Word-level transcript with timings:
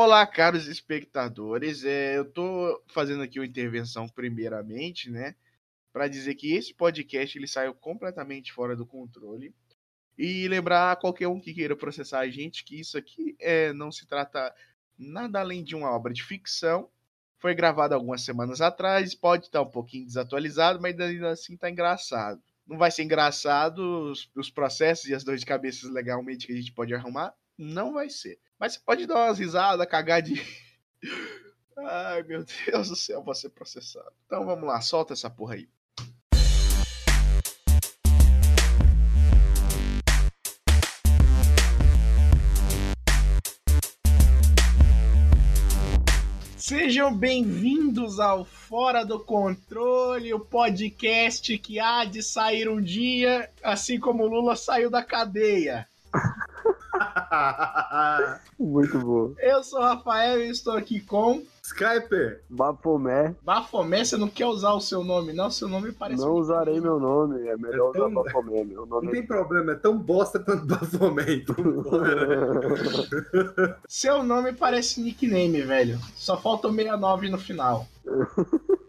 Olá, 0.00 0.24
caros 0.24 0.68
espectadores. 0.68 1.84
É, 1.84 2.16
eu 2.16 2.24
tô 2.24 2.80
fazendo 2.86 3.20
aqui 3.20 3.40
uma 3.40 3.44
intervenção 3.46 4.08
primeiramente, 4.08 5.10
né, 5.10 5.34
para 5.92 6.06
dizer 6.06 6.36
que 6.36 6.54
esse 6.54 6.72
podcast 6.72 7.36
ele 7.36 7.48
saiu 7.48 7.74
completamente 7.74 8.52
fora 8.52 8.76
do 8.76 8.86
controle 8.86 9.52
e 10.16 10.46
lembrar 10.46 10.92
a 10.92 10.96
qualquer 10.96 11.26
um 11.26 11.40
que 11.40 11.52
queira 11.52 11.74
processar 11.74 12.20
a 12.20 12.30
gente 12.30 12.62
que 12.62 12.78
isso 12.78 12.96
aqui 12.96 13.34
é 13.40 13.72
não 13.72 13.90
se 13.90 14.06
trata 14.06 14.54
nada 14.96 15.40
além 15.40 15.64
de 15.64 15.74
uma 15.74 15.90
obra 15.90 16.12
de 16.12 16.22
ficção. 16.22 16.88
Foi 17.36 17.52
gravado 17.52 17.92
algumas 17.92 18.22
semanas 18.22 18.60
atrás, 18.60 19.16
pode 19.16 19.46
estar 19.46 19.62
um 19.62 19.70
pouquinho 19.70 20.06
desatualizado, 20.06 20.80
mas 20.80 20.96
ainda 21.00 21.30
assim 21.30 21.56
tá 21.56 21.68
engraçado. 21.68 22.40
Não 22.64 22.78
vai 22.78 22.92
ser 22.92 23.02
engraçado 23.02 24.12
os, 24.12 24.30
os 24.36 24.48
processos 24.48 25.06
e 25.06 25.14
as 25.14 25.24
dores 25.24 25.40
de 25.40 25.46
cabeça 25.46 25.90
legalmente 25.90 26.46
que 26.46 26.52
a 26.52 26.56
gente 26.56 26.70
pode 26.70 26.94
arrumar? 26.94 27.34
Não 27.58 27.92
vai 27.92 28.08
ser. 28.08 28.38
Mas 28.56 28.74
você 28.74 28.80
pode 28.86 29.04
dar 29.04 29.16
umas 29.16 29.38
risadas, 29.40 29.84
cagar 29.88 30.22
de. 30.22 30.40
Ai, 31.76 32.22
meu 32.22 32.44
Deus 32.44 32.88
do 32.88 32.94
céu, 32.94 33.20
vou 33.20 33.34
ser 33.34 33.48
processado. 33.48 34.12
Então 34.26 34.46
vamos 34.46 34.64
lá, 34.64 34.80
solta 34.80 35.12
essa 35.12 35.28
porra 35.28 35.54
aí. 35.54 35.68
Sejam 46.56 47.12
bem-vindos 47.12 48.20
ao 48.20 48.44
Fora 48.44 49.04
do 49.04 49.18
Controle, 49.18 50.32
o 50.32 50.38
podcast 50.38 51.58
que 51.58 51.80
há 51.80 52.04
de 52.04 52.22
sair 52.22 52.68
um 52.68 52.80
dia, 52.80 53.50
assim 53.64 53.98
como 53.98 54.26
Lula 54.26 54.54
saiu 54.54 54.90
da 54.90 55.02
cadeia. 55.02 55.88
Muito 58.58 58.98
bom. 58.98 59.32
Eu 59.38 59.62
sou 59.62 59.80
o 59.80 59.82
Rafael 59.82 60.42
e 60.42 60.50
estou 60.50 60.76
aqui 60.76 61.00
com. 61.00 61.42
Skyper. 61.62 62.42
Bafomé. 62.48 63.34
Bafomé, 63.42 64.04
você 64.04 64.16
não 64.16 64.28
quer 64.28 64.46
usar 64.46 64.72
o 64.72 64.80
seu 64.80 65.04
nome, 65.04 65.32
não? 65.32 65.50
Seu 65.50 65.68
nome 65.68 65.92
parece. 65.92 66.20
Não 66.22 66.32
usarei 66.32 66.80
meu 66.80 66.98
nome, 66.98 67.46
é 67.46 67.56
melhor 67.56 67.92
É 67.94 67.98
tão- 67.98 68.08
usar 68.10 68.22
Bafomé. 68.24 68.64
Meu 68.64 68.86
nome 68.86 69.06
Não 69.06 69.12
é 69.12 69.16
tem 69.16 69.26
problema, 69.26 69.72
é 69.72 69.76
tão 69.76 69.96
bosta 69.98 70.38
quanto 70.38 70.66
Bafomé, 70.66 71.34
então. 71.34 71.54
Seu 73.86 74.22
nome 74.22 74.52
parece 74.52 75.00
nickname, 75.00 75.62
velho. 75.62 75.98
Só 76.16 76.36
falta 76.36 76.68
o 76.68 76.72
69 76.74 77.28
no 77.28 77.38
final. 77.38 77.86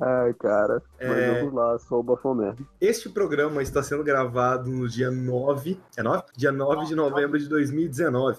Ai, 0.00 0.32
cara. 0.34 0.80
Mas 1.00 1.10
É. 1.18 1.40
vamos 1.40 1.54
lá, 1.54 1.78
sou 1.80 2.00
o 2.00 2.02
Bafomé. 2.04 2.54
Este 2.80 3.08
programa 3.08 3.60
está 3.62 3.82
sendo 3.82 4.04
gravado 4.04 4.70
no 4.70 4.88
dia 4.88 5.10
9. 5.10 5.78
É 5.96 6.02
9? 6.02 6.22
Dia 6.36 6.52
9 6.52 6.86
de 6.86 6.94
novembro 6.94 7.36
de 7.38 7.48
2019. 7.48 8.38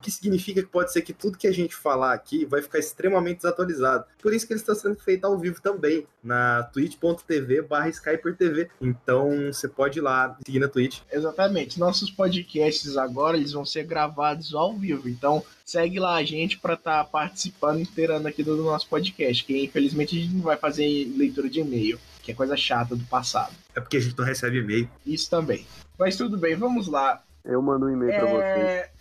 O 0.00 0.02
que 0.02 0.10
significa 0.10 0.62
que 0.62 0.68
pode 0.68 0.90
ser 0.90 1.02
que 1.02 1.12
tudo 1.12 1.36
que 1.36 1.46
a 1.46 1.52
gente 1.52 1.76
falar 1.76 2.14
aqui 2.14 2.46
vai 2.46 2.62
ficar 2.62 2.78
extremamente 2.78 3.42
desatualizado. 3.42 4.06
Por 4.22 4.32
isso 4.32 4.46
que 4.46 4.54
ele 4.54 4.60
está 4.60 4.74
sendo 4.74 4.96
feito 4.96 5.26
ao 5.26 5.38
vivo 5.38 5.60
também, 5.60 6.06
na 6.24 6.62
twitch.tv 6.72 7.60
barra 7.60 7.90
SkyperTV. 7.90 8.70
Então 8.80 9.52
você 9.52 9.68
pode 9.68 9.98
ir 9.98 10.02
lá 10.02 10.38
seguir 10.44 10.58
na 10.58 10.68
Twitch. 10.68 11.00
Exatamente. 11.12 11.78
Nossos 11.78 12.10
podcasts 12.10 12.96
agora 12.96 13.36
eles 13.36 13.52
vão 13.52 13.66
ser 13.66 13.84
gravados 13.84 14.54
ao 14.54 14.74
vivo. 14.74 15.06
Então 15.06 15.44
segue 15.66 16.00
lá 16.00 16.16
a 16.16 16.24
gente 16.24 16.58
para 16.58 16.74
estar 16.74 17.04
participando 17.04 17.80
inteirando 17.80 18.26
aqui 18.26 18.42
do 18.42 18.56
nosso 18.56 18.88
podcast. 18.88 19.44
Que 19.44 19.64
infelizmente 19.64 20.16
a 20.16 20.22
gente 20.22 20.34
não 20.34 20.42
vai 20.42 20.56
fazer 20.56 21.12
leitura 21.14 21.50
de 21.50 21.60
e-mail, 21.60 22.00
que 22.22 22.32
é 22.32 22.34
coisa 22.34 22.56
chata 22.56 22.96
do 22.96 23.04
passado. 23.04 23.52
É 23.74 23.80
porque 23.80 23.98
a 23.98 24.00
gente 24.00 24.16
não 24.16 24.24
recebe 24.24 24.60
e-mail. 24.60 24.88
Isso 25.04 25.28
também. 25.28 25.66
Mas 25.98 26.16
tudo 26.16 26.38
bem, 26.38 26.56
vamos 26.56 26.88
lá. 26.88 27.22
Eu 27.44 27.60
mando 27.60 27.84
um 27.84 27.90
e-mail 27.90 28.18
pra 28.18 28.26
vocês. 28.26 28.99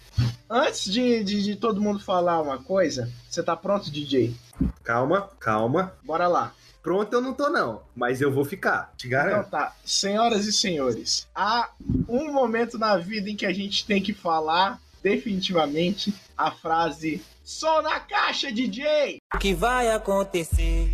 Antes 0.49 0.85
de, 0.91 1.23
de, 1.23 1.43
de 1.43 1.55
todo 1.55 1.81
mundo 1.81 1.99
falar 1.99 2.41
uma 2.41 2.57
coisa, 2.57 3.11
você 3.29 3.43
tá 3.43 3.55
pronto, 3.55 3.91
DJ? 3.91 4.35
Calma, 4.83 5.29
calma. 5.39 5.93
Bora 6.03 6.27
lá. 6.27 6.53
Pronto, 6.81 7.13
eu 7.13 7.21
não 7.21 7.33
tô, 7.33 7.49
não. 7.49 7.81
Mas 7.95 8.21
eu 8.21 8.31
vou 8.31 8.45
ficar. 8.45 8.91
Te 8.97 9.07
Então 9.07 9.19
garanto. 9.19 9.49
tá, 9.49 9.75
senhoras 9.85 10.45
e 10.45 10.53
senhores, 10.53 11.27
há 11.35 11.69
um 12.07 12.31
momento 12.31 12.77
na 12.77 12.97
vida 12.97 13.29
em 13.29 13.35
que 13.35 13.45
a 13.45 13.53
gente 13.53 13.85
tem 13.85 14.01
que 14.01 14.13
falar 14.13 14.79
definitivamente 15.03 16.13
a 16.37 16.51
frase 16.51 17.21
Sou 17.43 17.81
na 17.81 17.99
caixa, 17.99 18.51
DJ! 18.51 19.17
O 19.33 19.39
que 19.39 19.55
vai 19.55 19.89
acontecer? 19.89 20.87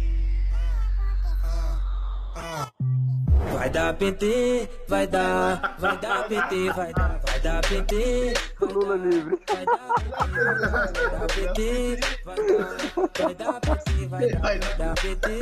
Vai 3.53 3.69
dar 3.69 3.93
PT, 3.93 4.69
vai 4.87 5.07
dar, 5.07 5.75
vai 5.79 5.97
dar 5.97 6.23
PT, 6.27 6.71
vai 6.73 6.93
dar, 6.93 7.19
vai 7.25 7.39
dar 7.39 7.61
PT, 7.61 8.33
vai 8.59 8.69
Lula 8.69 8.95
livre. 8.95 9.39
vai 9.47 9.65
dar 9.65 11.27
PT, 11.27 11.99
vai 12.25 12.35
dar, 12.35 12.79
vai 13.19 13.33
dar 13.35 13.59
PT, 13.59 13.99
vai 14.13 14.19
dar, 14.19 14.39
vai 14.47 14.65
dar 14.77 14.93
PT, 14.95 15.39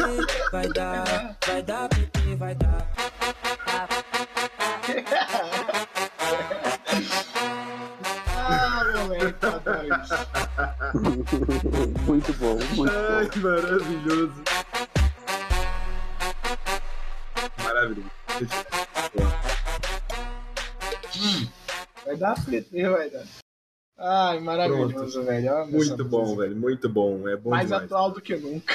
vai 0.51 0.67
dar, 0.67 1.37
vai 1.45 1.61
dar 1.63 1.89
PT, 1.89 2.35
vai 2.35 2.55
dar. 2.55 2.87
Ah, 8.35 8.83
muito 12.05 12.33
bom, 12.33 12.59
muito 12.75 12.91
Ai, 12.91 13.29
bom. 13.29 13.39
maravilhoso. 13.39 14.33
Maravilhoso. 14.43 14.62
Dar 22.23 22.45
PT, 22.45 22.87
vai 22.89 23.09
dar. 23.09 23.25
Ai, 23.97 24.39
maravilhoso, 24.39 25.23
velho. 25.23 25.47
Eu 25.47 25.57
amo 25.63 25.77
essa 25.77 25.87
Muito 25.89 26.05
bom, 26.05 26.21
música. 26.21 26.41
velho. 26.41 26.55
Muito 26.55 26.89
bom. 26.89 27.27
É 27.27 27.35
bom 27.35 27.49
Mais 27.49 27.65
demais. 27.67 27.83
atual 27.83 28.11
do 28.11 28.21
que 28.21 28.35
nunca. 28.37 28.73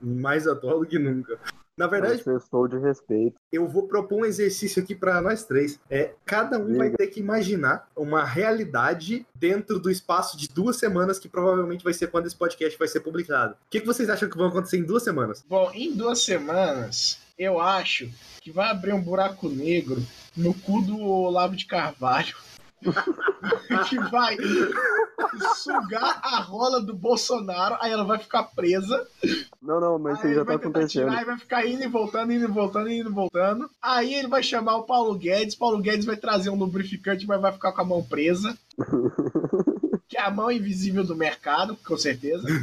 Mais 0.00 0.46
atual 0.48 0.80
do 0.80 0.86
que 0.86 0.98
nunca. 0.98 1.38
Na 1.76 1.86
verdade, 1.88 2.22
Eu 2.24 2.36
estou 2.36 2.66
de 2.68 2.78
respeito. 2.78 3.34
eu 3.52 3.66
vou 3.68 3.86
propor 3.88 4.20
um 4.20 4.24
exercício 4.24 4.82
aqui 4.82 4.94
pra 4.94 5.20
nós 5.20 5.44
três. 5.44 5.78
É, 5.90 6.14
cada 6.24 6.56
um 6.58 6.76
vai 6.76 6.86
Diga. 6.86 6.96
ter 6.98 7.08
que 7.08 7.20
imaginar 7.20 7.88
uma 7.96 8.24
realidade 8.24 9.26
dentro 9.34 9.78
do 9.80 9.90
espaço 9.90 10.36
de 10.36 10.48
duas 10.48 10.76
semanas, 10.76 11.18
que 11.18 11.28
provavelmente 11.28 11.82
vai 11.84 11.92
ser 11.92 12.06
quando 12.08 12.26
esse 12.26 12.36
podcast 12.36 12.78
vai 12.78 12.86
ser 12.88 13.00
publicado. 13.00 13.54
O 13.54 13.56
que, 13.70 13.80
que 13.80 13.86
vocês 13.86 14.08
acham 14.08 14.28
que 14.30 14.36
vão 14.38 14.46
acontecer 14.46 14.78
em 14.78 14.84
duas 14.84 15.02
semanas? 15.02 15.44
Bom, 15.48 15.70
em 15.74 15.92
duas 15.94 16.22
semanas, 16.24 17.18
eu 17.36 17.60
acho 17.60 18.08
que 18.40 18.50
vai 18.52 18.70
abrir 18.70 18.92
um 18.92 19.02
buraco 19.02 19.48
negro 19.48 20.00
no 20.36 20.54
cu 20.54 20.80
do 20.80 20.98
Olavo 21.00 21.56
de 21.56 21.66
Carvalho. 21.66 22.36
que 23.88 23.98
vai 24.10 24.36
sugar 25.56 26.20
a 26.22 26.40
rola 26.40 26.80
do 26.80 26.94
Bolsonaro, 26.94 27.76
aí 27.80 27.92
ela 27.92 28.04
vai 28.04 28.18
ficar 28.18 28.44
presa. 28.44 29.06
Não, 29.62 29.80
não, 29.80 29.98
mas 29.98 30.18
isso 30.18 30.26
aí 30.26 30.32
aí 30.32 30.38
já 30.38 30.44
tá 30.44 30.54
acontecendo. 30.54 31.08
tirar 31.08 31.22
e 31.22 31.24
vai 31.24 31.38
ficar 31.38 31.66
indo 31.66 31.82
e 31.82 31.88
voltando, 31.88 32.32
indo 32.32 32.44
e 32.44 32.48
voltando, 32.48 32.90
indo 32.90 33.10
e 33.10 33.12
voltando. 33.12 33.70
Aí 33.80 34.14
ele 34.14 34.28
vai 34.28 34.42
chamar 34.42 34.76
o 34.76 34.84
Paulo 34.84 35.14
Guedes, 35.14 35.54
Paulo 35.54 35.80
Guedes 35.80 36.04
vai 36.04 36.16
trazer 36.16 36.50
um 36.50 36.56
lubrificante, 36.56 37.26
mas 37.26 37.40
vai 37.40 37.52
ficar 37.52 37.72
com 37.72 37.80
a 37.80 37.84
mão 37.84 38.02
presa. 38.02 38.56
que 40.08 40.16
é 40.16 40.22
a 40.22 40.30
mão 40.30 40.50
invisível 40.50 41.04
do 41.04 41.16
mercado, 41.16 41.76
com 41.84 41.96
certeza. 41.96 42.46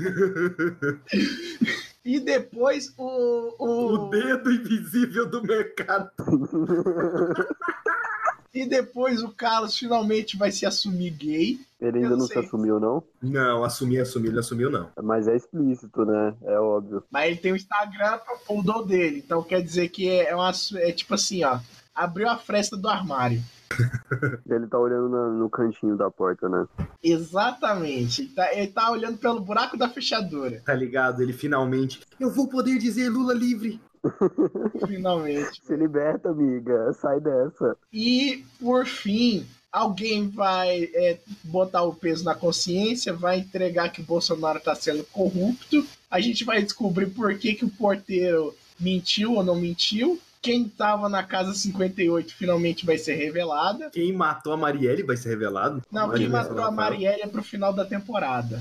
E 2.03 2.19
depois 2.19 2.91
o. 2.97 3.53
o... 3.59 3.93
O 3.93 4.09
dedo 4.09 4.51
invisível 4.51 5.29
do 5.29 5.43
mercado. 5.43 6.09
E 8.53 8.65
depois 8.65 9.21
o 9.23 9.29
Carlos 9.29 9.77
finalmente 9.77 10.35
vai 10.37 10.51
se 10.51 10.65
assumir 10.65 11.11
gay. 11.11 11.59
Ele 11.79 11.99
ainda 11.99 12.17
não 12.17 12.27
sei. 12.27 12.41
se 12.41 12.45
assumiu, 12.47 12.79
não? 12.79 13.01
Não, 13.21 13.63
assumir, 13.63 13.99
assumir, 13.99 14.27
ele 14.27 14.39
assumiu, 14.39 14.69
não. 14.69 14.89
Mas 15.01 15.27
é 15.27 15.35
explícito, 15.35 16.05
né? 16.05 16.33
É 16.43 16.59
óbvio. 16.59 17.03
Mas 17.09 17.27
ele 17.27 17.37
tem 17.37 17.53
o 17.53 17.55
Instagram 17.55 18.17
pro 18.19 18.37
fundou 18.45 18.85
dele. 18.85 19.23
Então 19.25 19.41
quer 19.41 19.61
dizer 19.61 19.87
que 19.89 20.09
é, 20.09 20.29
é 20.29 20.35
uma. 20.35 20.51
É 20.75 20.91
tipo 20.91 21.13
assim, 21.13 21.43
ó. 21.43 21.59
Abriu 21.95 22.29
a 22.29 22.37
fresta 22.37 22.77
do 22.77 22.87
armário. 22.87 23.41
Ele 24.49 24.65
tá 24.67 24.79
olhando 24.79 25.09
na- 25.09 25.29
no 25.29 25.49
cantinho 25.49 25.97
da 25.97 26.09
porta, 26.09 26.47
né? 26.47 26.65
Exatamente. 27.03 28.21
Ele 28.23 28.29
tá, 28.33 28.53
ele 28.55 28.67
tá 28.67 28.91
olhando 28.91 29.17
pelo 29.17 29.41
buraco 29.41 29.77
da 29.77 29.89
fechadura. 29.89 30.61
Tá 30.65 30.73
ligado? 30.73 31.21
Ele 31.21 31.33
finalmente. 31.33 31.99
Eu 32.19 32.31
vou 32.31 32.47
poder 32.47 32.77
dizer 32.77 33.09
Lula 33.09 33.33
livre. 33.33 33.79
Finalmente. 34.87 35.61
Se 35.63 35.75
liberta, 35.75 36.29
amiga. 36.29 36.93
Sai 36.93 37.19
dessa. 37.19 37.77
E, 37.91 38.43
por 38.59 38.85
fim, 38.85 39.45
alguém 39.71 40.27
vai 40.29 40.89
é, 40.93 41.17
botar 41.43 41.83
o 41.83 41.93
peso 41.93 42.23
na 42.23 42.35
consciência, 42.35 43.13
vai 43.13 43.39
entregar 43.39 43.89
que 43.89 44.01
o 44.01 44.05
Bolsonaro 44.05 44.57
está 44.57 44.75
sendo 44.75 45.03
corrupto. 45.05 45.85
A 46.09 46.19
gente 46.19 46.43
vai 46.43 46.61
descobrir 46.61 47.07
por 47.07 47.33
que, 47.37 47.53
que 47.53 47.65
o 47.65 47.69
porteiro 47.69 48.53
mentiu 48.79 49.33
ou 49.33 49.43
não 49.43 49.55
mentiu. 49.55 50.19
Quem 50.41 50.63
estava 50.63 51.07
na 51.07 51.23
casa 51.23 51.53
58 51.53 52.33
finalmente 52.33 52.83
vai 52.83 52.97
ser 52.97 53.13
revelada. 53.13 53.91
Quem 53.91 54.11
matou 54.11 54.51
a 54.51 54.57
Marielle 54.57 55.03
vai 55.03 55.15
ser 55.15 55.29
revelado. 55.29 55.83
Não, 55.91 56.09
quem 56.09 56.27
matou 56.27 56.63
a. 56.63 56.71
Marielle 56.71 57.21
é 57.21 57.27
pro 57.27 57.43
final 57.43 57.71
da 57.71 57.85
temporada. 57.85 58.59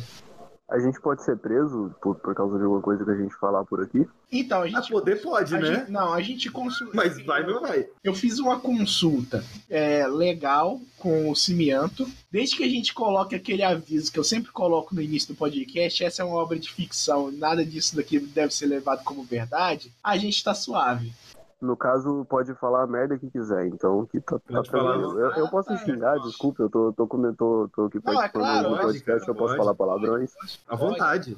A 0.70 0.78
gente 0.78 1.00
pode 1.00 1.24
ser 1.24 1.36
preso 1.36 1.92
por, 2.00 2.14
por 2.14 2.32
causa 2.34 2.56
de 2.56 2.62
alguma 2.62 2.80
coisa 2.80 3.04
que 3.04 3.10
a 3.10 3.16
gente 3.16 3.34
falar 3.34 3.64
por 3.64 3.82
aqui? 3.82 4.06
Então, 4.30 4.60
a 4.60 4.64
A 4.64 4.68
gente. 4.68 4.88
poder 4.90 5.20
pode, 5.20 5.54
a 5.54 5.58
né? 5.58 5.74
gente- 5.74 5.90
não, 5.90 6.12
a 6.14 6.20
gente 6.22 6.48
consulta. 6.48 6.92
Mas 6.94 7.20
vai, 7.26 7.44
não 7.44 7.60
vai. 7.60 7.88
Eu 8.04 8.14
fiz 8.14 8.38
uma 8.38 8.60
consulta 8.60 9.44
é, 9.68 10.06
legal 10.06 10.80
com 10.98 11.28
o 11.28 11.34
Cimianto. 11.34 12.06
Desde 12.30 12.56
que 12.56 12.62
a 12.62 12.68
gente 12.68 12.94
coloque 12.94 13.34
aquele 13.34 13.64
aviso 13.64 14.12
que 14.12 14.18
eu 14.18 14.22
sempre 14.24 14.52
coloco 14.52 14.94
no 14.94 15.02
início 15.02 15.34
do 15.34 15.36
podcast, 15.36 16.04
essa 16.04 16.22
é 16.22 16.24
uma 16.24 16.36
obra 16.36 16.56
de 16.58 16.70
ficção, 16.70 17.32
nada 17.32 17.64
disso 17.64 17.96
daqui 17.96 18.20
deve 18.20 18.54
ser 18.54 18.66
levado 18.66 19.02
como 19.02 19.24
verdade, 19.24 19.92
a 20.04 20.16
gente 20.16 20.44
tá 20.44 20.54
suave. 20.54 21.12
No 21.60 21.76
caso, 21.76 22.24
pode 22.24 22.54
falar 22.54 22.84
a 22.84 22.86
merda 22.86 23.18
que 23.18 23.30
quiser, 23.30 23.66
então 23.66 24.06
que 24.06 24.18
tá, 24.20 24.38
tá 24.38 24.62
tranquilo. 24.62 25.18
Eu, 25.20 25.30
eu 25.32 25.48
posso 25.50 25.76
xingar, 25.78 26.18
desculpa, 26.20 26.62
eu 26.62 26.70
tô, 26.70 26.92
tô, 26.92 27.06
comendo- 27.06 27.36
tô, 27.36 27.68
tô 27.74 27.84
aqui 27.84 28.00
Não, 28.02 28.12
é 28.12 28.16
participando 28.16 28.42
claro, 28.42 28.62
do 28.62 28.70
pode, 28.76 28.82
podcast, 28.86 29.28
eu 29.28 29.34
posso 29.34 29.46
pode. 29.54 29.58
falar 29.58 29.74
palavrões. 29.74 30.32
À 30.66 30.74
vontade. 30.76 31.36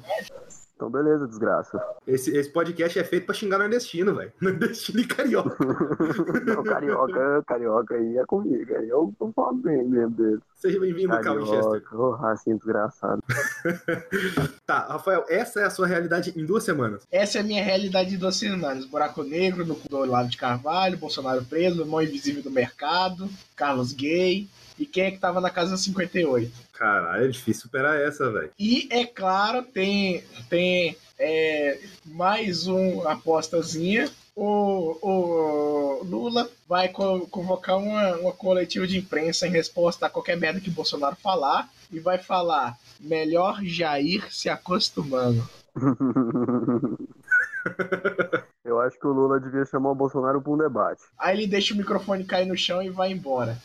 Então 0.83 0.91
beleza, 0.91 1.25
desgraça. 1.25 1.81
Esse, 2.05 2.35
esse 2.35 2.49
podcast 2.49 2.99
é 2.99 3.05
feito 3.05 3.25
pra 3.25 3.33
xingar 3.33 3.57
nordestino, 3.57 4.13
velho. 4.13 4.33
Nordestino 4.41 4.99
e 4.99 5.07
carioca. 5.07 5.55
Não, 6.45 6.61
carioca, 6.61 7.43
carioca 7.47 7.95
aí 7.95 8.17
é 8.17 8.25
comigo, 8.25 8.75
aí 8.75 8.89
eu, 8.89 9.13
eu 9.19 9.31
falo 9.33 9.53
bem 9.53 9.85
mesmo 9.85 10.09
dele. 10.09 10.39
Seja 10.57 10.81
bem-vindo, 10.81 11.17
Cal 11.21 11.37
Winchester. 11.37 11.81
Carioca, 11.81 11.97
ô 11.97 12.11
racinho 12.11 12.57
desgraçado. 12.57 13.23
Tá, 14.65 14.79
Rafael, 14.87 15.25
essa 15.29 15.59
é 15.59 15.65
a 15.65 15.69
sua 15.69 15.87
realidade 15.87 16.33
em 16.37 16.45
duas 16.45 16.63
semanas. 16.63 17.05
Essa 17.11 17.37
é 17.37 17.41
a 17.41 17.43
minha 17.43 17.63
realidade 17.63 18.09
de 18.09 18.17
duas 18.17 18.35
semanas. 18.35 18.85
Buraco 18.85 19.23
Negro, 19.23 19.65
no 19.65 19.75
do 19.75 19.97
Olavo 19.97 20.29
de 20.29 20.37
Carvalho, 20.37 20.97
Bolsonaro 20.97 21.43
preso, 21.43 21.85
Mão 21.85 22.01
Invisível 22.01 22.41
do 22.41 22.49
Mercado, 22.49 23.29
Carlos 23.55 23.93
Gay. 23.93 24.47
E 24.77 24.85
quem 24.85 25.03
é 25.05 25.11
que 25.11 25.17
tava 25.19 25.39
na 25.39 25.49
casa 25.49 25.77
58? 25.77 26.51
Caralho, 26.73 27.25
é 27.25 27.27
difícil 27.27 27.63
superar 27.63 27.99
essa, 27.99 28.31
velho. 28.31 28.49
E 28.59 28.87
é 28.91 29.05
claro, 29.05 29.63
tem, 29.63 30.23
tem 30.49 30.97
é, 31.19 31.79
mais 32.05 32.67
uma 32.67 33.13
apostazinha. 33.13 34.09
O, 34.35 34.97
o 35.01 36.03
Lula 36.03 36.49
vai 36.67 36.89
co- 36.89 37.27
convocar 37.29 37.77
uma, 37.77 38.15
uma 38.17 38.31
coletiva 38.31 38.87
de 38.87 38.97
imprensa 38.97 39.45
em 39.47 39.51
resposta 39.51 40.07
a 40.07 40.09
qualquer 40.09 40.35
merda 40.37 40.59
que 40.59 40.71
Bolsonaro 40.71 41.15
falar 41.15 41.69
e 41.91 41.99
vai 41.99 42.17
falar 42.17 42.75
melhor 42.99 43.63
Jair 43.63 44.33
se 44.33 44.49
acostumando. 44.49 45.47
Eu 48.65 48.79
acho 48.81 48.99
que 48.99 49.07
o 49.07 49.11
Lula 49.13 49.39
devia 49.39 49.65
chamar 49.65 49.91
o 49.91 49.95
Bolsonaro 49.95 50.41
pra 50.41 50.51
um 50.51 50.57
debate. 50.57 51.01
Aí 51.17 51.37
ele 51.37 51.47
deixa 51.47 51.73
o 51.73 51.77
microfone 51.77 52.23
cair 52.23 52.45
no 52.47 52.57
chão 52.57 52.81
e 52.81 52.89
vai 52.89 53.11
embora. 53.11 53.57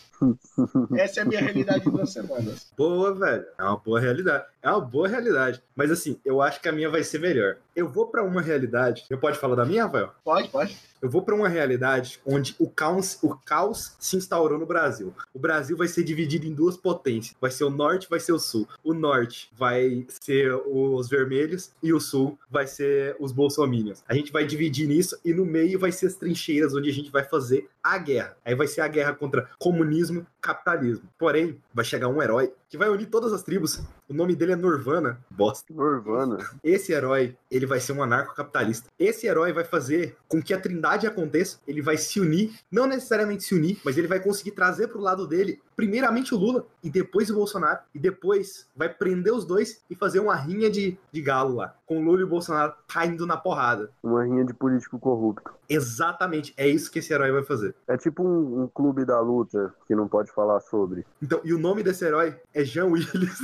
Essa 0.97 1.21
é 1.21 1.23
a 1.23 1.27
minha 1.27 1.41
realidade 1.41 1.85
de 1.85 1.91
duas 1.91 2.13
semanas. 2.13 2.73
Boa, 2.77 3.15
velho. 3.15 3.45
É 3.59 3.63
uma 3.63 3.77
boa 3.77 4.01
realidade. 4.01 4.45
É 4.63 4.71
uma 4.71 4.81
boa 4.81 5.09
realidade. 5.09 5.63
Mas 5.75 5.91
assim, 5.91 6.21
eu 6.25 6.43
acho 6.43 6.61
que 6.61 6.69
a 6.69 6.73
minha 6.73 6.91
vai 6.91 7.03
ser 7.03 7.21
melhor. 7.21 7.57
Eu 7.75 7.89
vou 7.89 8.07
pra 8.07 8.25
uma 8.25 8.43
realidade. 8.43 9.05
Eu 9.09 9.19
pode 9.19 9.39
falar 9.39 9.55
da 9.55 9.65
minha, 9.65 9.85
Rafael? 9.85 10.13
Pode, 10.25 10.49
pode. 10.49 10.77
Eu 11.01 11.09
vou 11.09 11.23
pra 11.23 11.35
uma 11.35 11.49
realidade 11.49 12.21
onde 12.27 12.57
o 12.59 12.69
caos, 12.69 13.19
o 13.23 13.35
caos 13.35 13.95
se 14.01 14.17
instaurou 14.17 14.59
no 14.59 14.67
Brasil. 14.67 15.15
O 15.33 15.39
Brasil 15.39 15.77
vai 15.77 15.87
ser 15.87 16.03
dividido 16.03 16.47
em 16.47 16.55
duas 16.55 16.77
potências. 16.77 17.37
Vai 17.41 17.51
ser 17.51 17.65
o 17.65 17.71
norte, 17.71 18.09
vai 18.11 18.19
ser 18.19 18.33
o 18.33 18.39
sul. 18.39 18.67
O 18.83 18.93
norte 18.93 19.51
vai 19.57 20.07
ser 20.21 20.53
os 20.67 21.09
vermelhos 21.09 21.71
e 21.83 21.93
o 21.93 22.01
sul 22.01 22.39
vai 22.51 22.67
ser 22.67 23.17
os 23.21 23.31
bolsominions. 23.31 24.03
A 24.09 24.15
gente 24.15 24.33
vai 24.33 24.45
dividir 24.45 24.89
nisso 24.89 25.19
e 25.25 25.33
no 25.33 25.45
meio 25.45 25.79
vai 25.79 25.93
ser 25.93 26.07
as 26.07 26.15
trincheiras 26.15 26.75
onde 26.75 26.91
a 26.91 26.93
gente 26.93 27.11
vai 27.11 27.25
fazer 27.25 27.69
a 27.83 27.97
guerra. 27.97 28.37
Aí 28.45 28.55
vai 28.55 28.67
ser 28.67 28.81
a 28.81 28.89
guerra 28.89 29.15
contra 29.15 29.49
comunismo, 29.59 30.27
capitalismo. 30.41 31.09
Porém, 31.19 31.61
vai 31.73 31.85
chegar 31.85 32.09
um 32.09 32.23
herói 32.23 32.53
que 32.69 32.79
vai 32.79 32.89
unir 32.89 33.07
todas 33.07 33.33
as 33.33 33.43
tribos. 33.43 33.81
O 34.09 34.15
nome 34.15 34.35
dele 34.35 34.53
é 34.53 34.57
Nirvana. 34.57 35.19
Bosta. 35.31 35.73
Nirvana. 35.73 36.39
Esse 36.63 36.93
herói, 36.93 37.37
ele 37.51 37.67
vai 37.67 37.81
ser 37.81 37.93
um 37.93 38.03
anarcocapitalista. 38.03 38.89
Esse 38.99 39.27
herói 39.27 39.53
vai 39.53 39.65
fazer 39.65 40.17
com 40.29 40.43
que 40.43 40.55
a 40.55 40.61
trindade 40.61 41.07
aconteça. 41.07 41.59
Ele 41.67 41.83
vai 41.83 41.97
se 41.97 42.21
unir, 42.21 42.59
não 42.71 42.87
necessariamente 42.87 43.45
se 43.45 43.55
unir, 43.55 43.79
mas 43.85 43.97
ele 43.97 44.07
vai 44.07 44.21
conseguir 44.21 44.53
trazer 44.53 44.89
pro 44.89 45.01
lado 45.01 45.27
dele, 45.27 45.61
primeiramente 45.79 46.35
o 46.35 46.37
Lula, 46.37 46.67
e 46.83 46.91
depois 46.91 47.31
o 47.31 47.35
Bolsonaro. 47.37 47.79
E 47.95 48.01
depois 48.01 48.67
vai 48.75 48.89
prender 48.89 49.33
os 49.33 49.45
dois 49.45 49.81
e 49.89 49.95
fazer 49.95 50.19
uma 50.19 50.35
rinha 50.35 50.69
de, 50.69 50.99
de 51.13 51.23
galo 51.23 51.55
lá. 51.55 51.73
Com 51.87 52.01
o 52.01 52.05
Lula 52.05 52.21
e 52.21 52.25
o 52.25 52.29
Bolsonaro 52.29 52.75
caindo 52.89 53.25
na 53.25 53.37
porrada. 53.37 53.89
Uma 54.03 54.25
rinha 54.25 54.45
de 54.45 54.53
político 54.53 54.99
corrupto. 54.99 55.53
Exatamente, 55.69 56.53
é 56.57 56.67
isso 56.67 56.91
que 56.91 56.99
esse 56.99 57.13
herói 57.13 57.31
vai 57.31 57.45
fazer. 57.45 57.75
É 57.87 57.97
tipo 57.97 58.25
um, 58.25 58.63
um 58.63 58.67
clube 58.69 59.05
da 59.05 59.21
luta 59.21 59.73
que 59.87 59.95
não 59.95 60.09
pode 60.09 60.33
falar 60.33 60.59
sobre. 60.61 61.07
Então, 61.23 61.41
e 61.45 61.55
o 61.55 61.59
nome 61.59 61.83
desse 61.83 62.05
herói 62.05 62.35
é 62.53 62.65
Jean 62.65 62.87
Willis. 62.87 63.39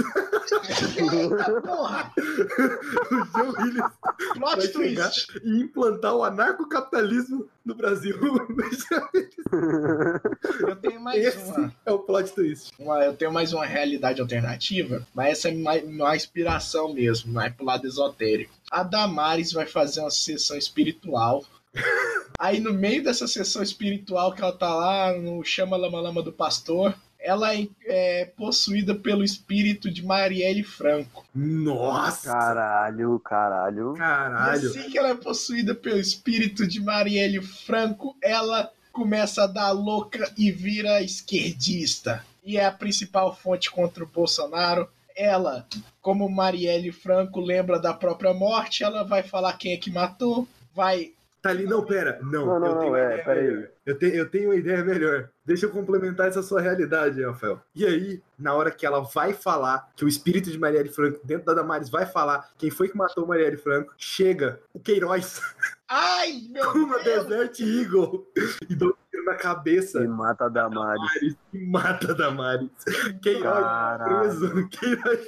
Eita 0.96 1.60
porra! 1.62 2.10
o 2.16 3.24
Jean 3.26 3.52
Willis 3.58 3.84
vai 4.40 4.54
Plot 4.56 4.72
chegar 4.72 5.10
twist! 5.10 5.40
e 5.44 5.60
implantar 5.62 6.14
o 6.14 6.24
anarcocapitalismo 6.24 7.46
no 7.64 7.74
Brasil. 7.74 8.16
Eu 10.60 10.76
tenho 10.76 11.00
mais 11.00 11.22
Esse 11.24 11.50
uma. 11.52 11.72
é 11.84 11.92
o 11.92 11.98
plot 11.98 12.23
twist. 12.32 12.70
uma- 12.78 12.98
eu 13.04 13.14
tenho 13.14 13.32
mais 13.32 13.52
uma 13.52 13.64
realidade 13.66 14.20
alternativa, 14.20 15.06
mas 15.14 15.32
essa 15.38 15.48
é 15.48 15.54
mais, 15.54 15.84
uma 15.84 16.16
inspiração 16.16 16.92
mesmo, 16.92 17.32
não 17.32 17.40
é 17.42 17.50
pro 17.50 17.64
lado 17.66 17.86
esotérico. 17.86 18.52
A 18.70 18.82
Damares 18.82 19.52
vai 19.52 19.66
fazer 19.66 20.00
uma 20.00 20.10
sessão 20.10 20.56
espiritual. 20.56 21.44
Aí 22.38 22.60
no 22.60 22.72
meio 22.72 23.02
dessa 23.02 23.26
sessão 23.26 23.62
espiritual 23.62 24.32
que 24.32 24.42
ela 24.42 24.52
tá 24.52 24.74
lá 24.74 25.12
no 25.16 25.42
Chama 25.44 25.76
Lama 25.76 26.00
Lama 26.00 26.22
do 26.22 26.32
Pastor, 26.32 26.94
ela 27.18 27.54
é, 27.54 27.66
é 27.86 28.24
possuída 28.36 28.94
pelo 28.94 29.24
espírito 29.24 29.90
de 29.90 30.04
Marielle 30.04 30.62
Franco. 30.62 31.24
Nossa! 31.34 32.30
Caralho, 32.30 33.18
caralho. 33.20 33.94
E 33.94 33.98
Caralho! 33.98 34.68
assim 34.68 34.90
que 34.90 34.98
ela 34.98 35.08
é 35.08 35.14
possuída 35.14 35.74
pelo 35.74 35.98
espírito 35.98 36.66
de 36.66 36.80
Marielle 36.82 37.40
Franco, 37.40 38.14
ela 38.22 38.70
começa 38.94 39.42
a 39.42 39.46
dar 39.48 39.72
louca 39.72 40.32
e 40.38 40.52
vira 40.52 41.02
esquerdista. 41.02 42.24
E 42.44 42.56
é 42.56 42.64
a 42.64 42.70
principal 42.70 43.34
fonte 43.34 43.70
contra 43.70 44.04
o 44.04 44.06
Bolsonaro. 44.06 44.88
Ela, 45.16 45.66
como 46.00 46.28
Marielle 46.28 46.92
Franco 46.92 47.40
lembra 47.40 47.78
da 47.78 47.92
própria 47.92 48.32
morte, 48.32 48.84
ela 48.84 49.02
vai 49.02 49.22
falar 49.22 49.54
quem 49.54 49.72
é 49.72 49.76
que 49.76 49.90
matou, 49.90 50.48
vai. 50.72 51.12
Tá 51.44 51.50
ali, 51.50 51.64
não, 51.66 51.84
pera. 51.84 52.18
Não, 52.22 52.46
Não, 52.46 52.58
não, 52.58 52.66
eu 52.68 52.72
tenho 52.78 52.82
não, 52.84 52.88
uma 52.88 52.98
é. 52.98 53.70
Eu, 53.84 53.98
te- 53.98 54.16
eu 54.16 54.30
tenho 54.30 54.48
uma 54.48 54.56
ideia 54.56 54.82
melhor. 54.82 55.28
Deixa 55.44 55.66
eu 55.66 55.70
complementar 55.70 56.26
essa 56.26 56.42
sua 56.42 56.58
realidade, 56.58 57.22
Rafael. 57.22 57.60
E 57.74 57.84
aí, 57.84 58.22
na 58.38 58.54
hora 58.54 58.70
que 58.70 58.86
ela 58.86 59.00
vai 59.00 59.34
falar, 59.34 59.90
que 59.94 60.06
o 60.06 60.08
espírito 60.08 60.50
de 60.50 60.58
Marielle 60.58 60.88
Franco, 60.88 61.20
dentro 61.22 61.44
da 61.44 61.52
Damares, 61.52 61.90
vai 61.90 62.06
falar 62.06 62.50
quem 62.56 62.70
foi 62.70 62.88
que 62.88 62.96
matou 62.96 63.26
Marielle 63.26 63.58
Franco, 63.58 63.92
chega 63.98 64.58
o 64.72 64.80
Queiroz 64.80 65.38
Ai, 65.86 66.44
meu 66.48 66.64
com 66.72 66.78
uma 66.78 66.98
Deus! 67.00 67.26
Desert 67.26 67.60
Eagle 67.60 68.26
e 68.70 68.74
um 68.82 68.94
tiro 69.24 69.30
na 69.30 69.34
cabeça 69.34 70.02
E 70.02 70.08
mata 70.08 70.44
a 70.44 70.48
Damares. 70.48 71.00
Damares 71.00 71.36
e 71.52 71.66
mata 71.66 72.12
a 72.12 72.14
Damares. 72.14 72.70
Queiroz 73.22 73.42
Caralho. 73.42 74.20
preso, 74.20 74.68
Queiroz. 74.68 75.20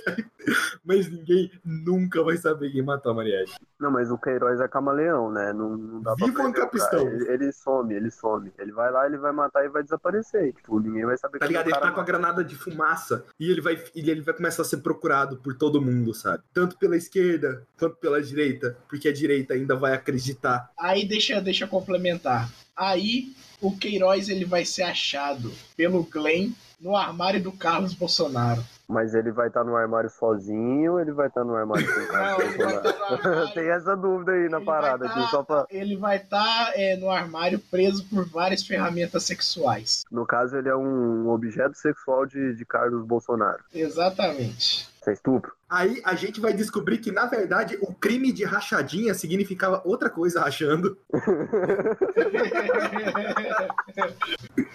Mas 0.84 1.10
ninguém 1.10 1.50
nunca 1.64 2.22
vai 2.22 2.36
saber 2.36 2.70
quem 2.70 2.82
matou 2.82 3.12
a 3.12 3.14
Marielle. 3.14 3.50
Não, 3.78 3.90
mas 3.90 4.10
o 4.10 4.18
Queiroz 4.18 4.60
é 4.60 4.68
camaleão, 4.68 5.30
né? 5.30 5.52
Não, 5.52 5.76
não 5.76 6.00
dá 6.02 6.14
pra 6.14 6.26
Viva 6.26 6.42
prender 6.42 6.60
o 6.60 6.64
Ancapistão. 6.64 7.04
cara. 7.04 7.16
Ele, 7.16 7.32
ele 7.32 7.52
some, 7.52 7.94
ele 7.94 8.10
some. 8.10 8.52
Ele 8.58 8.72
vai 8.72 8.90
lá, 8.90 9.06
ele 9.06 9.18
vai 9.18 9.32
matar 9.32 9.64
e 9.64 9.68
vai 9.68 9.82
desaparecer. 9.82 10.52
Tipo, 10.54 10.80
ninguém 10.80 11.04
vai 11.04 11.16
saber 11.16 11.38
Tá 11.38 11.46
quem 11.46 11.56
é 11.56 11.62
ligado? 11.62 11.76
Ele 11.76 11.86
tá 11.86 11.92
com 11.92 12.00
a 12.00 12.04
granada 12.04 12.44
de 12.44 12.54
fumaça 12.56 13.24
e 13.38 13.50
ele 13.50 13.60
vai, 13.60 13.82
e 13.94 14.10
ele 14.10 14.22
vai 14.22 14.34
começar 14.34 14.62
a 14.62 14.64
ser 14.64 14.78
procurado 14.78 15.36
por 15.38 15.54
todo 15.54 15.80
mundo, 15.82 16.14
sabe? 16.14 16.42
Tanto 16.52 16.78
pela 16.78 16.96
esquerda 16.96 17.66
quanto 17.78 17.96
pela 17.96 18.22
direita, 18.22 18.76
porque 18.88 19.08
a 19.08 19.12
direita 19.12 19.54
ainda 19.54 19.76
vai 19.76 19.92
acreditar. 19.92 20.70
Aí 20.78 21.06
deixa, 21.06 21.40
deixa 21.40 21.64
eu 21.64 21.68
complementar. 21.68 22.48
Aí 22.76 23.32
o 23.60 23.76
Queiroz 23.76 24.28
ele 24.28 24.44
vai 24.44 24.64
ser 24.64 24.82
achado 24.82 25.52
pelo 25.76 26.02
Glenn 26.02 26.52
no 26.80 26.96
armário 26.96 27.42
do 27.42 27.52
Carlos 27.52 27.94
Bolsonaro. 27.94 28.62
Mas 28.88 29.14
ele 29.14 29.32
vai 29.32 29.48
estar 29.48 29.64
no 29.64 29.74
armário 29.74 30.08
sozinho 30.08 30.92
ou 30.92 31.00
ele 31.00 31.10
vai 31.10 31.26
estar 31.26 31.42
no 31.42 31.56
armário 31.56 31.92
com 31.92 32.00
o 32.00 32.06
cara? 32.06 32.38
Não, 32.38 32.56
no 32.56 32.64
armário. 32.76 33.50
Tem 33.54 33.68
essa 33.68 33.96
dúvida 33.96 34.30
aí 34.32 34.48
na 34.48 34.58
Ele 34.58 34.66
parada 34.66 34.98
vai 34.98 35.08
aqui, 35.08 35.20
tá- 35.22 35.28
só 35.28 35.42
pra. 35.42 35.66
Ele 35.68 35.96
vai 35.96 36.18
estar 36.18 36.72
no 37.00 37.10
armário 37.10 37.58
preso 37.58 38.04
por 38.08 38.24
várias 38.28 38.64
ferramentas 38.64 39.24
sexuais. 39.24 40.04
No 40.08 40.24
caso, 40.24 40.56
ele 40.56 40.68
é 40.68 40.76
um 40.76 41.28
objeto 41.30 41.76
sexual 41.76 42.26
de, 42.26 42.54
de 42.54 42.64
Carlos 42.64 43.04
Bolsonaro. 43.04 43.64
Exatamente. 43.74 44.88
Isso 45.00 45.10
é 45.10 45.12
estupro? 45.14 45.52
Aí 45.68 46.00
a 46.04 46.14
gente 46.14 46.40
vai 46.40 46.52
descobrir 46.52 46.98
que, 46.98 47.10
na 47.10 47.26
verdade, 47.26 47.76
o 47.80 47.92
crime 47.92 48.30
de 48.32 48.44
rachadinha 48.44 49.14
significava 49.14 49.82
outra 49.84 50.08
coisa 50.08 50.40
rachando. 50.42 50.96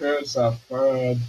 É 0.00 0.24
safado. 0.24 1.20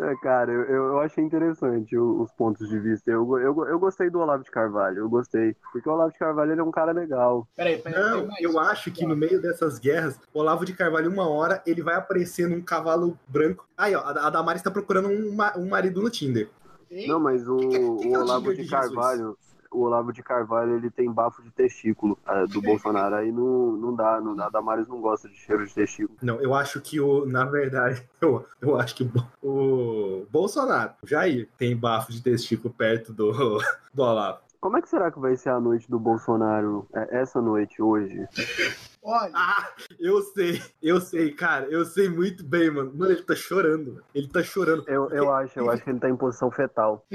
É, 0.00 0.14
cara, 0.16 0.50
eu, 0.50 0.64
eu 0.64 0.98
achei 1.00 1.22
interessante 1.22 1.96
o- 1.96 2.20
os 2.22 2.32
pontos 2.32 2.68
de 2.68 2.78
vista. 2.80 3.10
Eu, 3.10 3.38
eu, 3.38 3.66
eu 3.68 3.78
gostei 3.78 4.10
do 4.10 4.18
Olavo 4.18 4.42
de 4.42 4.50
Carvalho, 4.50 4.98
eu 4.98 5.08
gostei. 5.08 5.54
Porque 5.72 5.88
o 5.88 5.92
Olavo 5.92 6.10
de 6.12 6.18
Carvalho 6.18 6.50
ele 6.52 6.60
é 6.60 6.64
um 6.64 6.70
cara 6.72 6.90
legal. 6.92 7.46
Peraí, 7.56 7.78
peraí. 7.78 8.02
Não, 8.02 8.28
eu 8.40 8.58
acho 8.58 8.90
que 8.90 9.06
no 9.06 9.16
meio 9.16 9.40
dessas 9.40 9.78
guerras, 9.78 10.18
o 10.32 10.40
Olavo 10.40 10.64
de 10.64 10.72
Carvalho, 10.74 11.10
uma 11.10 11.28
hora, 11.28 11.62
ele 11.64 11.80
vai 11.82 11.94
aparecer 11.94 12.48
num 12.48 12.60
cavalo 12.60 13.16
branco. 13.28 13.66
Aí, 13.78 13.94
ó, 13.94 14.00
a 14.00 14.30
Damares 14.30 14.62
tá 14.62 14.70
procurando 14.70 15.08
um, 15.08 15.36
um 15.58 15.68
marido 15.68 16.02
no 16.02 16.10
Tinder. 16.10 16.48
Não, 17.06 17.18
mas 17.20 17.48
o, 17.48 17.56
que 17.56 17.68
que 17.68 17.76
é- 17.76 17.78
que 17.78 18.08
que 18.08 18.14
é 18.14 18.18
o 18.18 18.20
o 18.20 18.24
Olavo 18.24 18.40
Tinder 18.40 18.56
de 18.56 18.62
de 18.62 18.68
Jesus? 18.68 18.94
Carvalho. 18.94 19.38
O 19.74 19.80
Olavo 19.82 20.12
de 20.12 20.22
Carvalho 20.22 20.76
ele 20.76 20.90
tem 20.90 21.10
bafo 21.10 21.42
de 21.42 21.50
testículo 21.50 22.18
é, 22.26 22.46
do 22.46 22.62
Bolsonaro. 22.62 23.16
Aí 23.16 23.30
não, 23.32 23.72
não 23.72 23.94
dá, 23.94 24.20
não 24.20 24.34
dá. 24.36 24.48
Damares 24.48 24.86
não 24.88 25.00
gosta 25.00 25.28
de 25.28 25.36
cheiro 25.36 25.66
de 25.66 25.74
testículo. 25.74 26.18
Não, 26.22 26.40
eu 26.40 26.54
acho 26.54 26.80
que 26.80 27.00
o, 27.00 27.26
na 27.26 27.44
verdade, 27.44 28.02
eu, 28.20 28.46
eu 28.60 28.78
acho 28.78 28.94
que 28.94 29.02
o, 29.02 29.06
Bo- 29.06 29.26
o 29.42 30.26
Bolsonaro, 30.30 30.92
o 31.02 31.06
Jair, 31.06 31.48
tem 31.58 31.76
bafo 31.76 32.12
de 32.12 32.22
testículo 32.22 32.72
perto 32.72 33.12
do, 33.12 33.32
do 33.92 34.02
Olavo. 34.02 34.38
Como 34.60 34.78
é 34.78 34.80
que 34.82 34.88
será 34.88 35.10
que 35.10 35.18
vai 35.20 35.36
ser 35.36 35.50
a 35.50 35.60
noite 35.60 35.90
do 35.90 35.98
Bolsonaro 35.98 36.86
é, 36.94 37.20
essa 37.20 37.38
noite, 37.38 37.82
hoje? 37.82 38.26
Olha, 39.02 39.30
Ah, 39.34 39.68
eu 40.00 40.22
sei, 40.22 40.62
eu 40.82 40.98
sei, 41.02 41.32
cara, 41.32 41.66
eu 41.66 41.84
sei 41.84 42.08
muito 42.08 42.42
bem, 42.42 42.70
mano. 42.70 42.90
Mano, 42.94 43.12
ele 43.12 43.22
tá 43.22 43.34
chorando, 43.36 44.02
ele 44.14 44.26
tá 44.26 44.42
chorando. 44.42 44.82
Eu, 44.88 45.10
eu 45.10 45.30
acho, 45.30 45.58
eu 45.58 45.70
acho 45.70 45.84
que 45.84 45.90
ele 45.90 45.98
tá 46.00 46.08
em 46.08 46.16
posição 46.16 46.50
fetal. 46.50 47.04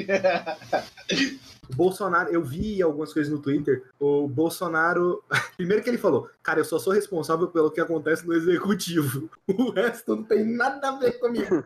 Bolsonaro, 1.75 2.29
eu 2.31 2.43
vi 2.43 2.81
algumas 2.81 3.13
coisas 3.13 3.31
no 3.31 3.39
Twitter. 3.39 3.83
O 3.99 4.27
Bolsonaro, 4.27 5.23
primeiro 5.57 5.83
que 5.83 5.89
ele 5.89 5.97
falou, 5.97 6.29
cara, 6.41 6.59
eu 6.59 6.65
só 6.65 6.79
sou 6.79 6.93
responsável 6.93 7.47
pelo 7.47 7.71
que 7.71 7.81
acontece 7.81 8.25
no 8.25 8.33
executivo. 8.33 9.29
O 9.59 9.71
resto 9.71 10.15
não 10.15 10.23
tem 10.23 10.45
nada 10.45 10.89
a 10.89 10.99
ver 10.99 11.19
comigo. 11.19 11.45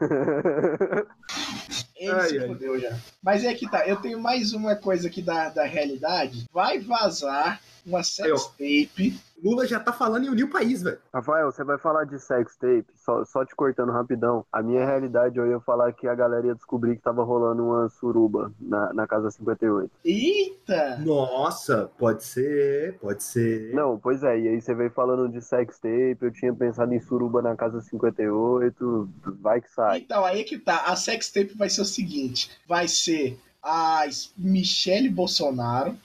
ele 1.95 2.12
Ai, 2.12 2.29
se 2.29 2.39
ai. 2.39 2.48
fudeu 2.48 2.79
já. 2.79 2.98
Mas 3.22 3.43
é 3.43 3.53
que 3.53 3.69
tá, 3.69 3.88
eu 3.88 3.98
tenho 3.98 4.19
mais 4.19 4.53
uma 4.53 4.75
coisa 4.75 5.07
aqui 5.07 5.22
da, 5.22 5.50
da 5.50 5.63
realidade. 5.63 6.45
Vai 6.51 6.79
vazar 6.79 7.62
uma 7.86 8.00
Aí, 8.00 8.31
ó. 8.31 8.38
sex 8.38 8.45
tape. 8.57 9.19
Lula 9.44 9.68
já 9.68 9.80
tá 9.80 9.92
falando 9.92 10.26
em 10.26 10.30
unir 10.30 10.44
o 10.44 10.50
país, 10.50 10.82
velho. 10.82 10.98
Rafael, 11.14 11.52
você 11.52 11.64
vai 11.64 11.78
falar 11.78 12.06
de 12.06 12.18
sex 12.18 12.56
tape, 12.56 12.86
só, 12.96 13.26
só 13.26 13.46
te 13.46 13.54
cortando 13.56 13.92
rapidão. 13.92 14.46
A 14.52 14.62
minha 14.62 14.86
realidade, 14.86 15.38
eu 15.38 15.50
ia 15.50 15.60
falar 15.60 15.92
que 15.92 16.08
a 16.08 16.16
galera 16.16 16.48
ia 16.48 16.56
descobrir 16.56 16.96
que 16.96 17.02
tava 17.02 17.24
rolando 17.24 17.64
uma 17.64 17.90
suruba 17.90 18.52
na, 18.60 18.94
na 18.94 19.06
Casa 19.06 19.30
58. 19.32 19.92
Eita! 20.06 20.98
Nossa, 21.00 21.92
pode 21.98 22.24
ser, 22.24 22.98
pode 23.00 23.22
ser. 23.22 23.74
Não, 23.74 24.00
pois 24.00 24.24
é, 24.24 24.40
e 24.40 24.48
aí 24.48 24.62
você 24.62 24.74
veio 24.74 24.92
falando 24.92 25.28
de 25.28 25.42
sex 25.42 25.78
tape, 25.78 26.18
eu 26.22 26.32
tinha 26.32 26.54
pensado 26.54 26.94
em 26.94 27.02
suruba 27.02 27.42
na 27.42 27.56
Casa 27.56 27.82
58, 27.82 29.10
vai 29.42 29.60
que 29.60 29.70
sai. 29.70 30.00
Então, 30.00 30.24
aí 30.24 30.44
que 30.44 30.58
tá. 30.58 30.86
A 30.86 30.96
sex 30.96 31.30
tape 31.30 31.58
vai 31.58 31.70
ser 31.70 31.82
o 31.82 31.86
seguinte: 31.86 32.50
vai 32.68 32.88
ser 32.88 33.38
a 33.62 34.04
Michele 34.38 35.10
Bolsonaro, 35.10 35.98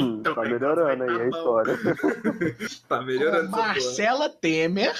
Hum, 0.00 0.22
tá 0.22 0.34
melhorando 0.42 1.02
aí 1.04 1.22
a 1.22 1.28
história. 1.28 1.78
Tá 2.88 2.98
com 2.98 3.04
melhorando 3.04 3.50
porra. 3.50 3.62
Marcela 3.68 4.28
Temer 4.28 4.94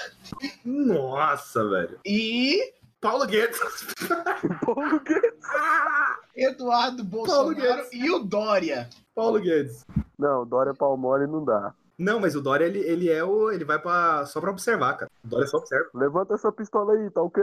Nossa, 0.64 1.68
velho. 1.68 1.98
e 2.04 2.72
Paulo 3.00 3.26
Guedes. 3.26 3.58
Paulo 4.64 5.00
Guedes. 5.00 5.46
Eduardo 6.36 7.04
Bolsonaro 7.04 7.54
Guedes. 7.54 7.88
e 7.92 8.10
o 8.10 8.18
Dória. 8.20 8.88
Paulo 9.14 9.40
Guedes. 9.40 9.84
Não, 10.18 10.46
Dória 10.46 10.74
Palmole 10.74 11.26
não 11.26 11.44
dá. 11.44 11.74
Não, 11.98 12.18
mas 12.18 12.34
o 12.34 12.40
Dória, 12.40 12.64
ele, 12.64 12.80
ele 12.80 13.10
é 13.10 13.22
o. 13.22 13.50
Ele 13.50 13.64
vai 13.64 13.78
pra, 13.78 14.24
só 14.26 14.40
pra 14.40 14.50
observar, 14.50 14.94
cara. 14.96 15.10
O 15.24 15.28
Dória 15.28 15.46
só 15.46 15.58
observa. 15.58 15.88
Levanta 15.94 16.34
essa 16.34 16.50
pistola 16.50 16.94
aí, 16.94 17.10
tá 17.10 17.22
ok? 17.22 17.42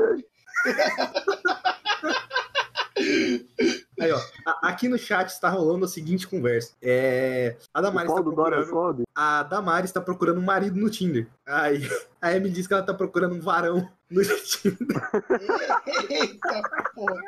Aí, 4.00 4.12
ó. 4.12 4.20
aqui 4.62 4.88
no 4.88 4.98
chat 4.98 5.30
está 5.30 5.50
rolando 5.50 5.86
a 5.86 5.88
seguinte 5.88 6.28
conversa. 6.28 6.74
É. 6.82 7.58
A 7.74 7.82
Damares 7.82 8.14
tá 8.14 8.22
Dória 8.22 8.64
procurando. 8.64 9.04
A 9.16 9.44
Damares 9.44 9.92
tá 9.92 10.02
procurando 10.02 10.40
um 10.40 10.46
marido 10.46 10.80
no 10.80 10.90
Tinder. 10.90 11.28
Aí 11.46 11.82
a 12.22 12.36
Emily 12.36 12.54
diz 12.54 12.68
que 12.68 12.74
ela 12.74 12.84
tá 12.84 12.94
procurando 12.94 13.36
um 13.36 13.42
varão 13.42 13.90
no 14.10 14.22
Tinder. 14.24 15.10
Eita, 16.10 16.62
porra. 16.96 17.22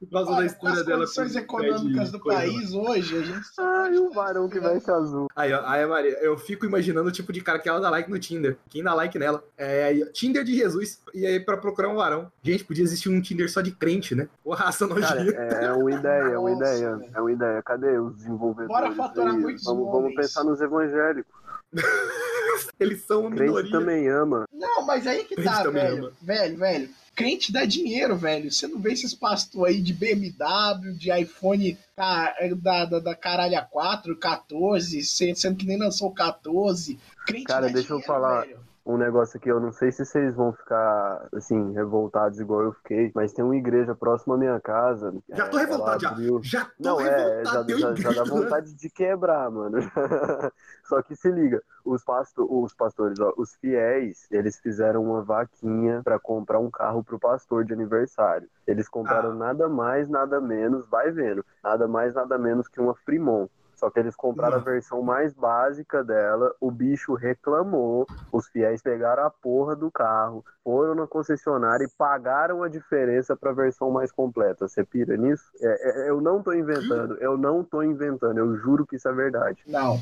Por 0.00 0.08
causa 0.10 0.30
da 0.30 0.36
Olha, 0.38 0.46
com 0.48 0.54
história 0.54 0.80
as 0.80 0.86
dela. 0.86 0.98
condições 1.00 1.32
com- 1.32 1.38
econômicas 1.62 2.10
do 2.10 2.18
coisa. 2.18 2.38
país 2.40 2.72
hoje, 2.72 3.18
a 3.18 3.22
gente 3.22 3.46
Ai, 3.58 3.96
o 3.98 4.10
varão 4.10 4.48
que 4.48 4.58
veste 4.58 4.90
azul. 4.90 5.28
Aí, 5.36 5.52
ó, 5.52 5.62
aí, 5.66 5.84
Maria, 5.86 6.18
eu 6.22 6.38
fico 6.38 6.64
imaginando 6.64 7.08
o 7.08 7.12
tipo 7.12 7.30
de 7.34 7.42
cara 7.42 7.58
que 7.58 7.68
ela 7.68 7.78
dá 7.80 7.90
like 7.90 8.08
no 8.10 8.18
Tinder. 8.18 8.56
Quem 8.70 8.82
dá 8.82 8.94
like 8.94 9.18
nela? 9.18 9.44
É 9.58 9.94
Tinder 10.06 10.42
de 10.42 10.56
Jesus. 10.56 11.02
E 11.12 11.26
aí, 11.26 11.38
pra 11.38 11.58
procurar 11.58 11.90
um 11.90 11.96
varão. 11.96 12.32
Gente, 12.42 12.64
podia 12.64 12.82
existir 12.82 13.10
um 13.10 13.20
Tinder 13.20 13.50
só 13.52 13.60
de 13.60 13.72
crente, 13.72 14.14
né? 14.14 14.26
Ô, 14.42 14.54
raça 14.54 14.88
Cara, 14.88 15.00
nojenta. 15.00 15.38
é, 15.38 15.64
é 15.66 15.72
uma 15.72 15.92
ideia, 15.92 16.22
é 16.22 16.38
uma 16.38 16.50
Nossa, 16.50 16.64
ideia. 16.74 16.96
velho. 16.96 17.10
É 17.14 17.20
uma 17.20 17.32
ideia. 17.32 17.62
Cadê 17.62 17.98
os 17.98 18.16
desenvolvedores? 18.16 18.68
Bora 18.68 18.92
faturar 18.94 19.34
aí? 19.34 19.38
muitos 19.40 19.64
vamos, 19.64 19.92
vamos 19.92 20.14
pensar 20.14 20.44
nos 20.44 20.60
evangélicos. 20.62 21.30
Eles 22.80 23.02
são 23.04 23.20
uma 23.22 23.30
Crente 23.30 23.42
minoria. 23.50 23.70
também 23.70 24.08
ama. 24.08 24.46
Não, 24.52 24.84
mas 24.86 25.06
aí 25.06 25.24
que 25.24 25.34
Crente 25.34 25.50
tá, 25.50 25.68
velho. 25.70 25.98
ama. 26.06 26.12
Velho, 26.22 26.56
velho. 26.58 26.88
Crente 27.20 27.52
dá 27.52 27.64
dinheiro, 27.64 28.16
velho. 28.16 28.50
Você 28.50 28.66
não 28.66 28.80
vê 28.80 28.92
esses 28.92 29.12
pastores 29.14 29.76
aí 29.76 29.82
de 29.82 29.92
BMW, 29.92 30.92
de 30.96 31.12
iPhone 31.12 31.76
ca- 31.94 32.34
da, 32.56 32.84
da, 32.86 32.98
da 32.98 33.14
caralho 33.14 33.62
4, 33.70 34.16
14, 34.16 35.02
se- 35.02 35.34
sendo 35.34 35.56
que 35.56 35.66
nem 35.66 35.78
lançou 35.78 36.08
o 36.08 36.14
14. 36.14 36.98
Crente 37.26 37.44
Cara, 37.44 37.68
deixa 37.68 37.92
eu 37.92 37.98
dinheiro, 37.98 38.06
falar. 38.06 38.40
velho. 38.46 38.69
Um 38.84 38.96
negócio 38.96 39.36
aqui, 39.36 39.48
eu 39.50 39.60
não 39.60 39.70
sei 39.72 39.92
se 39.92 40.04
vocês 40.06 40.34
vão 40.34 40.52
ficar, 40.54 41.28
assim, 41.34 41.72
revoltados 41.72 42.40
igual 42.40 42.62
eu 42.62 42.72
fiquei, 42.72 43.12
mas 43.14 43.32
tem 43.32 43.44
uma 43.44 43.54
igreja 43.56 43.94
próxima 43.94 44.34
à 44.34 44.38
minha 44.38 44.58
casa. 44.60 45.14
Já 45.28 45.48
tô 45.48 45.58
É, 45.58 45.60
revoltado, 45.60 46.00
já. 46.00 46.16
Já 46.42 46.64
tô 46.64 46.70
Não, 46.80 47.00
é, 47.00 47.44
já, 47.44 47.62
revoltado. 47.62 47.78
já, 47.78 47.94
já 47.94 48.12
dá 48.12 48.24
vontade 48.30 48.74
de 48.74 48.88
quebrar, 48.90 49.50
mano. 49.50 49.78
Só 50.84 51.02
que 51.02 51.14
se 51.14 51.30
liga, 51.30 51.62
os, 51.84 52.02
pasto 52.02 52.46
os 52.50 52.74
pastores, 52.74 53.20
ó, 53.20 53.32
os 53.36 53.54
fiéis, 53.56 54.26
eles 54.30 54.58
fizeram 54.58 55.04
uma 55.04 55.22
vaquinha 55.22 56.00
pra 56.02 56.18
comprar 56.18 56.58
um 56.58 56.70
carro 56.70 57.04
pro 57.04 57.18
pastor 57.18 57.64
de 57.64 57.72
aniversário. 57.74 58.48
Eles 58.66 58.88
compraram 58.88 59.32
Ah. 59.32 59.34
nada 59.34 59.68
mais, 59.68 60.08
nada 60.08 60.40
menos, 60.40 60.86
vai 60.88 61.10
vendo, 61.10 61.44
nada 61.62 61.86
mais, 61.86 62.14
nada 62.14 62.38
menos 62.38 62.66
que 62.66 62.80
uma 62.80 62.94
Fremont. 62.94 63.50
Só 63.80 63.88
que 63.90 63.98
eles 63.98 64.14
compraram 64.14 64.56
a 64.56 64.58
Nossa. 64.58 64.70
versão 64.70 65.00
mais 65.00 65.32
básica 65.32 66.04
dela, 66.04 66.54
o 66.60 66.70
bicho 66.70 67.14
reclamou, 67.14 68.06
os 68.30 68.46
fiéis 68.46 68.82
pegaram 68.82 69.24
a 69.24 69.30
porra 69.30 69.74
do 69.74 69.90
carro, 69.90 70.44
foram 70.62 70.94
na 70.94 71.06
concessionária 71.06 71.84
e 71.84 71.88
pagaram 71.88 72.62
a 72.62 72.68
diferença 72.68 73.34
pra 73.34 73.52
versão 73.52 73.90
mais 73.90 74.12
completa. 74.12 74.68
Você 74.68 74.84
pira 74.84 75.16
nisso? 75.16 75.50
É, 75.62 76.04
é, 76.06 76.10
eu 76.10 76.20
não 76.20 76.42
tô 76.42 76.52
inventando, 76.52 77.16
eu 77.22 77.38
não 77.38 77.64
tô 77.64 77.82
inventando, 77.82 78.36
eu 78.36 78.54
juro 78.58 78.86
que 78.86 78.96
isso 78.96 79.08
é 79.08 79.12
verdade. 79.14 79.62
Não. 79.66 79.98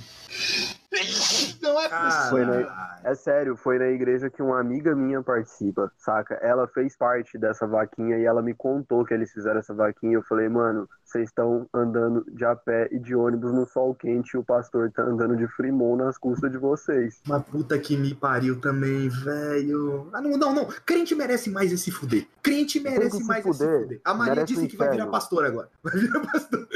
Não 1.61 1.81
é 1.81 1.89
possível. 1.89 2.31
Foi? 2.31 2.65
Caralho. 2.65 2.89
É 3.05 3.15
sério, 3.15 3.57
foi 3.57 3.79
na 3.79 3.87
igreja 3.87 4.29
que 4.29 4.43
uma 4.43 4.59
amiga 4.59 4.95
minha 4.95 5.23
participa, 5.23 5.91
saca? 5.97 6.35
Ela 6.43 6.67
fez 6.69 6.97
parte 6.97 7.39
dessa 7.39 7.67
vaquinha 7.67 8.19
e 8.19 8.25
ela 8.25 8.43
me 8.43 8.55
contou 8.55 9.05
que 9.05 9.15
eles 9.15 9.33
fizeram 9.33 9.61
essa 9.61 9.75
vaquinha. 9.75 10.15
Eu 10.15 10.23
falei, 10.23 10.49
mano, 10.49 10.89
vocês 11.05 11.29
estão 11.29 11.67
andando 11.73 12.25
de 12.31 12.45
a 12.45 12.55
pé 12.55 12.89
e 12.91 12.99
de 12.99 13.15
ônibus 13.15 13.53
no 13.53 13.67
sol 13.67 13.95
quente 13.95 14.35
e 14.35 14.39
o 14.39 14.45
pastor 14.45 14.91
tá 14.91 15.03
andando 15.03 15.37
de 15.37 15.47
Fremont 15.49 16.03
nas 16.03 16.19
custas 16.19 16.51
de 16.51 16.59
vocês. 16.59 17.21
Uma 17.27 17.41
puta 17.41 17.79
que 17.79 17.97
me 17.97 18.15
pariu 18.15 18.61
também, 18.61 19.09
velho. 19.09 20.11
Ah, 20.13 20.21
não, 20.21 20.37
não, 20.37 20.55
não. 20.55 20.67
Crente 20.85 21.15
merece 21.15 21.51
mais 21.51 21.73
esse 21.73 21.91
fuder. 21.91 22.27
Crente 22.43 22.81
merece 22.81 23.25
mais 23.25 23.43
fuder. 23.43 23.69
esse 23.69 23.83
fuder. 23.83 24.01
A 24.05 24.15
Maria 24.15 24.45
disse 24.45 24.67
que 24.67 24.77
vai 24.77 24.91
virar 24.91 25.07
pastor 25.07 25.45
agora. 25.47 25.69
Vai 25.83 25.95
virar 25.95 26.21
pastor. 26.21 26.69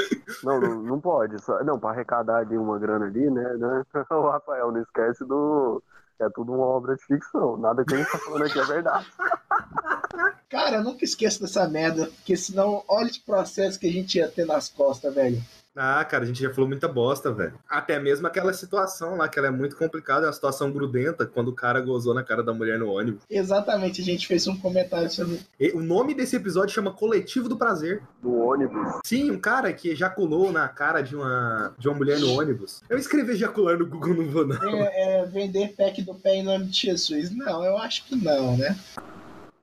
Não, 0.42 0.60
não, 0.60 0.82
não 0.82 1.00
pode. 1.00 1.40
Só, 1.42 1.62
não, 1.62 1.78
pra 1.78 1.90
arrecadar 1.90 2.38
ali 2.38 2.56
uma 2.56 2.78
grana 2.78 3.06
ali, 3.06 3.30
né, 3.30 3.54
né? 3.54 3.82
O 4.10 4.30
Rafael, 4.30 4.72
não 4.72 4.82
esquece 4.82 5.24
do. 5.24 5.82
É 6.18 6.28
tudo 6.30 6.52
uma 6.52 6.66
obra 6.66 6.94
de 6.94 7.04
ficção. 7.04 7.56
Nada 7.56 7.84
que 7.84 7.94
a 7.94 7.98
gente 7.98 8.12
tá 8.12 8.18
falando 8.18 8.44
aqui 8.44 8.58
é 8.58 8.64
verdade. 8.64 9.06
Cara, 10.48 10.76
eu 10.76 10.84
nunca 10.84 11.04
esqueço 11.04 11.40
dessa 11.40 11.66
merda, 11.68 12.06
porque 12.06 12.36
senão, 12.36 12.84
olha 12.86 13.10
os 13.10 13.18
processos 13.18 13.78
que 13.78 13.88
a 13.88 13.92
gente 13.92 14.18
ia 14.18 14.28
ter 14.28 14.46
nas 14.46 14.68
costas, 14.68 15.12
velho. 15.14 15.42
Ah, 15.74 16.04
cara, 16.04 16.24
a 16.24 16.26
gente 16.26 16.42
já 16.42 16.52
falou 16.52 16.68
muita 16.68 16.86
bosta, 16.86 17.32
velho. 17.32 17.58
Até 17.68 17.98
mesmo 17.98 18.26
aquela 18.26 18.52
situação 18.52 19.16
lá, 19.16 19.28
que 19.28 19.38
ela 19.38 19.48
é 19.48 19.50
muito 19.50 19.76
complicada, 19.76 20.24
é 20.24 20.26
uma 20.26 20.32
situação 20.32 20.70
grudenta, 20.70 21.26
quando 21.26 21.48
o 21.48 21.54
cara 21.54 21.80
gozou 21.80 22.12
na 22.12 22.22
cara 22.22 22.42
da 22.42 22.52
mulher 22.52 22.78
no 22.78 22.90
ônibus. 22.90 23.22
Exatamente, 23.28 24.02
a 24.02 24.04
gente 24.04 24.26
fez 24.26 24.46
um 24.46 24.56
comentário 24.56 25.10
sobre. 25.10 25.40
E 25.58 25.70
o 25.70 25.80
nome 25.80 26.14
desse 26.14 26.36
episódio 26.36 26.74
chama 26.74 26.92
Coletivo 26.92 27.48
do 27.48 27.56
Prazer. 27.56 28.02
No 28.22 28.38
ônibus. 28.44 29.00
Sim, 29.04 29.30
um 29.30 29.38
cara 29.38 29.72
que 29.72 29.88
ejaculou 29.88 30.52
na 30.52 30.68
cara 30.68 31.00
de 31.00 31.16
uma, 31.16 31.74
de 31.78 31.88
uma 31.88 31.96
mulher 31.96 32.20
no 32.20 32.38
ônibus. 32.38 32.82
Eu 32.90 32.98
escrevi 32.98 33.32
ejacular 33.32 33.78
no 33.78 33.86
Google, 33.86 34.14
não 34.14 34.28
vou 34.28 34.46
não. 34.46 34.62
É, 34.62 35.20
é, 35.20 35.24
vender 35.24 35.74
pack 35.74 36.02
do 36.02 36.14
pé 36.14 36.36
em 36.36 36.42
nome 36.42 36.66
de 36.66 36.80
Jesus. 36.80 37.30
Não, 37.30 37.64
eu 37.64 37.78
acho 37.78 38.04
que 38.04 38.14
não, 38.14 38.56
né? 38.58 38.76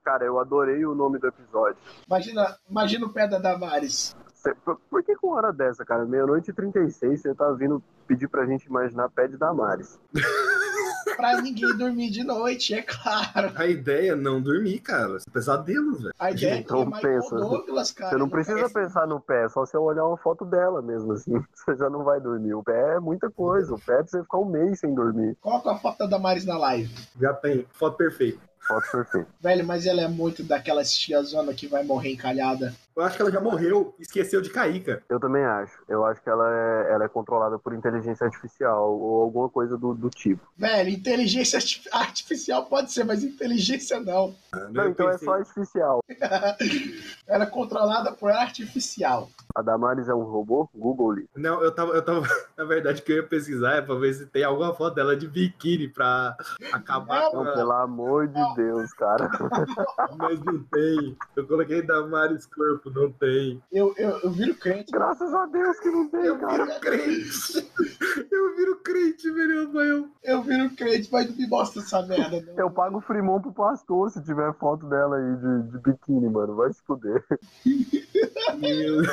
Cara, 0.04 0.26
eu 0.26 0.40
adorei 0.40 0.84
o 0.86 0.96
nome 0.96 1.20
do 1.20 1.28
episódio. 1.28 1.78
Imagina, 2.08 2.58
imagina 2.68 3.06
o 3.06 3.14
pé 3.14 3.28
da 3.28 3.38
Damares. 3.38 4.16
Cê- 4.40 4.56
por- 4.64 4.80
Por 4.90 5.04
que 5.04 5.16
com 5.16 5.30
hora 5.34 5.52
dessa, 5.52 5.84
cara? 5.86 6.06
Meia-noite 6.06 6.50
e 6.52 6.54
36, 6.54 7.22
você 7.22 7.36
tá 7.36 7.52
vindo 7.52 7.84
pedir 8.08 8.28
pra 8.30 8.46
gente 8.46 8.66
imaginar 8.66 9.10
pé 9.10 9.28
de 9.28 9.38
Damares. 9.38 10.00
Pra 11.16 11.42
ninguém 11.42 11.76
dormir 11.78 12.10
de 12.12 12.24
noite, 12.24 12.74
é 12.74 12.82
claro. 12.82 13.52
A 13.56 13.66
ideia 13.68 14.14
é 14.14 14.16
não 14.16 14.42
dormir, 14.42 14.80
cara. 14.80 15.18
Esse 15.18 15.30
pesadelo, 15.30 15.96
velho. 15.98 16.14
A 16.18 16.32
ideia 16.32 16.54
é 16.54 16.58
que 16.58 16.64
Então 16.64 16.82
é 16.82 16.86
Michael 16.86 17.02
pensa. 17.22 17.36
Douglas, 17.36 17.92
cara. 17.92 18.10
Você 18.12 18.18
não 18.18 18.30
precisa 18.30 18.70
pensar 18.70 19.06
no 19.08 19.20
pé, 19.20 19.46
é 19.46 19.50
só 19.50 19.66
você 19.66 19.76
olhar 19.76 20.06
uma 20.06 20.16
foto 20.18 20.46
dela 20.46 20.82
mesmo, 20.82 21.12
assim. 21.14 21.34
Você 21.54 21.76
já 21.76 21.90
não 21.90 22.04
vai 22.04 22.22
dormir. 22.22 22.54
O 22.54 22.64
pé 22.64 22.96
é 22.96 23.00
muita 23.00 23.30
coisa. 23.30 23.74
O 23.74 23.80
pé 23.80 23.94
é 23.94 23.98
pra 23.98 24.08
você 24.08 24.22
ficar 24.24 24.38
um 24.38 24.46
mês 24.46 24.80
sem 24.80 24.94
dormir. 24.94 25.36
Coloca 25.42 25.72
a 25.72 25.78
foto 25.78 25.98
da 26.00 26.06
Damares 26.06 26.46
na 26.46 26.58
live. 26.58 26.94
Já 27.20 27.34
tem. 27.34 27.66
Foto 27.74 27.98
perfeita. 27.98 28.40
Foto 28.68 28.92
perfeita. 28.92 29.28
Velho, 29.42 29.66
mas 29.66 29.86
ela 29.88 30.02
é 30.02 30.08
muito 30.08 30.44
daquelas 30.44 30.92
tiazona 30.94 31.54
que 31.54 31.68
vai 31.68 31.84
morrer 31.84 32.12
encalhada. 32.12 32.74
Eu 32.96 33.04
acho 33.04 33.16
que 33.16 33.22
ela 33.22 33.32
já 33.32 33.40
morreu, 33.40 33.96
esqueceu 33.98 34.42
de 34.42 34.50
cair, 34.50 34.84
cara. 34.84 35.02
Eu 35.08 35.20
também 35.22 35.44
acho. 35.44 35.72
Eu 35.88 36.04
acho 36.06 36.22
que 36.22 36.30
ela 36.30 36.46
é, 36.54 36.92
ela 36.94 37.06
é 37.06 37.08
controlada 37.08 37.58
por 37.58 37.74
inteligência 37.74 38.26
artificial 38.26 38.92
ou 39.00 39.22
alguma 39.22 39.48
coisa 39.50 39.78
do, 39.78 39.94
do 39.94 40.10
tipo. 40.10 40.46
Velho, 40.58 40.90
inteligência 40.90 41.58
arti- 41.58 41.82
artificial 41.94 42.66
pode 42.66 42.92
ser, 42.92 43.06
mas 43.06 43.24
inteligência 43.24 44.00
não. 44.02 44.36
Não, 44.72 44.84
Eu 44.84 44.90
então 44.92 45.08
é 45.08 45.12
pensei- 45.14 45.26
só 45.28 45.34
artificial. 45.36 46.00
Ela 47.28 47.44
é 47.46 47.48
controlada 47.50 48.12
por 48.12 48.32
artificial. 48.32 49.30
A 49.56 49.62
Damares 49.62 50.08
é 50.10 50.14
um 50.14 50.24
robô? 50.24 50.70
Google 50.76 51.12
-lhe. 51.14 51.30
Não, 51.36 51.62
eu 51.64 51.72
tava, 51.74 51.94
eu 51.94 52.02
tava. 52.04 52.22
Na 52.58 52.66
verdade, 52.66 53.02
o 53.02 53.04
que 53.06 53.12
eu 53.14 53.18
ia 53.18 53.24
pesquisar 53.24 53.76
é 53.76 53.82
pra 53.82 53.96
ver 53.96 54.14
se 54.14 54.26
tem 54.26 54.44
alguma 54.44 54.74
foto 54.74 54.96
dela 54.96 55.16
de 55.16 55.28
biquíni 55.28 55.88
pra 55.88 56.36
acabar 56.72 57.22
Não, 57.24 57.32
com 57.32 57.44
Não, 57.44 57.52
a... 57.52 57.56
pelo 57.56 57.72
amor 57.72 58.28
de 58.28 58.40
Deus, 58.56 58.94
cara. 58.94 59.30
Mas 60.18 60.40
não 60.44 60.64
tem. 60.64 61.18
Eu 61.36 61.48
coloquei 61.48 61.82
Damares 61.82 62.46
Corpo, 62.46 62.90
não 62.90 63.12
tem. 63.12 63.62
Eu, 63.72 63.94
eu, 63.98 64.20
eu 64.20 64.32
viro 64.32 64.56
crente. 64.56 64.92
Graças 64.92 65.34
a 65.34 65.46
Deus 65.46 65.80
que 65.80 65.90
não 65.90 66.08
tem, 66.10 66.26
Eu 66.26 66.38
cara. 66.40 66.66
viro 66.66 66.80
crente. 66.80 67.72
Eu 68.32 68.56
viro 68.56 68.76
crente, 68.78 69.32
velho, 69.32 69.68
Rafael. 69.68 70.08
Eu 70.24 70.42
viro 70.42 70.70
crente, 70.76 71.10
mas 71.12 71.30
não 71.30 71.36
me 71.36 71.48
mostra 71.48 71.82
essa 71.82 72.02
merda, 72.04 72.42
não. 72.42 72.54
Eu 72.58 72.72
pago 72.72 73.02
Frimon 73.02 73.42
pro 73.42 73.52
pastor 73.54 74.10
se 74.12 74.24
tiver 74.24 74.54
foto 74.56 74.88
dela 74.88 75.18
aí 75.18 75.36
de, 75.36 75.72
de 75.72 75.80
biquíni, 75.80 76.30
mano. 76.30 76.56
Vai 76.56 76.74
se 76.74 76.82
fuder. 76.84 77.24
Meu... 78.58 79.04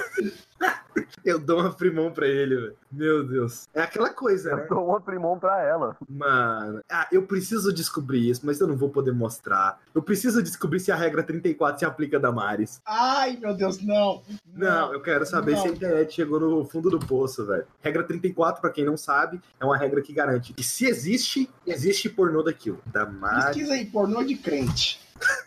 Eu 1.25 1.39
dou 1.39 1.61
uma 1.61 1.73
primão 1.73 2.11
pra 2.13 2.27
ele, 2.27 2.55
velho. 2.55 2.77
Meu 2.91 3.27
Deus. 3.27 3.69
É 3.75 3.83
aquela 3.83 4.11
coisa, 4.11 4.55
né? 4.55 4.63
Eu 4.63 4.69
dou 4.69 4.89
uma 4.89 5.01
Frimon 5.01 5.39
pra 5.39 5.61
ela. 5.63 5.97
Mano, 6.09 6.81
ah, 6.91 7.07
eu 7.11 7.23
preciso 7.23 7.73
descobrir 7.73 8.31
isso, 8.31 8.43
mas 8.45 8.61
eu 8.61 8.67
não 8.67 8.77
vou 8.77 8.89
poder 8.91 9.13
mostrar. 9.13 9.81
Eu 9.95 10.03
preciso 10.03 10.43
descobrir 10.43 10.81
se 10.81 10.93
a 10.93 10.97
regra 10.97 11.23
34 11.23 11.81
se 11.81 11.85
aplica 11.85 12.17
a 12.17 12.21
Damares. 12.21 12.81
Ai, 12.87 13.37
meu 13.37 13.55
Deus, 13.55 13.83
não. 13.83 14.23
Não, 14.55 14.93
eu 14.93 15.01
quero 15.03 15.27
saber 15.27 15.53
Não. 15.53 15.63
se 15.63 15.69
a 15.69 15.71
internet 15.73 16.15
chegou 16.15 16.39
no 16.41 16.65
fundo 16.65 16.89
do 16.91 16.99
poço, 16.99 17.45
velho. 17.45 17.67
Regra 17.81 18.05
34, 18.05 18.61
pra 18.61 18.71
quem 18.71 18.85
não 18.85 18.97
sabe, 18.97 19.41
é 19.61 19.65
uma 19.65 19.77
regra 19.77 20.01
que 20.01 20.13
garante 20.13 20.53
que 20.55 20.63
se 20.63 20.87
existe, 20.87 21.51
existe 21.67 22.09
pornô 22.09 22.43
daquilo. 22.43 22.81
Damares. 22.87 23.47
Pesquisa 23.47 23.75
aí, 23.75 23.85
pornô 23.87 24.23
de 24.23 24.37
crente. 24.37 25.01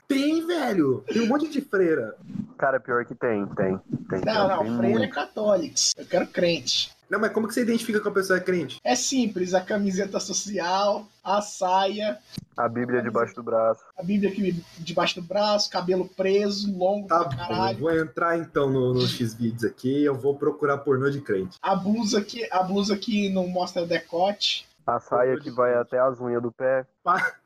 Tem, 0.07 0.45
velho. 0.45 1.03
Tem 1.07 1.21
um 1.21 1.27
monte 1.27 1.47
de 1.47 1.61
freira. 1.61 2.15
Cara, 2.59 2.77
pior 2.79 3.05
que 3.05 3.15
tem, 3.15 3.45
tem. 3.47 3.79
tem 4.09 4.21
Não, 4.25 4.59
tem 4.59 4.69
não, 4.69 4.77
freira 4.77 5.05
é 5.05 5.07
católico. 5.07 5.75
Eu 5.97 6.05
quero 6.05 6.27
crente. 6.27 6.91
Não, 7.09 7.17
mas 7.19 7.31
como 7.31 7.47
que 7.47 7.53
você 7.55 7.61
identifica 7.61 7.99
que 8.01 8.07
a 8.07 8.11
pessoa 8.11 8.37
é 8.37 8.41
crente? 8.41 8.79
É 8.83 8.95
simples, 8.95 9.53
a 9.55 9.61
camiseta 9.61 10.19
social, 10.19 11.07
a 11.23 11.41
saia, 11.41 12.19
A 12.55 12.67
Bíblia 12.67 13.01
debaixo 13.01 13.33
do 13.33 13.41
braço. 13.41 13.81
a 13.97 14.03
Bíblia 14.03 14.29
aqui 14.29 14.61
debaixo 14.77 15.15
do 15.15 15.21
braço, 15.25 15.71
cabelo 15.71 16.07
preso, 16.07 16.71
longo 16.77 17.07
Tá 17.07 17.19
pra 17.23 17.29
bom, 17.29 17.37
caralho. 17.37 17.79
vou 17.79 17.97
entrar 17.97 18.37
então 18.37 18.69
no, 18.69 18.93
no 18.93 19.07
X-Vídeos 19.07 19.63
aqui 19.63 20.03
eu 20.03 20.13
vou 20.13 20.35
procurar 20.35 20.77
pornô 20.79 21.09
de 21.09 21.21
crente. 21.21 21.57
A 21.63 21.75
blusa 21.75 22.21
que, 22.21 22.47
a 22.51 22.61
blusa 22.61 22.95
que 22.97 23.29
não 23.29 23.47
mostra 23.47 23.87
decote. 23.87 24.67
A 24.89 24.99
saia 24.99 25.37
que 25.37 25.51
vai 25.51 25.75
até 25.75 25.99
as 25.99 26.19
unhas 26.19 26.41
do 26.41 26.51
pé. 26.51 26.83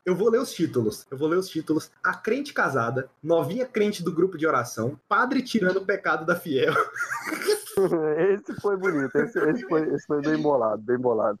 Eu 0.04 0.16
vou 0.16 0.30
ler 0.30 0.40
os 0.40 0.50
títulos. 0.50 1.06
Eu 1.10 1.18
vou 1.18 1.28
ler 1.28 1.36
os 1.36 1.48
títulos. 1.48 1.90
A 2.02 2.14
crente 2.14 2.54
casada, 2.54 3.10
novinha 3.22 3.66
crente 3.66 4.02
do 4.02 4.12
grupo 4.12 4.38
de 4.38 4.46
oração, 4.46 4.98
padre 5.06 5.42
tirando 5.42 5.76
o 5.76 5.84
pecado 5.84 6.24
da 6.24 6.34
fiel. 6.34 6.72
Esse 8.34 8.60
foi 8.60 8.76
bonito. 8.76 9.16
Esse, 9.16 9.38
esse 9.38 9.68
foi, 9.68 9.82
esse 9.94 10.06
foi 10.06 10.20
bem 10.20 10.40
bolado, 10.40 10.82
bem 10.82 10.98
bolado. 10.98 11.38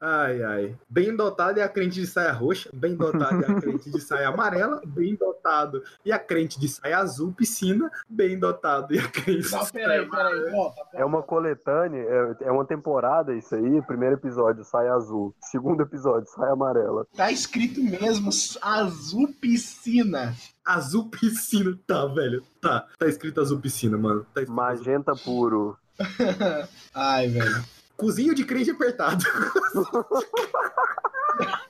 Ai, 0.00 0.42
ai. 0.42 0.76
Bem 0.88 1.14
dotado 1.14 1.58
é 1.58 1.62
a 1.62 1.68
crente 1.68 2.00
de 2.00 2.06
saia 2.06 2.32
roxa, 2.32 2.70
bem 2.72 2.94
dotado 2.94 3.44
é 3.44 3.50
a 3.50 3.60
crente 3.60 3.90
de 3.90 4.00
saia 4.00 4.28
amarela, 4.28 4.80
bem 4.86 5.14
dotado 5.16 5.82
e 6.04 6.12
a 6.12 6.18
crente 6.18 6.60
de 6.60 6.68
saia 6.68 6.98
azul, 6.98 7.32
piscina, 7.32 7.90
bem 8.08 8.38
dotado 8.38 8.94
e 8.94 8.98
a 8.98 9.08
crente 9.08 9.50
Não, 9.50 9.64
de 9.64 9.72
peraí, 9.72 10.08
saia 10.08 10.10
peraí, 10.10 10.50
volta. 10.50 10.80
É 10.92 11.04
uma 11.04 11.22
coletânea, 11.22 12.00
é, 12.00 12.44
é 12.44 12.52
uma 12.52 12.64
temporada 12.64 13.34
isso 13.34 13.54
aí. 13.54 13.82
Primeiro 13.82 14.14
episódio, 14.14 14.64
saia 14.64 14.92
azul. 14.94 15.34
Segundo 15.40 15.82
episódio, 15.82 16.28
saia 16.30 16.52
amarela. 16.52 17.06
Tá 17.16 17.32
escrito 17.32 17.82
mesmo, 17.82 18.30
azul 18.62 19.28
piscina. 19.40 20.34
Azul 20.68 21.08
piscina, 21.08 21.74
tá, 21.86 22.04
velho. 22.04 22.44
Tá, 22.60 22.86
tá 22.98 23.08
escrito 23.08 23.40
azul 23.40 23.58
piscina, 23.58 23.96
mano. 23.96 24.26
Tá 24.34 24.42
escrito 24.42 24.52
azul. 24.52 24.54
Magenta 24.54 25.16
puro. 25.16 25.78
Ai, 26.92 27.28
velho. 27.28 27.64
Cozinho 27.96 28.34
de 28.34 28.44
crente 28.44 28.70
apertado. 28.70 29.24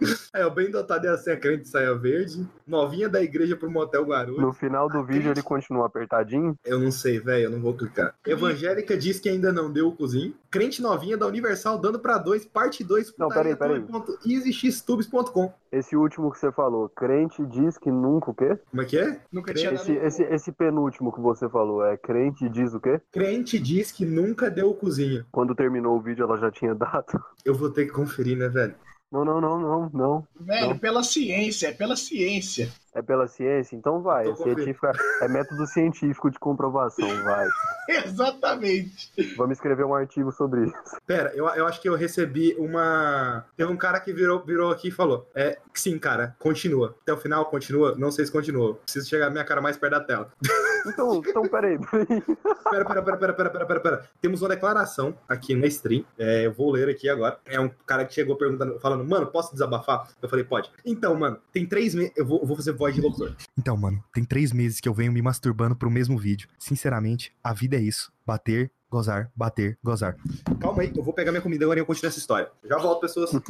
É, 0.34 0.44
o 0.44 0.50
bem 0.50 0.68
dotado 0.68 1.06
é 1.06 1.10
assim, 1.10 1.30
a 1.30 1.36
crente 1.36 1.62
de 1.62 1.68
saia 1.68 1.94
verde. 1.94 2.44
Novinha 2.66 3.08
da 3.08 3.22
igreja 3.22 3.56
pro 3.56 3.70
motel 3.70 4.04
Guarulhos. 4.04 4.42
No 4.42 4.52
final 4.52 4.88
do 4.88 5.04
vídeo 5.04 5.30
ele 5.30 5.42
continua 5.42 5.86
apertadinho. 5.86 6.58
Eu 6.64 6.80
não 6.80 6.90
sei, 6.90 7.20
velho, 7.20 7.44
eu 7.44 7.50
não 7.50 7.60
vou 7.60 7.72
clicar. 7.72 8.16
Evangélica 8.26 8.96
diz 8.96 9.20
que 9.20 9.28
ainda 9.28 9.52
não 9.52 9.72
deu 9.72 9.86
o 9.86 9.92
cozinho. 9.92 10.34
Crente 10.50 10.82
novinha 10.82 11.16
da 11.16 11.26
Universal 11.28 11.78
dando 11.78 12.00
pra 12.00 12.18
dois, 12.18 12.44
parte 12.44 12.82
2. 12.82 13.14
Não, 13.16 13.28
peraí, 13.28 13.54
peraí. 13.54 13.84
EasyXtubes.com. 14.26 15.52
Esse 15.70 15.96
último 15.96 16.30
que 16.30 16.38
você 16.38 16.52
falou, 16.52 16.88
crente 16.88 17.44
diz 17.46 17.76
que 17.78 17.90
nunca 17.90 18.30
o 18.30 18.34
quê? 18.34 18.58
Como 18.70 18.82
é 18.82 18.84
que 18.84 18.98
é? 18.98 19.20
Nunca 19.32 19.52
tinha 19.52 19.72
Esse, 19.72 19.92
dado. 19.92 20.06
esse, 20.06 20.22
esse 20.22 20.52
penúltimo 20.52 21.12
que 21.12 21.20
você 21.20 21.48
falou, 21.48 21.84
é 21.84 21.96
crente 21.96 22.48
diz 22.48 22.74
o 22.74 22.80
quê? 22.80 23.00
Crente 23.12 23.58
diz 23.58 23.90
que 23.90 24.04
nunca 24.04 24.50
deu 24.50 24.70
o 24.70 24.74
cozinho. 24.74 25.24
Quando 25.32 25.54
terminou 25.54 25.96
o 25.96 26.00
vídeo 26.00 26.24
ela 26.24 26.38
já 26.38 26.50
tinha 26.50 26.74
dado. 26.74 27.20
Eu 27.44 27.54
vou 27.54 27.70
ter 27.70 27.86
que 27.86 27.92
conferir, 27.92 28.36
né, 28.36 28.48
velho? 28.48 28.74
Não, 29.14 29.24
não, 29.24 29.40
não, 29.40 29.60
não, 29.60 29.90
não. 29.90 30.28
Velho, 30.40 30.70
Não. 30.70 30.78
pela 30.78 31.04
ciência, 31.04 31.68
é 31.68 31.72
pela 31.72 31.94
ciência. 31.94 32.68
É 32.94 33.02
pela 33.02 33.26
ciência? 33.26 33.74
Então 33.74 34.00
vai. 34.00 34.24
Tô 34.24 34.32
É, 34.32 34.36
científica, 34.36 34.92
é 35.20 35.28
método 35.28 35.66
científico 35.66 36.30
de 36.30 36.38
comprovação, 36.38 37.08
vai. 37.24 37.48
Exatamente. 38.06 39.10
Vamos 39.36 39.58
escrever 39.58 39.84
um 39.84 39.94
artigo 39.94 40.30
sobre 40.30 40.66
isso. 40.66 40.74
Pera, 41.06 41.32
eu, 41.34 41.46
eu 41.48 41.66
acho 41.66 41.80
que 41.80 41.88
eu 41.88 41.96
recebi 41.96 42.54
uma. 42.56 43.44
Teve 43.56 43.70
um 43.70 43.76
cara 43.76 43.98
que 43.98 44.12
virou, 44.12 44.44
virou 44.44 44.70
aqui 44.70 44.88
e 44.88 44.92
falou: 44.92 45.28
É, 45.34 45.58
sim, 45.74 45.98
cara, 45.98 46.36
continua. 46.38 46.94
Até 47.02 47.12
o 47.12 47.16
final, 47.16 47.44
continua. 47.46 47.94
Não 47.96 48.12
sei 48.12 48.24
se 48.26 48.32
continua. 48.32 48.74
Preciso 48.76 49.08
chegar 49.08 49.26
a 49.26 49.30
minha 49.30 49.44
cara 49.44 49.60
mais 49.60 49.76
perto 49.76 49.92
da 49.92 50.00
tela. 50.00 50.30
Então, 50.86 51.22
então 51.26 51.48
peraí. 51.48 51.78
Pera, 52.70 52.84
pera, 52.84 53.02
pera, 53.02 53.16
pera, 53.16 53.32
pera, 53.32 53.50
pera, 53.50 53.66
pera, 53.66 53.80
pera. 53.80 54.10
Temos 54.20 54.42
uma 54.42 54.50
declaração 54.50 55.16
aqui 55.26 55.54
na 55.54 55.66
stream. 55.66 56.04
É, 56.18 56.44
eu 56.46 56.52
vou 56.52 56.70
ler 56.70 56.90
aqui 56.90 57.08
agora. 57.08 57.38
É 57.46 57.58
um 57.58 57.70
cara 57.86 58.04
que 58.04 58.12
chegou 58.12 58.36
perguntando, 58.36 58.78
falando, 58.78 59.02
mano, 59.02 59.26
posso 59.28 59.52
desabafar? 59.52 60.08
Eu 60.20 60.28
falei, 60.28 60.44
pode. 60.44 60.70
Então, 60.84 61.14
mano, 61.14 61.38
tem 61.52 61.64
três 61.64 61.94
meses. 61.94 62.12
Eu 62.14 62.26
vou, 62.26 62.44
vou 62.44 62.54
fazer 62.54 62.72
voz 62.84 62.94
de 62.94 63.00
locutor. 63.00 63.34
Então, 63.58 63.76
mano, 63.78 64.02
tem 64.12 64.24
três 64.24 64.52
meses 64.52 64.78
que 64.78 64.86
eu 64.88 64.92
venho 64.92 65.10
me 65.10 65.22
masturbando 65.22 65.74
pro 65.74 65.90
mesmo 65.90 66.18
vídeo. 66.18 66.48
Sinceramente, 66.58 67.32
a 67.42 67.54
vida 67.54 67.76
é 67.76 67.80
isso. 67.80 68.12
Bater, 68.26 68.70
gozar, 68.90 69.30
bater, 69.34 69.78
gozar. 69.82 70.16
Calma 70.60 70.82
aí, 70.82 70.92
eu 70.94 71.02
vou 71.02 71.14
pegar 71.14 71.30
minha 71.32 71.40
comida 71.40 71.64
agora 71.64 71.78
e 71.78 71.82
eu 71.82 71.86
continuo 71.86 72.08
essa 72.10 72.18
história. 72.18 72.50
Já 72.64 72.76
volto, 72.76 73.00
pessoas. 73.00 73.30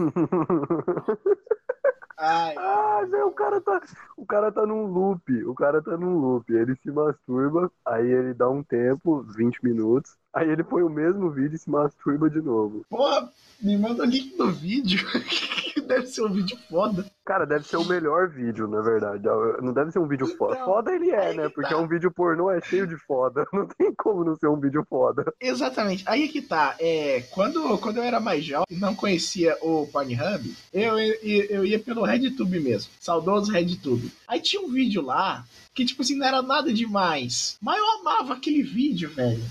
Ai, 2.17 2.55
Ah, 2.57 3.05
velho, 3.11 3.27
o 3.27 3.33
cara 3.33 3.61
tá. 3.61 3.83
O 4.17 4.25
cara 4.25 4.53
tá 4.53 4.65
num 4.65 4.87
loop. 4.87 5.45
O 5.47 5.55
cara 5.55 5.83
tá 5.83 5.97
num 5.97 6.17
loop. 6.19 6.49
Ele 6.53 6.77
se 6.77 6.91
masturba, 6.93 7.71
aí 7.85 8.07
ele 8.07 8.33
dá 8.33 8.49
um 8.49 8.63
tempo, 8.63 9.23
20 9.37 9.65
minutos. 9.65 10.13
Aí 10.33 10.49
ele 10.49 10.63
põe 10.63 10.83
o 10.85 10.89
mesmo 10.89 11.29
vídeo 11.31 11.57
e 11.57 11.59
se 11.59 11.69
masturba 11.69 12.31
de 12.31 12.41
novo. 12.41 12.85
porra, 12.89 13.29
me 13.61 13.77
manda 13.77 14.05
o 14.05 14.07
link 14.07 14.37
do 14.37 14.51
vídeo. 14.53 15.01
Deve 15.89 16.07
ser 16.07 16.23
um 16.23 16.33
vídeo 16.33 16.59
foda. 16.69 17.05
Cara, 17.25 17.47
deve 17.47 17.67
ser 17.67 17.79
o 17.79 17.85
melhor 17.87 18.29
vídeo, 18.29 18.69
na 18.69 18.83
verdade. 18.83 19.25
Não 19.63 19.73
deve 19.73 19.91
ser 19.91 19.99
um 19.99 20.07
vídeo 20.07 20.27
foda. 20.37 20.55
Então, 20.57 20.67
Foda 20.67 20.95
ele 20.95 21.11
é, 21.11 21.33
né? 21.33 21.49
que 21.49 21.55
Porque 21.55 21.71
tá. 21.71 21.77
é 21.77 21.79
um 21.79 21.89
vídeo 21.89 22.11
pornô, 22.11 22.51
é 22.51 22.61
cheio 22.61 22.87
de 22.87 22.99
foda. 22.99 23.47
Não 23.53 23.67
tem 23.67 23.95
como 23.95 24.25
não 24.25 24.37
ser 24.37 24.49
um 24.49 24.61
vídeo 24.61 24.85
foda. 24.89 25.25
Exatamente. 25.41 26.05
Aí 26.07 26.29
que 26.29 26.43
tá. 26.43 26.77
É, 26.79 27.23
quando, 27.31 27.79
quando 27.79 27.97
eu 27.97 28.03
era 28.03 28.21
mais 28.21 28.45
jovem 28.45 28.67
e 28.69 28.77
não 28.77 28.95
conhecia 28.95 29.57
o 29.63 29.87
Pornhub, 29.87 30.55
eu, 30.73 30.99
eu, 30.99 31.15
eu 31.23 31.65
ia 31.65 31.79
pelo 31.79 32.05
RedTube 32.05 32.61
mesmo. 32.61 32.93
Saudoso 33.01 33.51
RedTube. 33.51 34.13
Aí 34.29 34.41
tinha 34.41 34.61
um 34.61 34.71
vídeo 34.71 35.01
lá 35.01 35.45
que, 35.75 35.85
tipo 35.85 36.03
assim, 36.03 36.17
não 36.17 36.27
era 36.27 36.43
nada 36.43 36.73
demais. 36.73 37.57
Mas 37.61 37.79
eu 37.79 38.01
amava 38.01 38.35
aquele 38.35 38.63
vídeo, 38.63 39.09
velho. 39.11 39.43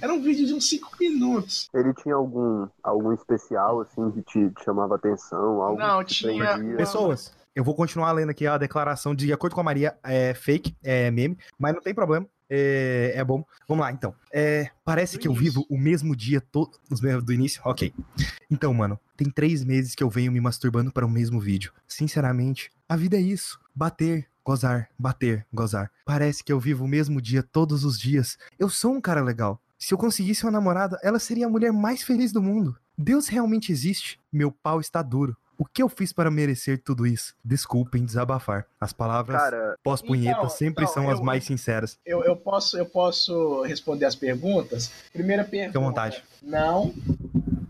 Era 0.00 0.12
um 0.12 0.22
vídeo 0.22 0.46
de 0.46 0.54
uns 0.54 0.68
5 0.68 0.90
minutos. 1.00 1.68
Ele 1.74 1.92
tinha 1.94 2.14
algum, 2.14 2.68
algum 2.82 3.12
especial, 3.12 3.80
assim, 3.80 4.10
que 4.10 4.22
te, 4.22 4.50
te 4.50 4.64
chamava 4.64 4.96
atenção? 4.96 5.62
Algo 5.62 5.78
Não, 5.78 6.04
tinha- 6.04 6.54
prendia? 6.54 6.76
Pessoas, 6.76 7.32
eu 7.54 7.64
vou 7.64 7.74
continuar 7.74 8.12
lendo 8.12 8.30
aqui 8.30 8.46
a 8.46 8.58
declaração 8.58 9.14
de 9.14 9.32
acordo 9.32 9.54
com 9.54 9.60
a 9.60 9.64
Maria, 9.64 9.96
é 10.04 10.34
fake, 10.34 10.76
é 10.82 11.10
meme, 11.10 11.38
mas 11.58 11.74
não 11.74 11.80
tem 11.82 11.94
problema. 11.94 12.26
É, 12.48 13.12
é 13.16 13.24
bom. 13.24 13.44
Vamos 13.68 13.84
lá, 13.84 13.90
então. 13.90 14.14
É, 14.32 14.70
parece 14.84 15.14
Do 15.16 15.20
que 15.20 15.26
eu 15.26 15.32
início. 15.32 15.44
vivo 15.52 15.66
o 15.68 15.76
mesmo 15.76 16.14
dia 16.14 16.40
todo. 16.40 16.78
Do 17.24 17.32
início? 17.32 17.60
Ok. 17.64 17.92
Então, 18.48 18.72
mano, 18.72 19.00
tem 19.16 19.28
três 19.28 19.64
meses 19.64 19.96
que 19.96 20.04
eu 20.04 20.08
venho 20.10 20.30
me 20.30 20.40
masturbando 20.40 20.92
para 20.92 21.04
o 21.04 21.10
mesmo 21.10 21.40
vídeo. 21.40 21.72
Sinceramente, 21.88 22.70
a 22.88 22.94
vida 22.96 23.16
é 23.16 23.20
isso. 23.20 23.58
Bater, 23.74 24.28
gozar, 24.44 24.88
bater, 24.96 25.44
gozar. 25.52 25.90
Parece 26.04 26.44
que 26.44 26.52
eu 26.52 26.60
vivo 26.60 26.84
o 26.84 26.88
mesmo 26.88 27.20
dia 27.20 27.42
todos 27.42 27.84
os 27.84 27.98
dias. 27.98 28.38
Eu 28.56 28.68
sou 28.68 28.92
um 28.92 29.00
cara 29.00 29.20
legal. 29.22 29.60
Se 29.78 29.92
eu 29.92 29.98
conseguisse 29.98 30.44
uma 30.44 30.50
namorada, 30.52 30.98
ela 31.02 31.18
seria 31.18 31.46
a 31.46 31.50
mulher 31.50 31.72
mais 31.72 32.02
feliz 32.02 32.32
do 32.32 32.42
mundo. 32.42 32.76
Deus 32.96 33.28
realmente 33.28 33.70
existe. 33.70 34.18
Meu 34.32 34.50
pau 34.50 34.80
está 34.80 35.02
duro. 35.02 35.36
O 35.58 35.64
que 35.64 35.82
eu 35.82 35.88
fiz 35.88 36.12
para 36.12 36.30
merecer 36.30 36.82
tudo 36.82 37.06
isso? 37.06 37.34
Desculpem 37.44 38.04
desabafar. 38.04 38.66
As 38.80 38.92
palavras 38.92 39.40
pós-punheta 39.82 40.38
então, 40.38 40.50
sempre 40.50 40.84
então, 40.84 40.94
são 40.94 41.10
as 41.10 41.18
eu- 41.18 41.24
mais 41.24 41.44
sinceras. 41.44 41.98
Eu, 42.04 42.22
eu, 42.24 42.36
posso, 42.36 42.76
eu 42.76 42.84
posso 42.86 43.62
responder 43.62 44.04
as 44.04 44.14
perguntas? 44.14 44.90
Primeira 45.12 45.44
pergunta. 45.44 45.68
Fique 45.72 45.78
à 45.78 45.80
vontade. 45.88 46.24
Não. 46.42 46.94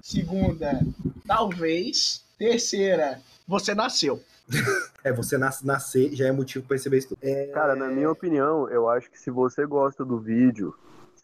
Segunda, 0.03 0.81
talvez. 1.27 2.25
Terceira, 2.38 3.21
você 3.47 3.75
nasceu. 3.75 4.23
É, 5.05 5.12
você 5.12 5.38
nas- 5.38 5.62
nascer 5.62 6.12
já 6.16 6.27
é 6.27 6.33
motivo 6.33 6.66
pra 6.66 6.77
receber 6.77 6.99
isso. 6.99 7.09
tudo. 7.11 7.19
É, 7.23 7.47
Cara, 7.55 7.77
na 7.77 7.87
minha 7.87 8.11
opinião, 8.11 8.69
eu 8.69 8.88
acho 8.90 9.09
que 9.09 9.21
se 9.21 9.31
você 9.31 9.64
gosta 9.64 10.05
do 10.05 10.19
vídeo, 10.19 10.75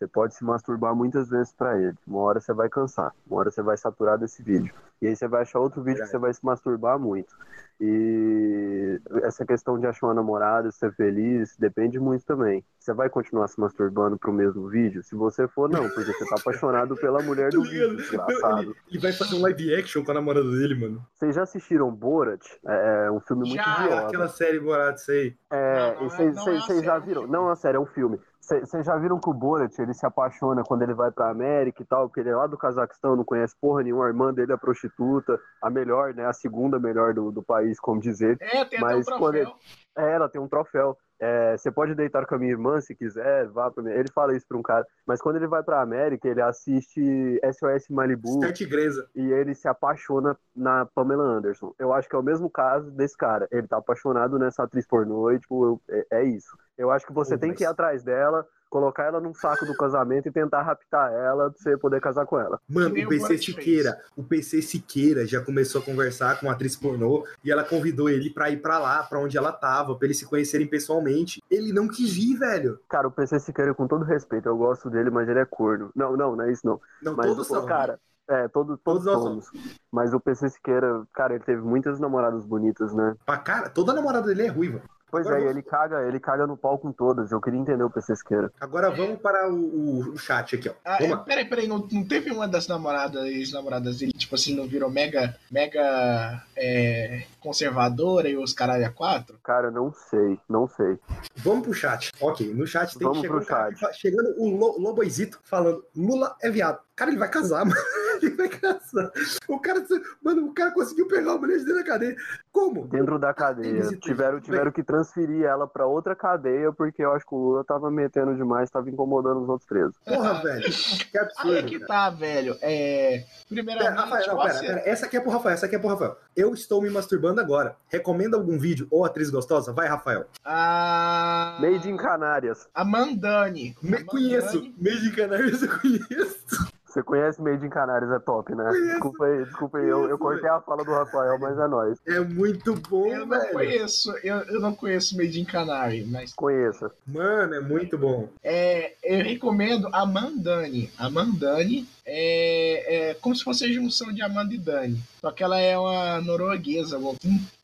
você 0.02 0.06
pode 0.08 0.34
se 0.34 0.44
masturbar 0.44 0.94
muitas 0.94 1.28
vezes 1.28 1.52
pra 1.52 1.78
ele. 1.78 1.94
Uma 2.06 2.20
hora 2.20 2.40
você 2.40 2.52
vai 2.52 2.68
cansar, 2.68 3.12
uma 3.26 3.38
hora 3.38 3.50
você 3.50 3.62
vai 3.62 3.76
saturar 3.76 4.18
desse 4.18 4.42
vídeo. 4.42 4.74
E 5.00 5.06
aí 5.06 5.16
você 5.16 5.26
vai 5.28 5.42
achar 5.42 5.58
outro 5.58 5.82
vídeo 5.82 6.02
que 6.02 6.08
você 6.08 6.18
vai 6.18 6.32
se 6.32 6.44
masturbar 6.44 6.98
muito. 6.98 7.34
E 7.80 9.00
essa 9.24 9.44
questão 9.44 9.78
de 9.78 9.86
achar 9.86 10.06
uma 10.06 10.14
namorada, 10.14 10.70
ser 10.70 10.92
feliz, 10.94 11.56
depende 11.56 11.98
muito 11.98 12.24
também. 12.24 12.64
Você 12.78 12.92
vai 12.92 13.08
continuar 13.08 13.48
se 13.48 13.58
masturbando 13.58 14.16
pro 14.16 14.32
mesmo 14.32 14.68
vídeo? 14.68 15.02
Se 15.02 15.16
você 15.16 15.48
for, 15.48 15.68
não, 15.68 15.88
porque 15.88 16.12
você 16.12 16.28
tá 16.28 16.36
apaixonado 16.38 16.94
pela 16.96 17.20
mulher 17.20 17.50
do 17.50 17.62
vídeo, 17.64 17.96
desgraçado. 17.96 18.60
Ele, 18.62 18.74
ele 18.88 18.98
vai 19.00 19.12
fazer 19.12 19.34
um 19.34 19.42
live 19.42 19.74
action 19.74 20.04
com 20.04 20.12
a 20.12 20.14
namorada 20.14 20.48
dele, 20.48 20.76
mano. 20.76 21.04
Vocês 21.14 21.34
já 21.34 21.42
assistiram 21.42 21.90
Borat? 21.90 22.44
É 22.64 23.10
um 23.10 23.18
filme 23.20 23.48
muito 23.48 23.56
Já, 23.56 23.84
idiota. 23.84 24.06
Aquela 24.06 24.28
série 24.28 24.60
Borat, 24.60 24.96
isso 24.98 25.10
aí. 25.10 25.36
É, 25.50 25.96
e 26.00 26.04
é- 26.04 26.08
vocês 26.08 26.36
não 26.36 26.48
é 26.48 26.54
já 26.54 26.60
série, 26.66 26.86
é 26.86 26.92
um 26.92 27.00
viram? 27.00 27.26
Não, 27.26 27.50
é 27.50 27.56
sério, 27.56 27.78
é 27.78 27.80
um 27.80 27.86
filme. 27.86 28.20
Vocês 28.42 28.84
já 28.84 28.96
viram 28.96 29.20
que 29.20 29.30
o 29.30 29.32
Borat, 29.32 29.78
ele 29.78 29.94
se 29.94 30.04
apaixona 30.04 30.64
quando 30.64 30.82
ele 30.82 30.94
vai 30.94 31.12
pra 31.12 31.30
América 31.30 31.80
e 31.80 31.86
tal, 31.86 32.08
porque 32.08 32.18
ele 32.18 32.30
é 32.30 32.34
lá 32.34 32.48
do 32.48 32.58
Cazaquistão, 32.58 33.14
não 33.14 33.24
conhece 33.24 33.54
porra 33.60 33.84
nenhuma, 33.84 34.06
a 34.06 34.08
irmã 34.08 34.34
dele 34.34 34.52
é 34.52 34.56
prostituta, 34.56 35.38
a 35.62 35.70
melhor, 35.70 36.12
né, 36.12 36.26
a 36.26 36.32
segunda 36.32 36.76
melhor 36.76 37.14
do, 37.14 37.30
do 37.30 37.40
país, 37.40 37.78
como 37.78 38.00
dizer. 38.00 38.36
É, 38.40 38.64
tem 38.64 38.80
Mas 38.80 39.06
até 39.06 39.14
um 39.14 39.18
quando 39.18 39.34
troféu. 39.34 39.56
É, 39.96 40.12
ela 40.12 40.28
tem 40.28 40.40
um 40.40 40.48
troféu. 40.48 40.98
É, 41.24 41.56
você 41.56 41.70
pode 41.70 41.94
deitar 41.94 42.26
com 42.26 42.34
a 42.34 42.38
minha 42.38 42.50
irmã 42.50 42.80
se 42.80 42.96
quiser, 42.96 43.46
vá 43.48 43.70
pra 43.70 43.80
mim. 43.80 43.92
Ele 43.92 44.10
fala 44.12 44.36
isso 44.36 44.44
pra 44.48 44.58
um 44.58 44.62
cara. 44.62 44.84
Mas 45.06 45.22
quando 45.22 45.36
ele 45.36 45.46
vai 45.46 45.62
pra 45.62 45.80
América, 45.80 46.26
ele 46.28 46.42
assiste 46.42 47.40
SOS 47.44 47.88
Malibu 47.90 48.40
Tigresa. 48.52 49.08
e 49.14 49.30
ele 49.32 49.54
se 49.54 49.68
apaixona 49.68 50.36
na 50.54 50.84
Pamela 50.84 51.22
Anderson. 51.22 51.72
Eu 51.78 51.92
acho 51.92 52.08
que 52.08 52.16
é 52.16 52.18
o 52.18 52.22
mesmo 52.24 52.50
caso 52.50 52.90
desse 52.90 53.16
cara. 53.16 53.46
Ele 53.52 53.68
tá 53.68 53.76
apaixonado 53.76 54.36
nessa 54.36 54.64
atriz 54.64 54.84
pornô 54.84 55.30
e, 55.30 55.38
tipo, 55.38 55.64
eu- 55.64 55.80
é, 55.88 56.06
é 56.22 56.24
isso. 56.24 56.56
Eu 56.76 56.90
acho 56.90 57.06
que 57.06 57.12
você 57.12 57.34
Pô, 57.36 57.40
tem 57.40 57.50
mas- 57.50 57.58
que 57.58 57.64
ir 57.64 57.66
atrás 57.68 58.02
dela, 58.02 58.44
colocar 58.72 59.04
ela 59.04 59.20
num 59.20 59.34
saco 59.34 59.66
do 59.66 59.76
casamento 59.76 60.26
e 60.28 60.32
tentar 60.32 60.62
raptar 60.62 61.12
ela 61.12 61.50
pra 61.50 61.62
você 61.62 61.76
poder 61.76 62.00
casar 62.00 62.24
com 62.24 62.40
ela. 62.40 62.58
Mano, 62.66 62.88
o 62.88 63.08
PC 63.08 63.36
Siqueira, 63.36 64.00
o 64.16 64.24
PC 64.24 64.62
Siqueira 64.62 65.26
já 65.26 65.44
começou 65.44 65.82
a 65.82 65.84
conversar 65.84 66.40
com 66.40 66.46
uma 66.46 66.54
atriz 66.54 66.74
pornô 66.74 67.26
e 67.44 67.52
ela 67.52 67.62
convidou 67.62 68.08
ele 68.08 68.30
pra 68.30 68.48
ir 68.48 68.62
pra 68.62 68.78
lá, 68.78 69.02
pra 69.02 69.20
onde 69.20 69.36
ela 69.36 69.52
tava, 69.52 69.94
pra 69.94 70.06
eles 70.06 70.18
se 70.18 70.24
conhecerem 70.24 70.66
pessoalmente. 70.66 71.42
Ele 71.50 71.70
não 71.70 71.86
quis 71.86 72.16
ir, 72.16 72.38
velho. 72.38 72.80
Cara, 72.88 73.06
o 73.06 73.10
PC 73.10 73.40
Siqueira, 73.40 73.74
com 73.74 73.86
todo 73.86 74.06
respeito, 74.06 74.48
eu 74.48 74.56
gosto 74.56 74.88
dele, 74.88 75.10
mas 75.10 75.28
ele 75.28 75.40
é 75.40 75.44
corno. 75.44 75.90
Não, 75.94 76.16
não, 76.16 76.34
não 76.34 76.44
é 76.44 76.50
isso 76.50 76.66
não. 76.66 76.80
Não, 77.02 77.14
Mas, 77.14 77.26
todos 77.26 77.50
o 77.50 77.54
são. 77.54 77.66
cara, 77.66 78.00
é, 78.26 78.48
todo, 78.48 78.78
todos, 78.78 79.04
Todos 79.04 79.04
nós 79.04 79.22
somos. 79.22 79.50
Mas 79.90 80.14
o 80.14 80.20
PC 80.20 80.48
Siqueira, 80.48 81.02
cara, 81.12 81.34
ele 81.34 81.44
teve 81.44 81.60
muitas 81.60 82.00
namoradas 82.00 82.46
bonitas, 82.46 82.94
né? 82.94 83.14
Pra 83.26 83.36
cara, 83.36 83.68
toda 83.68 83.92
namorada 83.92 84.28
dele 84.28 84.46
é 84.46 84.48
ruiva. 84.48 84.80
Pois 85.12 85.26
Agora 85.26 85.42
é, 85.42 85.44
vamos- 85.44 85.56
ele 85.58 85.62
caga, 85.62 86.08
ele 86.08 86.18
caga 86.18 86.46
no 86.46 86.56
pau 86.56 86.78
com 86.78 86.90
todas. 86.90 87.30
Eu 87.30 87.40
queria 87.40 87.60
entender 87.60 87.84
o 87.84 87.90
PC 87.90 88.16
Siqueira. 88.16 88.50
Agora 88.58 88.90
vamos 88.90 89.20
para 89.20 89.46
o, 89.52 90.14
o- 90.14 90.18
chat 90.18 90.56
aqui, 90.56 90.70
ó. 90.70 90.72
Ah, 90.82 90.96
Vamos 90.98 91.18
é, 91.18 91.22
peraí, 91.24 91.44
peraí, 91.44 91.68
não, 91.68 91.86
não 91.92 92.02
teve 92.08 92.30
uma 92.30 92.48
das 92.48 92.66
namoradas, 92.66 93.22
ex-namoradas 93.26 93.98
dele, 93.98 94.12
tipo 94.12 94.34
assim, 94.34 94.56
não 94.56 94.66
virou 94.66 94.90
mega, 94.90 95.36
mega 95.50 96.42
é, 96.56 97.24
conservadora 97.40 98.26
e 98.28 98.36
os 98.38 98.54
caralho 98.54 98.86
a 98.86 98.90
quatro? 98.90 99.38
Cara, 99.44 99.70
não 99.70 99.92
sei, 99.92 100.38
não 100.48 100.66
sei. 100.66 100.98
Vamos 101.36 101.64
pro 101.64 101.74
chat. 101.74 102.10
Ok, 102.18 102.52
no 102.54 102.66
chat 102.66 102.96
tem 102.98 103.06
Vamos 103.06 103.20
chegando, 103.20 103.44
pro 103.44 103.54
um 103.54 103.58
chat. 103.58 103.74
que 103.74 103.92
chegando 104.00 104.34
o 104.38 104.48
Lo- 104.56 104.78
Loboizito 104.78 105.38
falando: 105.44 105.84
Lula 105.94 106.34
é 106.42 106.50
viado. 106.50 106.78
Cara, 106.94 107.10
ele 107.10 107.18
vai 107.18 107.28
casar, 107.30 107.64
mano. 107.66 107.80
Ele 108.22 108.36
vai 108.36 108.48
casar. 108.48 109.10
O 109.48 109.58
cara, 109.58 109.82
mano, 110.22 110.46
o 110.46 110.54
cara 110.54 110.70
conseguiu 110.72 111.08
pegar 111.08 111.32
a 111.32 111.38
mulher 111.38 111.58
dele 111.58 111.72
na 111.78 111.84
cadeia. 111.84 112.16
Como? 112.52 112.86
Dentro 112.86 113.18
da 113.18 113.32
cadeia. 113.34 113.82
Tiveram, 113.98 114.40
tiveram 114.40 114.70
que 114.70 114.82
transferir 114.82 115.44
ela 115.44 115.66
pra 115.66 115.86
outra 115.86 116.14
cadeia 116.14 116.70
porque 116.72 117.02
eu 117.02 117.12
acho 117.12 117.26
que 117.26 117.34
o 117.34 117.38
Lula 117.38 117.64
tava 117.64 117.90
metendo 117.90 118.34
demais, 118.36 118.70
tava 118.70 118.88
incomodando 118.90 119.42
os 119.42 119.48
outros 119.48 119.66
presos. 119.66 119.96
Porra, 120.04 120.34
velho. 120.42 120.62
Que 120.62 121.18
Aí 121.18 121.20
é 121.20 121.20
absurdo. 121.22 121.66
que 121.66 121.78
cara. 121.80 121.86
tá, 121.88 122.10
velho. 122.10 122.56
É, 122.60 123.18
Pera, 123.18 123.26
primeiramente, 123.48 123.96
Rafael, 123.96 124.26
não, 124.36 124.42
pera, 124.42 124.58
pera. 124.60 124.82
Essa 124.84 125.06
aqui 125.06 125.16
é 125.16 125.20
pro 125.20 125.30
Rafael, 125.30 125.54
essa 125.54 125.66
aqui 125.66 125.74
é 125.74 125.78
pro 125.78 125.88
Rafael. 125.88 126.16
Eu 126.36 126.52
estou 126.54 126.80
me 126.82 126.90
masturbando 126.90 127.40
agora. 127.40 127.74
Recomenda 127.88 128.36
algum 128.36 128.58
vídeo 128.58 128.86
ou 128.90 129.04
atriz 129.04 129.30
gostosa? 129.30 129.72
Vai, 129.72 129.88
Rafael. 129.88 130.26
a... 130.44 131.58
Made 131.60 131.88
in 131.90 131.96
Canárias. 131.96 132.68
A 132.74 132.84
Mandani. 132.84 133.74
Me 133.82 133.96
A 133.96 134.04
conheço. 134.04 134.56
Mandani- 134.58 134.74
Meio 134.78 135.00
de 135.00 135.10
Canários 135.12 135.62
eu 135.62 135.68
conheço. 135.80 136.72
Você 136.92 137.02
conhece 137.02 137.40
Made 137.40 137.64
in 137.64 137.70
Canárias, 137.70 138.10
é 138.10 138.18
top, 138.18 138.54
né? 138.54 138.64
Conheço. 138.64 138.86
Desculpa 138.90 139.24
aí, 139.24 139.44
desculpa 139.44 139.78
aí. 139.78 139.88
Eu, 139.88 140.08
eu 140.10 140.18
cortei 140.18 140.48
a 140.50 140.60
fala 140.60 140.84
do 140.84 140.90
Rafael, 140.90 141.38
mas 141.38 141.58
é 141.58 141.66
nóis. 141.66 141.98
É 142.06 142.20
muito 142.20 142.74
bom, 142.74 143.06
Eu 143.06 143.20
não 143.26 143.28
velho. 143.40 143.52
conheço, 143.52 144.12
eu, 144.22 144.36
eu 144.40 144.60
não 144.60 144.74
conheço 144.74 145.16
Made 145.16 145.40
in 145.40 145.44
Canary, 145.46 146.04
mas 146.04 146.34
Conheça. 146.34 146.90
Mano, 147.06 147.54
é 147.54 147.60
muito 147.60 147.96
bom. 147.96 148.28
é, 148.44 148.92
eu 149.02 149.24
recomendo 149.24 149.88
a 149.90 150.04
Mandani. 150.04 150.90
A 150.98 151.08
Mandani 151.08 151.88
é, 152.04 153.10
é 153.10 153.14
como 153.14 153.34
se 153.34 153.42
fosse 153.42 153.64
a 153.64 153.72
junção 153.72 154.12
de 154.12 154.20
Amanda 154.20 154.52
e 154.54 154.58
Dani. 154.58 155.02
Só 155.22 155.30
que 155.30 155.42
ela 155.42 155.58
é 155.58 155.78
uma 155.78 156.20
norueguesa. 156.20 156.98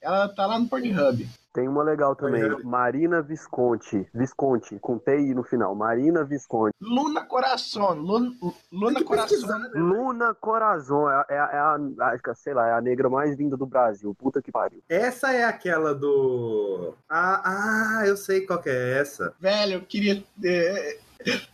Ela 0.01 0.29
tá 0.29 0.47
lá 0.47 0.59
no 0.59 0.69
Pornhub. 0.69 1.29
Tem 1.59 1.67
uma 1.67 1.83
legal 1.83 2.15
também, 2.15 2.49
Conheço. 2.49 2.69
Marina 2.69 3.21
Visconti. 3.21 4.07
Visconti, 4.15 4.79
com 4.79 4.97
TI 4.97 5.35
no 5.35 5.43
final. 5.43 5.75
Marina 5.75 6.23
Visconti. 6.23 6.73
Luna 6.81 7.25
Coração. 7.25 7.95
Luna, 7.95 9.03
Coração. 9.03 9.59
né? 9.59 9.71
Luna 9.75 10.35
Corazon, 10.35 11.11
é, 11.11 11.25
é, 11.29 11.35
é 11.35 11.41
a, 11.41 12.17
que, 12.23 12.33
sei 12.37 12.55
lá, 12.55 12.69
é 12.69 12.73
a 12.75 12.81
negra 12.81 13.11
mais 13.11 13.37
linda 13.37 13.57
do 13.57 13.67
Brasil. 13.67 14.15
Puta 14.15 14.41
que 14.41 14.53
pariu. 14.53 14.81
Essa 14.89 15.33
é 15.33 15.43
aquela 15.43 15.93
do. 15.93 16.95
Ah, 17.09 17.43
ah, 18.03 18.07
eu 18.07 18.17
sei 18.17 18.43
qual 18.43 18.61
que 18.61 18.71
é 18.71 19.01
essa. 19.01 19.35
Velho, 19.41 19.75
eu 19.75 19.81
queria. 19.81 20.23
é, 20.45 20.99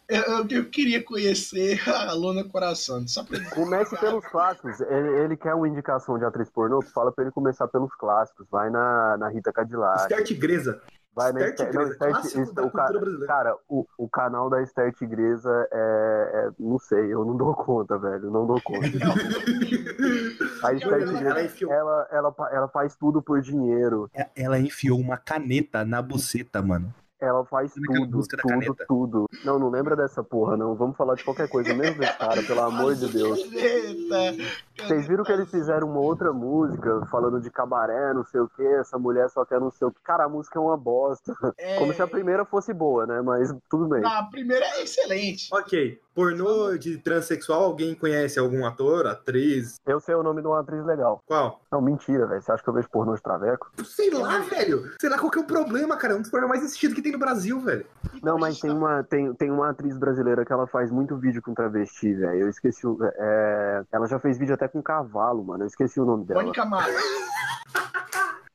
eu, 0.09 0.47
eu 0.51 0.65
queria 0.71 1.03
conhecer 1.03 1.81
a 1.89 2.13
Luna 2.13 2.45
Coração. 2.45 3.07
Só 3.09 3.25
pra... 3.25 3.39
Comece 3.51 3.97
pelos 3.99 4.27
clássicos. 4.29 4.81
Ele, 4.81 5.09
ele 5.25 5.37
quer 5.37 5.55
uma 5.55 5.69
indicação 5.69 6.19
de 6.19 6.25
atriz 6.25 6.51
pornô, 6.51 6.83
fala 6.83 7.11
pra 7.13 7.25
ele 7.25 7.33
começar 7.33 7.67
pelos 7.69 7.95
clássicos. 7.95 8.47
Vai 8.51 8.71
na, 8.71 9.17
na 9.17 9.29
Rita 9.29 9.53
Cadillac. 9.53 10.03
Esther 10.03 10.25
Tigresa. 10.25 10.81
Vai 11.17 11.33
na 11.33 11.47
Esther 11.47 11.51
Esther, 11.53 11.67
não, 11.67 11.73
Tigresa, 11.73 11.93
Esther, 11.93 12.11
clássico 12.11 12.41
Esther- 12.41 12.55
da 12.55 12.63
o 12.65 12.71
cultura 12.73 13.27
cara, 13.27 13.57
o, 13.69 13.87
o 13.97 14.09
canal 14.09 14.51
da 14.51 14.61
Esther 14.63 14.93
Tigresa 14.95 15.69
é, 15.73 16.31
é- 16.35 16.51
Não 16.59 16.77
sei, 16.79 17.15
eu 17.15 17.25
não 17.25 17.37
dou 17.37 17.55
conta, 17.55 17.97
velho. 17.97 18.31
Não 18.33 18.45
dou 18.47 18.61
conta. 18.61 18.89
A 20.65 20.73
Esther 20.73 20.93
Ela- 20.93 21.07
Tigresa, 21.07 21.29
ela 21.31 21.43
enfiou- 21.45 21.73
ela, 21.73 22.09
ela, 22.11 22.35
ela 22.51 22.69
faz 22.69 22.97
tudo 22.97 23.23
por 23.23 23.41
dinheiro. 23.41 24.11
É, 24.15 24.29
Ela 24.37 24.59
enfiou 24.59 24.99
uma 24.99 25.17
caneta 25.17 25.85
na 25.85 26.03
buceta, 26.03 26.61
mano. 26.61 26.93
Ela 27.25 27.45
faz 27.45 27.73
tudo, 27.73 28.23
tudo, 28.23 28.37
caneta? 28.37 28.85
tudo. 28.87 29.29
Não, 29.45 29.59
não 29.59 29.71
lembra 29.71 29.97
dessa 29.97 30.23
porra, 30.23 30.57
não. 30.57 30.75
Vamos 30.75 30.97
falar 30.97 31.15
de 31.15 31.25
qualquer 31.25 31.49
coisa, 31.49 31.75
mesmo 31.75 31.99
desse 31.99 32.19
cara, 32.19 32.43
pelo 32.43 32.61
amor 32.63 32.95
de 32.95 33.09
Deus. 33.09 33.41
Eita, 33.53 34.37
Vocês 34.79 35.07
viram 35.07 35.25
que 35.25 35.33
eles 35.33 35.51
fizeram 35.51 35.89
uma 35.89 36.01
outra 36.01 36.33
música 36.33 37.07
falando 37.11 37.41
de 37.41 37.51
cabaré, 37.51 38.13
não 38.13 38.25
sei 38.25 38.41
o 38.41 38.49
que, 38.49 38.63
essa 38.63 38.99
mulher 38.99 39.29
só 39.31 39.45
quer 39.45 39.61
não 39.61 39.71
sei 39.71 39.89
o 39.89 39.91
que. 39.91 40.01
Cara, 40.03 40.25
a 40.25 40.29
música 40.29 40.59
é 40.59 40.63
uma 40.63 40.77
bosta. 40.77 41.35
É, 41.59 41.79
Como 41.79 41.93
se 41.93 42.03
a 42.03 42.07
primeira 42.07 42.45
fosse 42.45 42.73
boa, 42.73 43.07
né? 43.07 43.21
Mas 43.23 43.55
tudo 43.69 43.89
bem. 43.89 44.05
A 44.05 44.23
primeira 44.25 44.65
é 44.65 44.83
excelente. 44.83 45.49
Ok. 45.53 46.01
Pornô 46.15 46.77
de 46.79 46.97
transexual, 46.99 47.65
alguém 47.65 47.95
conhece 47.95 48.39
algum 48.39 48.65
ator, 48.65 49.07
atriz? 49.07 49.81
Eu 49.85 49.99
sei 49.99 50.15
o 50.15 50.23
nome 50.23 50.41
de 50.41 50.47
uma 50.47 50.61
atriz 50.61 50.85
legal. 50.85 51.21
Qual? 51.27 51.61
Não, 51.73 51.81
mentira, 51.81 52.27
velho. 52.27 52.41
Você 52.41 52.53
acha 52.53 52.63
que 52.63 52.69
eu 52.69 52.75
vejo 52.75 52.89
pornô 52.89 53.15
de 53.17 53.23
traveco? 53.23 53.71
Sei 53.85 54.11
lá, 54.11 54.39
velho. 54.39 54.93
Sei 55.01 55.11
lá 55.11 55.19
qual 55.19 55.31
que 55.31 55.39
é 55.39 55.43
o 55.43 55.47
problema, 55.47 55.97
cara. 55.97 56.15
É 56.15 56.17
um 56.17 56.21
dos 56.21 56.31
pornôs 56.31 56.49
mais 56.49 56.65
assistidos 56.65 56.95
que 56.95 57.03
tem 57.03 57.13
no 57.13 57.19
Brasil, 57.19 57.59
velho. 57.61 57.85
Não, 58.23 58.39
mas 58.39 58.61
tem 58.61 58.71
uma, 58.71 59.03
tem, 59.03 59.35
tem 59.35 59.51
uma 59.51 59.71
atriz 59.71 59.97
brasileira 59.97 60.45
que 60.45 60.53
ela 60.53 60.67
faz 60.69 60.91
muito 60.91 61.17
vídeo 61.17 61.43
com 61.43 61.53
travesti, 61.53 62.15
velho. 62.15 62.43
Eu 62.43 62.49
esqueci 62.49 62.87
o. 62.87 62.97
É... 63.03 63.83
Ela 63.91 64.07
já 64.07 64.21
fez 64.21 64.39
vídeo 64.39 64.55
até 64.55 64.69
com 64.69 64.81
cavalo, 64.81 65.43
mano. 65.45 65.65
Eu 65.65 65.69
esqueci 65.69 66.01
o 66.01 66.05
nome 66.05 66.25
dela. 66.25 66.43
Mônica 66.43 66.65
Matos. 66.65 66.95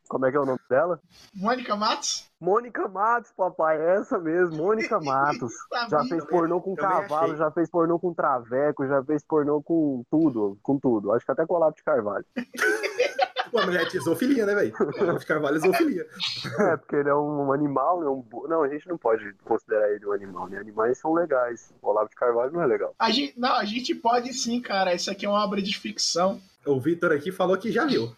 Como 0.09 0.25
é 0.25 0.31
que 0.31 0.37
é 0.37 0.39
o 0.39 0.45
nome 0.45 0.59
dela? 0.67 0.99
Mônica 1.35 1.75
Matos? 1.75 2.27
Mônica 2.41 2.87
Matos, 2.87 3.31
papai. 3.31 3.79
É 3.79 3.97
essa 3.97 4.17
mesmo, 4.17 4.57
Mônica 4.57 4.99
Matos. 4.99 5.53
Já 5.87 6.03
fez 6.03 6.25
pornô 6.25 6.59
com 6.59 6.75
cavalo, 6.75 7.37
já 7.37 7.51
fez 7.51 7.69
pornô 7.69 7.99
com 7.99 8.11
traveco, 8.11 8.87
já 8.87 9.03
fez 9.03 9.23
pornô 9.23 9.61
com 9.61 10.03
tudo, 10.09 10.57
com 10.63 10.79
tudo. 10.79 11.11
Acho 11.11 11.23
que 11.23 11.31
até 11.31 11.45
com 11.45 11.53
o 11.53 11.57
Olavo 11.57 11.75
de 11.75 11.83
Carvalho. 11.83 12.25
Pô, 13.51 13.57
mas 13.65 13.75
é 13.75 13.99
zoofilia, 13.99 14.45
né, 14.45 14.53
velho? 14.53 14.73
Olavo 14.99 15.19
de 15.19 15.25
Carvalho 15.25 15.57
é 15.57 15.59
zoofilia. 15.59 16.07
É, 16.59 16.77
porque 16.77 16.95
ele 16.95 17.09
é 17.09 17.15
um 17.15 17.53
animal, 17.53 18.03
é 18.03 18.09
um... 18.09 18.23
Não, 18.47 18.63
a 18.63 18.67
gente 18.67 18.87
não 18.87 18.97
pode 18.97 19.33
considerar 19.45 19.91
ele 19.91 20.05
um 20.05 20.11
animal, 20.11 20.47
né? 20.47 20.57
Animais 20.57 20.97
são 20.97 21.13
legais. 21.13 21.71
O 21.81 21.89
Olavo 21.89 22.09
de 22.09 22.15
Carvalho 22.15 22.51
não 22.51 22.61
é 22.61 22.65
legal. 22.65 22.95
A 22.97 23.11
gente, 23.11 23.39
não, 23.39 23.55
a 23.55 23.65
gente 23.65 23.93
pode 23.95 24.33
sim, 24.33 24.59
cara. 24.59 24.93
Isso 24.93 25.09
aqui 25.11 25.25
é 25.25 25.29
uma 25.29 25.43
obra 25.43 25.61
de 25.61 25.77
ficção. 25.77 26.41
O 26.65 26.79
Vitor 26.79 27.11
aqui 27.11 27.31
falou 27.31 27.57
que 27.57 27.71
já 27.71 27.85
viu. 27.85 28.11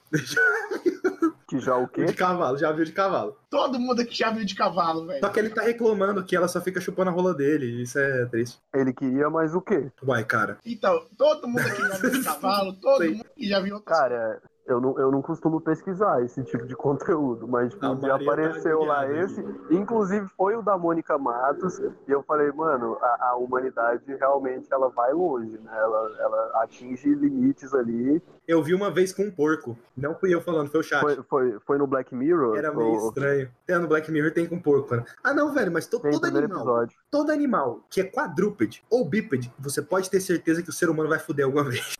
Que 1.51 1.59
já 1.59 1.75
o 1.75 1.85
quê? 1.85 2.05
de 2.05 2.13
cavalo, 2.13 2.57
já 2.57 2.71
viu 2.71 2.85
de 2.85 2.93
cavalo. 2.93 3.35
Todo 3.49 3.77
mundo 3.77 4.01
aqui 4.01 4.15
já 4.15 4.31
viu 4.31 4.45
de 4.45 4.55
cavalo, 4.55 5.05
velho. 5.05 5.19
Só 5.19 5.27
que 5.29 5.37
ele 5.37 5.49
tá 5.49 5.61
reclamando 5.61 6.23
que 6.23 6.33
ela 6.33 6.47
só 6.47 6.61
fica 6.61 6.79
chupando 6.79 7.09
a 7.09 7.13
rola 7.13 7.33
dele. 7.33 7.81
Isso 7.81 7.99
é 7.99 8.25
triste. 8.27 8.57
Ele 8.73 8.93
queria 8.93 9.29
mais 9.29 9.53
o 9.53 9.59
quê? 9.61 9.91
Uai, 10.01 10.23
cara. 10.23 10.57
Então, 10.65 11.05
todo 11.17 11.49
mundo 11.49 11.59
aqui 11.59 11.81
já 11.81 11.97
viu 11.97 12.09
de 12.11 12.23
cavalo, 12.23 12.73
todo 12.73 12.99
Sei. 12.99 13.09
mundo 13.11 13.25
aqui 13.25 13.49
já 13.49 13.59
viu 13.59 13.75
outras 13.75 13.99
Cara, 13.99 14.41
eu 14.71 14.81
não, 14.81 14.97
eu 14.99 15.11
não 15.11 15.21
costumo 15.21 15.59
pesquisar 15.61 16.23
esse 16.23 16.43
tipo 16.43 16.65
de 16.65 16.75
conteúdo, 16.75 17.47
mas 17.47 17.71
tipo, 17.73 17.85
um 17.85 17.95
dia 17.99 18.09
tá 18.09 18.15
apareceu 18.15 18.83
lá 18.83 19.09
esse, 19.11 19.43
inclusive 19.69 20.27
foi 20.37 20.55
o 20.55 20.61
da 20.61 20.77
Mônica 20.77 21.17
Matos, 21.17 21.79
e 21.79 21.91
eu 22.11 22.23
falei, 22.23 22.51
mano, 22.51 22.97
a, 23.01 23.29
a 23.29 23.35
humanidade 23.35 24.03
realmente 24.15 24.67
ela 24.71 24.89
vai 24.89 25.13
longe, 25.13 25.57
né? 25.59 25.71
Ela, 25.73 26.15
ela 26.19 26.51
atinge 26.63 27.13
limites 27.13 27.73
ali. 27.73 28.21
Eu 28.47 28.63
vi 28.63 28.73
uma 28.73 28.89
vez 28.89 29.13
com 29.13 29.23
um 29.23 29.31
porco. 29.31 29.77
Não 29.95 30.15
fui 30.15 30.33
eu 30.33 30.41
falando, 30.41 30.69
foi 30.69 30.79
o 30.79 30.83
chat. 30.83 31.01
Foi, 31.01 31.15
foi, 31.23 31.59
foi 31.65 31.77
no 31.77 31.87
Black 31.87 32.13
Mirror? 32.15 32.57
Era 32.57 32.73
meio 32.73 32.89
Ou- 32.89 33.07
estranho. 33.09 33.49
É, 33.67 33.77
no 33.77 33.87
Black 33.87 34.11
Mirror 34.11 34.31
tem 34.31 34.47
com 34.47 34.59
porco, 34.59 34.95
né? 34.95 35.03
Ah, 35.23 35.33
não, 35.33 35.53
velho, 35.53 35.71
mas 35.71 35.85
to- 35.87 35.99
todo 35.99 36.25
animal, 36.25 36.43
episódio. 36.43 36.97
todo 37.09 37.31
animal 37.31 37.81
que 37.89 38.01
é 38.01 38.03
quadrúpede 38.03 38.83
ou 38.89 39.07
bípede, 39.07 39.53
você 39.59 39.81
pode 39.81 40.09
ter 40.09 40.19
certeza 40.19 40.61
que 40.63 40.69
o 40.69 40.73
ser 40.73 40.89
humano 40.89 41.09
vai 41.09 41.19
fuder 41.19 41.45
alguma 41.45 41.63
vez. 41.69 41.95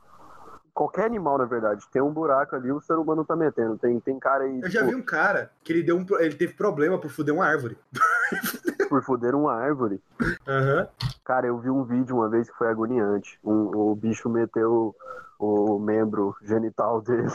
Qualquer 0.81 1.05
animal, 1.05 1.37
na 1.37 1.45
verdade, 1.45 1.85
tem 1.91 2.01
um 2.01 2.11
buraco 2.11 2.55
ali, 2.55 2.71
o 2.71 2.81
ser 2.81 2.95
humano 2.95 3.23
tá 3.23 3.35
metendo. 3.35 3.77
Tem, 3.77 3.99
tem 3.99 4.17
cara 4.17 4.45
aí, 4.45 4.61
Eu 4.63 4.67
já 4.67 4.79
tipo, 4.79 4.89
vi 4.89 4.95
um 4.95 5.03
cara 5.03 5.51
que 5.63 5.71
ele 5.71 5.83
deu 5.83 5.95
um, 5.95 6.03
ele 6.17 6.33
teve 6.33 6.55
problema 6.55 6.97
por 6.97 7.11
fuder 7.11 7.35
uma 7.35 7.45
árvore. 7.45 7.77
por 8.89 9.03
foder 9.03 9.35
uma 9.35 9.53
árvore. 9.53 10.01
Aham. 10.47 10.87
Cara, 11.23 11.45
eu 11.45 11.59
vi 11.59 11.69
um 11.69 11.83
vídeo 11.83 12.15
uma 12.15 12.27
vez 12.29 12.49
que 12.49 12.57
foi 12.57 12.67
agoniante. 12.67 13.39
Um- 13.43 13.91
o 13.91 13.95
bicho 13.95 14.27
meteu 14.27 14.95
o 15.37 15.77
membro 15.77 16.35
genital 16.41 16.99
dele 17.05 17.29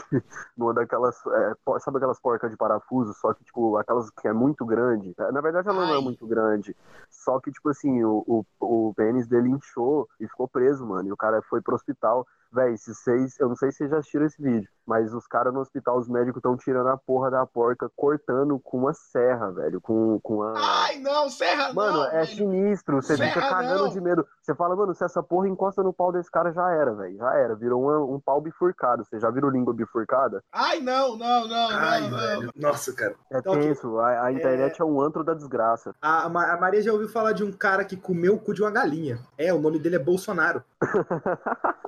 numa 0.57 0.73
daquelas. 0.73 1.15
é, 1.27 1.53
sabe 1.79 1.97
aquelas 1.97 2.19
porcas 2.19 2.51
de 2.51 2.57
parafuso? 2.57 3.13
Só 3.13 3.33
que, 3.33 3.45
tipo, 3.45 3.77
aquelas 3.77 4.09
que 4.09 4.27
é 4.27 4.33
muito 4.33 4.65
grande. 4.65 5.13
É, 5.17 5.31
Na 5.31 5.39
verdade, 5.39 5.69
ela 5.69 5.85
não 5.85 5.93
é 5.93 5.97
Ai. 5.97 6.01
muito 6.03 6.27
grande. 6.27 6.75
Só 7.09 7.39
que, 7.39 7.49
tipo 7.49 7.69
assim, 7.69 8.03
o, 8.03 8.25
o, 8.59 8.89
o 8.89 8.93
pênis 8.93 9.25
dele 9.25 9.49
inchou 9.49 10.05
e 10.19 10.27
ficou 10.27 10.49
preso, 10.49 10.85
mano. 10.85 11.07
E 11.07 11.13
o 11.13 11.17
cara 11.17 11.41
foi 11.43 11.61
pro 11.61 11.75
hospital. 11.75 12.27
Véi, 12.51 12.77
se 12.77 12.93
vocês. 12.93 13.39
Eu 13.39 13.49
não 13.49 13.55
sei 13.55 13.71
se 13.71 13.77
vocês 13.79 13.89
já 13.91 13.97
assistiram 13.97 14.25
esse 14.25 14.41
vídeo, 14.41 14.69
mas 14.85 15.13
os 15.13 15.27
caras 15.27 15.53
no 15.53 15.59
hospital, 15.59 15.97
os 15.97 16.07
médicos 16.07 16.37
estão 16.39 16.55
tirando 16.57 16.87
a 16.87 16.97
porra 16.97 17.29
da 17.29 17.45
porca, 17.45 17.89
cortando 17.95 18.59
com 18.59 18.77
uma 18.77 18.93
serra, 18.93 19.51
velho. 19.51 19.81
Com, 19.81 20.19
com 20.21 20.41
a. 20.43 20.53
Ai, 20.57 20.99
não, 20.99 21.29
serra 21.29 21.73
Mano, 21.73 21.97
não, 21.99 22.05
é 22.07 22.23
velho. 22.23 22.27
sinistro. 22.27 23.01
Você 23.01 23.13
fica 23.17 23.33
Serra 23.33 23.49
cagando 23.49 23.83
não. 23.85 23.89
de 23.89 24.01
medo. 24.01 24.25
Você 24.41 24.55
fala, 24.55 24.75
mano, 24.75 24.93
se 24.95 25.03
essa 25.03 25.21
porra 25.21 25.47
encosta 25.47 25.83
no 25.83 25.91
pau 25.93 26.11
desse 26.11 26.31
cara, 26.31 26.51
já 26.51 26.69
era, 26.71 26.93
velho. 26.93 27.17
Já 27.17 27.33
era. 27.35 27.55
Virou 27.55 27.81
uma- 27.83 28.15
um 28.15 28.19
pau 28.19 28.39
bifurcado. 28.41 29.03
Você 29.05 29.19
já 29.19 29.29
viram 29.29 29.49
língua 29.49 29.73
bifurcada? 29.73 30.41
Ai, 30.53 30.79
não, 30.79 31.17
não, 31.17 31.47
não, 31.47 31.69
Ai, 31.71 32.01
não, 32.01 32.09
não. 32.09 32.17
velho. 32.17 32.51
Nossa, 32.55 32.93
cara. 32.93 33.15
É 33.31 33.39
ok. 33.39 33.59
tenso. 33.59 33.99
A, 33.99 34.25
a 34.25 34.31
internet 34.31 34.81
é... 34.81 34.85
um 34.85 35.01
antro 35.01 35.23
da 35.23 35.33
desgraça. 35.33 35.93
A, 36.01 36.23
a 36.25 36.29
Ma- 36.29 36.51
a 36.53 36.57
Maria 36.57 36.81
já 36.81 36.91
ouviu 36.93 37.09
falar 37.09 37.33
de 37.33 37.43
um 37.43 37.51
cara 37.51 37.83
que 37.83 37.97
comeu 37.97 38.35
o 38.35 38.39
cu 38.39 38.53
de 38.53 38.61
uma 38.61 38.71
galinha. 38.71 39.19
É, 39.37 39.53
o 39.53 39.59
nome 39.59 39.79
dele 39.79 39.97
é 39.97 39.99
Bolsonaro. 39.99 40.63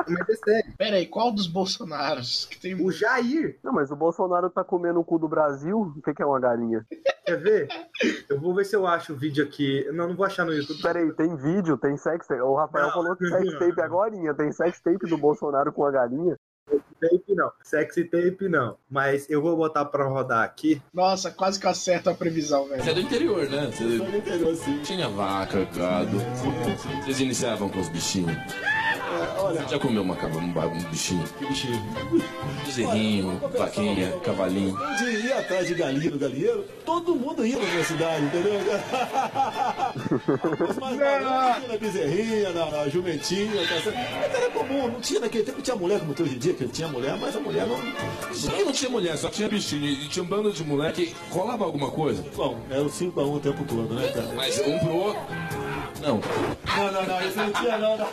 Mas 0.08 0.42
é 0.48 0.49
sério. 0.50 0.74
Pera 0.78 0.96
aí, 0.98 1.06
qual 1.06 1.32
dos 1.32 1.48
Bolsonaros? 1.48 2.46
Que 2.46 2.60
tem 2.60 2.76
O 2.76 2.92
Jair, 2.92 3.58
Não, 3.64 3.72
mas 3.74 3.92
o 3.92 3.96
Bolsonaro 3.96 4.50
tá 4.50 4.64
comendo 4.64 5.00
o 5.00 5.04
cu 5.04 5.20
do 5.20 5.28
Brasil. 5.28 5.94
O 5.98 6.02
que, 6.02 6.14
que 6.14 6.22
é 6.22 6.26
uma 6.26 6.40
galinha? 6.40 6.86
quer 7.26 7.38
ver? 7.38 7.68
Eu 8.28 8.40
vou 8.40 8.56
ver 8.56 8.66
se 8.66 8.76
eu 8.76 8.88
acho 8.88 9.14
o 9.14 9.16
vídeo 9.16 9.44
aqui. 9.44 9.86
Não, 9.94 10.08
não 10.08 10.16
vou 10.16 10.26
achar 10.26 10.46
no 10.46 10.54
YouTube. 10.54 10.82
Pera 10.82 11.00
aí, 11.00 11.12
tem 11.14 11.36
vídeo, 11.36 11.78
tem 11.78 11.96
sex 11.96 12.26
tape. 12.28 12.42
O 12.42 12.56
Rafael 12.56 12.88
Não. 12.88 12.94
falou 12.94 13.16
que 13.16 13.28
sex 13.28 13.60
tape 13.60 13.82
agorinha. 13.82 14.34
Tem 14.34 14.52
sex 14.52 14.82
tape 14.82 15.08
do 15.08 15.18
Bolsonaro 15.18 15.72
com 15.72 15.86
a 15.86 15.92
galinha. 15.92 16.36
Tape 17.02 17.34
não. 17.34 17.50
Sexy 17.64 18.04
tape 18.04 18.48
não. 18.50 18.78
Mas 18.90 19.28
eu 19.30 19.42
vou 19.42 19.56
botar 19.56 19.86
pra 19.86 20.06
rodar 20.06 20.44
aqui. 20.44 20.82
Nossa, 20.94 21.32
quase 21.32 21.60
que 21.60 21.66
acerta 21.66 22.12
a 22.12 22.14
previsão, 22.14 22.68
velho. 22.68 22.84
Você 22.84 22.92
é 22.92 22.94
do 22.94 23.00
interior, 23.00 23.50
né? 23.50 23.72
Você 23.72 23.84
é 23.86 23.88
do 23.88 24.18
interior, 24.18 24.56
sim. 24.56 24.80
Tinha 24.84 25.08
vaca, 25.08 25.66
gado. 25.76 26.18
Vocês 27.02 27.20
iniciavam 27.22 27.70
com 27.70 27.80
os 27.80 27.90
bichinhos. 27.90 28.36
Olha, 29.50 29.66
Já 29.68 29.80
comeu 29.80 30.04
uma, 30.04 30.14
um, 30.14 30.78
um 30.78 30.84
bichinho? 30.92 31.24
que 31.40 31.46
bichinho. 31.48 31.82
Bezerrinho, 32.64 33.42
vaquinha, 33.58 34.12
cavalinho. 34.24 34.78
Onde 34.80 35.26
ia 35.26 35.40
atrás 35.40 35.68
de 35.68 35.74
galinha 35.74 36.12
no 36.12 36.20
galinheiro, 36.20 36.64
todo 36.86 37.16
mundo 37.16 37.44
ia 37.44 37.58
na 37.58 37.66
minha 37.66 37.84
cidade, 37.84 38.26
entendeu? 38.26 38.60
Os 40.70 40.78
mais 40.78 41.00
iam 41.00 41.68
na 41.68 41.78
bezerrinha, 41.80 42.52
na, 42.52 42.66
na 42.70 42.88
jumentinha, 42.90 43.68
tá 43.68 43.82
certo? 43.82 43.98
Mas 44.22 44.36
era 44.36 44.52
comum, 44.52 44.88
não 44.88 45.02
tinha 45.02 45.20
naquele 45.20 45.44
tempo, 45.44 45.64
tinha 45.64 45.76
mulher 45.76 46.00
como 46.00 46.14
tem 46.14 46.28
hoje 46.28 46.36
em 46.36 46.40
dia, 46.40 46.54
que 46.54 46.68
tinha 46.68 46.88
mulher, 46.88 47.18
mas 47.20 47.36
a 47.36 47.40
mulher 47.40 47.66
não. 47.66 47.80
Só 48.32 48.52
que 48.52 48.64
não 48.64 48.72
tinha 48.72 48.92
mulher, 48.92 49.18
só 49.18 49.30
tinha 49.30 49.50
bichinho. 49.50 49.84
E 49.88 50.08
tinha 50.10 50.22
um 50.22 50.28
bando 50.28 50.52
de 50.52 50.64
moleque. 50.64 51.16
Rolava 51.32 51.66
alguma 51.66 51.90
coisa? 51.90 52.24
Bom, 52.36 52.60
era 52.70 52.84
o 52.84 52.90
5 52.90 53.20
a 53.20 53.26
1 53.26 53.34
o 53.34 53.40
tempo 53.40 53.64
todo, 53.64 53.96
né, 53.96 54.10
cara? 54.10 54.30
Mas 54.36 54.60
um 54.60 54.78
pro 54.78 54.96
outro. 54.96 55.22
Não. 56.02 56.22
Não, 56.78 56.92
não, 56.92 57.06
não, 57.06 57.28
isso 57.28 57.38
não 57.38 57.52
tinha, 57.52 57.78
não, 57.78 57.98
não. 57.98 58.08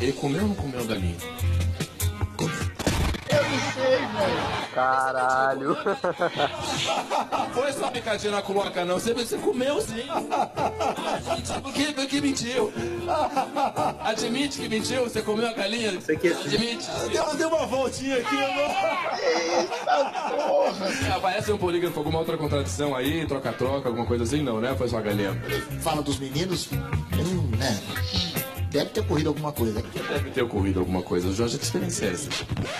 Ele 0.00 0.12
comeu 0.18 0.42
ou 0.42 0.48
não 0.48 0.54
comeu 0.54 0.80
a 0.80 0.84
galinha? 0.84 1.16
Eu 3.30 3.42
não 3.44 3.72
sei, 3.72 3.98
velho. 3.98 4.58
Caralho. 4.74 5.76
Foi 7.52 7.72
só 7.72 7.90
picadinha 7.90 8.32
na 8.32 8.42
cloaca, 8.42 8.84
não. 8.84 8.98
Você, 8.98 9.12
você 9.14 9.36
comeu 9.38 9.80
sim. 9.80 10.06
Por 11.62 11.72
que, 11.72 11.92
por 11.92 12.06
que 12.06 12.20
mentiu? 12.20 12.72
Admite 14.02 14.60
que 14.60 14.68
mentiu? 14.68 15.04
Você 15.04 15.20
comeu 15.22 15.46
a 15.48 15.52
galinha? 15.52 16.00
Sei 16.00 16.16
que 16.16 16.28
é 16.28 16.34
sim. 16.34 16.46
Admite. 16.48 16.86
Deu, 17.12 17.36
deu 17.36 17.48
uma 17.48 17.66
voltinha 17.66 18.16
aqui, 18.18 18.34
né? 18.36 18.76
Ah, 19.86 21.16
Aparece 21.16 21.52
um 21.52 21.58
polígrafo, 21.58 21.98
alguma 21.98 22.18
outra 22.18 22.36
contradição 22.36 22.94
aí, 22.94 23.26
troca-troca, 23.26 23.88
alguma 23.88 24.06
coisa 24.06 24.24
assim? 24.24 24.42
Não, 24.42 24.60
né? 24.60 24.74
Foi 24.76 24.88
só 24.88 24.98
a 24.98 25.02
galinha. 25.02 25.32
fala 25.80 26.02
dos 26.02 26.18
meninos, 26.18 26.68
hum, 26.72 27.50
né? 27.58 27.78
Deve 28.70 28.90
ter 28.90 29.00
ocorrido 29.00 29.28
alguma 29.30 29.52
coisa. 29.52 29.82
Deve 29.82 30.30
ter 30.30 30.42
ocorrido 30.42 30.80
alguma 30.80 31.02
coisa. 31.02 31.28
O 31.28 31.34
Jorge, 31.34 31.58
que 31.58 31.64
experiência 31.64 32.06
é 32.06 32.12
essa? 32.12 32.28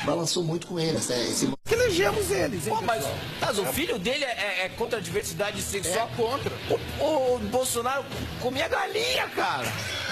Balançou 0.05 0.45
muito 0.45 0.67
com 0.67 0.79
ele, 0.79 0.97
essa, 0.99 1.15
esse 1.17 1.47
Pô, 2.69 2.81
mas, 2.83 3.05
mas 3.41 3.59
o 3.59 3.65
filho 3.67 3.99
dele 3.99 4.25
é, 4.25 4.65
é 4.65 4.69
contra 4.71 4.99
a 4.99 5.03
diversidade 5.03 5.61
sexual? 5.63 6.09
É 6.13 6.17
contra. 6.17 6.53
O, 7.01 7.35
o 7.35 7.39
Bolsonaro 7.39 8.05
comia 8.41 8.69
galinha, 8.69 9.27
cara. 9.29 9.71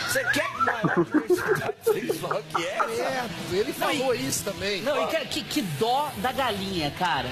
Você 0.09 0.23
quer 0.31 0.51
que 0.51 0.61
maior 0.62 1.05
diversidade 1.05 1.75
sexual 1.85 2.43
que 2.55 2.65
é? 2.65 2.79
É, 2.79 3.29
ele 3.53 3.73
falou 3.73 4.15
isso 4.15 4.45
também. 4.45 4.83
Não, 4.83 5.03
e 5.03 5.07
que, 5.09 5.27
que, 5.27 5.43
que 5.45 5.62
dó 5.62 6.11
da 6.19 6.33
galinha, 6.33 6.91
cara. 6.99 7.29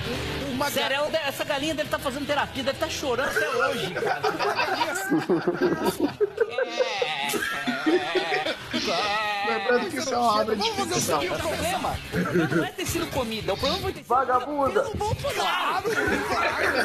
Uma 0.52 0.70
Sério, 0.70 0.96
ela- 0.96 1.11
essa 1.26 1.44
galinha 1.44 1.74
deve 1.74 1.87
estar 1.88 1.98
fazendo 1.98 2.26
terapia, 2.26 2.62
deve 2.62 2.76
estar 2.76 2.90
chorando 2.90 3.28
até 3.28 3.48
hoje, 3.48 3.90
cara. 3.94 4.22
Lembrando 9.74 9.90
que 9.90 9.98
isso 9.98 10.14
é 10.14 10.16
uma 10.16 10.40
obra 10.40 10.56
de 10.56 10.62
Vamos 10.62 10.76
fazer 10.76 10.92
o 10.92 10.96
ficção. 10.96 11.18
O 11.18 11.38
problema, 11.38 11.96
não 12.56 12.64
é 12.64 12.72
ter 12.72 12.87
sido 12.87 13.06
comida, 13.08 13.52
o 13.52 13.56
problema 13.56 13.82
foi 13.82 13.92
ter 13.92 13.98
sido 13.98 14.08
Vagabunda. 14.08 14.82
Pelo 14.82 14.94
Bolsonaro! 14.94 15.90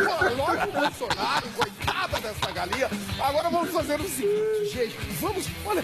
Claro, 0.03 0.35
Logo 0.35 0.51
o 0.51 0.81
Bolsonaro, 0.81 1.47
coitada 1.55 2.19
dessa 2.21 2.51
galinha. 2.51 2.89
Agora 3.21 3.49
vamos 3.49 3.69
fazer 3.69 3.99
o 3.99 4.09
seguinte, 4.09 4.65
gente. 4.65 4.97
Vamos, 5.19 5.47
olha, 5.65 5.83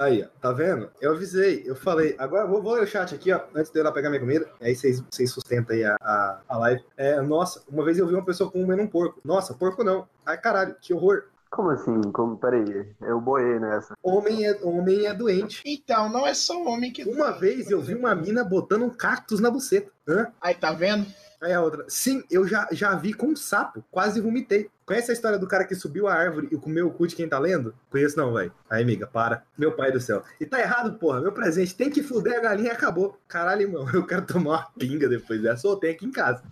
Aí, 0.00 0.24
ó, 0.24 0.28
tá 0.40 0.50
vendo? 0.50 0.90
Eu 0.98 1.12
avisei, 1.12 1.62
eu 1.66 1.76
falei. 1.76 2.16
Agora 2.18 2.44
eu 2.44 2.48
vou, 2.48 2.62
vou 2.62 2.72
ler 2.72 2.84
o 2.84 2.86
chat 2.86 3.14
aqui, 3.14 3.30
ó, 3.32 3.40
antes 3.54 3.70
de 3.70 3.78
eu 3.78 3.82
ir 3.82 3.84
lá 3.84 3.92
pegar 3.92 4.08
minha 4.08 4.20
comida. 4.20 4.50
Aí 4.58 4.74
vocês, 4.74 5.02
vocês 5.10 5.30
sustentam 5.30 5.76
aí 5.76 5.84
a, 5.84 5.94
a, 6.00 6.40
a 6.48 6.56
live. 6.56 6.82
É, 6.96 7.20
nossa, 7.20 7.62
uma 7.68 7.84
vez 7.84 7.98
eu 7.98 8.06
vi 8.06 8.14
uma 8.14 8.24
pessoa 8.24 8.50
comendo 8.50 8.80
um 8.80 8.86
porco. 8.86 9.20
Nossa, 9.22 9.52
porco 9.52 9.84
não. 9.84 10.08
Ai, 10.24 10.38
caralho, 10.38 10.74
que 10.80 10.94
horror. 10.94 11.24
Como 11.50 11.70
assim? 11.70 12.00
Como... 12.12 12.38
Peraí, 12.38 12.86
eu 13.02 13.20
boiei 13.20 13.58
nessa. 13.58 13.94
Homem 14.02 14.46
é, 14.46 14.58
homem 14.62 15.06
é 15.06 15.12
doente. 15.12 15.62
Então, 15.66 16.08
não 16.08 16.26
é 16.26 16.32
só 16.32 16.62
homem 16.62 16.92
que. 16.92 17.04
Uma 17.04 17.32
vez 17.32 17.70
eu 17.70 17.80
vi 17.80 17.94
uma 17.94 18.14
mina 18.14 18.44
botando 18.44 18.84
um 18.84 18.90
cactus 18.90 19.40
na 19.40 19.50
buceta. 19.50 19.90
Hã? 20.08 20.28
Aí, 20.40 20.54
tá 20.54 20.72
vendo? 20.72 21.06
Aí 21.40 21.52
a 21.52 21.62
outra. 21.62 21.84
Sim, 21.88 22.22
eu 22.30 22.46
já, 22.46 22.68
já 22.70 22.94
vi 22.94 23.14
com 23.14 23.28
um 23.28 23.36
sapo. 23.36 23.82
Quase 23.90 24.20
vomitei. 24.20 24.70
Conhece 24.84 25.10
a 25.10 25.14
história 25.14 25.38
do 25.38 25.48
cara 25.48 25.64
que 25.64 25.74
subiu 25.74 26.06
a 26.06 26.14
árvore 26.14 26.48
e 26.52 26.56
comeu 26.56 26.86
o 26.86 26.92
cu 26.92 27.06
de 27.06 27.16
quem 27.16 27.28
tá 27.28 27.38
lendo? 27.38 27.74
Conheço 27.88 28.16
não, 28.16 28.34
velho. 28.34 28.52
Aí, 28.68 28.82
amiga, 28.82 29.06
para. 29.06 29.42
Meu 29.56 29.72
pai 29.72 29.90
do 29.90 30.00
céu. 30.00 30.22
E 30.38 30.44
tá 30.44 30.60
errado, 30.60 30.98
porra. 30.98 31.20
Meu 31.20 31.32
presente 31.32 31.74
tem 31.74 31.88
que 31.90 32.02
fuder 32.02 32.38
a 32.38 32.40
galinha 32.40 32.68
e 32.68 32.72
acabou. 32.72 33.18
Caralho, 33.26 33.62
irmão. 33.62 33.88
Eu 33.94 34.06
quero 34.06 34.26
tomar 34.26 34.50
uma 34.50 34.66
pinga 34.78 35.08
depois 35.08 35.40
dessa. 35.40 35.66
Ou 35.66 35.76
tem 35.76 35.92
aqui 35.92 36.06
em 36.06 36.12
casa. 36.12 36.42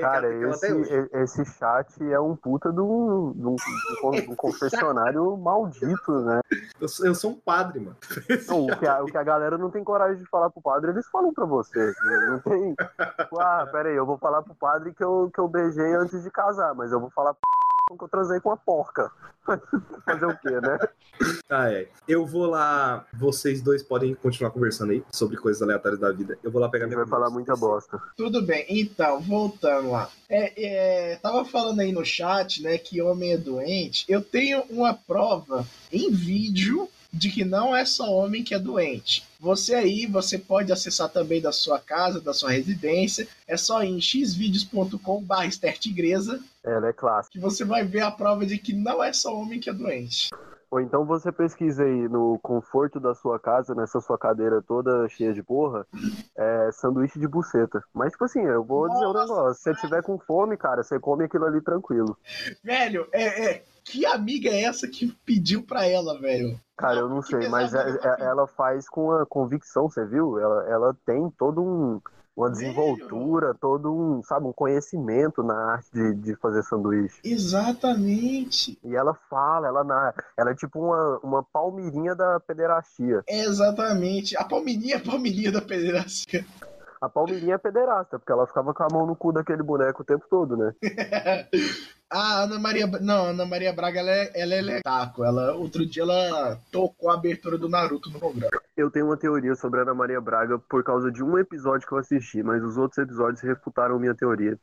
Cara, 0.00 0.28
esse, 0.50 1.08
esse 1.12 1.44
chat 1.44 2.10
é 2.12 2.20
um 2.20 2.34
puta 2.36 2.72
de 2.72 2.80
um, 2.80 3.32
de 3.34 3.46
um- 3.46 3.56
de 3.56 4.30
um 4.30 4.34
confessionário 4.36 5.36
maldito, 5.36 6.20
né? 6.20 6.40
Eu, 6.80 6.88
sou- 6.88 7.06
eu 7.06 7.14
sou 7.14 7.30
um 7.32 7.34
padre, 7.40 7.80
mano. 7.80 7.96
Não, 8.48 8.66
o, 8.66 8.78
que 8.78 8.86
a, 8.86 9.02
o 9.02 9.06
que 9.06 9.16
a 9.18 9.22
galera 9.22 9.56
não 9.58 9.70
tem 9.70 9.82
coragem 9.84 10.18
de 10.22 10.28
falar 10.28 10.50
pro 10.50 10.62
padre, 10.62 10.90
eles 10.90 11.06
falam 11.08 11.32
pra 11.32 11.44
você. 11.44 11.92
Não 12.28 12.38
tem. 12.40 12.74
Tipo, 12.74 13.40
ah, 13.40 13.68
peraí, 13.70 13.94
eu 13.96 14.06
vou 14.06 14.18
falar 14.18 14.42
pro 14.42 14.54
padre 14.54 14.92
que 14.94 15.02
eu, 15.04 15.30
que 15.32 15.40
eu 15.40 15.48
beijei 15.48 15.94
antes 15.94 16.22
de 16.22 16.30
casar, 16.30 16.74
mas 16.74 16.92
eu 16.92 17.00
vou 17.00 17.10
falar 17.10 17.34
pro 17.34 17.40
que 17.96 18.04
eu 18.04 18.08
transei 18.08 18.40
com 18.40 18.50
uma 18.50 18.56
porca. 18.56 19.10
Fazer 20.04 20.26
o 20.26 20.36
quê, 20.38 20.50
né? 20.60 20.78
Ah, 21.48 21.72
é. 21.72 21.88
Eu 22.06 22.26
vou 22.26 22.46
lá. 22.46 23.06
Vocês 23.12 23.62
dois 23.62 23.82
podem 23.82 24.14
continuar 24.14 24.50
conversando 24.50 24.92
aí 24.92 25.02
sobre 25.10 25.36
coisas 25.36 25.62
aleatórias 25.62 26.00
da 26.00 26.12
vida. 26.12 26.38
Eu 26.42 26.50
vou 26.50 26.60
lá 26.60 26.68
pegar 26.68 26.86
minha 26.86 26.98
vai 26.98 27.06
falar 27.06 27.30
muita 27.30 27.56
bosta. 27.56 28.00
Tudo 28.16 28.42
bem, 28.42 28.66
então, 28.68 29.20
voltando 29.20 29.90
lá. 29.90 30.10
É, 30.28 31.12
é, 31.12 31.16
tava 31.16 31.44
falando 31.44 31.80
aí 31.80 31.92
no 31.92 32.04
chat, 32.04 32.62
né, 32.62 32.76
que 32.76 33.00
homem 33.00 33.32
é 33.32 33.38
doente. 33.38 34.04
Eu 34.08 34.22
tenho 34.22 34.62
uma 34.68 34.92
prova 34.92 35.66
em 35.90 36.10
vídeo 36.10 36.88
de 37.12 37.30
que 37.30 37.44
não 37.44 37.74
é 37.74 37.84
só 37.84 38.04
homem 38.10 38.44
que 38.44 38.54
é 38.54 38.58
doente. 38.58 39.26
Você 39.40 39.74
aí, 39.74 40.06
você 40.06 40.38
pode 40.38 40.72
acessar 40.72 41.08
também 41.08 41.40
da 41.40 41.52
sua 41.52 41.78
casa, 41.78 42.20
da 42.20 42.34
sua 42.34 42.50
residência. 42.50 43.26
É 43.46 43.56
só 43.56 43.82
ir 43.82 43.88
em 43.88 44.00
xvideos.com 44.00 45.22
barra 45.22 45.48
Tigresa 45.48 46.40
Ela 46.64 46.88
é 46.88 46.92
clássica. 46.92 47.32
que 47.32 47.40
você 47.40 47.64
vai 47.64 47.84
ver 47.84 48.02
a 48.02 48.10
prova 48.10 48.44
de 48.44 48.58
que 48.58 48.72
não 48.72 49.02
é 49.02 49.12
só 49.12 49.34
homem 49.34 49.60
que 49.60 49.70
é 49.70 49.72
doente. 49.72 50.28
Ou 50.70 50.80
então 50.80 51.04
você 51.06 51.32
pesquisa 51.32 51.82
aí 51.82 52.08
no 52.08 52.38
conforto 52.42 53.00
da 53.00 53.14
sua 53.14 53.38
casa, 53.38 53.74
nessa 53.74 54.00
sua 54.00 54.18
cadeira 54.18 54.60
toda 54.60 55.08
cheia 55.08 55.32
de 55.32 55.42
porra, 55.42 55.86
é 56.36 56.70
sanduíche 56.72 57.18
de 57.18 57.26
buceta. 57.26 57.82
Mas, 57.94 58.12
tipo 58.12 58.24
assim, 58.24 58.42
eu 58.42 58.62
vou 58.62 58.88
dizer 58.88 59.06
um 59.06 59.14
negócio. 59.14 59.54
Se 59.54 59.62
você 59.62 59.80
tiver 59.80 60.02
com 60.02 60.18
fome, 60.18 60.58
cara, 60.58 60.82
você 60.82 61.00
come 61.00 61.24
aquilo 61.24 61.46
ali 61.46 61.62
tranquilo. 61.62 62.18
Velho, 62.62 63.08
é, 63.12 63.46
é, 63.46 63.64
que 63.90 64.04
amiga 64.06 64.50
é 64.50 64.62
essa 64.62 64.86
que 64.86 65.06
pediu 65.24 65.62
pra 65.62 65.86
ela, 65.86 66.18
velho? 66.20 66.58
Cara, 66.76 67.00
eu 67.00 67.08
não 67.08 67.22
sei, 67.22 67.48
mas 67.48 67.74
é- 67.74 67.98
é- 68.02 68.22
ela 68.24 68.46
faz 68.46 68.88
com 68.88 69.10
a 69.12 69.26
convicção, 69.26 69.88
você 69.88 70.04
viu? 70.04 70.38
Ela, 70.38 70.68
ela 70.68 70.96
tem 71.06 71.30
todo 71.38 71.62
um. 71.62 72.00
Uma 72.36 72.50
desenvoltura, 72.52 73.52
todo 73.60 73.92
um, 73.92 74.22
sabe, 74.22 74.46
um 74.46 74.52
conhecimento 74.52 75.42
na 75.42 75.72
arte 75.72 75.90
de, 75.92 76.14
de 76.14 76.36
fazer 76.36 76.62
sanduíche. 76.62 77.18
Exatamente. 77.24 78.78
E 78.84 78.94
ela 78.94 79.12
fala, 79.28 79.66
ela, 79.66 79.82
na, 79.82 80.14
ela 80.36 80.52
é 80.52 80.54
tipo 80.54 80.78
uma, 80.78 81.18
uma 81.24 81.42
palmeirinha 81.42 82.14
da 82.14 82.38
pederastia. 82.38 83.24
Exatamente. 83.26 84.36
A 84.36 84.44
palmininha 84.44 84.94
é 84.94 84.98
a 84.98 85.02
palmininha 85.02 85.50
da 85.50 85.60
pederastia. 85.60 86.46
A 87.00 87.08
palmeirinha 87.08 87.56
é 87.56 87.58
pederasta, 87.58 88.20
porque 88.20 88.30
ela 88.30 88.46
ficava 88.46 88.72
com 88.72 88.82
a 88.84 88.88
mão 88.88 89.04
no 89.04 89.16
cu 89.16 89.32
daquele 89.32 89.64
boneco 89.64 90.02
o 90.02 90.06
tempo 90.06 90.24
todo, 90.30 90.56
né? 90.56 90.72
A 92.10 92.44
Ana 92.44 92.58
Maria. 92.58 92.86
Não, 92.86 93.26
Ana 93.26 93.44
Maria 93.44 93.72
Braga, 93.72 94.00
ela 94.00 94.10
é, 94.10 94.30
ela 94.34 94.54
é 94.54 94.80
taco. 94.82 95.24
Ela, 95.24 95.52
outro 95.52 95.84
dia 95.84 96.02
ela 96.02 96.58
tocou 96.72 97.10
a 97.10 97.14
abertura 97.14 97.58
do 97.58 97.68
Naruto 97.68 98.10
no 98.10 98.18
programa. 98.18 98.50
Eu 98.76 98.90
tenho 98.90 99.06
uma 99.06 99.16
teoria 99.16 99.54
sobre 99.54 99.80
a 99.80 99.82
Ana 99.82 99.94
Maria 99.94 100.20
Braga 100.20 100.58
por 100.58 100.82
causa 100.82 101.10
de 101.10 101.22
um 101.22 101.38
episódio 101.38 101.86
que 101.86 101.92
eu 101.92 101.98
assisti, 101.98 102.42
mas 102.42 102.62
os 102.62 102.78
outros 102.78 102.98
episódios 102.98 103.42
refutaram 103.42 103.98
minha 103.98 104.14
teoria. 104.14 104.58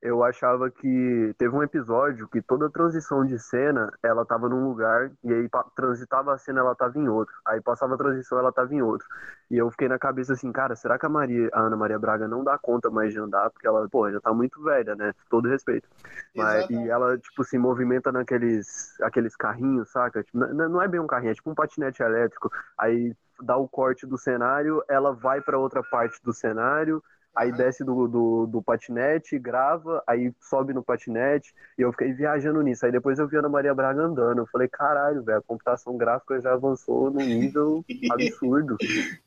Eu 0.00 0.22
achava 0.22 0.70
que 0.70 1.34
teve 1.36 1.54
um 1.54 1.62
episódio 1.62 2.28
que 2.28 2.40
toda 2.40 2.70
transição 2.70 3.26
de 3.26 3.36
cena 3.36 3.92
ela 4.00 4.24
tava 4.24 4.48
num 4.48 4.68
lugar 4.68 5.10
e 5.24 5.34
aí 5.34 5.48
transitava 5.74 6.32
a 6.32 6.38
cena 6.38 6.60
ela 6.60 6.74
tava 6.74 6.96
em 6.98 7.08
outro. 7.08 7.34
Aí 7.44 7.60
passava 7.60 7.94
a 7.94 7.98
transição 7.98 8.38
ela 8.38 8.52
tava 8.52 8.72
em 8.72 8.80
outro. 8.80 9.06
E 9.50 9.56
eu 9.56 9.68
fiquei 9.72 9.88
na 9.88 9.98
cabeça 9.98 10.34
assim, 10.34 10.52
cara, 10.52 10.76
será 10.76 10.98
que 10.98 11.06
a, 11.06 11.08
Maria, 11.08 11.48
a 11.52 11.62
Ana 11.62 11.76
Maria 11.76 11.98
Braga 11.98 12.28
não 12.28 12.44
dá 12.44 12.56
conta 12.56 12.88
mais 12.90 13.12
de 13.12 13.18
andar? 13.18 13.50
Porque 13.50 13.66
ela, 13.66 13.88
pô, 13.88 14.08
já 14.08 14.20
tá 14.20 14.32
muito 14.32 14.62
velha, 14.62 14.94
né? 14.94 15.12
Todo 15.28 15.48
respeito. 15.48 15.88
Mas, 16.36 16.68
e 16.84 16.88
ela, 16.88 17.18
tipo, 17.18 17.44
se 17.44 17.58
movimenta 17.58 18.10
naqueles 18.12 19.00
aqueles 19.00 19.36
carrinhos, 19.36 19.90
saca? 19.90 20.22
Tipo, 20.22 20.38
não 20.38 20.82
é 20.82 20.88
bem 20.88 21.00
um 21.00 21.06
carrinho, 21.06 21.30
é 21.30 21.34
tipo 21.34 21.50
um 21.50 21.54
patinete 21.54 22.02
elétrico. 22.02 22.50
Aí 22.76 23.14
dá 23.42 23.56
o 23.56 23.68
corte 23.68 24.06
do 24.06 24.18
cenário, 24.18 24.82
ela 24.88 25.12
vai 25.12 25.40
pra 25.40 25.58
outra 25.58 25.82
parte 25.82 26.20
do 26.22 26.32
cenário, 26.32 27.02
aí 27.34 27.52
desce 27.52 27.84
do, 27.84 28.08
do, 28.08 28.46
do 28.46 28.62
patinete, 28.62 29.38
grava, 29.38 30.02
aí 30.06 30.32
sobe 30.40 30.72
no 30.72 30.82
patinete, 30.82 31.54
e 31.78 31.82
eu 31.82 31.92
fiquei 31.92 32.12
viajando 32.12 32.60
nisso. 32.62 32.84
Aí 32.84 32.92
depois 32.92 33.18
eu 33.18 33.28
vi 33.28 33.36
a 33.36 33.38
Ana 33.38 33.48
Maria 33.48 33.74
Braga 33.74 34.02
andando. 34.02 34.38
Eu 34.38 34.46
falei, 34.46 34.68
caralho, 34.68 35.22
velho, 35.22 35.38
a 35.38 35.42
computação 35.42 35.96
gráfica 35.96 36.40
já 36.40 36.52
avançou 36.52 37.10
num 37.10 37.24
nível 37.24 37.84
absurdo. 38.10 38.76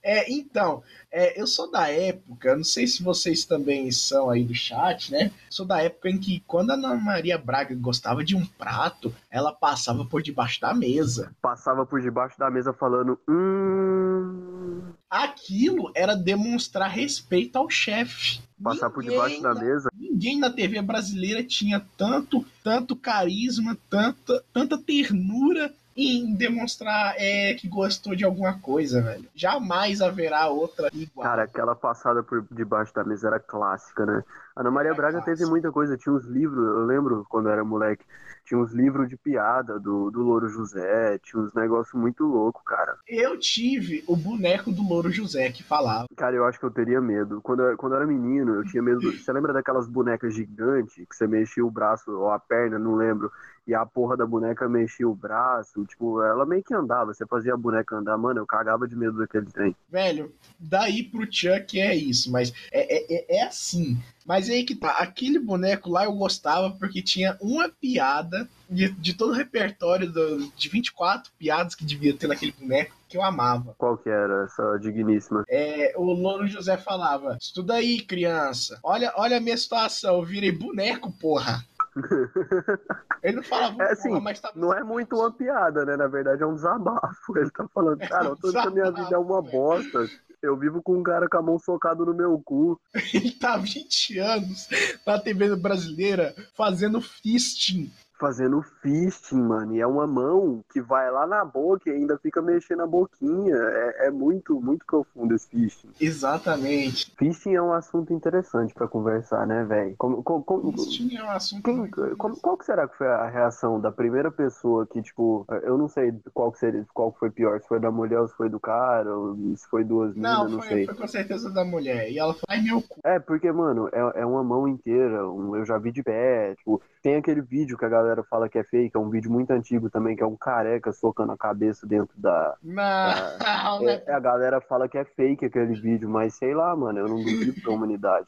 É, 0.03 0.31
então, 0.31 0.83
é, 1.11 1.39
eu 1.39 1.47
sou 1.47 1.71
da 1.71 1.89
época, 1.89 2.55
não 2.55 2.63
sei 2.63 2.85
se 2.85 3.01
vocês 3.01 3.45
também 3.45 3.89
são 3.91 4.29
aí 4.29 4.43
do 4.43 4.53
chat, 4.53 5.11
né? 5.11 5.31
Sou 5.49 5.65
da 5.65 5.81
época 5.81 6.09
em 6.09 6.19
que 6.19 6.43
quando 6.45 6.71
a 6.71 6.73
Ana 6.73 6.95
Maria 6.95 7.37
Braga 7.37 7.73
gostava 7.75 8.23
de 8.23 8.35
um 8.35 8.45
prato, 8.45 9.13
ela 9.29 9.53
passava 9.53 10.05
por 10.05 10.21
debaixo 10.21 10.59
da 10.59 10.73
mesa. 10.73 11.33
Passava 11.41 11.85
por 11.85 12.01
debaixo 12.01 12.37
da 12.37 12.49
mesa 12.49 12.73
falando, 12.73 13.19
hum. 13.27 14.91
Aquilo 15.11 15.91
era 15.93 16.15
demonstrar 16.15 16.89
respeito 16.89 17.57
ao 17.57 17.69
chefe. 17.69 18.39
Passar 18.63 18.89
por 18.89 19.03
debaixo 19.03 19.41
da 19.41 19.53
mesa. 19.53 19.89
Ninguém 19.93 20.39
na 20.39 20.49
TV 20.49 20.81
brasileira 20.81 21.43
tinha 21.43 21.85
tanto, 21.97 22.45
tanto 22.63 22.95
carisma, 22.95 23.77
tanta, 23.89 24.41
tanta 24.53 24.77
ternura 24.77 25.73
em 25.97 26.33
demonstrar 26.33 27.15
é, 27.17 27.53
que 27.55 27.67
gostou 27.67 28.15
de 28.15 28.23
alguma 28.23 28.57
coisa, 28.59 29.01
velho. 29.01 29.27
Jamais 29.35 30.01
haverá 30.01 30.47
outra 30.47 30.89
igual. 30.93 31.27
Cara, 31.27 31.43
aquela 31.43 31.75
passada 31.75 32.23
por 32.23 32.45
debaixo 32.49 32.93
da 32.93 33.03
mesa 33.03 33.27
era 33.27 33.39
clássica, 33.39 34.05
né? 34.05 34.23
A 34.55 34.61
Ana 34.61 34.71
Maria 34.71 34.93
Braga 34.93 35.21
teve 35.21 35.45
muita 35.45 35.71
coisa, 35.71 35.97
tinha 35.97 36.13
uns 36.13 36.25
livros, 36.25 36.57
eu 36.65 36.85
lembro 36.85 37.25
quando 37.29 37.47
eu 37.47 37.53
era 37.53 37.63
moleque, 37.63 38.03
tinha 38.45 38.59
uns 38.59 38.71
livros 38.73 39.07
de 39.07 39.15
piada 39.15 39.79
do, 39.79 40.09
do 40.11 40.21
Louro 40.21 40.49
José, 40.49 41.17
tinha 41.19 41.41
uns 41.41 41.53
negócios 41.53 41.93
muito 41.99 42.25
loucos, 42.25 42.61
cara. 42.65 42.97
Eu 43.07 43.37
tive 43.39 44.03
o 44.07 44.15
boneco 44.15 44.71
do 44.71 44.81
Louro 44.85 45.11
José 45.11 45.51
que 45.51 45.63
falava. 45.63 46.05
Cara, 46.17 46.35
eu 46.35 46.45
acho 46.45 46.59
que 46.59 46.65
eu 46.65 46.71
teria 46.71 46.99
medo. 46.99 47.39
Quando 47.41 47.61
eu, 47.61 47.77
quando 47.77 47.93
eu 47.93 47.97
era 47.97 48.07
menino, 48.07 48.55
eu 48.55 48.65
tinha 48.65 48.81
medo. 48.83 48.99
Você 49.11 49.31
lembra 49.31 49.53
daquelas 49.53 49.87
bonecas 49.87 50.33
gigantes 50.33 50.95
que 50.95 51.15
você 51.15 51.27
mexia 51.27 51.65
o 51.65 51.71
braço 51.71 52.11
ou 52.11 52.29
a 52.31 52.39
perna, 52.39 52.77
não 52.77 52.95
lembro, 52.95 53.31
e 53.65 53.73
a 53.73 53.85
porra 53.85 54.17
da 54.17 54.25
boneca 54.25 54.67
mexia 54.67 55.07
o 55.07 55.15
braço? 55.15 55.85
Tipo, 55.85 56.21
ela 56.23 56.45
meio 56.45 56.63
que 56.63 56.73
andava, 56.73 57.13
você 57.13 57.25
fazia 57.25 57.53
a 57.53 57.57
boneca 57.57 57.95
andar, 57.95 58.17
mano, 58.17 58.39
eu 58.41 58.45
cagava 58.45 58.87
de 58.87 58.95
medo 58.95 59.17
daquele 59.17 59.45
trem. 59.45 59.75
Velho, 59.89 60.31
daí 60.59 61.03
pro 61.03 61.21
Chuck 61.31 61.79
é 61.79 61.95
isso, 61.95 62.31
mas 62.31 62.51
é, 62.71 62.97
é, 62.97 63.35
é- 63.35 63.37
é 63.39 63.43
assim. 63.47 63.97
Mas 64.25 64.49
aí 64.49 64.63
que 64.63 64.75
tá, 64.75 64.91
aquele 64.91 65.39
boneco 65.39 65.89
lá 65.89 66.05
eu 66.05 66.13
gostava 66.13 66.71
porque 66.71 67.01
tinha 67.01 67.37
uma 67.41 67.69
piada 67.69 68.47
de, 68.69 68.89
de 68.89 69.13
todo 69.13 69.31
o 69.31 69.35
repertório 69.35 70.11
do- 70.11 70.47
de 70.55 70.69
24 70.69 71.31
piadas 71.37 71.75
que 71.75 71.83
devia 71.85 72.15
ter 72.15 72.27
naquele 72.27 72.51
boneco 72.53 72.93
que 73.09 73.17
eu 73.17 73.23
amava. 73.23 73.73
Qual 73.77 73.97
que 73.97 74.09
era 74.09 74.45
essa 74.45 74.77
digníssima? 74.77 75.43
É, 75.49 75.93
o 75.97 76.03
Louro 76.13 76.47
José 76.47 76.77
falava: 76.77 77.37
Estuda 77.41 77.73
aí, 77.75 77.99
criança. 78.01 78.79
Olha, 78.83 79.11
olha 79.17 79.37
a 79.37 79.41
minha 79.41 79.57
situação, 79.57 80.15
eu 80.17 80.23
virei 80.25 80.51
boneco, 80.51 81.11
porra. 81.19 81.63
Ele 83.23 83.37
não 83.37 83.43
falava, 83.43 83.83
É 83.83 83.91
assim, 83.91 84.09
porra, 84.09 84.21
mas 84.21 84.39
tá 84.39 84.51
não 84.55 84.73
é 84.73 84.83
muito 84.83 85.15
uma 85.15 85.31
piada, 85.31 85.85
né? 85.85 85.95
Na 85.97 86.07
verdade 86.07 86.41
é 86.41 86.45
um 86.45 86.55
desabafo. 86.55 87.35
Ele 87.37 87.49
tá 87.51 87.67
falando, 87.73 87.99
cara, 87.99 88.29
eu 88.29 88.35
tô 88.35 88.47
dizendo 88.47 88.61
que 88.61 88.67
a 88.67 88.71
minha 88.71 88.91
vida 88.91 89.15
é 89.15 89.17
uma 89.17 89.41
bosta. 89.41 90.09
Eu 90.41 90.57
vivo 90.57 90.81
com 90.81 90.97
um 90.97 91.03
cara 91.03 91.29
com 91.29 91.37
a 91.37 91.41
mão 91.41 91.59
socado 91.59 92.05
no 92.05 92.13
meu 92.13 92.41
cu. 92.43 92.79
Ele 93.13 93.31
tá 93.31 93.53
há 93.53 93.57
20 93.57 94.17
anos 94.17 94.67
na 95.05 95.19
TV 95.19 95.55
brasileira 95.55 96.35
fazendo 96.55 96.99
fisting. 96.99 97.91
Fazendo 98.21 98.61
fisting, 98.83 99.41
mano. 99.41 99.73
E 99.75 99.81
é 99.81 99.87
uma 99.87 100.05
mão 100.05 100.63
que 100.71 100.79
vai 100.79 101.09
lá 101.09 101.25
na 101.25 101.43
boca 101.43 101.89
e 101.89 101.93
ainda 101.93 102.19
fica 102.19 102.39
mexendo 102.39 102.83
a 102.83 102.85
boquinha. 102.87 103.55
É, 103.55 104.07
é 104.07 104.11
muito, 104.11 104.61
muito 104.61 104.85
profundo 104.85 105.33
esse 105.33 105.49
fisting. 105.49 105.89
Exatamente. 105.99 107.11
Fisting 107.17 107.55
é 107.55 107.61
um 107.61 107.73
assunto 107.73 108.13
interessante 108.13 108.75
pra 108.75 108.87
conversar, 108.87 109.47
né, 109.47 109.63
velho? 109.63 109.95
Como, 109.97 110.21
como, 110.21 110.43
como- 110.43 110.71
Fisting 110.71 111.15
é 111.15 111.23
um 111.23 111.31
assunto. 111.31 111.63
Quem- 111.63 111.89
como- 112.15 112.37
qual 112.37 112.57
que 112.57 112.65
será 112.65 112.87
que 112.87 112.95
foi 112.95 113.07
a 113.07 113.27
reação 113.27 113.79
da 113.81 113.91
primeira 113.91 114.29
pessoa 114.31 114.85
que, 114.85 115.01
tipo, 115.01 115.43
eu 115.63 115.75
não 115.75 115.87
sei 115.87 116.13
qual 116.31 116.51
que, 116.51 116.59
seria, 116.59 116.85
qual 116.93 117.11
que 117.11 117.17
foi 117.17 117.31
pior, 117.31 117.59
se 117.59 117.67
foi 117.67 117.79
da 117.79 117.89
mulher 117.89 118.19
ou 118.19 118.27
se 118.27 118.35
foi 118.35 118.49
do 118.49 118.59
cara, 118.59 119.17
ou 119.17 119.35
se 119.55 119.67
foi 119.67 119.83
duas 119.83 120.13
minas, 120.13 120.31
Não, 120.31 120.47
não, 120.47 120.59
foi, 120.59 120.67
sei. 120.67 120.85
foi 120.85 120.93
com 120.95 121.07
certeza 121.07 121.49
da 121.49 121.65
mulher. 121.65 122.11
E 122.11 122.19
ela 122.19 122.33
falou, 122.35 122.45
ai 122.49 122.61
meu 122.61 122.81
cu. 122.83 122.99
É, 123.03 123.17
porque, 123.17 123.51
mano, 123.51 123.89
é, 123.91 124.21
é 124.21 124.25
uma 124.27 124.43
mão 124.43 124.67
inteira, 124.67 125.27
um- 125.27 125.55
eu 125.55 125.65
já 125.65 125.79
vi 125.79 125.91
de 125.91 126.03
pé, 126.03 126.53
tipo, 126.55 126.79
tem 127.01 127.15
aquele 127.15 127.41
vídeo 127.41 127.77
que 127.77 127.85
a 127.85 127.89
galera 127.89 128.23
fala 128.23 128.47
que 128.47 128.57
é 128.57 128.63
fake, 128.63 128.95
é 128.95 128.99
um 128.99 129.09
vídeo 129.09 129.31
muito 129.31 129.51
antigo 129.51 129.89
também, 129.89 130.15
que 130.15 130.23
é 130.23 130.25
um 130.25 130.35
careca 130.35 130.91
socando 130.91 131.31
a 131.31 131.37
cabeça 131.37 131.87
dentro 131.87 132.13
da... 132.17 132.55
Não, 132.63 133.81
né? 133.83 134.01
É, 134.05 134.13
a 134.13 134.19
galera 134.19 134.61
fala 134.61 134.87
que 134.87 134.97
é 134.97 135.03
fake 135.03 135.45
aquele 135.45 135.73
vídeo, 135.73 136.09
mas 136.09 136.35
sei 136.35 136.53
lá, 136.53 136.75
mano, 136.75 136.99
eu 136.99 137.07
não 137.07 137.17
duvido 137.17 137.61
da 137.61 137.71
humanidade. 137.71 138.27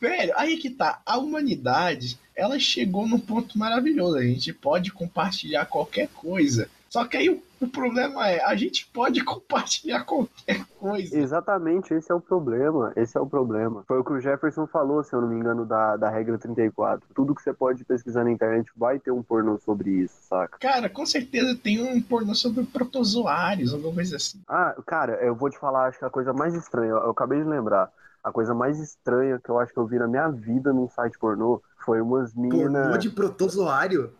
Velho, 0.00 0.32
aí 0.36 0.56
que 0.56 0.70
tá. 0.70 1.00
A 1.04 1.18
humanidade, 1.18 2.18
ela 2.34 2.58
chegou 2.58 3.06
num 3.06 3.18
ponto 3.18 3.58
maravilhoso. 3.58 4.18
A 4.18 4.22
gente 4.22 4.52
pode 4.52 4.92
compartilhar 4.92 5.66
qualquer 5.66 6.08
coisa. 6.08 6.68
Só 6.88 7.04
que 7.04 7.16
aí 7.16 7.28
o, 7.28 7.42
o 7.60 7.66
problema 7.68 8.28
é, 8.28 8.44
a 8.44 8.54
gente 8.54 8.86
pode 8.92 9.22
compartilhar 9.24 10.04
qualquer 10.04 10.64
coisa. 10.78 11.16
Exatamente, 11.18 11.94
esse 11.94 12.10
é 12.10 12.14
o 12.14 12.20
problema. 12.20 12.92
Esse 12.96 13.16
é 13.16 13.20
o 13.20 13.26
problema. 13.26 13.84
Foi 13.86 13.98
o 13.98 14.04
que 14.04 14.12
o 14.12 14.20
Jefferson 14.20 14.66
falou, 14.66 15.02
se 15.02 15.14
eu 15.14 15.20
não 15.20 15.28
me 15.28 15.36
engano, 15.36 15.64
da, 15.64 15.96
da 15.96 16.10
regra 16.10 16.38
34. 16.38 17.08
Tudo 17.14 17.34
que 17.34 17.42
você 17.42 17.52
pode 17.52 17.84
pesquisar 17.84 18.24
na 18.24 18.30
internet 18.30 18.70
vai 18.76 18.98
ter 18.98 19.10
um 19.10 19.22
pornô 19.22 19.58
sobre 19.58 19.90
isso, 19.90 20.16
saca? 20.22 20.58
Cara, 20.58 20.88
com 20.88 21.06
certeza 21.06 21.54
tem 21.56 21.82
um 21.82 22.00
pornô 22.02 22.34
sobre 22.34 22.64
protozoários, 22.64 23.72
alguma 23.72 23.94
coisa 23.94 24.16
assim. 24.16 24.40
Ah, 24.48 24.74
cara, 24.86 25.14
eu 25.24 25.34
vou 25.34 25.50
te 25.50 25.58
falar, 25.58 25.86
acho 25.86 25.98
que 25.98 26.04
a 26.04 26.10
coisa 26.10 26.32
mais 26.32 26.54
estranha, 26.54 26.90
eu, 26.90 26.96
eu 26.98 27.10
acabei 27.10 27.42
de 27.42 27.48
lembrar, 27.48 27.90
a 28.22 28.32
coisa 28.32 28.54
mais 28.54 28.78
estranha 28.80 29.40
que 29.42 29.48
eu 29.48 29.58
acho 29.58 29.72
que 29.72 29.78
eu 29.78 29.86
vi 29.86 29.98
na 29.98 30.08
minha 30.08 30.28
vida 30.28 30.72
num 30.72 30.88
site 30.88 31.18
pornô 31.18 31.62
foi 31.84 32.00
umas 32.00 32.32
Pornô 32.34 32.48
meninas. 32.56 32.98
de 32.98 33.10
protozoário? 33.10 34.12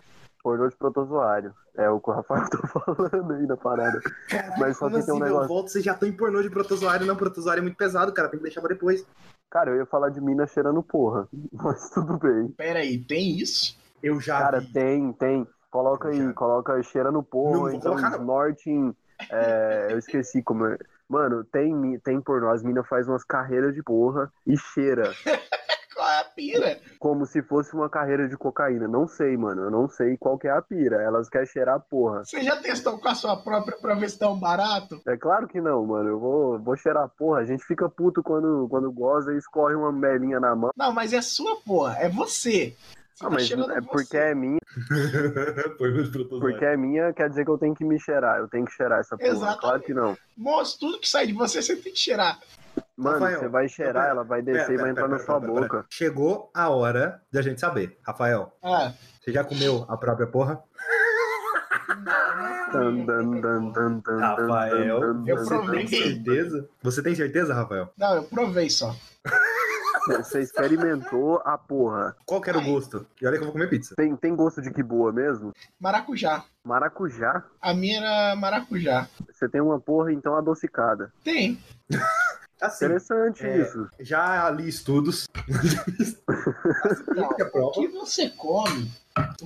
Pornô 0.46 0.68
de 0.68 0.76
protozoário. 0.76 1.52
É 1.76 1.90
o 1.90 1.98
que 1.98 2.08
o 2.08 2.12
Rafael 2.12 2.46
tá 2.48 2.68
falando 2.68 3.32
aí 3.32 3.46
na 3.48 3.56
parada. 3.56 4.00
Mas 4.56 4.76
só 4.76 4.86
que 4.88 4.92
tem 4.92 5.12
um 5.12 5.16
assim, 5.16 5.24
negócio. 5.24 5.48
Volta, 5.48 5.70
você 5.70 5.80
já 5.80 5.92
tá 5.92 6.06
em 6.06 6.12
pornô 6.12 6.40
de 6.40 6.48
protozoário. 6.48 7.04
Não, 7.04 7.16
protozoário 7.16 7.62
é 7.62 7.64
muito 7.64 7.76
pesado, 7.76 8.12
cara. 8.12 8.28
Tem 8.28 8.38
que 8.38 8.44
deixar 8.44 8.60
pra 8.60 8.68
depois. 8.68 9.04
Cara, 9.50 9.72
eu 9.72 9.78
ia 9.78 9.86
falar 9.86 10.10
de 10.10 10.20
mina 10.20 10.46
cheirando 10.46 10.80
porra. 10.84 11.26
Mas 11.52 11.90
tudo 11.90 12.16
bem. 12.18 12.46
Pera 12.50 12.78
aí, 12.78 12.96
tem 12.96 13.36
isso? 13.40 13.76
Eu 14.00 14.20
já 14.20 14.38
Cara, 14.38 14.60
vi. 14.60 14.72
tem, 14.72 15.12
tem. 15.14 15.48
Coloca 15.68 16.10
aí, 16.10 16.32
coloca 16.32 16.80
cheirando 16.84 17.20
porra, 17.24 17.74
então 17.74 17.96
colocar, 17.96 18.16
snorting. 18.16 18.94
é, 19.28 19.88
eu 19.90 19.98
esqueci 19.98 20.44
como 20.44 20.64
é. 20.64 20.78
Mano, 21.08 21.42
tem, 21.42 21.98
tem 22.04 22.20
pornô. 22.20 22.50
As 22.50 22.62
minas 22.62 22.86
fazem 22.86 23.12
umas 23.12 23.24
carreiras 23.24 23.74
de 23.74 23.82
porra 23.82 24.32
e 24.46 24.56
cheira. 24.56 25.12
Qual 26.06 26.14
é 26.14 26.20
a 26.20 26.24
pira? 26.24 26.80
Como 27.00 27.26
se 27.26 27.42
fosse 27.42 27.74
uma 27.74 27.90
carreira 27.90 28.28
de 28.28 28.36
cocaína. 28.36 28.86
Não 28.86 29.08
sei, 29.08 29.36
mano. 29.36 29.62
Eu 29.64 29.70
não 29.72 29.88
sei 29.88 30.16
qual 30.16 30.38
que 30.38 30.46
é 30.46 30.52
a 30.52 30.62
pira. 30.62 31.02
Elas 31.02 31.28
querem 31.28 31.48
cheirar 31.48 31.80
porra. 31.80 32.24
Você 32.24 32.42
já 32.44 32.54
testou 32.56 32.96
com 32.98 33.08
a 33.08 33.14
sua 33.14 33.36
própria 33.36 33.76
pra 33.76 33.94
ver 33.96 34.08
se 34.08 34.16
tá 34.16 34.30
um 34.30 34.38
barato? 34.38 35.00
É 35.04 35.16
claro 35.16 35.48
que 35.48 35.60
não, 35.60 35.84
mano. 35.84 36.08
Eu 36.08 36.20
vou, 36.20 36.58
vou 36.60 36.76
cheirar 36.76 37.08
porra. 37.18 37.40
A 37.40 37.44
gente 37.44 37.64
fica 37.64 37.88
puto 37.88 38.22
quando, 38.22 38.68
quando 38.70 38.92
goza 38.92 39.32
e 39.32 39.36
escorre 39.36 39.74
uma 39.74 39.90
melinha 39.90 40.38
na 40.38 40.54
mão. 40.54 40.70
Não, 40.76 40.92
mas 40.92 41.12
é 41.12 41.20
sua 41.20 41.56
porra, 41.62 41.96
é 41.98 42.08
você. 42.08 42.76
Você 43.12 43.24
Ah, 43.24 43.28
tá 43.28 43.30
mas 43.30 43.50
é 43.50 43.56
você. 43.56 43.80
porque 43.82 44.16
é 44.16 44.34
minha. 44.34 44.58
Porque 46.40 46.64
é 46.64 46.76
minha, 46.76 47.12
quer 47.14 47.28
dizer 47.30 47.44
que 47.44 47.50
eu 47.50 47.58
tenho 47.58 47.74
que 47.74 47.84
me 47.84 47.98
cheirar. 47.98 48.38
Eu 48.38 48.48
tenho 48.48 48.64
que 48.66 48.72
cheirar 48.72 49.00
essa 49.00 49.16
porra. 49.16 49.28
Exatamente. 49.30 49.60
Claro 49.60 49.80
que 49.82 49.94
não. 49.94 50.16
Moço, 50.36 50.78
tudo 50.78 51.00
que 51.00 51.08
sai 51.08 51.26
de 51.26 51.32
você, 51.32 51.62
você 51.62 51.74
tem 51.76 51.92
que 51.92 51.98
cheirar. 51.98 52.38
Mano, 52.96 53.18
Rafael, 53.18 53.40
você 53.40 53.48
vai 53.48 53.68
cheirar, 53.68 53.94
pera- 53.94 54.08
ela 54.08 54.24
vai 54.24 54.40
descer 54.42 54.60
Pera, 54.68 54.72
e 54.72 54.76
vai 54.76 54.84
pera, 54.86 54.90
entrar 54.90 55.08
na 55.08 55.16
pera, 55.16 55.26
sua 55.26 55.40
pera, 55.40 55.52
boca. 55.52 55.68
pera. 55.68 55.86
Chegou 55.90 56.50
a 56.54 56.68
hora 56.70 57.20
da 57.30 57.42
gente 57.42 57.60
saber. 57.60 57.98
Rafael, 58.02 58.52
Ah, 58.62 58.92
você 59.20 59.32
já 59.32 59.44
comeu 59.44 59.84
a 59.88 59.96
própria 59.96 60.26
porra? 60.26 60.62
Tan, 62.72 63.04
dan, 63.04 63.40
dan, 63.40 63.70
dan, 63.70 63.98
dan, 64.00 64.18
Rafael, 64.18 64.76
Eu 64.86 65.00
dan, 65.00 65.36
você 65.36 65.48
provei. 65.58 65.78
tem 65.78 65.88
certeza? 65.88 66.68
Você 66.82 67.02
tem 67.02 67.14
certeza, 67.14 67.54
Rafael? 67.54 67.90
não, 67.96 68.14
eu 68.16 68.22
provei 68.24 68.68
só. 68.70 68.94
Você 70.08 70.40
experimentou 70.40 71.42
a 71.44 71.58
porra. 71.58 72.14
Qual 72.24 72.40
que 72.40 72.48
era 72.48 72.58
o 72.58 72.64
gosto? 72.64 73.04
E 73.20 73.26
olha 73.26 73.36
que 73.36 73.40
eu 73.42 73.46
vou 73.46 73.52
comer 73.52 73.68
pizza. 73.68 73.94
Tem, 73.96 74.14
tem 74.14 74.36
gosto 74.36 74.62
de 74.62 74.70
que 74.70 74.80
boa 74.82 75.12
mesmo? 75.12 75.52
Maracujá. 75.80 76.44
Maracujá? 76.64 77.42
A 77.60 77.74
minha 77.74 77.98
era 77.98 78.36
maracujá. 78.36 79.08
Você 79.32 79.48
tem 79.48 79.60
uma 79.60 79.80
porra 79.80 80.12
então 80.12 80.36
adocicada. 80.36 81.12
Tem. 81.24 81.58
Assim, 82.60 82.84
Interessante 82.86 83.44
é, 83.46 83.62
isso. 83.62 83.86
já 84.00 84.48
li 84.50 84.68
estudos. 84.68 85.28
Não, 87.14 87.28
que 87.34 87.42
é 87.42 87.44
o 87.52 87.70
que 87.72 87.88
você 87.88 88.30
come 88.30 88.90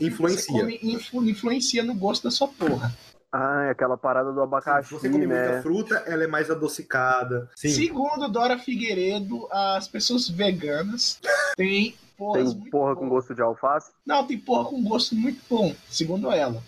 Influencia. 0.01 0.53
Você 0.53 0.61
come 0.61 0.79
influ- 0.83 1.25
influencia 1.29 1.83
no 1.83 1.95
gosto 1.95 2.25
da 2.25 2.31
sua 2.31 2.49
porra. 2.49 2.93
Ah, 3.33 3.67
é 3.67 3.71
aquela 3.71 3.97
parada 3.97 4.33
do 4.33 4.43
abacaxi, 4.43 4.89
Se 4.89 4.95
você 4.95 5.09
come 5.09 5.27
muita 5.27 5.53
né? 5.57 5.63
fruta, 5.63 6.03
ela 6.07 6.25
é 6.25 6.27
mais 6.27 6.51
adocicada. 6.51 7.49
Sim. 7.55 7.69
Segundo 7.69 8.29
Dora 8.29 8.59
Figueiredo, 8.59 9.47
as 9.53 9.87
pessoas 9.87 10.29
veganas 10.29 11.21
têm 11.57 11.95
porras 12.19 12.49
Tem 12.51 12.57
muito 12.59 12.71
porra 12.73 12.95
com 12.97 13.09
boas. 13.09 13.23
gosto 13.23 13.35
de 13.37 13.43
alface? 13.43 13.93
Não, 14.05 14.27
tem 14.27 14.37
porra 14.39 14.69
com 14.71 14.83
gosto 14.83 15.15
muito 15.15 15.41
bom, 15.49 15.73
segundo 15.89 16.31
ela. 16.33 16.61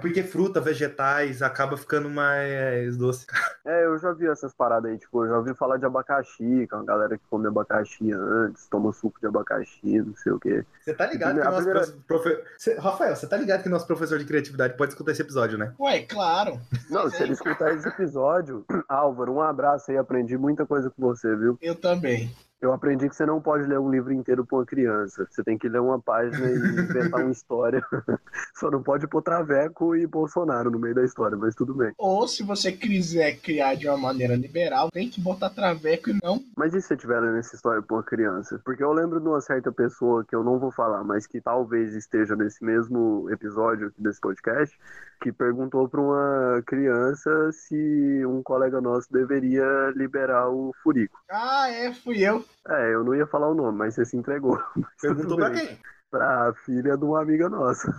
Porque 0.00 0.22
fruta, 0.22 0.60
vegetais, 0.60 1.42
acaba 1.42 1.76
ficando 1.76 2.08
mais 2.10 2.96
doce. 2.96 3.26
É, 3.64 3.84
eu 3.86 3.96
já 3.96 4.10
vi 4.12 4.26
essas 4.26 4.52
paradas 4.52 4.90
aí, 4.90 4.98
tipo, 4.98 5.24
eu 5.24 5.28
já 5.28 5.36
ouvi 5.38 5.54
falar 5.54 5.76
de 5.76 5.86
abacaxi, 5.86 6.66
com 6.68 6.76
a 6.78 6.82
galera 6.82 7.16
que 7.16 7.22
come 7.30 7.46
abacaxi 7.46 8.10
antes, 8.12 8.66
toma 8.66 8.92
suco 8.92 9.20
de 9.20 9.26
abacaxi, 9.28 10.00
não 10.02 10.16
sei 10.16 10.32
o 10.32 10.40
quê. 10.40 10.64
Você 10.80 10.92
tá 10.92 11.06
ligado 11.06 11.34
que 11.40 11.46
o 11.46 11.50
nosso 11.50 11.64
primeira- 11.64 11.86
profe... 12.04 12.42
Cê- 12.58 12.74
Rafael, 12.74 13.14
você 13.14 13.24
tá 13.28 13.36
ligado 13.36 13.62
que 13.62 13.68
nosso 13.68 13.86
professor 13.86 14.18
de 14.18 14.24
criatividade 14.24 14.76
pode 14.76 14.90
escutar 14.92 15.12
esse 15.12 15.22
episódio, 15.22 15.56
né? 15.56 15.72
Ué, 15.78 16.02
claro. 16.02 16.60
Não, 16.90 17.08
se 17.08 17.22
ele 17.22 17.34
escutar 17.34 17.72
esse 17.72 17.86
episódio, 17.86 18.64
Álvaro, 18.88 19.32
um 19.32 19.40
abraço 19.40 19.92
aí, 19.92 19.96
aprendi 19.96 20.36
muita 20.36 20.66
coisa 20.66 20.90
com 20.90 21.00
você, 21.00 21.36
viu? 21.36 21.56
Eu 21.62 21.76
também. 21.76 22.34
Eu 22.62 22.72
aprendi 22.72 23.08
que 23.08 23.16
você 23.16 23.26
não 23.26 23.40
pode 23.40 23.66
ler 23.66 23.80
um 23.80 23.90
livro 23.90 24.12
inteiro 24.12 24.46
pra 24.46 24.58
uma 24.58 24.64
criança. 24.64 25.26
Você 25.28 25.42
tem 25.42 25.58
que 25.58 25.68
ler 25.68 25.80
uma 25.80 26.00
página 26.00 26.48
e 26.48 26.54
inventar 26.80 27.20
uma 27.20 27.32
história. 27.32 27.84
Só 28.54 28.70
não 28.70 28.80
pode 28.80 29.08
pôr 29.08 29.20
Traveco 29.20 29.96
e 29.96 30.06
Bolsonaro 30.06 30.70
no 30.70 30.78
meio 30.78 30.94
da 30.94 31.02
história, 31.02 31.36
mas 31.36 31.56
tudo 31.56 31.74
bem. 31.74 31.92
Ou 31.98 32.28
se 32.28 32.44
você 32.44 32.70
quiser 32.70 33.40
criar 33.40 33.74
de 33.74 33.88
uma 33.88 33.98
maneira 33.98 34.36
liberal, 34.36 34.92
tem 34.92 35.10
que 35.10 35.20
botar 35.20 35.50
traveco 35.50 36.10
e 36.10 36.20
não. 36.22 36.40
Mas 36.56 36.72
e 36.72 36.80
se 36.80 36.86
você 36.86 36.94
estiver 36.94 37.18
lendo 37.18 37.38
essa 37.38 37.56
história 37.56 37.82
pra 37.82 37.96
uma 37.96 38.02
criança? 38.04 38.60
Porque 38.64 38.84
eu 38.84 38.92
lembro 38.92 39.18
de 39.18 39.26
uma 39.26 39.40
certa 39.40 39.72
pessoa 39.72 40.24
que 40.24 40.36
eu 40.36 40.44
não 40.44 40.60
vou 40.60 40.70
falar, 40.70 41.02
mas 41.02 41.26
que 41.26 41.40
talvez 41.40 41.96
esteja 41.96 42.36
nesse 42.36 42.64
mesmo 42.64 43.28
episódio 43.28 43.88
aqui 43.88 44.00
desse 44.00 44.20
podcast, 44.20 44.78
que 45.20 45.32
perguntou 45.32 45.88
pra 45.88 46.00
uma 46.00 46.62
criança 46.64 47.50
se 47.50 48.24
um 48.24 48.40
colega 48.40 48.80
nosso 48.80 49.12
deveria 49.12 49.92
liberar 49.96 50.48
o 50.48 50.72
furico. 50.80 51.18
Ah, 51.28 51.68
é, 51.68 51.92
fui 51.92 52.22
eu. 52.22 52.44
É, 52.68 52.94
eu 52.94 53.02
não 53.04 53.14
ia 53.14 53.26
falar 53.26 53.48
o 53.48 53.54
nome, 53.54 53.78
mas 53.78 53.94
você 53.94 54.04
se 54.04 54.16
entregou. 54.16 54.62
Perguntou 55.00 55.36
pra 55.36 55.50
quem? 55.50 55.78
Pra 56.10 56.52
filha 56.64 56.96
de 56.96 57.04
uma 57.04 57.22
amiga 57.22 57.48
nossa. 57.48 57.90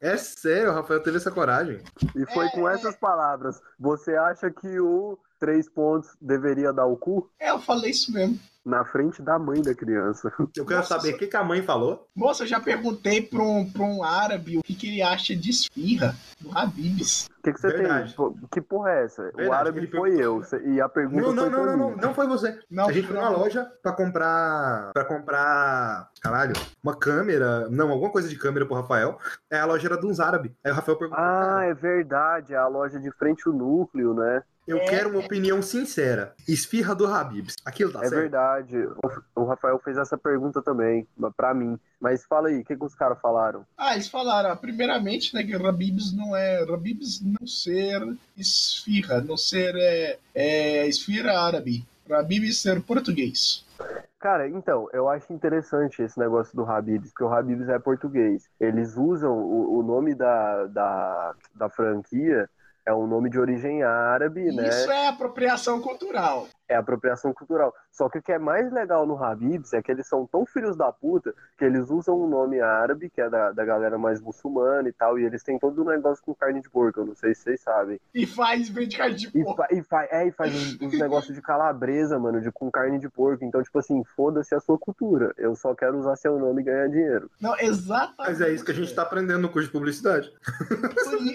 É 0.00 0.16
sério, 0.16 0.70
o 0.70 0.74
Rafael 0.74 1.02
teve 1.02 1.18
essa 1.18 1.30
coragem. 1.30 1.82
E 2.16 2.26
foi 2.32 2.48
com 2.50 2.68
essas 2.68 2.96
palavras. 2.96 3.60
Você 3.78 4.16
acha 4.16 4.50
que 4.50 4.80
o 4.80 5.18
três 5.38 5.68
pontos 5.68 6.10
deveria 6.20 6.72
dar 6.72 6.86
o 6.86 6.96
cu? 6.96 7.30
É, 7.38 7.50
eu 7.50 7.58
falei 7.58 7.90
isso 7.90 8.12
mesmo. 8.12 8.38
Na 8.64 8.82
frente 8.82 9.20
da 9.20 9.38
mãe 9.38 9.60
da 9.60 9.74
criança. 9.74 10.32
Eu 10.56 10.64
quero 10.64 10.78
Nossa, 10.80 10.96
saber 10.96 11.14
o 11.14 11.18
que, 11.18 11.26
que 11.26 11.36
a 11.36 11.44
mãe 11.44 11.60
falou. 11.62 12.08
Moça, 12.16 12.44
eu 12.44 12.46
já 12.46 12.58
perguntei 12.58 13.20
pra 13.20 13.42
um, 13.42 13.70
pra 13.70 13.82
um 13.82 14.02
árabe 14.02 14.56
o 14.56 14.62
que, 14.62 14.74
que 14.74 14.86
ele 14.88 15.02
acha 15.02 15.36
de 15.36 15.50
esfirra 15.50 16.16
do 16.40 16.56
Habibs. 16.56 17.26
O 17.38 17.42
que, 17.42 17.52
que 17.52 17.60
você 17.60 17.68
Verdade. 17.68 18.16
tem? 18.16 18.34
Que 18.50 18.62
porra 18.62 18.90
é 18.92 19.04
essa? 19.04 19.20
o 19.20 19.36
Verdade, 19.36 19.50
árabe 19.60 19.78
ele 19.80 19.86
foi 19.88 20.14
eu. 20.18 20.40
perguntou. 20.40 20.60
E 20.72 20.80
a 20.80 20.88
pergunta 20.88 21.20
Não, 21.26 21.34
não, 21.34 21.42
foi 21.42 21.50
não, 21.50 21.62
pra 21.62 21.76
não, 21.76 21.90
não, 21.90 21.96
não 21.98 22.14
foi 22.14 22.26
você. 22.26 22.58
Não, 22.70 22.88
a 22.88 22.92
gente 22.92 23.06
foi 23.06 23.16
numa 23.16 23.28
loja 23.28 23.70
pra 23.82 23.92
comprar. 23.92 24.92
para 24.94 25.04
comprar. 25.04 26.10
Caralho, 26.22 26.54
uma 26.82 26.96
câmera. 26.96 27.68
Não, 27.68 27.90
alguma 27.90 28.10
coisa 28.10 28.30
de 28.30 28.38
câmera 28.38 28.64
pro 28.64 28.76
Rafael. 28.76 29.18
É 29.50 29.58
a 29.58 29.66
loja 29.66 29.86
era 29.88 29.98
de 30.00 30.06
uns 30.06 30.20
árabes. 30.20 30.52
Aí 30.64 30.72
o 30.72 30.74
Rafael 30.74 30.96
perguntou. 30.96 31.22
Ah, 31.22 31.40
cara, 31.44 31.66
é 31.66 31.74
verdade. 31.74 32.54
É 32.54 32.56
a 32.56 32.66
loja 32.66 32.98
de 32.98 33.10
frente 33.10 33.42
ao 33.46 33.52
núcleo, 33.52 34.14
né? 34.14 34.42
Eu 34.66 34.78
é- 34.78 34.84
quero 34.86 35.10
uma 35.10 35.20
opinião 35.20 35.60
sincera. 35.60 36.34
Esfirra 36.48 36.94
do 36.94 37.06
Habibs. 37.06 37.56
Aquilo 37.64 37.92
tá 37.92 38.00
é 38.00 38.08
certo? 38.08 38.20
verdade. 38.20 38.76
O, 39.36 39.42
o 39.42 39.44
Rafael 39.44 39.78
fez 39.78 39.96
essa 39.96 40.16
pergunta 40.16 40.62
também, 40.62 41.06
pra 41.36 41.52
mim. 41.52 41.78
Mas 42.00 42.24
fala 42.24 42.48
aí, 42.48 42.60
o 42.60 42.64
que, 42.64 42.76
que 42.76 42.84
os 42.84 42.94
caras 42.94 43.18
falaram? 43.20 43.66
Ah, 43.76 43.94
eles 43.94 44.08
falaram, 44.08 44.56
primeiramente, 44.56 45.34
né, 45.34 45.42
que 45.42 45.54
Habibs 45.54 46.12
não 46.12 46.34
é. 46.34 46.62
Habibs 46.62 47.20
não 47.20 47.46
ser 47.46 48.00
esfirra, 48.36 49.20
não 49.20 49.36
ser 49.36 49.74
é, 49.76 50.18
é, 50.34 50.86
esfirra 50.86 51.38
árabe. 51.38 51.86
Habibs 52.10 52.60
ser 52.60 52.82
português. 52.82 53.64
Cara, 54.18 54.48
então, 54.48 54.88
eu 54.92 55.08
acho 55.08 55.32
interessante 55.32 56.02
esse 56.02 56.18
negócio 56.18 56.56
do 56.56 56.64
Habibs, 56.64 57.10
porque 57.10 57.24
o 57.24 57.32
Habibs 57.32 57.68
é 57.68 57.78
português. 57.78 58.48
Eles 58.58 58.96
usam 58.96 59.32
o, 59.32 59.78
o 59.78 59.82
nome 59.82 60.14
da, 60.14 60.66
da, 60.66 61.34
da 61.54 61.68
franquia, 61.68 62.48
é 62.86 62.94
um 62.94 63.06
nome 63.06 63.30
de 63.30 63.38
origem 63.38 63.82
árabe, 63.82 64.44
né? 64.52 64.68
Isso 64.68 64.90
é 64.90 65.08
apropriação 65.08 65.80
cultural. 65.80 66.46
É 66.68 66.76
apropriação 66.76 67.32
cultural. 67.32 67.74
Só 67.92 68.08
que 68.08 68.18
o 68.18 68.22
que 68.22 68.32
é 68.32 68.38
mais 68.38 68.72
legal 68.72 69.06
no 69.06 69.22
Habibs 69.22 69.72
é 69.74 69.82
que 69.82 69.90
eles 69.92 70.06
são 70.08 70.26
tão 70.26 70.46
filhos 70.46 70.76
da 70.76 70.90
puta 70.90 71.34
que 71.58 71.64
eles 71.64 71.90
usam 71.90 72.20
um 72.20 72.26
nome 72.28 72.60
árabe, 72.60 73.10
que 73.10 73.20
é 73.20 73.28
da, 73.28 73.52
da 73.52 73.64
galera 73.64 73.98
mais 73.98 74.20
muçulmana 74.20 74.88
e 74.88 74.92
tal, 74.92 75.18
e 75.18 75.24
eles 75.24 75.42
têm 75.42 75.58
todo 75.58 75.82
um 75.82 75.84
negócio 75.84 76.24
com 76.24 76.34
carne 76.34 76.60
de 76.62 76.70
porco, 76.70 77.00
eu 77.00 77.06
não 77.06 77.14
sei 77.14 77.34
se 77.34 77.42
vocês 77.42 77.60
sabem. 77.60 78.00
E 78.14 78.26
faz 78.26 78.68
vende 78.68 78.96
carne 78.96 79.14
de 79.14 79.26
E, 79.28 79.44
porco. 79.44 79.56
fa, 79.56 79.68
e, 79.70 79.82
fa, 79.82 80.04
é, 80.10 80.26
e 80.26 80.32
faz 80.32 80.54
uns, 80.54 80.80
uns 80.80 80.98
negócios 80.98 81.34
de 81.34 81.42
calabresa, 81.42 82.18
mano, 82.18 82.40
de, 82.40 82.50
com 82.50 82.70
carne 82.70 82.98
de 82.98 83.08
porco. 83.10 83.44
Então, 83.44 83.62
tipo 83.62 83.78
assim, 83.78 84.02
foda-se 84.16 84.54
a 84.54 84.60
sua 84.60 84.78
cultura. 84.78 85.34
Eu 85.36 85.54
só 85.54 85.74
quero 85.74 85.98
usar 85.98 86.16
seu 86.16 86.38
nome 86.38 86.62
e 86.62 86.64
ganhar 86.64 86.88
dinheiro. 86.88 87.30
Não, 87.40 87.54
exatamente. 87.58 88.14
Mas 88.30 88.40
é 88.40 88.50
isso 88.50 88.64
que 88.64 88.70
a 88.72 88.74
gente 88.74 88.94
tá 88.94 89.02
aprendendo 89.02 89.40
no 89.40 89.48
curso 89.50 89.68
de 89.68 89.72
publicidade. 89.72 90.32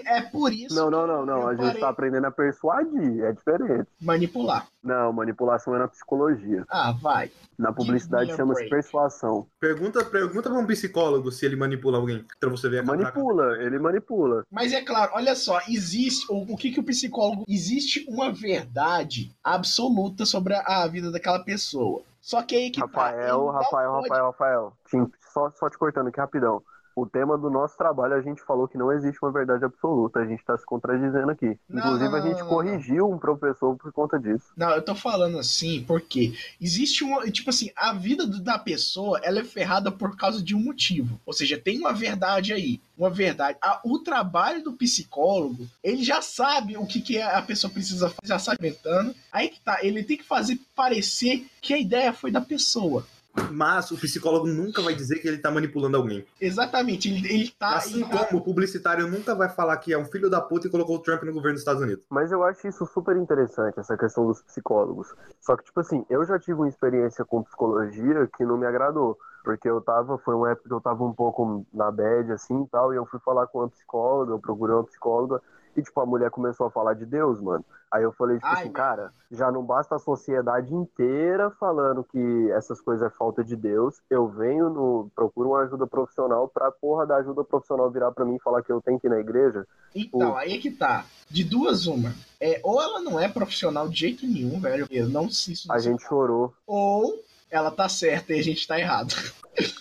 É 0.05 0.21
por 0.21 0.51
isso 0.51 0.75
Não, 0.75 0.89
não, 0.89 1.05
não, 1.07 1.25
não. 1.25 1.41
Eu 1.41 1.47
A 1.49 1.51
gente 1.55 1.65
parei- 1.65 1.80
tá 1.82 1.89
aprendendo 1.89 2.25
a 2.25 2.32
persuadir, 2.32 3.23
é 3.23 3.32
diferente. 3.32 3.88
manipular. 4.01 4.67
Não, 4.84 5.11
manipulação 5.20 5.76
é 5.76 5.80
na 5.80 5.88
psicologia. 5.88 6.65
Ah, 6.70 6.91
vai. 6.91 7.32
Na 7.57 7.72
publicidade 7.74 8.36
chama-se 8.36 8.67
persuasão. 8.70 9.45
Pergunta, 9.59 10.03
pergunta 10.05 10.49
pra 10.49 10.57
um 10.59 10.65
psicólogo 10.65 11.32
se 11.32 11.45
ele 11.45 11.55
manipula 11.55 11.97
alguém. 11.97 12.26
Pra 12.39 12.49
você 12.49 12.70
ver 12.70 12.80
a 12.80 12.84
Manipula, 12.84 13.57
ele 13.61 13.78
manipula. 13.78 14.43
Mas 14.51 14.72
é 14.74 14.82
claro, 14.82 15.11
olha 15.13 15.36
só, 15.36 15.59
existe 15.67 16.26
o, 16.32 16.53
o 16.53 16.57
que 16.57 16.72
que 16.72 16.80
o 16.80 16.84
psicólogo 16.84 17.43
existe 17.47 18.05
uma 18.09 18.32
verdade 18.32 19.32
absoluta 19.43 20.26
sobre 20.26 20.53
a, 20.55 20.61
a 20.84 20.88
vida 20.88 21.11
daquela 21.11 21.39
pessoa. 21.43 22.01
Só 22.22 22.41
que 22.43 22.55
aí 22.55 22.70
que 22.70 22.80
tá, 22.80 22.86
Rafael, 22.86 23.38
não 23.39 23.47
Rafael, 23.51 23.91
pode- 23.91 24.09
Rafael, 24.09 24.26
Rafael. 24.26 24.74
Tim, 24.89 25.11
Só, 25.34 25.51
só 25.51 25.70
te 25.70 25.78
cortando 25.78 26.07
aqui 26.07 26.20
rapidão. 26.20 26.61
O 27.00 27.06
tema 27.06 27.38
do 27.38 27.50
nosso 27.50 27.78
trabalho, 27.78 28.14
a 28.14 28.22
gente 28.22 28.41
falou 28.41 28.68
que 28.68 28.78
não 28.78 28.91
existe 28.91 29.20
uma 29.24 29.32
verdade 29.32 29.64
absoluta. 29.64 30.20
A 30.20 30.26
gente 30.26 30.43
tá 30.43 30.58
se 30.58 30.66
contradizendo 30.66 31.32
aqui. 31.32 31.58
Não, 31.70 31.80
Inclusive, 31.80 32.14
a 32.14 32.22
gente 32.22 32.34
não, 32.34 32.39
não, 32.39 32.47
corrigiu 32.47 33.10
um 33.10 33.18
professor 33.18 33.78
por 33.78 33.91
conta 33.93 34.20
disso. 34.20 34.47
Não, 34.58 34.72
eu 34.72 34.82
tô 34.82 34.93
falando 34.93 35.39
assim 35.39 35.84
porque 35.88 36.34
existe 36.60 37.06
uma. 37.06 37.30
Tipo 37.32 37.52
assim, 37.52 37.70
a 37.74 37.93
vida 37.93 38.28
da 38.28 38.60
pessoa 38.60 39.18
ela 39.24 39.39
é 39.39 39.43
ferrada 39.45 39.89
por 39.91 40.18
causa 40.18 40.43
de 40.43 40.54
um 40.54 40.60
motivo. 40.60 41.20
Ou 41.26 41.32
seja, 41.32 41.58
tem 41.58 41.80
uma 41.80 41.93
verdade 41.93 42.52
aí. 42.52 42.82
Uma 42.97 43.10
verdade. 43.10 43.58
A- 43.62 43.80
o 43.86 44.00
trabalho 44.00 44.62
do 44.62 44.74
psicólogo, 44.74 45.68
ele 45.82 46.04
já 46.04 46.22
sabe 46.22 46.76
o 46.76 46.86
que, 46.86 47.00
que 47.00 47.22
a 47.22 47.41
pessoa 47.41 47.72
precisa 47.72 48.10
fazer, 48.10 48.20
já 48.26 48.38
sabe 48.39 48.58
inventando. 48.60 49.16
Aí 49.32 49.47
que 49.47 49.62
tá, 49.62 49.80
ele 49.82 50.04
tem 50.04 50.18
que 50.18 50.26
fazer 50.26 50.60
parecer 50.76 51.47
que 51.62 51.74
a 51.74 51.80
ideia 51.80 52.12
foi 52.12 52.30
da 52.30 52.41
pessoa. 52.41 53.06
Mas 53.51 53.91
o 53.91 53.97
psicólogo 53.97 54.47
nunca 54.47 54.82
vai 54.82 54.93
dizer 54.95 55.19
que 55.19 55.27
ele 55.27 55.38
tá 55.38 55.51
manipulando 55.51 55.97
alguém. 55.97 56.25
Exatamente, 56.39 57.09
ele, 57.09 57.27
ele 57.27 57.53
tá. 57.57 57.77
Assim 57.77 58.01
ele 58.01 58.09
tá- 58.09 58.25
como 58.25 58.41
o 58.41 58.43
publicitário 58.43 59.07
nunca 59.07 59.36
vai 59.36 59.49
falar 59.49 59.77
que 59.77 59.93
é 59.93 59.97
um 59.97 60.05
filho 60.05 60.30
da 60.30 60.41
puta 60.41 60.67
e 60.67 60.69
colocou 60.69 60.95
o 60.95 60.99
Trump 60.99 61.23
no 61.23 61.34
governo 61.34 61.53
dos 61.53 61.61
Estados 61.61 61.82
Unidos. 61.82 62.03
Mas 62.09 62.32
eu 62.32 62.43
acho 62.43 62.67
isso 62.67 62.86
super 62.88 63.15
interessante, 63.17 63.80
essa 63.80 63.97
questão 63.97 64.27
dos 64.27 64.41
psicólogos. 64.41 65.13
Só 65.41 65.55
que, 65.55 65.63
tipo 65.63 65.80
assim, 65.80 66.05
eu 66.09 66.25
já 66.25 66.39
tive 66.39 66.53
uma 66.53 66.67
experiência 66.69 67.23
com 67.23 67.43
psicologia 67.43 68.27
que 68.36 68.43
não 68.43 68.57
me 68.57 68.65
agradou. 68.65 69.17
Porque 69.43 69.69
eu 69.69 69.80
tava, 69.80 70.17
foi 70.17 70.36
uma 70.36 70.51
época 70.51 70.67
que 70.67 70.73
eu 70.73 70.82
tava 70.82 71.03
um 71.03 71.13
pouco 71.13 71.65
na 71.73 71.89
bad, 71.89 72.32
assim, 72.34 72.63
e 72.63 72.67
tal, 72.67 72.93
e 72.93 72.97
eu 72.97 73.05
fui 73.05 73.19
falar 73.21 73.47
com 73.47 73.59
uma 73.59 73.69
psicóloga, 73.69 74.34
eu 74.34 74.39
procurei 74.39 74.75
uma 74.75 74.84
psicóloga, 74.84 75.41
e, 75.76 75.82
tipo, 75.82 75.99
a 75.99 76.05
mulher 76.05 76.30
começou 76.30 76.67
a 76.67 76.72
falar 76.72 76.93
de 76.93 77.05
Deus, 77.05 77.39
mano. 77.39 77.63
Aí 77.91 78.03
eu 78.03 78.11
falei, 78.11 78.38
tipo 78.38 78.47
Ai, 78.47 78.61
assim, 78.61 78.72
cara, 78.72 79.11
já 79.32 79.51
não 79.51 79.63
basta 79.63 79.95
a 79.95 79.99
sociedade 79.99 80.74
inteira 80.74 81.49
falando 81.59 82.03
que 82.03 82.51
essas 82.51 82.80
coisas 82.80 83.07
é 83.07 83.09
falta 83.09 83.43
de 83.43 83.55
Deus, 83.55 83.99
eu 84.09 84.28
venho 84.28 84.70
no, 84.70 85.11
procuro 85.15 85.49
uma 85.49 85.61
ajuda 85.61 85.88
profissional 85.88 86.47
pra 86.47 86.72
porra 86.72 87.07
da 87.07 87.15
ajuda 87.15 87.43
profissional 87.43 87.89
virar 87.89 88.11
pra 88.11 88.26
mim 88.26 88.36
e 88.36 88.41
falar 88.41 88.61
que 88.61 88.72
eu 88.72 88.82
tenho 88.82 88.99
que 88.99 89.07
ir 89.07 89.09
na 89.09 89.20
igreja. 89.20 89.65
Então, 89.95 90.32
Pô. 90.32 90.38
aí 90.38 90.53
é 90.53 90.57
que 90.59 90.70
tá. 90.70 91.03
De 91.30 91.43
duas, 91.43 91.88
uma. 91.88 92.13
É, 92.39 92.59
ou 92.63 92.82
ela 92.82 92.99
não 92.99 93.20
é 93.20 93.28
profissional 93.28 93.88
de 93.88 93.99
jeito 93.99 94.28
nenhum, 94.28 94.59
velho. 94.59 94.88
Eu 94.91 95.09
não 95.09 95.30
sei 95.30 95.53
isso. 95.53 95.72
A 95.72 95.80
gente 95.80 96.03
chorou. 96.03 96.53
Ou 96.67 97.24
ela 97.49 97.72
tá 97.72 97.89
certa 97.89 98.34
e 98.34 98.39
a 98.39 98.43
gente 98.43 98.67
tá 98.67 98.80
errado. 98.80 99.13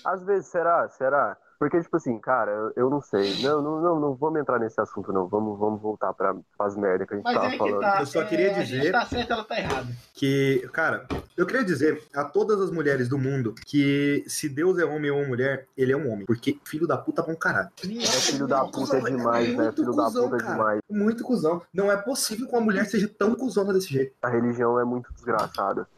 Às 0.05 0.23
vezes, 0.23 0.49
será? 0.49 0.89
Será? 0.89 1.37
Porque, 1.59 1.81
tipo 1.81 1.97
assim, 1.97 2.19
cara, 2.21 2.53
eu, 2.53 2.73
eu 2.85 2.91
não 2.91 3.01
sei. 3.01 3.43
Não, 3.43 3.61
não, 3.61 3.81
não, 3.81 4.01
não 4.01 4.15
vamos 4.15 4.41
entrar 4.41 4.59
nesse 4.61 4.81
assunto, 4.81 5.13
não. 5.13 5.27
Vamos, 5.27 5.59
vamos 5.59 5.81
voltar 5.81 6.13
para 6.15 6.37
as 6.59 6.77
merdas 6.77 7.09
que 7.09 7.15
a 7.15 7.17
gente 7.17 7.25
Mas 7.25 7.35
tava 7.35 7.47
é 7.47 7.51
que 7.51 7.59
falando. 7.59 7.81
tá. 7.81 7.97
Eu 8.01 8.07
só 8.07 8.23
é, 8.23 8.25
queria 8.27 8.51
A 8.51 8.55
gente 8.63 8.77
dizer- 8.79 8.93
tá 8.93 9.05
certa, 9.07 9.35
ela 9.35 9.45
tá 9.45 9.59
errada. 9.59 9.89
Que, 10.15 10.69
cara, 10.73 11.07
eu 11.37 11.45
queria 11.47 11.65
dizer 11.65 12.03
a 12.15 12.25
todas 12.25 12.61
as 12.61 12.71
mulheres 12.71 13.09
do 13.09 13.19
mundo 13.19 13.55
que 13.67 14.25
se 14.29 14.49
Deus 14.49 14.79
é 14.79 14.85
homem 14.85 15.11
ou 15.11 15.27
mulher, 15.27 15.67
ele 15.77 15.93
é 15.93 15.97
um 15.97 16.11
homem. 16.13 16.27
Porque 16.27 16.59
filho 16.65 16.87
da 16.87 16.97
puta 16.97 17.23
é 17.23 17.27
bom 17.27 17.35
caralho. 17.35 17.71
É 17.83 18.07
filho 18.07 18.47
da 18.47 18.65
puta 18.65 18.97
é 18.97 19.01
demais, 19.01 19.49
né? 19.49 19.55
muito 19.65 19.75
Filho 19.77 19.93
da 19.97 20.11
puta 20.11 20.37
é 20.37 20.39
demais. 20.39 20.81
Muito 20.89 21.25
cuzão. 21.25 21.61
Não 21.75 21.91
é 21.91 21.97
possível 21.97 22.47
que 22.47 22.53
uma 22.55 22.61
mulher 22.63 22.87
seja 22.87 23.09
tão 23.09 23.35
cuzona 23.35 23.73
desse 23.73 23.89
jeito. 23.89 24.15
A 24.23 24.29
religião 24.29 24.79
é 24.79 24.85
muito 24.85 25.13
desgraçada. 25.13 25.89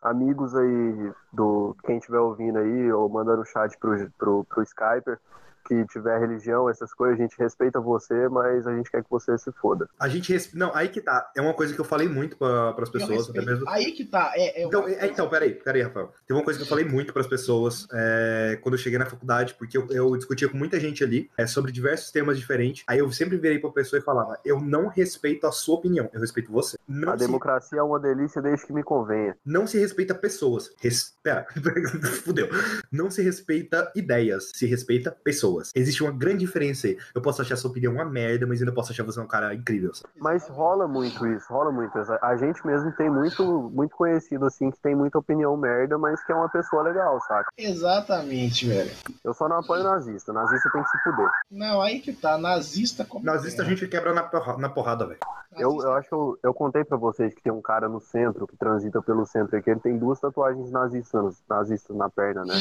Amigos 0.00 0.54
aí 0.54 1.12
do 1.32 1.76
quem 1.84 1.98
estiver 1.98 2.20
ouvindo 2.20 2.58
aí, 2.58 2.92
ou 2.92 3.08
mandando 3.08 3.44
chat 3.44 3.76
pro, 3.78 4.10
pro, 4.16 4.44
pro 4.44 4.62
Skyper, 4.62 5.18
que 5.68 5.84
tiver 5.86 6.18
religião, 6.18 6.68
essas 6.68 6.92
coisas, 6.94 7.18
a 7.18 7.22
gente 7.22 7.38
respeita 7.38 7.80
você, 7.80 8.28
mas 8.28 8.66
a 8.66 8.74
gente 8.74 8.90
quer 8.90 9.02
que 9.04 9.10
você 9.10 9.36
se 9.38 9.52
foda. 9.52 9.88
A 10.00 10.08
gente. 10.08 10.32
res- 10.32 10.52
Não, 10.54 10.74
aí 10.74 10.88
que 10.88 11.00
tá. 11.00 11.30
É 11.36 11.40
uma 11.40 11.54
coisa 11.54 11.74
que 11.74 11.80
eu 11.80 11.84
falei 11.84 12.08
muito 12.08 12.36
para 12.36 12.74
as 12.82 12.88
pessoas, 12.90 13.28
até 13.28 13.42
mesmo. 13.42 13.68
Aí 13.68 13.92
que 13.92 14.04
tá. 14.04 14.32
É, 14.34 14.62
é 14.62 14.64
Então, 14.66 14.88
é- 14.88 15.06
então, 15.06 15.28
peraí, 15.28 15.54
peraí, 15.54 15.82
Rafael. 15.82 16.12
Tem 16.26 16.36
uma 16.36 16.42
coisa 16.44 16.58
que 16.58 16.64
eu 16.64 16.68
falei 16.68 16.84
muito 16.84 17.12
para 17.12 17.20
as 17.22 17.28
pessoas 17.28 17.86
é, 17.92 18.58
quando 18.62 18.74
eu 18.74 18.78
cheguei 18.78 18.98
na 18.98 19.06
faculdade, 19.06 19.54
porque 19.54 19.76
eu, 19.76 19.86
eu 19.90 20.16
discutia 20.16 20.48
com 20.48 20.56
muita 20.56 20.80
gente 20.80 21.04
ali 21.04 21.30
é, 21.36 21.46
sobre 21.46 21.70
diversos 21.70 22.10
temas 22.10 22.38
diferentes. 22.38 22.84
Aí 22.86 22.98
eu 22.98 23.10
sempre 23.12 23.36
virei 23.36 23.58
pra 23.58 23.70
pessoa 23.70 24.00
e 24.00 24.02
falava: 24.02 24.38
Eu 24.44 24.60
não 24.60 24.88
respeito 24.88 25.46
a 25.46 25.52
sua 25.52 25.74
opinião, 25.76 26.08
eu 26.12 26.20
respeito 26.20 26.50
você. 26.50 26.78
Não, 26.88 27.12
A 27.12 27.18
se, 27.18 27.24
democracia 27.26 27.78
é 27.78 27.82
uma 27.82 28.00
delícia 28.00 28.40
desde 28.40 28.66
que 28.66 28.72
me 28.72 28.82
convenha. 28.82 29.36
não 29.44 29.66
se 29.66 29.78
respeita 29.78 30.14
pessoas. 30.14 30.70
Res, 30.80 31.14
pera, 31.22 31.46
fudeu. 32.24 32.48
Não 32.90 33.10
se 33.10 33.22
respeita 33.22 33.90
ideias, 33.94 34.50
se 34.54 34.66
respeita 34.66 35.10
pessoas. 35.10 35.57
Existe 35.74 36.02
uma 36.02 36.12
grande 36.12 36.38
diferença 36.38 36.86
aí. 36.86 36.98
Eu 37.14 37.20
posso 37.22 37.42
achar 37.42 37.56
sua 37.56 37.70
opinião 37.70 37.92
uma 37.94 38.04
merda, 38.04 38.46
mas 38.46 38.60
ainda 38.60 38.72
posso 38.72 38.92
achar 38.92 39.04
você 39.04 39.20
um 39.20 39.26
cara 39.26 39.54
incrível. 39.54 39.94
sabe? 39.94 40.08
Mas 40.18 40.46
rola 40.48 40.86
muito 40.88 41.26
isso, 41.26 41.46
rola 41.52 41.70
muito. 41.72 41.92
A 42.22 42.36
gente 42.36 42.64
mesmo 42.66 42.90
tem 42.92 43.10
muito, 43.10 43.44
muito 43.72 43.96
conhecido, 43.96 44.46
assim, 44.46 44.70
que 44.70 44.78
tem 44.80 44.94
muita 44.94 45.18
opinião 45.18 45.56
merda, 45.56 45.98
mas 45.98 46.22
que 46.24 46.32
é 46.32 46.34
uma 46.34 46.48
pessoa 46.48 46.82
legal, 46.82 47.20
saca? 47.26 47.50
Exatamente, 47.58 48.66
velho. 48.66 48.90
Eu 49.24 49.34
só 49.34 49.48
não 49.48 49.58
apoio 49.58 49.82
nazista. 49.82 50.32
Nazista 50.32 50.70
tem 50.70 50.82
que 50.82 50.88
se 50.90 50.98
fuder. 51.02 51.30
Não, 51.50 51.80
aí 51.80 52.00
que 52.00 52.12
tá. 52.12 52.38
Nazista 52.38 53.04
como. 53.04 53.24
Nazista 53.24 53.62
a 53.62 53.64
gente 53.64 53.86
quebra 53.88 54.12
na 54.14 54.22
porra- 54.22 54.56
na 54.58 54.68
porrada, 54.68 55.06
velho. 55.06 55.18
Eu, 55.56 55.80
eu 55.82 55.92
acho 55.94 56.08
que 56.08 56.14
eu, 56.14 56.38
eu 56.42 56.54
contei 56.54 56.84
pra 56.84 56.96
vocês 56.96 57.34
que 57.34 57.42
tem 57.42 57.52
um 57.52 57.60
cara 57.62 57.88
no 57.88 58.00
centro, 58.00 58.46
que 58.46 58.56
transita 58.56 59.00
pelo 59.02 59.24
centro 59.26 59.56
aqui, 59.56 59.70
ele 59.70 59.80
tem 59.80 59.98
duas 59.98 60.20
tatuagens 60.20 60.70
nazistas, 60.70 61.42
nazistas 61.48 61.96
na 61.96 62.08
perna, 62.08 62.44
né? 62.44 62.54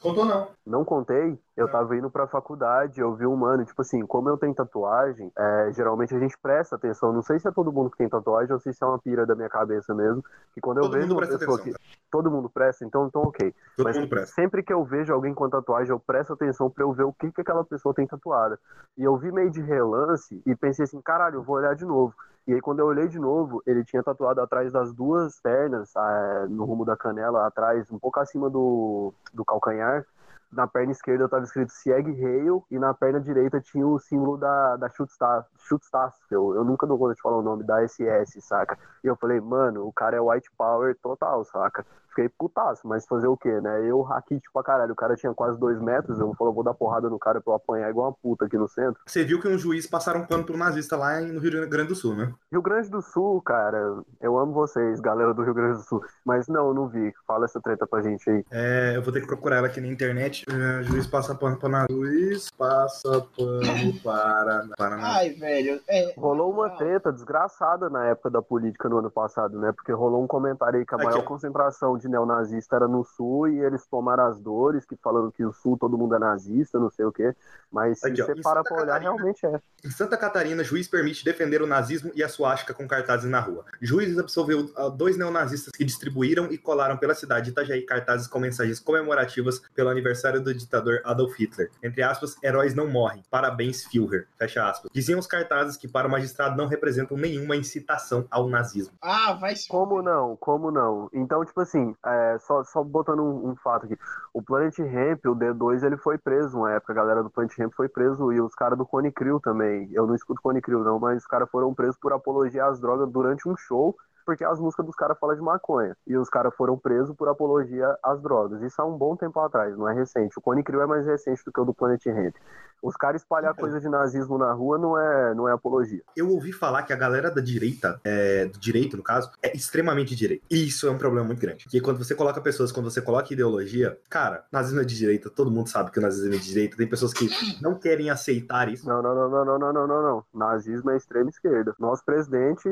Contou 0.00 0.24
não. 0.24 0.48
Não 0.64 0.84
contei, 0.84 1.36
eu 1.56 1.68
tava 1.68 1.96
indo 1.96 2.08
pra 2.08 2.28
faculdade, 2.28 3.00
eu 3.00 3.14
vi 3.16 3.26
um 3.26 3.34
mano, 3.34 3.64
tipo 3.64 3.82
assim, 3.82 4.06
como 4.06 4.28
eu 4.28 4.36
tenho 4.36 4.54
tatuagem, 4.54 5.32
é, 5.36 5.72
geralmente 5.72 6.14
a 6.14 6.18
gente 6.20 6.38
presta 6.40 6.76
atenção, 6.76 7.12
não 7.12 7.22
sei 7.22 7.38
se 7.40 7.48
é 7.48 7.50
todo 7.50 7.72
mundo 7.72 7.90
que 7.90 7.96
tem 7.98 8.08
tatuagem 8.08 8.52
ou 8.52 8.60
se 8.60 8.70
isso 8.70 8.84
é 8.84 8.86
uma 8.86 8.98
pira 8.98 9.26
da 9.26 9.34
minha 9.34 9.48
cabeça 9.48 9.92
mesmo, 9.92 10.22
que 10.54 10.60
quando 10.60 10.78
eu 10.78 10.84
Todo 10.84 10.92
vejo 10.92 11.08
mundo 11.08 11.18
uma 11.18 11.26
pessoa 11.26 11.56
atenção, 11.56 11.74
que... 11.74 11.98
Todo 12.10 12.30
mundo 12.30 12.48
presta, 12.48 12.84
então, 12.84 13.06
então 13.06 13.22
ok. 13.22 13.52
Todo 13.76 13.84
Mas 13.86 13.96
mundo 13.96 14.08
presta. 14.08 14.34
sempre 14.34 14.62
que 14.62 14.72
eu 14.72 14.84
vejo 14.84 15.12
alguém 15.12 15.34
com 15.34 15.48
tatuagem, 15.50 15.90
eu 15.90 15.98
presto 15.98 16.32
atenção 16.32 16.70
pra 16.70 16.84
eu 16.84 16.92
ver 16.92 17.04
o 17.04 17.12
que, 17.12 17.32
que 17.32 17.40
aquela 17.40 17.64
pessoa 17.64 17.94
tem 17.94 18.06
tatuada. 18.06 18.58
E 18.96 19.02
eu 19.02 19.16
vi 19.16 19.32
meio 19.32 19.50
de 19.50 19.60
relance 19.60 20.40
e 20.46 20.54
pensei 20.54 20.84
assim, 20.84 21.00
caralho, 21.02 21.36
eu 21.36 21.42
vou 21.42 21.56
olhar 21.56 21.74
de 21.74 21.84
novo. 21.84 22.14
E 22.48 22.54
aí, 22.54 22.62
quando 22.62 22.78
eu 22.78 22.86
olhei 22.86 23.06
de 23.06 23.18
novo, 23.18 23.62
ele 23.66 23.84
tinha 23.84 24.02
tatuado 24.02 24.40
atrás 24.40 24.72
das 24.72 24.90
duas 24.90 25.38
pernas, 25.38 25.94
ah, 25.94 26.46
no 26.48 26.64
rumo 26.64 26.82
da 26.82 26.96
canela, 26.96 27.46
atrás, 27.46 27.90
um 27.92 27.98
pouco 27.98 28.18
acima 28.20 28.48
do, 28.48 29.12
do 29.34 29.44
calcanhar. 29.44 30.02
Na 30.50 30.66
perna 30.66 30.92
esquerda 30.92 31.28
tava 31.28 31.44
escrito 31.44 31.70
Sieg 31.70 32.08
Heil 32.08 32.64
e 32.70 32.78
na 32.78 32.94
perna 32.94 33.20
direita 33.20 33.60
tinha 33.60 33.86
o 33.86 33.98
símbolo 33.98 34.38
da, 34.38 34.76
da 34.76 34.88
Schutzstaff, 34.88 35.46
Schutzstaff 35.58 36.16
eu, 36.30 36.54
eu 36.54 36.64
nunca 36.64 36.86
dou 36.86 36.98
conta 36.98 37.14
de 37.14 37.20
falar 37.20 37.36
o 37.36 37.42
nome, 37.42 37.64
da 37.64 37.86
SS, 37.86 38.40
saca? 38.40 38.78
E 39.04 39.06
eu 39.06 39.14
falei, 39.14 39.42
mano, 39.42 39.86
o 39.86 39.92
cara 39.92 40.16
é 40.16 40.20
white 40.20 40.50
power 40.56 40.96
total, 41.02 41.44
saca? 41.44 41.84
Fiquei 42.18 42.28
putaço, 42.36 42.80
mas 42.84 43.06
fazer 43.06 43.28
o 43.28 43.36
quê, 43.36 43.60
né? 43.60 43.88
Eu 43.88 44.02
raquite 44.02 44.42
pra 44.52 44.60
caralho, 44.60 44.92
o 44.92 44.96
cara 44.96 45.14
tinha 45.14 45.32
quase 45.32 45.56
dois 45.56 45.80
metros, 45.80 46.18
eu 46.18 46.34
falei, 46.34 46.52
vou 46.52 46.64
dar 46.64 46.74
porrada 46.74 47.08
no 47.08 47.16
cara 47.16 47.40
pra 47.40 47.52
eu 47.52 47.56
apanhar 47.56 47.88
igual 47.88 48.08
uma 48.08 48.12
puta 48.12 48.46
aqui 48.46 48.58
no 48.58 48.66
centro. 48.66 49.00
Você 49.06 49.22
viu 49.22 49.40
que 49.40 49.46
um 49.46 49.56
juiz 49.56 49.86
passaram 49.86 50.22
um 50.22 50.26
pano 50.26 50.42
pro 50.42 50.56
nazista 50.56 50.96
lá 50.96 51.20
no 51.20 51.38
Rio 51.38 51.68
Grande 51.68 51.90
do 51.90 51.94
Sul, 51.94 52.16
né? 52.16 52.34
Rio 52.50 52.60
Grande 52.60 52.90
do 52.90 53.00
Sul, 53.00 53.40
cara, 53.42 54.02
eu 54.20 54.36
amo 54.36 54.52
vocês, 54.52 54.98
galera 54.98 55.32
do 55.32 55.44
Rio 55.44 55.54
Grande 55.54 55.78
do 55.78 55.84
Sul, 55.84 56.04
mas 56.24 56.48
não, 56.48 56.74
não 56.74 56.88
vi, 56.88 57.14
fala 57.24 57.44
essa 57.44 57.60
treta 57.60 57.86
pra 57.86 58.02
gente 58.02 58.28
aí. 58.28 58.44
É, 58.50 58.96
eu 58.96 59.02
vou 59.02 59.12
ter 59.12 59.20
que 59.20 59.28
procurar 59.28 59.58
ela 59.58 59.68
aqui 59.68 59.80
na 59.80 59.86
internet. 59.86 60.44
É, 60.50 60.82
juiz 60.82 61.06
passa 61.06 61.36
pano 61.36 61.56
para 61.56 61.68
na... 61.68 61.86
Juiz 61.88 62.50
passa 62.50 63.24
pano 63.36 63.94
para 64.02 64.66
para 64.76 64.96
na... 64.96 65.18
Ai, 65.18 65.30
velho. 65.30 65.80
É, 65.88 66.14
Rolou 66.16 66.50
uma 66.50 66.70
treta 66.70 67.12
desgraçada 67.12 67.88
na 67.88 68.06
época 68.06 68.28
da 68.28 68.42
política 68.42 68.88
no 68.88 68.98
ano 68.98 69.10
passado, 69.10 69.56
né? 69.56 69.70
Porque 69.70 69.92
rolou 69.92 70.20
um 70.24 70.26
comentário 70.26 70.80
aí 70.80 70.84
que 70.84 70.94
a 70.94 70.96
Aqui, 70.96 71.06
maior 71.06 71.20
ó. 71.20 71.22
concentração 71.22 71.96
de 71.96 72.07
neonazista 72.08 72.76
era 72.76 72.88
no 72.88 73.04
sul 73.04 73.48
e 73.48 73.58
eles 73.60 73.86
tomaram 73.86 74.26
as 74.26 74.38
dores, 74.38 74.84
que 74.84 74.96
falando 74.96 75.30
que 75.30 75.44
o 75.44 75.52
sul 75.52 75.76
todo 75.78 75.98
mundo 75.98 76.14
é 76.14 76.18
nazista, 76.18 76.78
não 76.78 76.90
sei 76.90 77.04
o 77.04 77.12
quê. 77.12 77.34
Mas 77.70 78.00
se 78.00 78.08
Aqui, 78.08 78.22
ó, 78.22 78.26
você 78.26 78.32
em 78.32 78.42
para 78.42 78.62
pra 78.62 78.82
olhar, 78.82 79.00
realmente 79.00 79.44
é. 79.46 79.60
Em 79.84 79.90
Santa 79.90 80.16
Catarina, 80.16 80.64
juiz 80.64 80.88
permite 80.88 81.24
defender 81.24 81.62
o 81.62 81.66
nazismo 81.66 82.10
e 82.14 82.22
a 82.22 82.28
suástica 82.28 82.74
com 82.74 82.88
cartazes 82.88 83.30
na 83.30 83.40
rua. 83.40 83.64
Juiz 83.80 84.18
absolveu 84.18 84.70
ah, 84.76 84.88
dois 84.88 85.16
neonazistas 85.16 85.72
que 85.72 85.84
distribuíram 85.84 86.46
e 86.50 86.58
colaram 86.58 86.96
pela 86.96 87.14
cidade 87.14 87.46
de 87.46 87.50
Itajaí 87.50 87.82
cartazes 87.82 88.26
com 88.26 88.38
mensagens 88.38 88.80
comemorativas 88.80 89.60
pelo 89.74 89.90
aniversário 89.90 90.40
do 90.40 90.52
ditador 90.54 91.00
Adolf 91.04 91.38
Hitler. 91.38 91.70
Entre 91.82 92.02
aspas, 92.02 92.36
heróis 92.42 92.74
não 92.74 92.88
morrem. 92.88 93.22
Parabéns, 93.30 93.84
Führer. 93.84 94.26
Fecha 94.36 94.68
aspas. 94.68 94.90
Diziam 94.92 95.18
os 95.18 95.26
cartazes 95.26 95.76
que 95.76 95.86
para 95.86 96.08
o 96.08 96.10
magistrado 96.10 96.56
não 96.56 96.66
representam 96.66 97.16
nenhuma 97.16 97.56
incitação 97.56 98.26
ao 98.30 98.48
nazismo. 98.48 98.94
Ah, 99.02 99.34
vai. 99.34 99.54
Como 99.68 100.02
não? 100.02 100.36
Como 100.36 100.70
não? 100.70 101.08
Então, 101.12 101.44
tipo 101.44 101.60
é, 102.04 102.38
só, 102.40 102.62
só 102.64 102.82
botando 102.82 103.20
um, 103.20 103.50
um 103.50 103.56
fato 103.56 103.86
aqui. 103.86 103.96
O 104.32 104.42
Planet 104.42 104.78
Ramp, 104.78 105.24
o 105.26 105.34
D2, 105.34 105.84
ele 105.84 105.96
foi 105.96 106.18
preso 106.18 106.58
uma 106.58 106.72
época. 106.72 106.92
A 106.92 106.96
galera 106.96 107.22
do 107.22 107.30
Planet 107.30 107.56
Ramp 107.58 107.72
foi 107.74 107.88
preso 107.88 108.32
e 108.32 108.40
os 108.40 108.54
caras 108.54 108.78
do 108.78 108.86
Cone 108.86 109.12
Crew 109.12 109.40
também. 109.40 109.88
Eu 109.92 110.06
não 110.06 110.14
escuto 110.14 110.42
Cone 110.42 110.60
Crew, 110.60 110.82
não, 110.84 110.98
mas 110.98 111.18
os 111.18 111.26
caras 111.26 111.48
foram 111.50 111.74
presos 111.74 111.96
por 111.98 112.12
apologia 112.12 112.66
às 112.66 112.80
drogas 112.80 113.10
durante 113.10 113.48
um 113.48 113.56
show, 113.56 113.96
porque 114.28 114.44
as 114.44 114.60
músicas 114.60 114.84
dos 114.84 114.94
caras 114.94 115.18
falam 115.18 115.34
de 115.34 115.40
maconha. 115.40 115.96
E 116.06 116.14
os 116.14 116.28
caras 116.28 116.54
foram 116.54 116.76
presos 116.76 117.16
por 117.16 117.30
apologia 117.30 117.96
às 118.04 118.20
drogas. 118.20 118.60
Isso 118.60 118.82
há 118.82 118.84
um 118.84 118.94
bom 118.94 119.16
tempo 119.16 119.40
atrás, 119.40 119.74
não 119.74 119.88
é 119.88 119.94
recente. 119.94 120.38
O 120.38 120.42
Cone 120.42 120.62
Crew 120.62 120.82
é 120.82 120.86
mais 120.86 121.06
recente 121.06 121.42
do 121.46 121.50
que 121.50 121.58
o 121.58 121.64
do 121.64 121.72
Planet 121.72 122.04
Hemp. 122.04 122.36
Os 122.82 122.94
caras 122.94 123.22
espalhar 123.22 123.54
é. 123.56 123.58
coisa 123.58 123.80
de 123.80 123.88
nazismo 123.88 124.36
na 124.36 124.52
rua 124.52 124.76
não 124.76 124.98
é, 124.98 125.34
não 125.34 125.48
é 125.48 125.52
apologia. 125.52 126.02
Eu 126.14 126.28
ouvi 126.28 126.52
falar 126.52 126.82
que 126.82 126.92
a 126.92 126.96
galera 126.96 127.30
da 127.30 127.40
direita, 127.40 127.98
é, 128.04 128.44
do 128.44 128.58
direito 128.58 128.98
no 128.98 129.02
caso, 129.02 129.30
é 129.42 129.56
extremamente 129.56 130.14
direita. 130.14 130.44
E 130.50 130.66
isso 130.68 130.86
é 130.86 130.90
um 130.90 130.98
problema 130.98 131.26
muito 131.26 131.40
grande. 131.40 131.64
Porque 131.64 131.80
quando 131.80 131.96
você 131.96 132.14
coloca 132.14 132.38
pessoas, 132.38 132.70
quando 132.70 132.90
você 132.90 133.00
coloca 133.00 133.32
ideologia, 133.32 133.98
cara, 134.10 134.44
nazismo 134.52 134.82
é 134.82 134.84
de 134.84 134.94
direita, 134.94 135.30
todo 135.30 135.50
mundo 135.50 135.70
sabe 135.70 135.90
que 135.90 135.98
o 135.98 136.02
nazismo 136.02 136.34
é 136.34 136.36
de 136.36 136.44
direita. 136.44 136.76
Tem 136.76 136.86
pessoas 136.86 137.14
que 137.14 137.28
não 137.62 137.74
querem 137.74 138.10
aceitar 138.10 138.68
isso. 138.68 138.86
Não, 138.86 139.00
não, 139.00 139.14
não, 139.14 139.30
não, 139.30 139.58
não, 139.58 139.72
não, 139.72 139.86
não, 139.86 140.02
não. 140.02 140.24
Nazismo 140.34 140.90
é 140.90 140.96
extrema 140.98 141.30
esquerda. 141.30 141.74
Nosso 141.78 142.04
presidente 142.04 142.68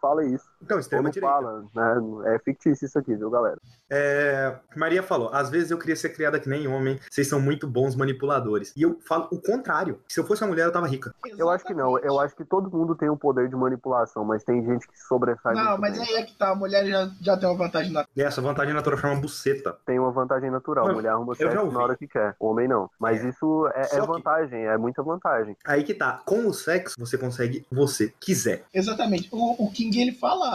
fala 0.00 0.24
isso. 0.24 0.44
Então, 0.62 0.73
extrema 0.78 1.00
Ou 1.00 1.04
não 1.04 1.10
direita. 1.10 1.34
fala, 1.34 1.64
né? 1.74 2.34
É 2.34 2.38
fictício 2.38 2.84
isso 2.86 2.98
aqui, 2.98 3.14
viu, 3.14 3.30
galera? 3.30 3.58
É, 3.90 4.54
Maria 4.76 5.02
falou: 5.02 5.30
às 5.32 5.50
vezes 5.50 5.70
eu 5.70 5.78
queria 5.78 5.94
ser 5.96 6.08
criada 6.10 6.40
que 6.40 6.48
nem 6.48 6.66
homem, 6.66 6.98
vocês 7.10 7.28
são 7.28 7.40
muito 7.40 7.66
bons 7.66 7.94
manipuladores. 7.94 8.72
E 8.76 8.82
eu 8.82 8.98
falo 9.06 9.28
o 9.30 9.40
contrário. 9.40 10.00
Se 10.08 10.18
eu 10.18 10.24
fosse 10.24 10.42
uma 10.42 10.48
mulher, 10.48 10.64
eu 10.64 10.72
tava 10.72 10.86
rica. 10.86 11.14
Eu 11.38 11.50
acho 11.50 11.64
que 11.64 11.74
não. 11.74 11.98
Eu 11.98 12.18
acho 12.20 12.34
que 12.34 12.44
todo 12.44 12.70
mundo 12.76 12.94
tem 12.94 13.08
um 13.10 13.16
poder 13.16 13.48
de 13.48 13.54
manipulação, 13.56 14.24
mas 14.24 14.42
tem 14.42 14.64
gente 14.64 14.88
que 14.88 14.98
sobressai 14.98 15.54
Não, 15.54 15.68
muito 15.70 15.80
mas 15.80 15.98
bem. 15.98 16.08
aí 16.08 16.14
é 16.16 16.22
que 16.24 16.36
tá, 16.36 16.50
a 16.50 16.54
mulher 16.54 16.86
já, 16.86 17.10
já 17.20 17.36
tem 17.36 17.48
uma 17.48 17.56
vantagem 17.58 17.92
na. 17.92 18.04
E 18.16 18.22
essa 18.22 18.40
vantagem 18.40 18.72
natural 18.74 18.98
chama 18.98 19.20
buceta. 19.20 19.76
Tem 19.86 19.98
uma 19.98 20.10
vantagem 20.10 20.50
natural. 20.50 20.86
Mas 20.86 20.94
mulher 20.94 21.10
arruma 21.10 21.34
sexo 21.34 21.70
na 21.70 21.82
hora 21.82 21.96
que 21.96 22.08
quer. 22.08 22.34
Homem 22.40 22.66
não. 22.66 22.90
Mas 22.98 23.22
isso 23.24 23.68
é, 23.74 23.84
Só 23.84 23.98
é 23.98 24.00
que- 24.00 24.06
vantagem, 24.06 24.64
é 24.66 24.76
muita 24.78 25.02
vantagem. 25.02 25.56
Aí 25.64 25.84
que 25.84 25.94
tá. 25.94 26.22
Com 26.24 26.46
o 26.46 26.54
sexo, 26.54 26.94
você 26.98 27.16
consegue 27.18 27.58
o 27.58 27.62
que 27.64 27.74
você 27.74 28.12
quiser. 28.20 28.64
Exatamente. 28.72 29.28
O, 29.32 29.64
o 29.66 29.70
King 29.70 30.00
ele 30.00 30.12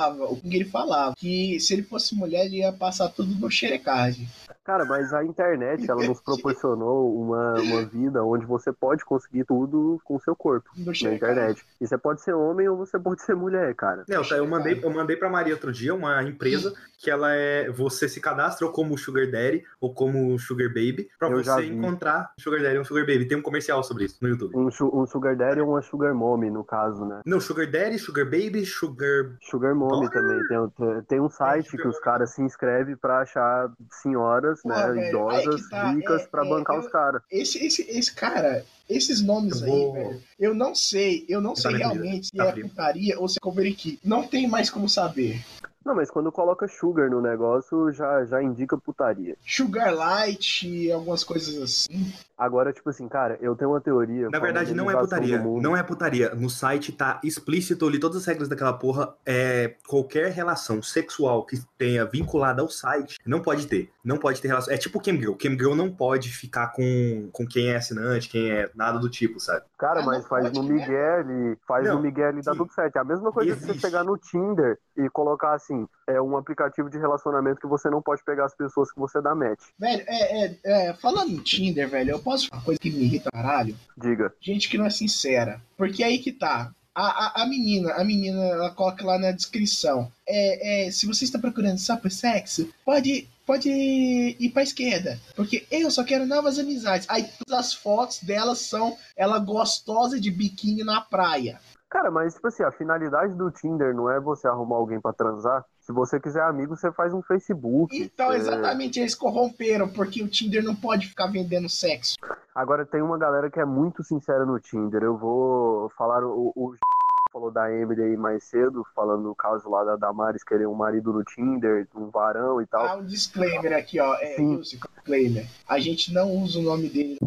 falava, 0.10 0.32
o 0.32 0.38
King 0.38 0.56
ele 0.56 0.66
falava 0.66 1.16
que 1.18 1.60
se 1.60 1.74
ele 1.74 1.84
fosse 1.84 2.16
mulher, 2.16 2.46
ele 2.46 2.58
ia 2.58 2.72
passar 2.72 3.10
tudo 3.10 3.36
no 3.36 3.50
xerecard. 3.50 4.28
Cara, 4.70 4.86
mas 4.86 5.12
a 5.16 5.24
internet, 5.26 5.90
ela 5.90 6.06
nos 6.06 6.22
proporcionou 6.22 7.20
uma, 7.20 7.54
uma 7.60 7.86
vida 7.86 8.24
onde 8.24 8.46
você 8.46 8.72
pode 8.72 9.04
conseguir 9.04 9.44
tudo 9.44 10.00
com 10.04 10.16
o 10.16 10.20
seu 10.20 10.36
corpo 10.36 10.70
na 10.78 10.92
internet. 11.12 11.66
E 11.82 11.88
você 11.88 11.98
pode 11.98 12.22
ser 12.22 12.34
homem 12.34 12.70
ou 12.70 12.78
você 12.78 13.00
pode 13.00 13.24
ser 13.24 13.36
mulher, 13.36 13.74
cara. 13.74 14.04
Não, 14.08 14.22
tá, 14.22 14.38
eu 14.38 14.46
mandei, 14.48 14.80
eu 14.84 14.90
mandei 14.92 15.16
pra 15.18 15.28
Maria 15.28 15.56
outro 15.56 15.72
dia 15.72 15.96
uma 15.96 16.22
empresa 16.22 16.72
que 17.00 17.10
ela 17.10 17.34
é. 17.34 17.68
Você 17.72 18.08
se 18.08 18.22
cadastra 18.22 18.68
ou 18.68 18.72
como 18.72 18.96
Sugar 18.96 19.26
Daddy 19.32 19.64
ou 19.82 19.92
como 19.92 20.38
Sugar 20.38 20.68
Baby 20.68 21.10
pra 21.18 21.30
Eu 21.30 21.44
você 21.44 21.66
encontrar 21.66 22.32
Sugar 22.38 22.62
Daddy 22.62 22.78
ou 22.78 22.86
Sugar 22.86 23.08
Baby. 23.08 23.28
Tem 23.28 23.40
um 23.40 23.42
comercial 23.42 23.84
sobre 23.84 24.06
isso 24.06 24.20
no 24.22 24.30
YouTube. 24.30 24.56
Um, 24.56 24.68
um 24.68 25.06
sugar 25.08 25.36
daddy 25.36 25.62
ou 25.62 25.70
uma 25.70 25.82
sugar 25.82 26.14
mommy, 26.14 26.52
no 26.52 26.64
caso, 26.64 27.06
né? 27.06 27.22
Não, 27.26 27.40
Sugar 27.40 27.66
Daddy, 27.72 27.98
Sugar 27.98 28.26
Baby, 28.26 28.68
Sugar. 28.68 29.32
Sugar 29.42 29.74
mommy 29.74 30.12
também. 30.12 30.40
Tem, 30.48 30.60
um- 30.60 31.02
tem 31.08 31.20
um 31.20 31.30
site 31.30 31.76
que 31.76 31.88
os 31.88 32.00
caras 32.00 32.32
se 32.36 32.44
inscrevem 32.44 32.96
pra 32.96 33.22
achar 33.22 33.72
senhoras, 34.04 34.59
Porra, 34.62 34.88
né, 34.88 34.94
velho, 35.02 35.10
idosas, 35.10 35.70
tá, 35.70 35.92
ricas, 35.92 36.22
é- 36.24 36.28
pra 36.28 36.46
é- 36.46 36.50
bancar 36.50 36.76
eu- 36.76 36.82
os 36.82 36.88
caras. 36.92 37.22
Esse, 37.32 37.66
esse, 37.66 37.82
esse 37.90 38.14
cara, 38.14 38.66
esses 38.90 39.22
nomes 39.22 39.62
Eu 39.62 39.66
aí, 39.66 39.72
vou- 39.72 39.94
velho, 39.94 40.22
eu 40.40 40.54
não 40.54 40.74
sei, 40.76 41.26
eu 41.30 41.40
não 41.42 41.54
Tá 41.54 41.62
sei 41.62 41.76
realmente 41.78 42.28
se 42.28 42.32
tá 42.34 42.48
é 42.48 42.52
frio. 42.52 42.70
putaria 42.70 43.20
ou 43.20 43.28
se 43.28 43.38
é 43.38 43.42
cover 43.42 43.66
equipe. 43.66 44.00
Não 44.04 44.24
tem 44.28 44.48
mais 44.48 44.70
como 44.70 44.88
saber. 44.90 45.44
Não, 45.90 45.96
mas 45.96 46.12
quando 46.12 46.32
coloca 46.32 46.68
sugar 46.68 47.10
no 47.10 47.20
negócio, 47.20 47.92
já, 47.92 48.24
já 48.24 48.44
indica 48.44 48.78
putaria. 48.78 49.36
Sugar 49.44 49.92
Light, 49.92 50.92
algumas 50.92 51.24
coisas 51.24 51.60
assim. 51.60 52.14
Agora, 52.38 52.72
tipo 52.72 52.92
assim, 52.92 53.08
cara, 53.08 53.40
eu 53.42 53.56
tenho 53.56 53.72
uma 53.72 53.82
teoria. 53.82 54.30
Na 54.30 54.38
verdade, 54.38 54.74
não 54.76 54.90
é 54.90 54.96
putaria. 54.96 55.40
Não 55.40 55.76
é 55.76 55.82
putaria. 55.82 56.36
No 56.36 56.48
site 56.48 56.92
tá 56.92 57.20
explícito, 57.24 57.84
eu 57.84 57.90
li 57.90 58.00
todas 58.00 58.18
as 58.18 58.26
regras 58.28 58.48
daquela 58.48 58.72
porra. 58.72 59.16
É, 59.26 59.74
qualquer 59.88 60.32
relação 60.32 60.80
sexual 60.84 61.44
que 61.44 61.58
tenha 61.76 62.06
vinculada 62.06 62.62
ao 62.62 62.70
site, 62.70 63.18
não 63.26 63.42
pode 63.42 63.66
ter. 63.66 63.90
Não 64.06 64.18
pode 64.18 64.40
ter 64.42 64.48
relação. 64.48 64.72
É 64.72 64.78
tipo 64.78 65.02
Camgirl. 65.02 65.34
Camgirl 65.34 65.74
não 65.76 65.92
pode 65.92 66.30
ficar 66.30 66.68
com, 66.68 67.30
com 67.34 67.48
quem 67.48 67.72
é 67.72 67.78
assinante, 67.78 68.30
quem 68.30 68.52
é 68.52 68.70
nada 68.76 69.00
do 69.00 69.10
tipo, 69.10 69.40
sabe? 69.40 69.66
Cara, 69.78 70.02
Ah, 70.02 70.06
mas 70.06 70.20
não 70.22 70.30
faz 70.30 70.52
no 70.52 70.64
né? 70.64 70.74
Miguel 70.74 71.32
e 71.32 71.58
faz 71.68 71.88
Não, 71.88 71.96
no 71.96 72.02
Miguel 72.04 72.38
e 72.38 72.42
dá 72.44 72.52
tudo 72.54 72.72
certo. 72.74 72.96
É 72.96 73.00
a 73.00 73.04
mesma 73.04 73.32
coisa 73.32 73.54
que 73.56 73.60
você 73.60 73.72
Existe. 73.72 73.82
chegar 73.82 74.04
no 74.04 74.18
Tinder 74.18 74.78
e 74.96 75.10
colocar 75.10 75.54
assim, 75.54 75.79
é 76.08 76.22
um 76.22 76.36
aplicativo 76.38 76.90
de 76.90 76.98
relacionamento 76.98 77.62
que 77.62 77.68
você 77.68 77.90
não 77.90 78.02
pode 78.02 78.24
pegar 78.24 78.46
as 78.46 78.56
pessoas 78.56 78.92
que 78.92 79.00
você 79.00 79.22
dá 79.22 79.36
match. 79.36 79.60
Velho, 79.78 80.04
é, 80.08 80.46
é, 80.46 80.60
é, 80.64 80.94
falando 80.94 81.32
em 81.32 81.38
Tinder, 81.38 81.88
velho, 81.90 82.12
eu 82.12 82.20
posso 82.20 82.48
falar 82.48 82.60
uma 82.60 82.66
coisa 82.66 82.80
que 82.80 82.90
me 82.90 83.04
irrita 83.04 83.30
caralho? 83.32 83.76
Diga. 83.98 84.34
Gente 84.42 84.70
que 84.70 84.78
não 84.78 84.86
é 84.86 84.90
sincera. 84.90 85.62
Porque 85.78 86.04
aí 86.04 86.20
que 86.20 86.32
tá. 86.32 86.72
A, 86.94 87.42
a, 87.42 87.44
a 87.44 87.48
menina, 87.48 87.94
a 87.94 88.04
menina, 88.04 88.44
ela 88.44 88.72
coloca 88.72 89.06
lá 89.06 89.18
na 89.18 89.32
descrição. 89.32 90.12
É, 90.28 90.88
é, 90.88 90.92
se 90.92 91.06
você 91.06 91.24
está 91.24 91.40
procurando 91.40 91.78
só 91.78 91.96
por 91.96 92.12
sexo, 92.12 92.70
pode, 92.84 93.30
pode 93.46 93.70
ir 93.70 94.50
pra 94.50 94.64
esquerda. 94.64 95.20
Porque 95.36 95.66
eu 95.72 95.90
só 95.92 96.04
quero 96.04 96.26
novas 96.26 96.60
amizades. 96.60 97.08
Aí 97.10 97.30
todas 97.46 97.68
as 97.68 97.74
fotos 97.74 98.22
dela 98.24 98.56
são 98.56 98.98
ela 99.16 99.40
gostosa 99.40 100.20
de 100.20 100.30
biquíni 100.32 100.84
na 100.84 101.00
praia. 101.00 101.60
Cara, 101.90 102.12
mas 102.12 102.36
tipo 102.36 102.48
assim, 102.48 102.62
a 102.62 102.72
finalidade 102.72 103.34
do 103.34 103.50
Tinder 103.50 103.96
não 103.96 104.10
é 104.10 104.20
você 104.20 104.48
arrumar 104.48 104.76
alguém 104.76 105.02
pra 105.02 105.12
transar. 105.12 105.66
Se 105.82 105.92
você 105.92 106.20
quiser 106.20 106.44
amigo, 106.44 106.76
você 106.76 106.92
faz 106.92 107.14
um 107.16 107.22
Facebook. 107.24 107.98
Então, 108.00 108.28
você- 108.28 108.38
exatamente, 108.38 109.00
eles 109.00 109.16
corromperam, 109.16 109.90
porque 109.90 110.22
o 110.22 110.28
Tinder 110.28 110.64
não 110.64 110.76
pode 110.76 111.08
ficar 111.08 111.28
vendendo 111.28 111.68
sexo. 111.68 112.16
Agora 112.54 112.86
tem 112.86 113.02
uma 113.02 113.18
galera 113.18 113.50
que 113.50 113.60
é 113.60 113.66
muito 113.66 114.04
sincera 114.04 114.46
no 114.46 114.60
Tinder. 114.60 115.02
Eu 115.02 115.18
vou 115.18 115.90
falar 115.98 116.24
o, 116.24 116.52
o 116.56 116.76
falou 117.34 117.52
da 117.52 117.72
Emily 117.72 118.04
aí 118.04 118.18
mais 118.18 118.44
cedo, 118.44 118.86
falando 118.96 119.24
do 119.24 119.36
caso 119.36 119.70
lá 119.70 119.84
da 119.84 119.96
Damares 119.96 120.44
querer 120.44 120.68
um 120.68 120.74
marido 120.76 121.12
no 121.14 121.24
Tinder, 121.24 121.88
um 121.96 122.10
varão 122.10 122.62
e 122.62 122.68
tal. 122.68 122.86
Ah, 122.86 122.96
um 122.98 123.04
disclaimer 123.06 123.74
aqui, 123.74 124.00
ó. 124.00 124.14
É, 124.16 124.36
Sim. 124.36 124.58
Disclaimer. 124.58 125.48
A 125.68 125.80
gente 125.80 126.14
não 126.14 126.32
usa 126.36 126.60
o 126.60 126.64
nome 126.64 126.88
dele. 126.90 127.18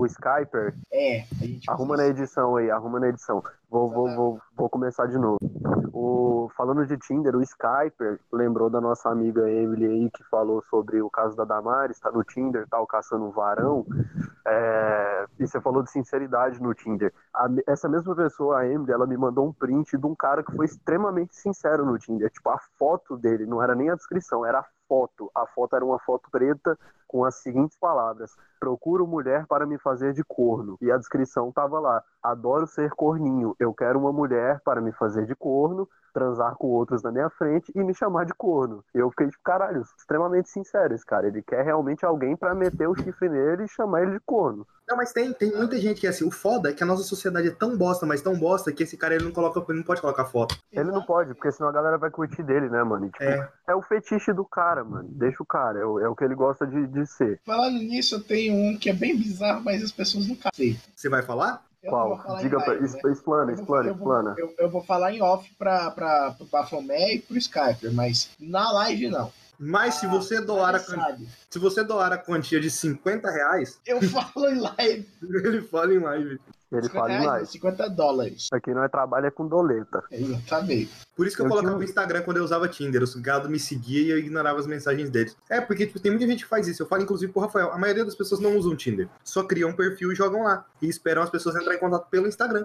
O 0.00 0.06
Skyper, 0.06 0.74
É, 0.90 1.20
a 1.20 1.44
gente 1.44 1.70
arruma 1.70 1.94
na 1.94 2.06
edição 2.06 2.56
aí, 2.56 2.70
arruma 2.70 2.98
na 2.98 3.10
edição. 3.10 3.44
Vou, 3.68 3.90
vou, 3.90 4.08
vou, 4.14 4.40
vou 4.56 4.70
começar 4.70 5.04
de 5.06 5.18
novo. 5.18 5.36
O, 5.92 6.50
falando 6.56 6.86
de 6.86 6.96
Tinder, 6.96 7.36
o 7.36 7.42
Skyper 7.42 8.18
lembrou 8.32 8.70
da 8.70 8.80
nossa 8.80 9.10
amiga 9.10 9.46
Emily 9.50 9.84
aí 9.84 10.10
que 10.10 10.24
falou 10.24 10.64
sobre 10.70 11.02
o 11.02 11.10
caso 11.10 11.36
da 11.36 11.44
Damares, 11.44 12.00
tá 12.00 12.10
no 12.10 12.24
Tinder, 12.24 12.66
tal, 12.70 12.86
caçando 12.86 13.26
um 13.26 13.30
varão. 13.30 13.84
É, 14.46 15.26
e 15.38 15.46
você 15.46 15.60
falou 15.60 15.82
de 15.82 15.90
sinceridade 15.90 16.62
no 16.62 16.72
Tinder. 16.72 17.12
A 17.34 17.48
essa 17.66 17.86
mesma 17.86 18.16
pessoa, 18.16 18.60
a 18.60 18.66
Emily, 18.66 18.92
ela 18.92 19.06
me 19.06 19.18
mandou 19.18 19.46
um 19.46 19.52
print 19.52 19.98
de 19.98 20.06
um 20.06 20.14
cara 20.14 20.42
que 20.42 20.56
foi 20.56 20.64
extremamente 20.64 21.36
sincero 21.36 21.84
no 21.84 21.98
Tinder. 21.98 22.30
Tipo, 22.30 22.48
a 22.48 22.58
foto 22.78 23.18
dele 23.18 23.44
não 23.44 23.62
era 23.62 23.74
nem 23.74 23.90
a 23.90 23.96
descrição, 23.96 24.46
era 24.46 24.60
a 24.60 24.64
foto. 24.88 25.30
A 25.34 25.46
foto 25.46 25.76
era 25.76 25.84
uma 25.84 25.98
foto 25.98 26.30
preta 26.30 26.78
com 27.10 27.24
as 27.24 27.34
seguintes 27.42 27.76
palavras: 27.76 28.36
Procuro 28.60 29.04
mulher 29.04 29.44
para 29.48 29.66
me 29.66 29.76
fazer 29.78 30.12
de 30.12 30.22
corno. 30.22 30.78
E 30.80 30.92
a 30.92 30.96
descrição 30.96 31.50
tava 31.50 31.80
lá: 31.80 32.04
Adoro 32.22 32.68
ser 32.68 32.92
corninho. 32.92 33.56
Eu 33.58 33.74
quero 33.74 33.98
uma 33.98 34.12
mulher 34.12 34.60
para 34.64 34.80
me 34.80 34.92
fazer 34.92 35.26
de 35.26 35.34
corno, 35.34 35.88
transar 36.12 36.54
com 36.56 36.68
outros 36.68 37.02
na 37.02 37.10
minha 37.10 37.30
frente 37.30 37.70
e 37.74 37.82
me 37.82 37.94
chamar 37.94 38.24
de 38.26 38.34
corno. 38.34 38.84
Eu 38.94 39.10
fiquei 39.10 39.28
tipo, 39.28 39.42
caralho, 39.44 39.82
extremamente 39.98 40.48
sincero 40.48 40.94
esse 40.94 41.04
cara. 41.04 41.26
Ele 41.26 41.42
quer 41.42 41.64
realmente 41.64 42.04
alguém 42.04 42.36
para 42.36 42.54
meter 42.54 42.88
o 42.88 42.94
chifre 42.94 43.28
nele 43.28 43.64
e 43.64 43.68
chamar 43.68 44.02
ele 44.02 44.12
de 44.12 44.20
corno. 44.20 44.66
Não, 44.88 44.96
mas 44.96 45.12
tem, 45.12 45.32
tem 45.32 45.56
muita 45.56 45.78
gente 45.78 46.00
que 46.00 46.06
é 46.06 46.10
assim. 46.10 46.26
O 46.26 46.32
foda 46.32 46.70
é 46.70 46.72
que 46.72 46.82
a 46.82 46.86
nossa 46.86 47.04
sociedade 47.04 47.46
é 47.46 47.52
tão 47.52 47.78
bosta, 47.78 48.04
mas 48.04 48.20
tão 48.20 48.36
bosta, 48.36 48.72
que 48.72 48.82
esse 48.82 48.96
cara 48.96 49.14
ele 49.14 49.24
não 49.24 49.30
coloca, 49.30 49.64
ele 49.68 49.78
não 49.78 49.84
pode 49.84 50.00
colocar 50.00 50.24
foto. 50.24 50.58
Ele 50.72 50.90
não 50.90 51.02
pode, 51.02 51.32
porque 51.34 51.52
senão 51.52 51.68
a 51.70 51.72
galera 51.72 51.96
vai 51.96 52.10
curtir 52.10 52.42
dele, 52.42 52.68
né, 52.68 52.82
mano? 52.82 53.06
E, 53.06 53.10
tipo, 53.10 53.22
É. 53.22 53.48
é. 53.68 53.74
o 53.74 53.82
fetiche 53.82 54.32
do 54.32 54.44
cara, 54.44 54.82
mano. 54.82 55.08
Deixa 55.12 55.40
o 55.42 55.46
cara, 55.46 55.78
é 55.78 55.84
o, 55.84 56.00
é 56.00 56.08
o 56.08 56.16
que 56.16 56.24
ele 56.24 56.34
gosta 56.34 56.66
de, 56.66 56.88
de 56.88 57.06
ser. 57.06 57.40
Falando 57.46 57.78
nisso, 57.78 58.16
eu 58.16 58.22
tenho 58.24 58.54
um 58.54 58.76
que 58.76 58.90
é 58.90 58.92
bem 58.92 59.16
bizarro, 59.16 59.62
mas 59.62 59.84
as 59.84 59.92
pessoas 59.92 60.26
nunca 60.26 60.48
aceitam. 60.52 60.82
Você 60.96 61.08
vai 61.08 61.22
falar? 61.22 61.62
Eu 61.82 61.90
Qual? 61.90 62.36
Diga 62.40 62.60
pra. 62.60 62.74
live, 62.74 62.92
né? 62.92 63.00
Explana, 63.12 63.52
explana, 63.52 63.88
eu 63.88 63.94
vou- 63.94 64.06
explana. 64.22 64.34
Eu, 64.38 64.54
eu 64.58 64.70
vou 64.70 64.82
falar 64.82 65.12
em 65.14 65.22
off 65.22 65.50
pra, 65.58 65.90
pra, 65.90 66.32
pro 66.32 66.46
Bafomé 66.46 67.14
e 67.14 67.18
pro 67.20 67.38
Skype, 67.38 67.88
mas 67.92 68.30
na 68.38 68.70
live 68.72 69.08
não. 69.08 69.32
Mas 69.62 69.96
se 69.96 70.06
você 70.06 70.40
doar 70.40 70.74
a, 70.74 70.78
Você 70.78 70.94
quan- 70.96 71.04
sabe. 71.04 71.28
se 71.50 71.58
você 71.58 71.84
doar 71.84 72.10
a 72.14 72.16
quantia 72.18 72.58
de 72.58 72.70
50 72.70 73.30
reais, 73.30 73.78
Eu 73.86 74.00
falo 74.08 74.48
em 74.48 74.58
live. 74.58 75.06
ele 75.22 75.60
fala 75.60 75.92
em 75.94 75.98
live. 75.98 76.40
Ele 76.72 76.82
50 76.84 76.90
fala 76.92 77.12
em 77.12 77.18
não, 77.18 77.26
live. 77.26 77.46
50 77.46 77.90
dólares. 77.90 78.48
Aqui 78.52 78.72
nós 78.72 78.90
trabalha 78.90 79.30
com 79.30 79.46
doleta. 79.46 80.02
Exatamente. 80.10 80.90
Por 81.16 81.26
isso 81.26 81.34
que 81.36 81.42
eu, 81.42 81.46
Eu 81.46 81.50
colocava 81.50 81.72
tinha- 81.74 81.78
no 81.78 81.84
Instagram 81.84 82.22
quando 82.22 82.36
eu 82.38 82.44
usava 82.44 82.68
Tinder. 82.68 83.02
Os 83.02 83.14
gados 83.16 83.50
me 83.50 83.58
seguiam 83.58 84.02
e 84.06 84.10
eu 84.10 84.18
ignorava 84.18 84.58
as 84.58 84.66
mensagens 84.68 85.10
deles. 85.10 85.36
É, 85.50 85.60
porque 85.60 85.84
tipo, 85.86 85.98
tem 86.00 86.12
muita 86.12 86.26
gente 86.26 86.44
que 86.44 86.48
faz 86.48 86.66
isso. 86.68 86.82
Eu 86.82 86.86
falo, 86.86 87.02
inclusive, 87.02 87.30
pro 87.32 87.42
Rafael, 87.42 87.72
a 87.72 87.76
maioria 87.78 88.04
das 88.04 88.14
pessoas 88.14 88.40
não 88.40 88.56
usam 88.56 88.74
Tinder. 88.76 89.08
Só 89.24 89.42
criam 89.42 89.70
um 89.70 89.76
perfil 89.76 90.12
e 90.12 90.14
jogam 90.14 90.44
lá. 90.44 90.64
E 90.80 90.88
esperam 90.88 91.22
as 91.22 91.28
pessoas 91.28 91.56
entrarem 91.56 91.76
em 91.76 91.80
contato 91.80 92.08
pelo 92.08 92.26
Instagram. 92.28 92.64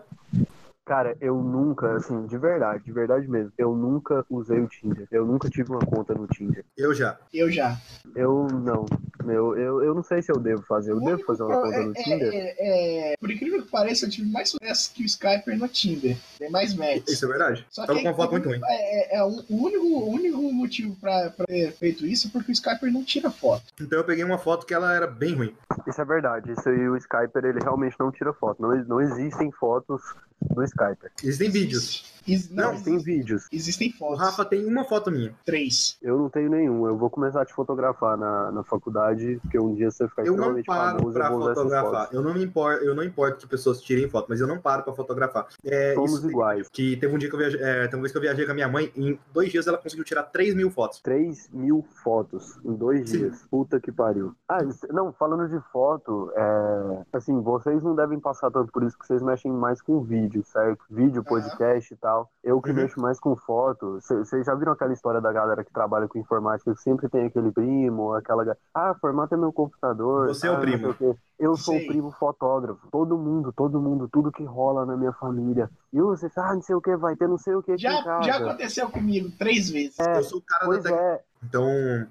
Cara, 0.86 1.18
eu 1.20 1.36
nunca, 1.42 1.96
assim, 1.96 2.28
de 2.28 2.38
verdade, 2.38 2.84
de 2.84 2.92
verdade 2.92 3.28
mesmo, 3.28 3.52
eu 3.58 3.76
nunca 3.76 4.24
usei 4.30 4.60
o 4.60 4.68
Tinder. 4.68 5.08
Eu 5.12 5.26
nunca 5.26 5.50
tive 5.50 5.72
uma 5.72 5.80
conta 5.80 6.14
no 6.14 6.28
Tinder. 6.28 6.64
Eu 6.78 6.94
já. 6.94 7.18
Eu 7.34 7.50
já. 7.52 7.76
Eu 8.16 8.48
não. 8.52 8.86
Eu, 9.26 9.58
eu, 9.58 9.84
eu 9.84 9.96
não 9.96 10.04
sei 10.04 10.22
se 10.22 10.32
eu 10.32 10.40
devo 10.40 10.62
fazer. 10.62 10.92
Eu 10.92 11.00
devo 11.00 11.24
fazer 11.26 11.42
uma 11.42 11.60
conta 11.60 11.82
no 11.82 11.92
É, 11.92 12.04
Tinder? 12.04 12.32
é, 12.32 13.14
é, 13.14 13.18
por 13.18 13.32
incrível 13.32 13.64
que 13.64 13.72
pareça, 13.72 14.06
eu 14.06 14.10
tive 14.12 14.30
mais 14.32 14.50
sucesso 14.50 14.94
que 14.94 15.02
o 15.02 15.06
Skyper 15.08 15.58
no 15.58 15.68
Tinder. 15.68 16.16
Tem 16.38 16.52
mais 16.52 16.76
matches. 16.76 17.08
Isso 17.08 17.26
é 17.26 17.28
verdade. 17.30 17.66
Só 17.72 17.84
Tava 17.88 17.98
que 17.98 18.04
com 18.04 18.10
uma 18.10 18.12
aí, 18.12 18.18
foto 18.18 18.32
muito 18.34 18.48
ruim. 18.50 18.62
É, 18.64 19.16
é, 19.16 19.18
é 19.18 19.24
o 19.24 19.44
único, 19.50 19.86
o 19.88 20.10
único 20.12 20.54
motivo 20.54 20.96
pra, 21.02 21.32
pra 21.32 21.46
ter 21.48 21.72
feito 21.72 22.06
isso 22.06 22.28
é 22.28 22.30
porque 22.30 22.52
o 22.52 22.54
Skyper 22.54 22.94
não 22.94 23.04
tira 23.04 23.32
foto. 23.32 23.64
Então 23.82 23.98
eu 23.98 24.06
peguei 24.06 24.24
uma 24.24 24.38
foto 24.38 24.68
que 24.68 24.74
ela 24.74 24.94
era 24.94 25.08
bem 25.08 25.34
ruim. 25.34 25.56
Isso 25.88 26.00
é 26.00 26.06
verdade. 26.06 26.52
Isso 26.52 26.70
aí, 26.70 26.88
o 26.88 26.96
Skyper, 26.96 27.44
ele 27.44 27.60
realmente 27.60 27.96
não 28.00 28.12
tira 28.12 28.32
foto. 28.34 28.62
Não, 28.62 28.76
não 28.86 29.02
existem 29.02 29.52
fotos 29.52 30.00
do 30.42 30.64
Skyper. 30.64 31.12
Existem 31.24 31.52
vídeos. 31.52 32.15
Is- 32.28 32.50
Não, 32.50 32.74
não, 32.74 32.82
tem 32.82 32.98
vídeos. 32.98 33.48
existem 33.52 33.90
O 33.90 33.98
fotos. 33.98 34.20
Rafa 34.20 34.46
tem 34.46 34.66
uma 34.66 34.84
foto 34.84 35.12
minha. 35.12 35.34
Três. 35.46 35.98
Eu 36.02 36.18
não 36.18 36.30
tenho 36.30 36.50
nenhum. 36.50 36.88
Eu 36.88 36.98
vou 36.98 37.10
começar 37.10 37.42
a 37.42 37.46
te 37.46 37.54
fotografar 37.54 38.18
na, 38.18 38.52
na 38.52 38.64
faculdade, 38.64 39.40
porque 39.42 39.60
um 39.60 39.74
dia 39.74 39.92
você 39.92 40.08
ficar 40.08 40.24
Eu 40.24 40.34
não 40.36 40.58
extremamente 40.58 40.66
paro 40.66 40.98
famoso, 40.98 41.14
pra 41.14 41.28
eu 41.30 41.40
fotografar. 41.56 42.10
Eu 42.12 42.22
não 42.22 42.34
me 42.34 42.44
importo, 42.44 42.84
eu 42.84 42.96
não 42.96 43.04
importo 43.04 43.38
que 43.40 43.48
pessoas 43.48 43.82
tirem 43.82 44.10
foto, 44.10 44.28
mas 44.30 44.40
eu 44.42 44.48
não 44.48 44.60
paro 44.60 44.84
pra 44.84 44.94
fotografar. 44.94 45.48
É, 45.64 45.94
Somos 45.94 46.14
isso 46.20 46.30
iguais. 46.30 46.68
que 46.70 46.98
teve 46.98 47.14
um 47.14 47.18
dia 47.18 47.30
que 47.30 47.36
eu 47.36 47.40
viajei, 47.40 47.62
é, 47.62 47.84
teve 47.84 47.96
uma 47.96 48.02
vez 48.02 48.12
que 48.12 48.18
eu 48.18 48.22
viajei 48.22 48.46
com 48.46 48.52
a 48.52 48.56
minha 48.56 48.68
mãe, 48.68 48.92
em 48.96 49.20
dois 49.34 49.52
dias 49.52 49.68
ela 49.68 49.78
conseguiu 49.78 50.04
tirar 50.06 50.24
3 50.24 50.56
mil 50.56 50.70
fotos. 50.72 51.00
3 51.02 51.50
mil 51.54 51.86
fotos 52.04 52.58
em 52.64 52.74
dois 52.74 53.10
Sim. 53.10 53.18
dias. 53.20 53.44
Puta 53.50 53.80
que 53.80 53.92
pariu. 53.92 54.34
Ah, 54.50 54.60
não, 54.92 55.12
falando 55.14 55.48
de 55.48 55.60
foto, 55.72 56.32
é, 56.36 57.04
assim, 57.14 57.40
vocês 57.42 57.84
não 57.84 57.96
devem 57.96 58.20
passar 58.20 58.50
tanto 58.52 58.72
por 58.72 58.84
isso, 58.84 58.98
que 58.98 59.06
vocês 59.06 59.22
mexem 59.22 59.52
mais 59.52 59.82
com 59.82 60.02
vídeo, 60.02 60.44
certo? 60.46 60.84
Vídeo, 60.90 61.24
podcast 61.24 61.94
e 61.94 61.98
tal. 61.98 62.15
Eu 62.44 62.62
que 62.62 62.70
Uhum. 62.70 62.76
mexo 62.76 63.00
mais 63.00 63.20
com 63.20 63.36
foto. 63.36 64.00
Vocês 64.02 64.46
já 64.46 64.54
viram 64.56 64.74
aquela 64.74 64.94
história 64.94 65.20
da 65.20 65.32
galera 65.32 65.64
que 65.64 65.74
trabalha 65.74 66.08
com 66.08 66.20
informática, 66.20 66.74
que 66.74 66.82
sempre 66.82 67.10
tem 67.10 67.26
aquele 67.26 67.52
primo, 67.52 68.14
aquela. 68.14 68.56
Ah, 68.74 68.96
formata 69.00 69.36
meu 69.36 69.52
computador. 69.52 70.28
Você 70.28 70.48
é 70.48 70.52
o 70.52 70.56
ah, 70.56 70.60
primo. 70.60 70.78
sei 70.78 70.90
o 70.90 70.94
quê. 71.14 71.20
Eu 71.38 71.58
sou 71.58 71.76
o 71.76 71.86
primo 71.88 72.12
fotógrafo. 72.12 72.88
Todo 72.92 73.18
mundo, 73.18 73.52
todo 73.52 73.82
mundo, 73.82 74.08
tudo 74.12 74.32
que 74.32 74.44
rola 74.44 74.86
na 74.86 74.96
minha 74.96 75.12
família. 75.14 75.70
E 75.92 76.00
você 76.00 76.30
fala, 76.30 76.52
ah, 76.52 76.56
não 76.56 76.62
sei 76.62 76.76
o 76.76 76.82
que, 76.82 76.96
vai 76.96 77.16
ter 77.16 77.28
não 77.28 77.38
sei 77.38 77.56
o 77.56 77.64
que 77.64 77.78
Já, 77.78 78.22
já 78.22 78.38
aconteceu 78.38 78.90
comigo 78.90 79.30
três 79.38 79.70
vezes. 79.70 80.00
É, 80.00 80.18
Eu 80.18 80.24
sou 80.24 80.40
o 80.40 80.42
cara 80.42 80.72
da 80.72 80.82
tec... 80.82 80.94
é, 80.94 81.22
Então, 81.44 81.68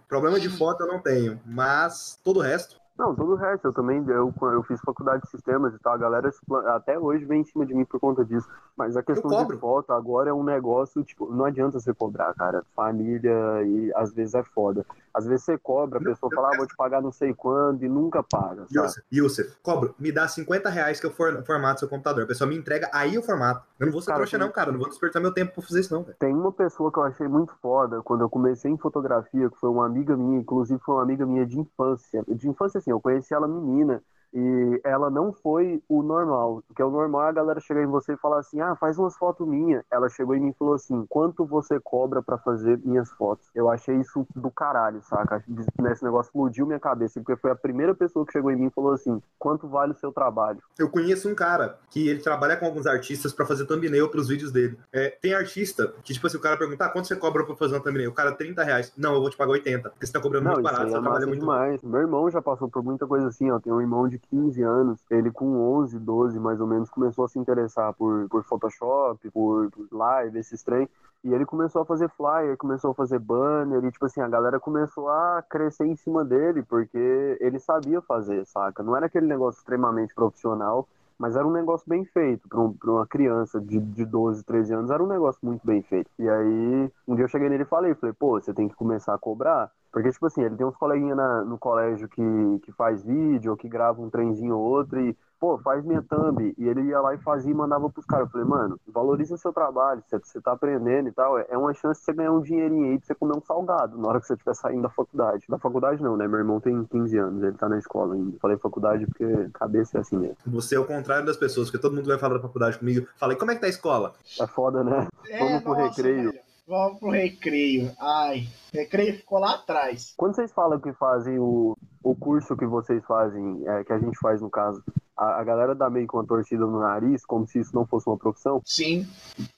problema 0.08 0.38
de 0.38 0.48
foto 0.50 0.82
eu 0.82 0.88
não 0.88 1.00
tenho, 1.00 1.40
mas 1.46 2.18
todo 2.22 2.38
o 2.38 2.42
resto. 2.42 2.83
Não, 2.96 3.12
todo 3.12 3.32
o 3.32 3.36
resto, 3.36 3.66
eu 3.66 3.72
também, 3.72 4.04
eu, 4.08 4.32
eu 4.40 4.62
fiz 4.62 4.80
faculdade 4.80 5.22
de 5.24 5.28
sistemas 5.28 5.74
e 5.74 5.78
tal, 5.80 5.94
a 5.94 5.98
galera 5.98 6.28
expla- 6.28 6.76
até 6.76 6.96
hoje 6.96 7.24
vem 7.24 7.40
em 7.40 7.44
cima 7.44 7.66
de 7.66 7.74
mim 7.74 7.84
por 7.84 7.98
conta 7.98 8.24
disso. 8.24 8.48
Mas 8.76 8.96
a 8.96 9.02
questão 9.02 9.30
de 9.30 9.58
foto 9.58 9.92
agora 9.92 10.30
é 10.30 10.32
um 10.32 10.44
negócio, 10.44 11.02
tipo, 11.02 11.28
não 11.32 11.44
adianta 11.44 11.80
você 11.80 11.92
cobrar, 11.92 12.32
cara. 12.34 12.64
Família 12.74 13.32
e 13.64 13.92
às 13.96 14.14
vezes 14.14 14.34
é 14.34 14.44
foda. 14.44 14.86
Às 15.14 15.26
vezes 15.26 15.44
você 15.44 15.56
cobra, 15.56 16.00
a 16.00 16.02
pessoa 16.02 16.30
fala, 16.34 16.50
ah, 16.52 16.56
vou 16.56 16.66
te 16.66 16.74
pagar 16.76 17.00
não 17.00 17.12
sei 17.12 17.32
quando 17.32 17.84
e 17.84 17.88
nunca 17.88 18.20
paga? 18.20 18.66
Yusuf, 18.68 19.02
Yusuf, 19.12 19.56
cobro, 19.62 19.94
me 19.96 20.10
dá 20.10 20.26
50 20.26 20.68
reais 20.68 20.98
que 20.98 21.06
eu 21.06 21.12
for, 21.12 21.40
formato 21.44 21.78
seu 21.80 21.88
computador. 21.88 22.24
A 22.24 22.26
pessoa 22.26 22.48
me 22.48 22.56
entrega, 22.56 22.90
aí 22.92 23.14
eu 23.14 23.22
formato. 23.22 23.64
Eu 23.78 23.86
não 23.86 23.92
vou 23.92 24.02
ser 24.02 24.08
Cara, 24.08 24.18
trouxa, 24.18 24.36
tem- 24.36 24.46
não, 24.46 24.52
cara. 24.52 24.70
Eu 24.70 24.72
não 24.72 24.80
vou 24.80 24.88
despertar 24.88 25.22
meu 25.22 25.32
tempo 25.32 25.54
pra 25.54 25.62
fazer 25.62 25.80
isso, 25.80 25.94
não, 25.94 26.02
velho. 26.02 26.16
Tem 26.18 26.34
uma 26.34 26.50
pessoa 26.50 26.90
que 26.90 26.98
eu 26.98 27.04
achei 27.04 27.28
muito 27.28 27.54
foda 27.62 28.02
quando 28.02 28.22
eu 28.22 28.28
comecei 28.28 28.70
em 28.70 28.76
fotografia, 28.76 29.48
que 29.48 29.56
foi 29.56 29.70
uma 29.70 29.86
amiga 29.86 30.16
minha, 30.16 30.40
inclusive 30.40 30.80
foi 30.80 30.96
uma 30.96 31.02
amiga 31.02 31.24
minha 31.24 31.46
de 31.46 31.60
infância. 31.60 32.24
De 32.26 32.48
infância, 32.48 32.78
assim, 32.78 32.90
eu 32.90 33.00
conheci 33.00 33.32
ela 33.32 33.46
menina. 33.46 34.02
E 34.34 34.80
ela 34.82 35.08
não 35.08 35.32
foi 35.32 35.80
o 35.88 36.02
normal. 36.02 36.62
Porque 36.66 36.82
o 36.82 36.90
normal 36.90 37.26
é 37.26 37.28
a 37.28 37.32
galera 37.32 37.60
chegar 37.60 37.82
em 37.82 37.86
você 37.86 38.14
e 38.14 38.16
falar 38.16 38.40
assim: 38.40 38.60
ah, 38.60 38.74
faz 38.74 38.98
umas 38.98 39.16
fotos 39.16 39.46
minhas. 39.46 39.84
Ela 39.90 40.08
chegou 40.08 40.34
em 40.34 40.40
mim 40.40 40.50
e 40.50 40.54
falou 40.54 40.74
assim: 40.74 41.06
quanto 41.08 41.46
você 41.46 41.78
cobra 41.78 42.20
pra 42.20 42.36
fazer 42.36 42.80
minhas 42.84 43.10
fotos? 43.12 43.48
Eu 43.54 43.70
achei 43.70 43.94
isso 43.96 44.26
do 44.34 44.50
caralho, 44.50 45.00
saca? 45.02 45.42
Esse 45.90 46.04
negócio 46.04 46.30
explodiu 46.30 46.66
minha 46.66 46.80
cabeça, 46.80 47.20
porque 47.20 47.40
foi 47.40 47.52
a 47.52 47.56
primeira 47.56 47.94
pessoa 47.94 48.26
que 48.26 48.32
chegou 48.32 48.50
em 48.50 48.56
mim 48.56 48.66
e 48.66 48.70
falou 48.70 48.92
assim: 48.92 49.22
quanto 49.38 49.68
vale 49.68 49.92
o 49.92 49.96
seu 49.96 50.10
trabalho? 50.10 50.58
Eu 50.76 50.90
conheço 50.90 51.28
um 51.28 51.34
cara 51.34 51.78
que 51.88 52.08
ele 52.08 52.20
trabalha 52.20 52.56
com 52.56 52.66
alguns 52.66 52.86
artistas 52.86 53.32
pra 53.32 53.46
fazer 53.46 53.66
thumbnail 53.66 54.10
pros 54.10 54.28
vídeos 54.28 54.50
dele. 54.50 54.76
É, 54.92 55.10
tem 55.10 55.32
artista 55.34 55.94
que, 56.02 56.12
tipo 56.12 56.26
assim, 56.26 56.36
o 56.36 56.40
cara 56.40 56.56
pergunta, 56.56 56.84
ah, 56.84 56.88
quanto 56.88 57.06
você 57.06 57.14
cobra 57.14 57.44
pra 57.44 57.54
fazer 57.54 57.74
uma 57.74 57.82
thumbnail? 57.82 58.10
O 58.10 58.14
cara, 58.14 58.32
30 58.32 58.64
reais. 58.64 58.92
Não, 58.96 59.14
eu 59.14 59.20
vou 59.20 59.30
te 59.30 59.36
pagar 59.36 59.52
80, 59.52 59.90
porque 59.90 60.06
você 60.06 60.12
tá 60.12 60.20
cobrando 60.20 60.44
Não, 60.44 60.52
muito 60.54 60.64
barato, 60.64 60.88
seu 60.88 60.98
é 60.98 61.00
trabalho 61.00 61.14
massa 61.14 61.26
muito 61.26 61.40
demais. 61.40 61.82
Meu 61.82 62.00
irmão 62.00 62.30
já 62.30 62.42
passou 62.42 62.68
por 62.68 62.82
muita 62.82 63.06
coisa 63.06 63.28
assim, 63.28 63.50
ó. 63.50 63.60
Tem 63.60 63.72
um 63.72 63.80
irmão 63.80 64.08
de 64.08 64.18
15 64.24 64.62
anos, 64.62 65.00
ele 65.10 65.30
com 65.30 65.78
11, 65.78 65.98
12 65.98 66.38
mais 66.38 66.60
ou 66.60 66.66
menos, 66.66 66.90
começou 66.90 67.24
a 67.24 67.28
se 67.28 67.38
interessar 67.38 67.92
por, 67.94 68.28
por 68.28 68.42
Photoshop, 68.44 69.30
por, 69.30 69.70
live, 69.90 70.38
esses 70.38 70.62
trem. 70.62 70.88
E 71.22 71.32
ele 71.32 71.46
começou 71.46 71.82
a 71.82 71.86
fazer 71.86 72.10
flyer, 72.10 72.56
começou 72.56 72.90
a 72.90 72.94
fazer 72.94 73.18
banner, 73.18 73.82
e 73.82 73.90
tipo 73.90 74.04
assim, 74.04 74.20
a 74.20 74.28
galera 74.28 74.60
começou 74.60 75.08
a 75.08 75.42
crescer 75.48 75.86
em 75.86 75.96
cima 75.96 76.22
dele, 76.22 76.62
porque 76.62 77.38
ele 77.40 77.58
sabia 77.58 78.02
fazer, 78.02 78.44
saca? 78.46 78.82
Não 78.82 78.94
era 78.94 79.06
aquele 79.06 79.26
negócio 79.26 79.58
extremamente 79.58 80.14
profissional, 80.14 80.86
mas 81.18 81.36
era 81.36 81.46
um 81.46 81.52
negócio 81.52 81.88
bem 81.88 82.04
feito 82.04 82.48
para 82.48 82.60
um, 82.60 82.76
uma 82.84 83.06
criança 83.06 83.60
de, 83.60 83.80
de 83.80 84.04
12, 84.04 84.44
13 84.44 84.74
anos, 84.74 84.90
era 84.90 85.02
um 85.02 85.06
negócio 85.06 85.40
muito 85.42 85.66
bem 85.66 85.80
feito. 85.82 86.10
E 86.18 86.28
aí, 86.28 86.92
um 87.08 87.14
dia 87.14 87.24
eu 87.24 87.28
cheguei 87.28 87.48
nele 87.48 87.62
e 87.62 87.66
falei, 87.66 87.94
falei, 87.94 88.14
pô, 88.18 88.40
você 88.40 88.52
tem 88.52 88.68
que 88.68 88.74
começar 88.74 89.14
a 89.14 89.18
cobrar. 89.18 89.70
Porque, 89.94 90.10
tipo 90.10 90.26
assim, 90.26 90.42
ele 90.42 90.56
tem 90.56 90.66
uns 90.66 90.76
coleguinhas 90.76 91.16
na- 91.16 91.44
no 91.44 91.56
colégio 91.56 92.08
que, 92.08 92.20
que 92.64 92.72
faz 92.72 93.00
vídeo, 93.04 93.52
ou 93.52 93.56
que 93.56 93.68
grava 93.68 94.02
um 94.02 94.10
trenzinho 94.10 94.56
ou 94.56 94.60
outro, 94.60 94.98
e, 95.00 95.16
pô, 95.38 95.56
faz 95.58 95.84
minha 95.84 96.02
thumb. 96.02 96.52
E 96.58 96.66
ele 96.68 96.82
ia 96.82 97.00
lá 97.00 97.14
e 97.14 97.18
fazia 97.18 97.52
e 97.52 97.54
mandava 97.54 97.88
pros 97.88 98.04
caras. 98.04 98.26
Eu 98.26 98.32
falei, 98.32 98.44
mano, 98.44 98.76
valoriza 98.88 99.36
o 99.36 99.38
seu 99.38 99.52
trabalho, 99.52 100.02
você, 100.04 100.18
você 100.18 100.40
tá 100.40 100.50
aprendendo 100.50 101.08
e 101.08 101.12
tal. 101.12 101.38
É 101.38 101.46
é 101.48 101.56
uma 101.56 101.72
chance 101.72 102.00
de 102.00 102.06
você 102.06 102.12
ganhar 102.12 102.32
um 102.32 102.40
dinheirinho 102.40 102.86
aí 102.90 102.98
pra 102.98 103.06
você 103.06 103.14
comer 103.14 103.36
um 103.36 103.40
salgado 103.40 103.96
na 103.96 104.08
hora 104.08 104.20
que 104.20 104.26
você 104.26 104.32
estiver 104.32 104.54
saindo 104.56 104.82
da 104.82 104.88
faculdade. 104.88 105.44
Da 105.48 105.58
faculdade 105.58 106.02
não, 106.02 106.16
né? 106.16 106.26
Meu 106.26 106.40
irmão 106.40 106.58
tem 106.58 106.82
15 106.86 107.16
anos, 107.16 107.40
ele 107.44 107.56
tá 107.56 107.68
na 107.68 107.78
escola 107.78 108.14
ainda. 108.16 108.36
Falei 108.40 108.56
faculdade 108.56 109.06
porque 109.06 109.48
cabeça 109.54 109.98
é 109.98 110.00
assim 110.00 110.16
mesmo. 110.18 110.36
Você 110.46 110.74
é 110.74 110.80
o 110.80 110.84
contrário 110.84 111.24
das 111.24 111.36
pessoas, 111.36 111.70
porque 111.70 111.80
todo 111.80 111.94
mundo 111.94 112.08
vai 112.08 112.18
falar 112.18 112.34
da 112.34 112.40
faculdade 112.40 112.80
comigo. 112.80 113.06
Falei, 113.16 113.36
como 113.36 113.52
é 113.52 113.54
que 113.54 113.60
tá 113.60 113.68
a 113.68 113.70
escola? 113.70 114.14
É 114.40 114.46
foda, 114.48 114.82
né? 114.82 115.06
É, 115.30 115.38
Vamos 115.38 115.62
pro 115.62 115.74
nossa, 115.74 115.84
recreio. 115.84 116.32
velho. 116.32 116.43
Vamos 116.66 116.98
pro 116.98 117.10
recreio. 117.10 117.92
Ai, 118.00 118.48
recreio 118.72 119.16
ficou 119.18 119.38
lá 119.38 119.54
atrás. 119.54 120.14
Quando 120.16 120.34
vocês 120.34 120.50
falam 120.52 120.80
que 120.80 120.92
fazem 120.94 121.38
o, 121.38 121.76
o 122.02 122.14
curso 122.16 122.56
que 122.56 122.64
vocês 122.64 123.04
fazem, 123.04 123.62
é, 123.66 123.84
que 123.84 123.92
a 123.92 123.98
gente 123.98 124.18
faz 124.18 124.40
no 124.40 124.48
caso, 124.48 124.82
a, 125.14 125.40
a 125.40 125.44
galera 125.44 125.74
dá 125.74 125.90
meio 125.90 126.06
com 126.06 126.20
a 126.20 126.24
torcida 126.24 126.64
no 126.64 126.80
nariz, 126.80 127.24
como 127.26 127.46
se 127.46 127.60
isso 127.60 127.74
não 127.74 127.86
fosse 127.86 128.08
uma 128.08 128.16
profissão? 128.16 128.62
Sim. 128.64 129.06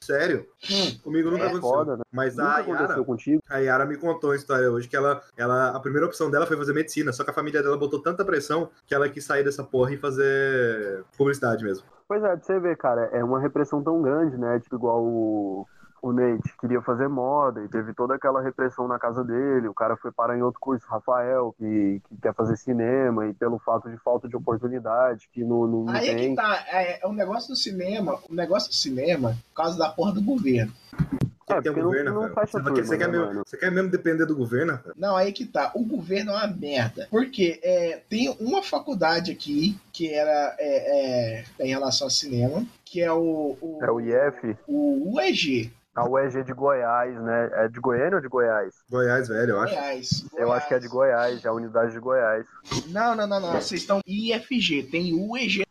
Sério? 0.02 0.44
Comigo 1.04 1.30
nunca 1.30 1.44
É 1.44 1.46
aconteceu. 1.46 1.70
foda, 1.70 1.96
né? 1.96 2.02
Mas 2.12 2.36
Nunca 2.36 2.48
a 2.50 2.56
aconteceu 2.58 2.88
Yara, 2.88 3.04
contigo? 3.04 3.42
a 3.48 3.58
Yara 3.58 3.86
me 3.86 3.96
contou 3.96 4.32
a 4.32 4.36
história 4.36 4.68
hoje 4.68 4.88
que 4.88 4.96
ela, 4.96 5.22
ela, 5.36 5.76
a 5.76 5.80
primeira 5.80 6.06
opção 6.06 6.28
dela 6.28 6.44
foi 6.44 6.56
fazer 6.56 6.72
medicina, 6.72 7.12
só 7.12 7.22
que 7.22 7.30
a 7.30 7.34
família 7.34 7.62
dela 7.62 7.78
botou 7.78 8.02
tanta 8.02 8.24
pressão 8.24 8.68
que 8.84 8.92
ela 8.94 9.08
quis 9.08 9.24
sair 9.24 9.44
dessa 9.44 9.62
porra 9.62 9.92
e 9.94 9.96
fazer 9.96 11.04
publicidade 11.16 11.62
mesmo. 11.62 11.86
Pois 12.08 12.22
é, 12.22 12.36
pra 12.36 12.44
você 12.44 12.58
ver, 12.60 12.76
cara, 12.76 13.10
é 13.12 13.22
uma 13.22 13.40
repressão 13.40 13.82
tão 13.82 14.02
grande, 14.02 14.36
né? 14.36 14.60
Tipo, 14.60 14.76
igual 14.76 15.02
o, 15.04 15.66
o 16.06 16.12
Nate 16.12 16.54
queria 16.60 16.80
fazer 16.80 17.08
moda 17.08 17.64
e 17.64 17.68
teve 17.68 17.92
toda 17.92 18.14
aquela 18.14 18.40
repressão 18.40 18.86
na 18.86 18.98
casa 18.98 19.24
dele. 19.24 19.66
O 19.66 19.74
cara 19.74 19.96
foi 19.96 20.12
parar 20.12 20.38
em 20.38 20.42
outro 20.42 20.60
curso, 20.60 20.86
Rafael, 20.86 21.52
que, 21.58 22.00
que 22.08 22.16
quer 22.22 22.32
fazer 22.32 22.56
cinema, 22.56 23.26
e 23.26 23.34
pelo 23.34 23.58
fato 23.58 23.90
de 23.90 23.96
falta 23.98 24.28
de 24.28 24.36
oportunidade, 24.36 25.28
que 25.32 25.42
não, 25.42 25.66
não, 25.66 25.88
Aí 25.88 26.08
é 26.08 26.14
tem. 26.14 26.30
que 26.30 26.36
tá. 26.36 26.64
É, 26.68 27.04
é 27.04 27.08
um 27.08 27.12
negócio 27.12 27.48
do 27.48 27.56
cinema. 27.56 28.20
O 28.28 28.34
negócio 28.34 28.68
do 28.68 28.74
cinema, 28.74 29.36
por 29.48 29.62
causa 29.62 29.76
da 29.76 29.88
porra 29.88 30.12
do 30.12 30.22
governo. 30.22 30.72
É, 31.48 31.60
Tem 31.60 31.72
não, 31.72 31.82
governo, 31.84 32.12
não 32.12 32.28
Você, 32.28 32.50
turma, 32.50 32.74
quer, 32.74 32.84
você, 32.84 32.98
quer 32.98 33.08
né, 33.08 33.18
mesmo, 33.18 33.42
você 33.46 33.56
quer 33.56 33.70
mesmo 33.70 33.90
depender 33.90 34.26
do 34.26 34.34
governo, 34.34 34.72
Rafael? 34.72 34.94
Não, 34.96 35.16
aí 35.16 35.32
que 35.32 35.46
tá. 35.46 35.70
O 35.74 35.84
governo 35.84 36.32
é 36.32 36.34
uma 36.34 36.46
merda. 36.48 37.06
Porque 37.08 37.60
é, 37.62 38.00
tem 38.08 38.34
uma 38.40 38.62
faculdade 38.64 39.30
aqui 39.30 39.78
que 39.92 40.12
era 40.12 40.56
é, 40.58 41.40
é, 41.40 41.44
em 41.60 41.68
relação 41.68 42.08
ao 42.08 42.10
cinema, 42.10 42.66
que 42.84 43.00
é 43.00 43.12
o, 43.12 43.56
o, 43.60 43.78
É 43.80 43.90
o 43.90 44.00
IF, 44.00 44.56
o 44.66 45.14
UEG. 45.16 45.72
A 45.96 46.06
UEG 46.06 46.44
de 46.44 46.52
Goiás, 46.52 47.14
né? 47.22 47.50
É 47.54 47.68
de 47.68 47.80
Goiânia 47.80 48.16
ou 48.16 48.20
de 48.20 48.28
Goiás? 48.28 48.74
Goiás, 48.90 49.28
velho, 49.28 49.52
eu 49.52 49.60
acho. 49.60 49.74
Goiás. 49.74 50.26
Eu 50.36 50.52
acho 50.52 50.68
que 50.68 50.74
é 50.74 50.78
de 50.78 50.88
Goiás, 50.88 51.44
é 51.44 51.48
a 51.48 51.52
unidade 51.52 51.92
de 51.92 51.98
Goiás. 51.98 52.46
Não, 52.88 53.16
não, 53.16 53.26
não, 53.26 53.40
não. 53.40 53.52
Vocês 53.52 53.80
estão 53.80 54.00
IFG. 54.06 54.84
Tem 54.90 55.14
UEG. 55.14 55.64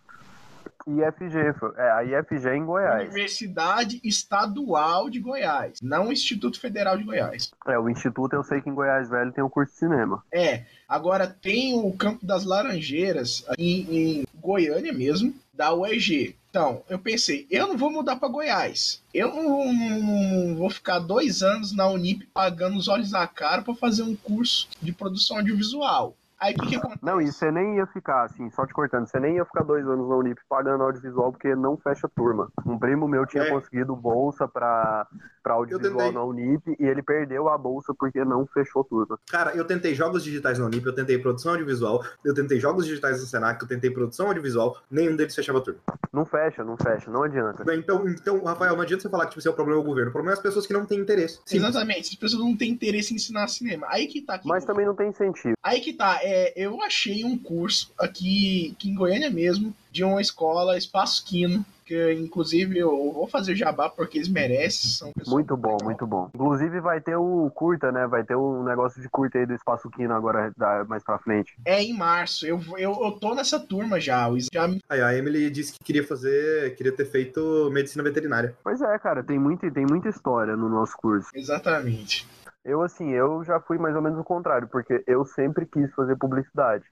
IFG, 0.87 1.37
é, 1.77 1.91
a 1.91 2.03
IFG 2.03 2.47
é 2.47 2.55
em 2.55 2.65
Goiás. 2.65 3.03
Universidade 3.03 3.99
Estadual 4.03 5.09
de 5.09 5.19
Goiás. 5.19 5.79
Não 5.81 6.11
Instituto 6.11 6.59
Federal 6.59 6.97
de 6.97 7.03
Goiás. 7.03 7.51
É, 7.67 7.77
o 7.77 7.89
Instituto 7.89 8.33
eu 8.33 8.43
sei 8.43 8.61
que 8.61 8.69
em 8.69 8.73
Goiás 8.73 9.09
Velho 9.09 9.31
tem 9.31 9.43
um 9.43 9.49
curso 9.49 9.73
de 9.73 9.79
cinema. 9.79 10.23
É. 10.31 10.63
Agora 10.87 11.27
tem 11.27 11.73
o 11.73 11.91
Campo 11.93 12.25
das 12.25 12.45
Laranjeiras 12.45 13.43
em, 13.57 13.87
em 13.89 14.27
Goiânia 14.35 14.93
mesmo, 14.93 15.33
da 15.53 15.73
UEG. 15.73 16.35
Então, 16.55 16.81
eu 16.87 16.97
pensei, 16.97 17.45
eu 17.51 17.67
não 17.67 17.77
vou 17.77 17.91
mudar 17.91 18.15
para 18.15 18.29
Goiás. 18.29 19.03
Eu 19.13 19.27
não, 19.27 19.73
não 19.73 20.55
vou 20.55 20.69
ficar 20.69 20.99
dois 20.99 21.43
anos 21.43 21.73
na 21.73 21.85
Unip 21.89 22.25
pagando 22.33 22.77
os 22.77 22.87
olhos 22.87 23.11
da 23.11 23.27
cara 23.27 23.61
para 23.61 23.75
fazer 23.75 24.03
um 24.03 24.15
curso 24.15 24.69
de 24.81 24.93
produção 24.93 25.35
audiovisual. 25.35 26.15
Aí 26.39 26.53
o 26.53 26.57
que 26.57 26.67
que 26.67 26.75
acontece? 26.75 26.99
Não, 27.03 27.21
e 27.21 27.31
você 27.31 27.49
nem 27.51 27.77
ia 27.77 27.85
ficar, 27.87 28.23
assim, 28.25 28.49
só 28.51 28.65
te 28.65 28.73
cortando, 28.73 29.07
você 29.07 29.19
nem 29.19 29.35
ia 29.37 29.45
ficar 29.45 29.63
dois 29.63 29.87
anos 29.87 30.07
na 30.07 30.15
Unip 30.15 30.39
pagando 30.49 30.83
audiovisual 30.83 31.31
porque 31.31 31.55
não 31.55 31.77
fecha 31.77 32.09
turma. 32.13 32.49
Um 32.65 32.77
primo 32.77 33.07
meu 33.07 33.25
tinha 33.25 33.43
É. 33.43 33.49
conseguido 33.49 33.95
bolsa 33.95 34.47
pra, 34.47 35.07
pra 35.41 35.53
audiovisual 35.53 36.11
na 36.11 36.23
Unip 36.23 36.75
e 36.79 36.85
ele 36.85 37.01
perdeu 37.01 37.47
a 37.49 37.57
bolsa 37.57 37.93
porque 37.97 38.23
não 38.25 38.45
fechou 38.45 38.83
turma. 38.83 39.17
Cara, 39.29 39.55
eu 39.55 39.65
tentei 39.65 39.95
jogos 39.95 40.23
digitais 40.23 40.59
na 40.59 40.65
Unip, 40.65 40.85
eu 40.85 40.93
tentei 40.93 41.17
produção 41.17 41.51
audiovisual, 41.53 42.03
eu 42.23 42.33
tentei 42.33 42.59
jogos 42.59 42.85
digitais 42.85 43.21
no 43.21 43.27
Senac, 43.27 43.61
eu 43.61 43.67
tentei 43.67 43.89
produção 43.89 44.27
audiovisual, 44.27 44.77
nenhum 44.91 45.15
deles 45.15 45.33
fechava 45.35 45.61
turma. 45.61 45.79
Não 46.11 46.25
fecha, 46.25 46.63
não 46.63 46.77
fecha, 46.77 47.09
não 47.09 47.23
adianta. 47.23 47.63
Então, 47.75 48.07
então, 48.07 48.43
Rafael, 48.43 48.75
não 48.75 48.81
adianta 48.83 49.03
você 49.03 49.09
falar 49.09 49.23
que 49.25 49.31
tipo, 49.31 49.39
esse 49.39 49.47
é 49.47 49.51
o 49.51 49.53
problema 49.53 49.81
do 49.81 49.85
governo. 49.85 50.09
O 50.09 50.13
problema 50.13 50.33
é 50.33 50.37
as 50.37 50.41
pessoas 50.43 50.65
que 50.67 50.73
não 50.73 50.85
têm 50.85 50.99
interesse. 50.99 51.39
Sim. 51.45 51.57
Exatamente, 51.57 52.09
as 52.09 52.15
pessoas 52.15 52.41
não 52.43 52.55
têm 52.55 52.71
interesse 52.71 53.13
em 53.13 53.15
ensinar 53.17 53.47
cinema. 53.47 53.87
Aí 53.89 54.07
que 54.07 54.21
tá. 54.21 54.39
Mas 54.45 54.65
também 54.65 54.85
não 54.85 54.95
tem 54.95 55.09
incentivo. 55.09 55.55
Aí 55.63 55.79
que 55.81 55.93
tá, 55.93 56.19
é, 56.25 56.53
eu 56.55 56.81
achei 56.81 57.23
um 57.23 57.37
curso 57.37 57.91
aqui, 57.99 58.73
aqui 58.75 58.89
em 58.89 58.95
Goiânia 58.95 59.29
mesmo, 59.29 59.73
de 59.91 60.03
uma 60.03 60.21
escola, 60.21 60.77
Espaço 60.77 61.23
Quino, 61.25 61.65
que 61.85 62.13
inclusive 62.13 62.79
eu 62.79 62.89
vou 63.13 63.27
fazer 63.27 63.55
jabá 63.55 63.87
porque 63.87 64.17
eles 64.17 64.27
merecem. 64.27 64.89
São 64.89 65.11
Muito 65.27 65.55
bom, 65.55 65.77
muito 65.83 66.07
bom. 66.07 66.29
Inclusive 66.33 66.79
vai 66.81 66.99
ter 66.99 67.15
o 67.15 67.49
curta, 67.53 67.91
né? 67.91 68.07
Vai 68.07 68.23
ter 68.23 68.35
um 68.35 68.63
negócio 68.63 68.99
de 68.99 69.07
curta 69.07 69.37
aí 69.37 69.45
do 69.45 69.53
Espaço 69.53 69.87
Quino 69.91 70.13
agora 70.13 70.51
da- 70.57 70.83
mais 70.85 71.03
pra 71.03 71.19
frente. 71.19 71.53
É 71.63 71.83
em 71.83 71.93
março, 71.93 72.45
eu, 72.47 72.59
eu, 72.77 72.91
eu 73.03 73.11
tô 73.11 73.35
nessa 73.35 73.59
turma 73.59 73.99
já. 73.99 74.27
o- 74.27 74.39
já 74.39 74.67
Aí 74.89 75.01
a 75.01 75.15
Emily 75.15 75.49
disse 75.51 75.73
que 75.73 75.79
queria 75.83 76.03
fazer, 76.05 76.75
queria 76.75 76.91
ter 76.91 77.05
feito 77.05 77.69
medicina 77.71 78.03
veterinária. 78.03 78.55
Pois 78.63 78.81
é, 78.81 78.97
cara, 78.97 79.23
tem, 79.23 79.37
muito, 79.37 79.69
tem 79.71 79.85
muita 79.85 80.09
história 80.09 80.55
no 80.57 80.67
nosso 80.67 80.97
curso. 80.97 81.29
Exatamente. 81.35 82.27
Eu, 82.65 82.81
assim, 82.81 83.11
eu 83.11 83.43
já 83.43 83.59
fui 83.59 83.77
mais 83.77 83.95
ou 83.95 84.01
menos 84.01 84.17
o 84.17 84.23
contrário, 84.23 84.67
porque 84.67 85.03
eu 85.05 85.23
sempre 85.23 85.67
quis 85.67 85.93
fazer 85.93 86.15
publicidade. 86.15 86.83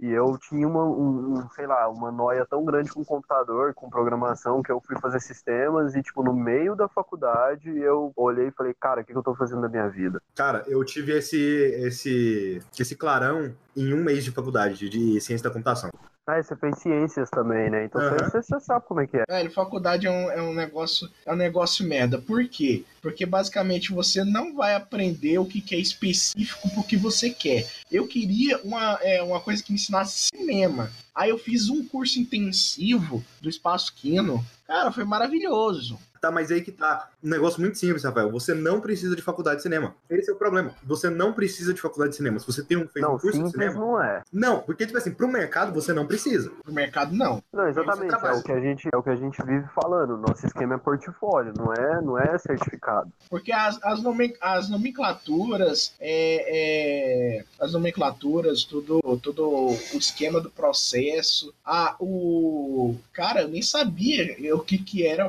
E 0.00 0.10
eu 0.10 0.36
tinha 0.36 0.66
uma, 0.66 0.84
um, 0.84 1.48
sei 1.50 1.68
lá, 1.68 1.88
uma 1.88 2.10
noia 2.10 2.44
tão 2.44 2.64
grande 2.64 2.90
com 2.90 3.04
computador, 3.04 3.74
com 3.74 3.88
programação, 3.88 4.60
que 4.60 4.72
eu 4.72 4.80
fui 4.80 4.98
fazer 5.00 5.20
sistemas 5.20 5.94
e, 5.94 6.02
tipo, 6.02 6.22
no 6.24 6.34
meio 6.34 6.74
da 6.74 6.88
faculdade, 6.88 7.70
eu 7.78 8.12
olhei 8.16 8.48
e 8.48 8.52
falei, 8.52 8.74
cara, 8.74 9.00
o 9.00 9.04
que, 9.04 9.12
que 9.12 9.18
eu 9.18 9.22
tô 9.22 9.36
fazendo 9.36 9.62
da 9.62 9.68
minha 9.68 9.88
vida? 9.88 10.20
Cara, 10.34 10.64
eu 10.66 10.84
tive 10.84 11.16
esse, 11.16 11.38
esse, 11.38 12.60
esse 12.78 12.96
clarão 12.96 13.54
em 13.76 13.94
um 13.94 14.02
mês 14.02 14.24
de 14.24 14.32
faculdade 14.32 14.88
de 14.88 15.20
ciência 15.20 15.48
da 15.48 15.54
computação. 15.54 15.90
Ah, 16.30 16.42
você 16.42 16.54
fez 16.56 16.78
ciências 16.78 17.30
também, 17.30 17.70
né? 17.70 17.86
Então 17.86 18.02
Aham. 18.02 18.18
você, 18.18 18.42
você 18.42 18.60
sabe 18.60 18.84
como 18.86 19.00
é 19.00 19.06
que 19.06 19.16
é. 19.16 19.24
Velho, 19.26 19.50
faculdade 19.50 20.06
é 20.06 20.10
um, 20.10 20.30
é 20.30 20.42
um 20.42 20.52
negócio 20.52 21.08
é 21.24 21.32
um 21.32 21.36
negócio 21.36 21.88
merda. 21.88 22.18
Por 22.18 22.46
quê? 22.46 22.84
Porque 23.00 23.24
basicamente 23.24 23.92
você 23.92 24.22
não 24.22 24.54
vai 24.54 24.74
aprender 24.74 25.38
o 25.38 25.46
que, 25.46 25.62
que 25.62 25.74
é 25.74 25.78
específico 25.78 26.68
pro 26.68 26.84
que 26.84 26.98
você 26.98 27.30
quer. 27.30 27.66
Eu 27.90 28.06
queria 28.06 28.58
uma, 28.58 28.98
é, 29.00 29.22
uma 29.22 29.40
coisa 29.40 29.62
que 29.62 29.72
me 29.72 29.78
ensinasse 29.78 30.28
cinema. 30.36 30.90
Aí 31.14 31.30
eu 31.30 31.38
fiz 31.38 31.70
um 31.70 31.82
curso 31.82 32.20
intensivo 32.20 33.24
do 33.40 33.48
Espaço 33.48 33.94
Quino. 33.96 34.44
Cara, 34.66 34.92
foi 34.92 35.04
maravilhoso. 35.04 35.98
Tá, 36.20 36.30
mas 36.30 36.50
aí 36.50 36.60
que 36.62 36.72
tá. 36.72 37.08
Um 37.22 37.28
negócio 37.28 37.60
muito 37.60 37.78
simples, 37.78 38.04
Rafael. 38.04 38.30
Você 38.30 38.54
não 38.54 38.80
precisa 38.80 39.14
de 39.16 39.22
faculdade 39.22 39.56
de 39.58 39.62
cinema. 39.62 39.94
Esse 40.10 40.30
é 40.30 40.32
o 40.32 40.36
problema. 40.36 40.72
Você 40.84 41.08
não 41.10 41.32
precisa 41.32 41.72
de 41.74 41.80
faculdade 41.80 42.10
de 42.10 42.16
cinema. 42.16 42.38
Se 42.38 42.46
você 42.46 42.62
tem 42.62 42.76
um, 42.76 42.88
fez 42.88 43.04
um 43.04 43.08
Não, 43.10 43.18
curso 43.18 43.42
de 43.42 43.50
cinema. 43.50 43.74
não 43.74 44.02
é. 44.02 44.22
Não, 44.32 44.60
porque, 44.60 44.86
tipo 44.86 44.98
assim, 44.98 45.12
pro 45.12 45.28
mercado 45.28 45.72
você 45.72 45.92
não 45.92 46.06
precisa. 46.06 46.50
Pro 46.62 46.72
mercado, 46.72 47.14
não. 47.14 47.42
Não, 47.52 47.68
exatamente. 47.68 48.14
É 48.14 48.32
o, 48.32 48.42
que 48.42 48.52
a 48.52 48.60
gente, 48.60 48.88
é 48.92 48.96
o 48.96 49.02
que 49.02 49.10
a 49.10 49.16
gente 49.16 49.42
vive 49.44 49.66
falando. 49.74 50.16
Nosso 50.16 50.46
esquema 50.46 50.74
é 50.74 50.78
portfólio, 50.78 51.52
não 51.56 51.72
é, 51.72 52.00
não 52.02 52.18
é 52.18 52.36
certificado. 52.38 53.10
Porque 53.30 53.52
as, 53.52 53.82
as, 53.84 54.02
nomen- 54.02 54.34
as 54.40 54.68
nomenclaturas, 54.68 55.94
é, 56.00 57.38
é, 57.38 57.44
as 57.60 57.72
nomenclaturas, 57.72 58.64
tudo, 58.64 59.00
tudo 59.22 59.48
o 59.48 59.78
esquema 59.98 60.40
do 60.40 60.50
processo. 60.50 61.52
Ah, 61.64 61.96
o. 62.00 62.96
Cara, 63.12 63.42
eu 63.42 63.48
nem 63.48 63.62
sabia 63.62 64.36
o 64.54 64.60
que, 64.60 64.78
que 64.78 65.06
era 65.06 65.28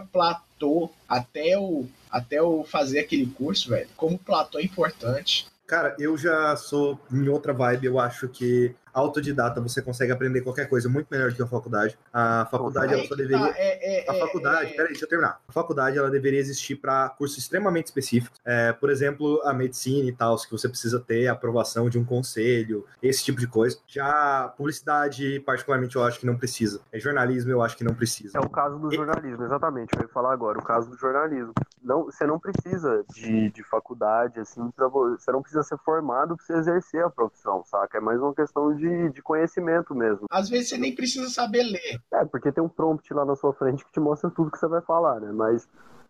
platô 0.60 0.92
até 1.08 1.58
o, 1.58 1.86
até 2.12 2.40
eu 2.40 2.66
fazer 2.70 3.00
aquele 3.00 3.26
curso, 3.26 3.70
velho. 3.70 3.88
Como 3.96 4.20
platô 4.20 4.60
é 4.60 4.64
importante. 4.64 5.48
Cara, 5.66 5.96
eu 5.98 6.18
já 6.18 6.56
sou 6.56 7.00
em 7.12 7.28
outra 7.30 7.54
vibe. 7.54 7.86
Eu 7.86 8.00
acho 8.00 8.28
que 8.28 8.76
autodidata 8.94 9.62
você 9.62 9.82
consegue 9.82 10.12
aprender 10.12 10.42
qualquer 10.42 10.68
coisa 10.68 10.88
muito 10.90 11.08
melhor 11.10 11.30
do 11.30 11.36
que 11.36 11.42
a 11.44 11.48
faculdade. 11.48 11.98
A 12.14 12.48
faculdade 12.50 12.94
ela 12.94 13.04
só 13.04 13.10
que 13.16 13.22
deveria. 13.24 13.48
tá, 13.52 13.54
é- 13.58 14.00
é- 14.06 14.10
A 14.10 14.16
é- 14.16 14.20
faculdade, 14.20 14.72
é- 14.72 14.76
peraí, 14.76 14.88
deixa 14.90 15.06
eu 15.06 15.10
terminar. 15.10 15.40
A 15.48 15.52
faculdade 15.52 15.98
ela 15.98 16.10
deveria 16.10 16.40
existir 16.40 16.76
para 16.76 17.10
cursos 17.10 17.38
extremamente 17.38 17.88
específicos. 17.88 18.40
É, 18.46 18.72
por 18.74 18.90
exemplo, 18.90 19.42
a 19.46 19.54
medicina 19.54 20.08
e 20.10 20.14
tal, 20.14 20.36
que 20.38 20.52
você 20.52 20.70
precisa 20.70 21.00
ter 21.00 21.28
a 21.28 21.34
aprovação 21.34 21.90
de 21.90 21.98
um 22.00 22.06
conselho, 22.06 22.86
esse 23.04 23.24
tipo 23.24 23.40
de 23.40 23.48
coisa. 23.48 23.78
Já 23.88 24.54
publicidade, 24.58 25.40
particularmente, 25.42 25.96
eu 25.96 26.04
acho 26.04 26.20
que 26.20 26.26
não 26.26 26.38
precisa. 26.38 26.80
É 26.92 27.00
jornalismo, 27.00 27.52
eu 27.52 27.62
acho 27.62 27.76
que 27.76 27.84
não 27.84 27.94
precisa. 27.94 28.38
É 28.38 28.42
o 28.42 28.50
caso 28.50 28.78
do 28.80 28.94
jornalismo, 28.94 29.44
exatamente. 29.44 29.94
Eu 29.96 30.04
ia 30.04 30.08
falar 30.08 30.32
agora, 30.34 30.60
o 30.60 30.64
caso 30.64 30.90
do 30.90 30.98
jornalismo. 30.98 31.54
Não, 31.84 32.06
você 32.06 32.26
não 32.26 32.40
precisa 32.40 33.04
de, 33.14 33.50
de 33.52 33.64
faculdade, 33.64 34.40
assim, 34.40 34.70
pra, 34.72 34.88
vo- 34.88 35.18
você 35.18 35.32
não 35.32 35.42
precisa 35.42 35.64
ser 35.64 35.78
formado 35.80 36.36
pra 36.36 36.46
você 36.46 36.54
exercer 36.54 37.04
a 37.04 37.10
profissão, 37.10 37.64
saca? 37.66 37.98
É 37.98 38.02
mais 38.02 38.20
uma 38.20 38.34
questão 38.34 38.76
de, 38.76 38.79
de 38.80 39.22
conhecimento 39.22 39.94
mesmo. 39.94 40.26
Às 40.30 40.50
vezes 40.50 40.70
você 40.70 40.78
nem 40.78 40.94
precisa 40.94 41.30
saber 41.30 41.64
ler. 41.64 42.00
É, 42.14 42.26
porque 42.26 42.52
tem 42.52 42.64
um 42.64 42.70
prompt 42.70 43.14
lá 43.14 43.26
na 43.26 43.36
sua 43.36 43.54
frente 43.54 43.84
que 43.84 43.92
te 43.92 44.00
mostra 44.00 44.30
tudo 44.30 44.52
que 44.52 44.58
você 44.58 44.68
vai 44.68 44.82
falar, 44.82 45.20
né? 45.20 45.32
Mas 45.32 45.68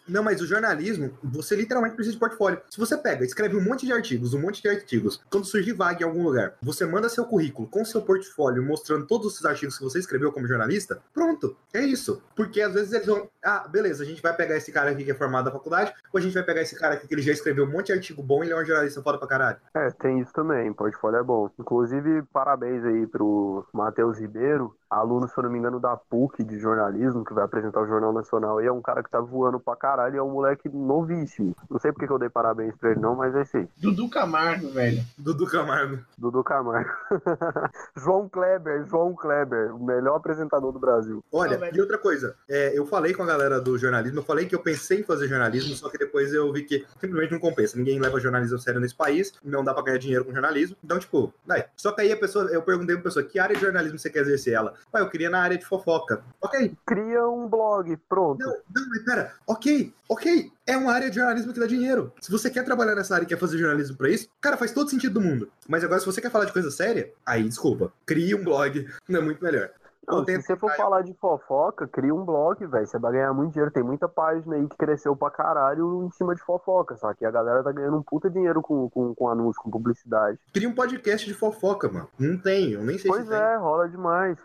Não, 0.07 0.23
mas 0.23 0.41
o 0.41 0.47
jornalismo, 0.47 1.11
você 1.23 1.55
literalmente 1.55 1.95
precisa 1.95 2.13
de 2.13 2.19
portfólio. 2.19 2.61
Se 2.69 2.79
você 2.79 2.97
pega, 2.97 3.23
escreve 3.23 3.55
um 3.55 3.63
monte 3.63 3.85
de 3.85 3.93
artigos, 3.93 4.33
um 4.33 4.41
monte 4.41 4.61
de 4.61 4.67
artigos, 4.67 5.21
quando 5.29 5.45
surgir 5.45 5.73
vaga 5.73 6.01
em 6.01 6.05
algum 6.05 6.23
lugar, 6.23 6.55
você 6.61 6.85
manda 6.85 7.09
seu 7.09 7.25
currículo 7.25 7.67
com 7.67 7.85
seu 7.85 8.01
portfólio 8.01 8.63
mostrando 8.63 9.05
todos 9.05 9.39
os 9.39 9.45
artigos 9.45 9.77
que 9.77 9.83
você 9.83 9.99
escreveu 9.99 10.31
como 10.31 10.47
jornalista, 10.47 11.01
pronto, 11.13 11.55
é 11.73 11.81
isso. 11.81 12.21
Porque 12.35 12.61
às 12.61 12.73
vezes 12.73 12.91
eles 12.93 13.05
vão, 13.05 13.29
ah, 13.43 13.67
beleza, 13.67 14.03
a 14.03 14.05
gente 14.05 14.21
vai 14.21 14.35
pegar 14.35 14.57
esse 14.57 14.71
cara 14.71 14.91
aqui 14.91 15.03
que 15.03 15.11
é 15.11 15.15
formado 15.15 15.45
da 15.45 15.51
faculdade, 15.51 15.93
ou 16.11 16.17
a 16.17 16.21
gente 16.21 16.33
vai 16.33 16.43
pegar 16.43 16.61
esse 16.61 16.75
cara 16.75 16.95
aqui 16.95 17.07
que 17.07 17.13
ele 17.13 17.21
já 17.21 17.31
escreveu 17.31 17.65
um 17.65 17.71
monte 17.71 17.87
de 17.87 17.93
artigo 17.93 18.23
bom 18.23 18.43
e 18.43 18.47
ele 18.47 18.53
é 18.53 18.61
um 18.61 18.65
jornalista 18.65 19.01
foda 19.01 19.17
pra 19.17 19.27
caralho. 19.27 19.57
É, 19.73 19.89
tem 19.91 20.19
isso 20.19 20.33
também, 20.33 20.73
portfólio 20.73 21.19
é 21.19 21.23
bom. 21.23 21.49
Inclusive, 21.59 22.23
parabéns 22.33 22.83
aí 22.83 23.05
pro 23.07 23.65
Matheus 23.73 24.19
Ribeiro, 24.19 24.75
aluno, 24.89 25.27
se 25.27 25.37
eu 25.37 25.43
não 25.43 25.51
me 25.51 25.59
engano, 25.59 25.79
da 25.79 25.95
PUC 25.95 26.43
de 26.43 26.57
jornalismo, 26.57 27.23
que 27.23 27.33
vai 27.33 27.43
apresentar 27.43 27.81
o 27.81 27.87
Jornal 27.87 28.11
Nacional. 28.11 28.61
E 28.61 28.65
é 28.65 28.71
um 28.71 28.81
cara 28.81 29.03
que 29.03 29.09
tá 29.09 29.19
voando 29.19 29.59
pra 29.59 29.75
caralho 29.75 30.15
e 30.15 30.17
é 30.17 30.23
um 30.23 30.31
moleque 30.31 30.67
novíssimo. 30.69 31.55
Não 31.69 31.79
sei 31.79 31.91
porque 31.91 32.07
que 32.07 32.13
eu 32.13 32.19
dei 32.19 32.29
parabéns 32.29 32.75
pra 32.75 32.91
ele, 32.91 32.99
não, 32.99 33.15
mas 33.15 33.35
é 33.35 33.43
isso 33.43 33.57
aí. 33.57 33.67
Dudu 33.77 34.09
Camargo, 34.09 34.69
velho. 34.69 35.03
Dudu 35.17 35.45
Camargo. 35.45 35.99
Dudu 36.17 36.43
Camargo. 36.43 36.89
João 37.95 38.27
Kleber, 38.27 38.85
João 38.85 39.13
Kleber, 39.13 39.75
o 39.75 39.83
melhor 39.83 40.15
apresentador 40.15 40.71
do 40.71 40.79
Brasil. 40.79 41.23
Olha, 41.31 41.59
e 41.73 41.79
outra 41.79 41.97
coisa, 41.97 42.35
é, 42.47 42.77
eu 42.77 42.85
falei 42.85 43.13
com 43.13 43.23
a 43.23 43.25
galera 43.25 43.61
do 43.61 43.77
jornalismo, 43.77 44.19
eu 44.19 44.23
falei 44.23 44.45
que 44.45 44.55
eu 44.55 44.59
pensei 44.59 45.01
em 45.01 45.03
fazer 45.03 45.27
jornalismo, 45.27 45.75
só 45.75 45.89
que 45.89 45.97
depois 45.97 46.33
eu 46.33 46.51
vi 46.51 46.63
que 46.63 46.85
simplesmente 46.99 47.31
não 47.31 47.39
compensa. 47.39 47.77
Ninguém 47.77 47.99
leva 47.99 48.19
jornalismo 48.19 48.57
a 48.57 48.59
sério 48.59 48.79
nesse 48.79 48.95
país, 48.95 49.33
não 49.43 49.63
dá 49.63 49.73
pra 49.73 49.83
ganhar 49.83 49.97
dinheiro 49.97 50.25
com 50.25 50.31
jornalismo. 50.31 50.75
Então, 50.83 50.97
tipo, 50.97 51.33
daí. 51.45 51.63
Só 51.75 51.91
que 51.91 52.01
aí 52.01 52.11
a 52.11 52.17
pessoa, 52.17 52.45
eu 52.45 52.61
perguntei 52.61 52.95
pra 52.95 53.03
pessoa, 53.03 53.23
que 53.23 53.37
área 53.37 53.55
de 53.55 53.61
jornalismo 53.61 53.99
você 53.99 54.09
quer 54.09 54.21
exercer? 54.21 54.53
Ela, 54.53 54.73
ah, 54.93 54.99
eu 54.99 55.09
queria 55.09 55.29
na 55.29 55.41
área 55.41 55.57
de 55.57 55.65
fofoca. 55.65 56.23
Ok. 56.41 56.73
Cria 56.85 57.27
um 57.27 57.47
blog, 57.47 57.95
pronto. 58.07 58.39
Não, 58.39 58.55
não, 58.75 58.89
mas 58.89 59.03
pera, 59.03 59.33
ok, 59.47 59.93
ok. 60.07 60.51
É 60.65 60.77
uma 60.77 60.93
área 60.93 61.09
de 61.09 61.15
jornalismo 61.15 61.53
que 61.53 61.59
dá 61.59 61.65
dinheiro. 61.65 62.13
Se 62.21 62.31
você 62.31 62.49
quer 62.49 62.63
trabalhar 62.63 62.95
nessa 62.95 63.15
área 63.15 63.25
e 63.25 63.27
quer 63.27 63.39
fazer 63.39 63.57
jornalismo 63.57 63.97
pra 63.97 64.09
isso, 64.09 64.27
cara, 64.39 64.57
faz 64.57 64.71
todo 64.71 64.89
sentido 64.89 65.15
do 65.15 65.21
mundo. 65.21 65.51
Mas 65.67 65.83
agora, 65.83 65.99
se 65.99 66.05
você 66.05 66.21
quer 66.21 66.31
falar 66.31 66.45
de 66.45 66.53
coisa 66.53 66.69
séria, 66.69 67.11
aí, 67.25 67.43
desculpa, 67.43 67.91
crie 68.05 68.35
um 68.35 68.43
blog, 68.43 68.87
não 69.09 69.19
é 69.19 69.23
muito 69.23 69.43
melhor. 69.43 69.71
Não, 70.09 70.25
se 70.25 70.41
você 70.41 70.55
for 70.55 70.71
falar 70.75 71.03
de 71.03 71.13
fofoca, 71.13 71.87
cria 71.87 72.13
um 72.13 72.25
blog, 72.25 72.65
velho. 72.65 72.87
Você 72.87 72.97
vai 72.97 73.11
ganhar 73.13 73.33
muito 73.33 73.51
dinheiro. 73.51 73.71
Tem 73.71 73.83
muita 73.83 74.07
página 74.07 74.55
aí 74.55 74.67
que 74.67 74.75
cresceu 74.77 75.15
pra 75.15 75.29
caralho 75.29 76.03
em 76.03 76.11
cima 76.11 76.33
de 76.35 76.41
fofoca, 76.41 76.95
só 76.97 77.13
que 77.13 77.25
a 77.25 77.31
galera 77.31 77.63
tá 77.63 77.71
ganhando 77.71 77.97
um 77.97 78.03
puta 78.03 78.29
dinheiro 78.29 78.61
com, 78.61 78.89
com, 78.89 79.13
com 79.13 79.29
anúncio, 79.29 79.61
com 79.61 79.69
publicidade. 79.69 80.39
Cria 80.53 80.67
um 80.67 80.73
podcast 80.75 81.25
de 81.27 81.33
fofoca, 81.33 81.87
mano. 81.87 82.07
Não 82.19 82.37
tem, 82.37 82.71
eu 82.71 82.83
nem 82.83 82.97
sei 82.97 83.11
Pois 83.11 83.23
se 83.23 83.29
tem. 83.29 83.39
é, 83.39 83.55
rola 83.57 83.87
demais. 83.87 84.37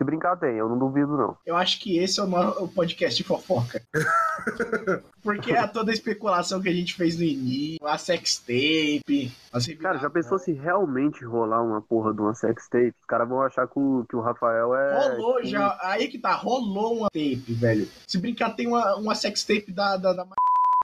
Se 0.00 0.04
brincar, 0.04 0.34
tem, 0.38 0.56
eu 0.56 0.66
não 0.66 0.78
duvido, 0.78 1.14
não. 1.14 1.36
Eu 1.44 1.54
acho 1.54 1.78
que 1.78 1.98
esse 1.98 2.18
é 2.18 2.22
o, 2.22 2.64
o 2.64 2.68
podcast 2.68 3.22
de 3.22 3.22
fofoca. 3.22 3.82
Porque 5.22 5.52
é 5.52 5.66
toda 5.66 5.90
a 5.90 5.94
especulação 5.94 6.58
que 6.62 6.70
a 6.70 6.72
gente 6.72 6.94
fez 6.94 7.18
no 7.18 7.22
início, 7.22 7.86
a 7.86 7.98
sextape. 7.98 9.30
as 9.52 9.66
Cara, 9.66 9.98
já 9.98 10.08
pensou 10.08 10.38
se 10.38 10.52
realmente 10.52 11.22
rolar 11.22 11.62
uma 11.62 11.82
porra 11.82 12.14
de 12.14 12.20
uma 12.22 12.32
sextape? 12.32 12.94
Os 12.98 13.04
caras 13.06 13.28
vão 13.28 13.42
achar 13.42 13.68
que 13.68 13.78
o, 13.78 14.06
que 14.08 14.16
o 14.16 14.22
Rafael 14.22 14.74
é. 14.74 15.08
Rolou 15.10 15.44
já. 15.44 15.78
Aí 15.82 16.08
que 16.08 16.18
tá, 16.18 16.32
rolou 16.32 17.00
uma 17.00 17.10
tape, 17.10 17.52
velho. 17.52 17.86
Se 18.06 18.16
brincar, 18.16 18.56
tem 18.56 18.68
uma, 18.68 18.96
uma 18.96 19.14
sextape 19.14 19.70
da, 19.70 19.98
da, 19.98 20.14
da. 20.14 20.26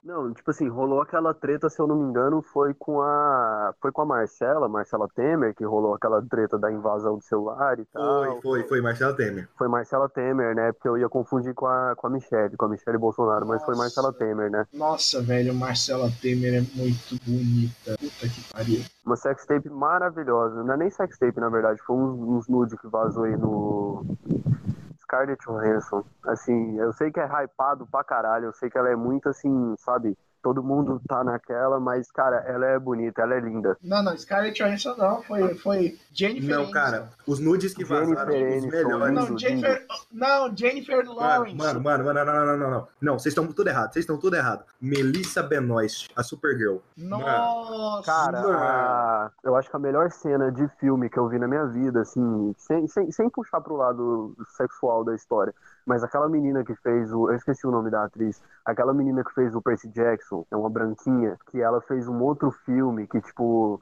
Não, 0.07 0.33
tipo 0.33 0.49
assim, 0.51 0.69
rolou 0.69 1.01
aquela 1.01 1.33
treta, 1.33 1.69
se 1.69 1.81
eu 1.81 1.85
não 1.85 1.97
me 1.97 2.09
engano, 2.09 2.41
foi 2.41 2.73
com 2.73 3.01
a. 3.01 3.73
Foi 3.81 3.91
com 3.91 4.03
a 4.03 4.05
Marcela, 4.05 4.69
Marcela 4.69 5.05
Temer, 5.13 5.53
que 5.53 5.65
rolou 5.65 5.93
aquela 5.93 6.21
treta 6.21 6.57
da 6.57 6.71
invasão 6.71 7.17
do 7.17 7.21
celular 7.21 7.77
e 7.77 7.83
tal. 7.91 8.23
Foi, 8.23 8.41
foi, 8.41 8.63
foi, 8.69 8.81
Marcelo 8.81 9.13
Temer. 9.13 9.49
Foi 9.57 9.67
Marcela 9.67 10.07
Temer, 10.07 10.55
né? 10.55 10.71
Porque 10.71 10.87
eu 10.87 10.97
ia 10.97 11.09
confundir 11.09 11.53
com 11.53 11.65
a, 11.65 11.93
com 11.97 12.07
a 12.07 12.09
Michelle, 12.09 12.55
com 12.55 12.63
a 12.63 12.69
Michelle 12.69 12.97
Bolsonaro, 12.97 13.45
mas 13.45 13.61
foi 13.65 13.75
Marcela 13.75 14.13
Temer, 14.13 14.49
né? 14.49 14.65
Nossa, 14.73 15.21
velho, 15.21 15.53
Marcela 15.53 16.09
Temer 16.21 16.53
é 16.53 16.61
muito 16.79 17.21
bonita. 17.25 17.97
Puta 17.99 18.29
que 18.29 18.53
pariu. 18.53 18.81
Uma 19.05 19.17
sextape 19.17 19.69
maravilhosa. 19.69 20.63
Não 20.63 20.73
é 20.73 20.77
nem 20.77 20.89
sextape, 20.89 21.37
na 21.37 21.49
verdade. 21.49 21.81
Foi 21.85 21.97
uns, 21.97 22.17
uns 22.17 22.47
nude 22.47 22.77
que 22.77 22.87
vazou 22.87 23.25
aí 23.25 23.35
no. 23.35 24.05
Scarlett 25.07 25.43
Johansson. 25.45 26.03
Assim, 26.23 26.77
eu 26.79 26.91
sei 26.93 27.11
que 27.11 27.19
é 27.19 27.25
hypado 27.25 27.87
pra 27.87 28.03
caralho. 28.03 28.45
Eu 28.47 28.53
sei 28.53 28.69
que 28.69 28.77
ela 28.77 28.89
é 28.89 28.95
muito 28.95 29.29
assim, 29.29 29.75
sabe? 29.77 30.17
Todo 30.41 30.63
mundo 30.63 31.01
tá 31.07 31.23
naquela, 31.23 31.79
mas, 31.79 32.09
cara, 32.11 32.37
ela 32.47 32.65
é 32.67 32.79
bonita, 32.79 33.21
ela 33.21 33.35
é 33.35 33.39
linda. 33.39 33.75
Não, 33.83 34.01
não, 34.03 34.17
Scarlett 34.17 34.61
Johansson 34.63 34.95
não, 34.97 35.21
foi, 35.23 35.55
foi 35.55 35.97
Jennifer 36.13 36.49
Não, 36.49 36.57
Aniston. 36.63 36.73
cara, 36.73 37.09
os 37.25 37.39
nudes 37.39 37.73
que 37.73 37.83
Jennifer 37.83 38.15
vazaram, 38.15 38.33
os 38.37 38.41
Aniston, 38.53 38.69
melhores. 38.69 39.13
Não, 39.29 39.37
Jennifer, 39.37 39.85
não, 40.11 40.55
Jennifer 40.55 40.97
Mano, 41.05 41.15
Lawrence. 41.15 41.55
mano, 41.57 41.81
mano, 41.81 42.03
mano, 42.05 42.25
não, 42.25 42.33
não, 42.45 42.57
não, 42.57 42.69
não, 42.71 42.87
não. 43.01 43.19
Vocês 43.19 43.31
estão 43.33 43.47
tudo 43.47 43.67
errado, 43.67 43.91
vocês 43.93 44.03
estão 44.03 44.17
tudo 44.17 44.35
errado. 44.35 44.63
Melissa 44.79 45.41
Benoist, 45.43 46.09
a 46.15 46.23
Supergirl. 46.23 46.77
Nossa, 46.97 48.05
Cara, 48.05 48.39
a- 48.41 49.31
eu 49.43 49.55
acho 49.55 49.69
que 49.69 49.75
a 49.75 49.79
melhor 49.79 50.11
cena 50.11 50.51
de 50.51 50.67
filme 50.79 51.09
que 51.09 51.17
eu 51.17 51.27
vi 51.27 51.39
na 51.39 51.47
minha 51.47 51.65
vida, 51.65 52.01
assim, 52.01 52.53
sem, 52.57 52.87
sem, 52.87 53.11
sem 53.11 53.29
puxar 53.29 53.59
pro 53.61 53.75
lado 53.75 54.35
sexual 54.55 55.03
da 55.03 55.15
história, 55.15 55.53
mas 55.87 56.03
aquela 56.03 56.27
menina 56.27 56.65
que 56.65 56.75
fez 56.75 57.13
o. 57.13 57.31
Eu 57.31 57.35
esqueci 57.37 57.65
o 57.65 57.71
nome 57.71 57.89
da 57.89 58.03
atriz. 58.03 58.43
Aquela 58.65 58.93
menina 58.93 59.23
que 59.23 59.33
fez 59.33 59.55
o 59.55 59.61
Percy 59.61 59.87
Jackson, 59.87 60.45
é 60.51 60.55
uma 60.57 60.69
branquinha, 60.69 61.37
que 61.49 61.61
ela 61.61 61.79
fez 61.81 62.07
um 62.09 62.21
outro 62.21 62.51
filme 62.51 63.07
que, 63.07 63.21
tipo. 63.21 63.81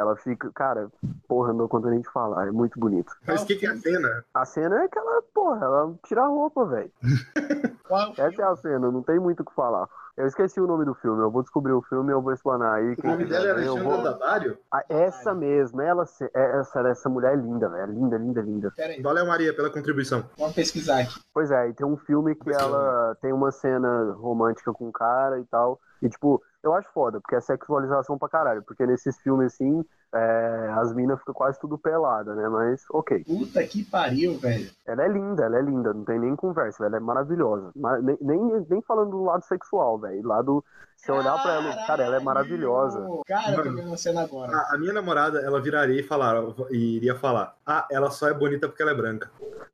Ela 0.00 0.16
fica. 0.16 0.50
Cara, 0.54 0.88
porra, 1.28 1.52
não 1.52 1.68
conta 1.68 1.90
nem 1.90 2.00
de 2.00 2.08
falar, 2.10 2.48
é 2.48 2.50
muito 2.50 2.80
bonito. 2.80 3.12
Mas 3.26 3.42
o 3.42 3.46
que, 3.46 3.56
que 3.56 3.66
é 3.66 3.70
a 3.70 3.76
cena? 3.76 4.24
A 4.34 4.44
cena 4.44 4.82
é 4.82 4.88
que 4.88 4.98
ela, 4.98 5.22
porra, 5.34 5.64
ela 5.64 5.94
tira 6.06 6.22
a 6.22 6.26
roupa, 6.28 6.64
velho. 6.66 6.90
É 8.18 8.22
Essa 8.22 8.42
é 8.42 8.44
a 8.44 8.54
cena, 8.54 8.88
não 8.90 9.02
tem 9.02 9.18
muito 9.18 9.40
o 9.40 9.44
que 9.44 9.52
falar. 9.52 9.88
Eu 10.16 10.24
esqueci 10.26 10.60
o 10.60 10.66
nome 10.66 10.84
do 10.84 10.94
filme, 10.94 11.20
eu 11.22 11.30
vou 11.30 11.42
desculrir 11.42 11.74
o 11.74 11.82
filme 11.82 12.10
e 12.10 12.14
eu 12.14 12.22
vou 12.22 12.32
explanar 12.32 12.74
aí. 12.74 12.92
O 12.92 12.96
quem 12.96 13.10
nome 13.10 13.24
dela 13.24 13.46
é 13.46 13.48
eu 13.50 13.54
Alexandra 13.56 13.82
vou- 13.82 14.02
Daddario? 14.04 14.58
Ah, 14.72 14.84
essa 14.88 15.34
mesmo, 15.34 15.80
ela, 15.82 16.04
é- 16.32 16.58
essa, 16.60 16.80
essa 16.88 17.08
mulher 17.08 17.32
é 17.32 17.36
linda, 17.36 17.68
velho. 17.68 17.92
Linda, 17.92 18.16
linda, 18.16 18.40
linda. 18.42 18.72
Pera 18.76 18.92
aí, 18.92 19.02
Valeu, 19.02 19.26
Maria, 19.26 19.52
pela 19.52 19.70
contribuição. 19.70 20.24
vamos 20.38 20.54
pesquisar 20.54 21.00
aqui. 21.00 21.18
Pois 21.34 21.50
é, 21.50 21.68
e 21.68 21.72
tem 21.74 21.84
um 21.84 21.96
filme 21.96 22.36
que 22.36 22.50
ela 22.52 23.16
tem 23.20 23.32
uma 23.32 23.50
cena 23.50 24.12
romântica 24.12 24.72
com 24.72 24.88
o 24.88 24.92
cara 24.92 25.40
e 25.40 25.44
tal. 25.46 25.80
E, 26.00 26.08
tipo, 26.08 26.40
eu 26.62 26.74
acho 26.74 26.88
foda, 26.92 27.20
porque 27.20 27.34
é 27.36 27.40
sexualização 27.40 28.18
pra 28.18 28.28
caralho. 28.28 28.62
Porque 28.62 28.86
nesses 28.86 29.18
filmes, 29.20 29.54
assim, 29.54 29.84
é, 30.14 30.70
as 30.76 30.92
minas 30.94 31.18
ficam 31.20 31.34
quase 31.34 31.58
tudo 31.60 31.78
pelada, 31.78 32.34
né? 32.34 32.48
Mas, 32.48 32.84
ok. 32.90 33.24
Puta 33.24 33.62
que 33.64 33.84
pariu, 33.84 34.38
velho. 34.38 34.70
Ela 34.86 35.04
é 35.04 35.08
linda, 35.08 35.44
ela 35.44 35.58
é 35.58 35.62
linda, 35.62 35.94
não 35.94 36.04
tem 36.04 36.18
nem 36.18 36.34
conversa, 36.36 36.84
ela 36.84 36.96
é 36.96 37.00
maravilhosa. 37.00 37.70
Ma- 37.76 37.98
Nem, 37.98 38.16
nem, 38.20 38.66
nem 38.68 38.82
falando 38.82 39.10
do 39.10 39.24
lado 39.24 39.44
sexual, 39.44 39.98
velho. 39.98 40.26
Lado. 40.26 40.64
Se 40.96 41.10
eu 41.10 41.14
olhar 41.16 41.40
pra 41.40 41.54
ela, 41.54 41.86
cara, 41.86 42.02
ela 42.04 42.16
é 42.16 42.20
maravilhosa. 42.20 43.08
Cara, 43.26 43.52
eu 43.56 43.62
tô 43.62 43.70
vendo 43.72 43.94
a 43.94 43.96
cena 43.96 44.20
agora. 44.22 44.52
A, 44.54 44.74
a 44.74 44.78
minha 44.78 44.92
namorada, 44.92 45.40
ela 45.40 45.58
viraria 45.58 45.98
e, 45.98 46.02
falar, 46.02 46.34
e 46.70 46.96
iria 46.96 47.14
falar: 47.14 47.56
Ah, 47.64 47.86
ela 47.90 48.10
só 48.10 48.28
é 48.28 48.34
bonita 48.34 48.68
porque 48.68 48.82
ela 48.82 48.90
é 48.90 48.94
branca. 48.94 49.30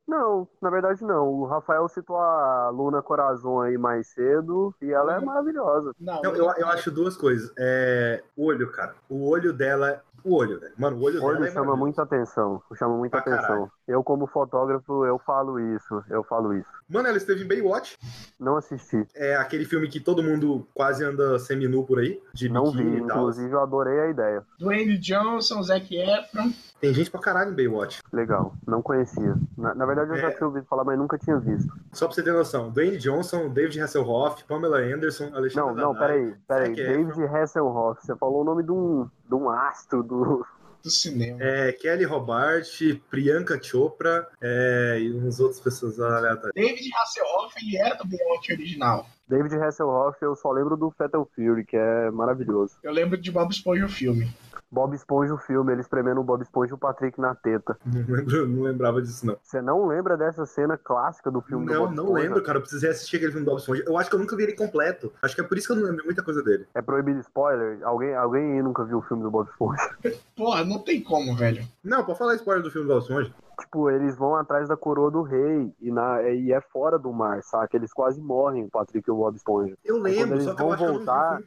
Não, 0.07 0.47
na 0.61 0.69
verdade 0.69 1.03
não. 1.03 1.27
O 1.27 1.45
Rafael 1.45 1.85
citou 1.89 2.15
a 2.17 2.69
Luna 2.69 3.01
Corazon 3.01 3.59
aí 3.59 3.77
mais 3.77 4.07
cedo 4.07 4.73
e 4.81 4.89
ela 4.89 5.15
é 5.15 5.19
maravilhosa. 5.19 5.91
Não, 5.99 6.19
Então, 6.19 6.33
eu, 6.33 6.45
eu 6.57 6.67
acho 6.79 6.91
duas 6.91 7.15
coisas. 7.17 7.51
É, 7.57 8.23
o 8.35 8.45
olho, 8.45 8.71
cara. 8.71 8.95
O 9.09 9.27
olho 9.29 9.53
dela. 9.53 10.01
O 10.23 10.35
olho, 10.35 10.59
velho. 10.59 10.73
Mano, 10.77 10.97
o 10.97 11.03
olho, 11.03 11.21
O 11.21 11.25
olho 11.25 11.35
dela 11.35 11.47
é 11.47 11.51
chama 11.51 11.75
muita 11.75 12.03
atenção, 12.03 12.61
chama 12.75 12.97
muita 12.97 13.21
Pra 13.21 13.33
atenção. 13.33 13.47
caralho. 13.47 13.71
Eu, 13.87 14.03
como 14.03 14.27
fotógrafo, 14.27 15.05
eu 15.05 15.17
falo 15.19 15.59
isso, 15.59 16.03
eu 16.09 16.23
falo 16.23 16.53
isso. 16.53 16.76
Mano, 16.89 17.07
ela 17.09 17.17
esteve 17.17 17.43
em 17.43 17.47
Baywatch. 17.47 17.97
Não 18.39 18.55
assisti, 18.55 19.05
É 19.15 19.35
aquele 19.35 19.65
filme 19.65 19.87
que 19.89 19.99
todo 19.99 20.23
mundo 20.23 20.65
quase 20.73 21.03
anda 21.03 21.37
seminu 21.39 21.83
por 21.83 21.99
aí, 21.99 22.21
de 22.33 22.47
não 22.49 22.71
vi, 22.71 22.81
e 22.83 22.97
tal. 22.99 23.17
inclusive 23.17 23.51
eu 23.51 23.59
adorei 23.61 23.99
a 23.99 24.09
ideia. 24.09 24.43
Dwayne 24.59 24.97
Johnson, 24.97 25.61
Zac 25.63 25.93
Efron. 25.95 26.51
Tem 26.79 26.93
gente 26.93 27.09
pra 27.11 27.19
caralho 27.19 27.51
em 27.51 27.55
Baywatch. 27.55 28.01
Legal, 28.13 28.53
não 28.65 28.81
conhecia. 28.81 29.35
Na, 29.57 29.73
na 29.73 29.85
verdade 29.85 30.11
eu 30.11 30.17
já 30.17 30.27
É. 30.29 30.31
tinha 30.31 30.47
ouvido 30.47 30.65
falar, 30.65 30.83
mas 30.83 30.97
nunca 30.97 31.17
tinha 31.17 31.37
visto. 31.39 31.73
Só 31.91 32.05
pra 32.05 32.15
você 32.15 32.23
ter 32.23 32.31
noção, 32.31 32.69
Dwayne 32.69 32.97
Johnson, 32.97 33.49
David 33.49 33.81
Hasselhoff, 33.81 34.43
Pamela 34.45 34.77
Anderson, 34.77 35.31
Alexandre 35.33 35.73
Não, 35.73 35.93
não, 35.93 35.95
peraí, 35.95 36.35
peraí. 36.47 36.69
Zac 36.69 36.81
Efron. 36.81 36.93
David 37.07 37.35
Hasselhoff, 37.35 38.05
você 38.05 38.15
falou 38.15 38.41
o 38.41 38.45
nome 38.45 38.63
de 38.63 38.71
um, 38.71 39.09
de 39.27 39.35
um 39.35 39.49
astro 39.49 40.03
do. 40.03 40.45
Do 40.87 40.91
cinema. 40.91 41.37
É, 41.41 41.71
Kelly 41.73 42.05
Robart, 42.05 42.67
Priyanka 43.09 43.61
Chopra 43.61 44.27
é, 44.41 44.97
e 45.01 45.11
umas 45.11 45.39
outras 45.39 45.59
pessoas 45.59 45.99
aleatórias. 45.99 46.53
David 46.55 46.89
Hasselhoff, 46.95 47.53
ele 47.61 47.77
era 47.77 47.95
do 47.95 48.07
Baywatch 48.07 48.51
original. 48.53 49.07
David 49.27 49.55
Hasselhoff, 49.55 50.17
eu 50.21 50.35
só 50.35 50.51
lembro 50.51 50.77
do 50.77 50.89
Fatal 50.91 51.27
Fury, 51.35 51.65
que 51.65 51.75
é 51.75 52.09
maravilhoso. 52.11 52.77
Eu 52.81 52.93
lembro 52.93 53.17
de 53.17 53.31
Bob 53.31 53.51
Esponja 53.51 53.85
o 53.85 53.89
filme. 53.89 54.31
Bob 54.69 54.93
Esponja 54.93 55.33
o 55.33 55.37
filme, 55.37 55.71
ele 55.71 55.79
espremendo 55.81 56.19
o 56.19 56.23
Bob 56.23 56.41
Esponja 56.41 56.71
e 56.71 56.73
o 56.73 56.77
Patrick 56.77 57.19
na 57.19 57.33
teta. 57.35 57.77
Não, 57.87 58.45
não 58.47 58.63
lembrava 58.63 59.01
disso, 59.01 59.25
não. 59.25 59.37
Você 59.41 59.61
não 59.61 59.87
lembra 59.87 60.17
dessa 60.17 60.45
cena 60.45 60.77
clássica 60.77 61.31
do 61.31 61.39
filme 61.41 61.65
do 61.65 61.71
Não, 61.73 61.79
Bob 61.85 61.95
não 61.95 62.03
Esponja? 62.05 62.23
lembro, 62.23 62.43
cara. 62.43 62.57
Eu 62.57 62.61
precisei 62.61 62.89
assistir 62.89 63.15
aquele 63.17 63.31
filme 63.31 63.45
do 63.45 63.49
Bob 63.49 63.59
Esponja. 63.59 63.83
Eu 63.85 63.97
acho 63.97 64.09
que 64.09 64.15
eu 64.15 64.19
nunca 64.19 64.35
vi 64.35 64.43
ele 64.43 64.53
completo. 64.55 65.11
Acho 65.21 65.35
que 65.35 65.41
é 65.41 65.43
por 65.43 65.57
isso 65.57 65.67
que 65.67 65.73
eu 65.73 65.77
não 65.77 65.83
lembro 65.89 66.03
muita 66.05 66.21
coisa 66.23 66.43
dele. 66.43 66.65
É 66.75 66.81
proibido 66.81 67.19
spoiler? 67.21 67.79
Alguém, 67.83 68.13
alguém 68.13 68.53
aí 68.53 68.61
nunca 68.61 68.83
viu 68.83 68.97
o 68.97 69.01
filme 69.01 69.23
do 69.23 69.31
Bob 69.31 69.49
Esponja? 69.49 69.95
Porra, 70.35 70.65
não 70.65 70.79
tem 70.79 71.01
como, 71.01 71.33
velho. 71.35 71.65
Não, 71.83 72.03
pode 72.03 72.17
falar 72.19 72.35
spoiler 72.35 72.61
do 72.63 72.69
filme 72.71 72.87
do 72.87 72.93
Bob 72.93 73.01
Esponja. 73.03 73.33
Tipo, 73.59 73.89
eles 73.89 74.15
vão 74.15 74.35
atrás 74.35 74.67
da 74.67 74.77
coroa 74.77 75.09
do 75.09 75.21
rei 75.21 75.73
e, 75.79 75.91
na, 75.91 76.21
e 76.23 76.51
é 76.51 76.61
fora 76.61 76.97
do 76.97 77.11
mar, 77.11 77.41
saca? 77.43 77.75
Eles 77.75 77.91
quase 77.91 78.21
morrem, 78.21 78.65
o 78.65 78.69
Patrick 78.69 79.07
e 79.07 79.11
o 79.11 79.15
Bob 79.15 79.35
Esponja. 79.35 79.77
Eu 79.83 79.95
Aí 79.95 80.01
quando 80.01 80.31
lembro, 80.31 80.35
eles 80.35 80.45
vão 80.45 80.77
voltar-. 80.77 81.41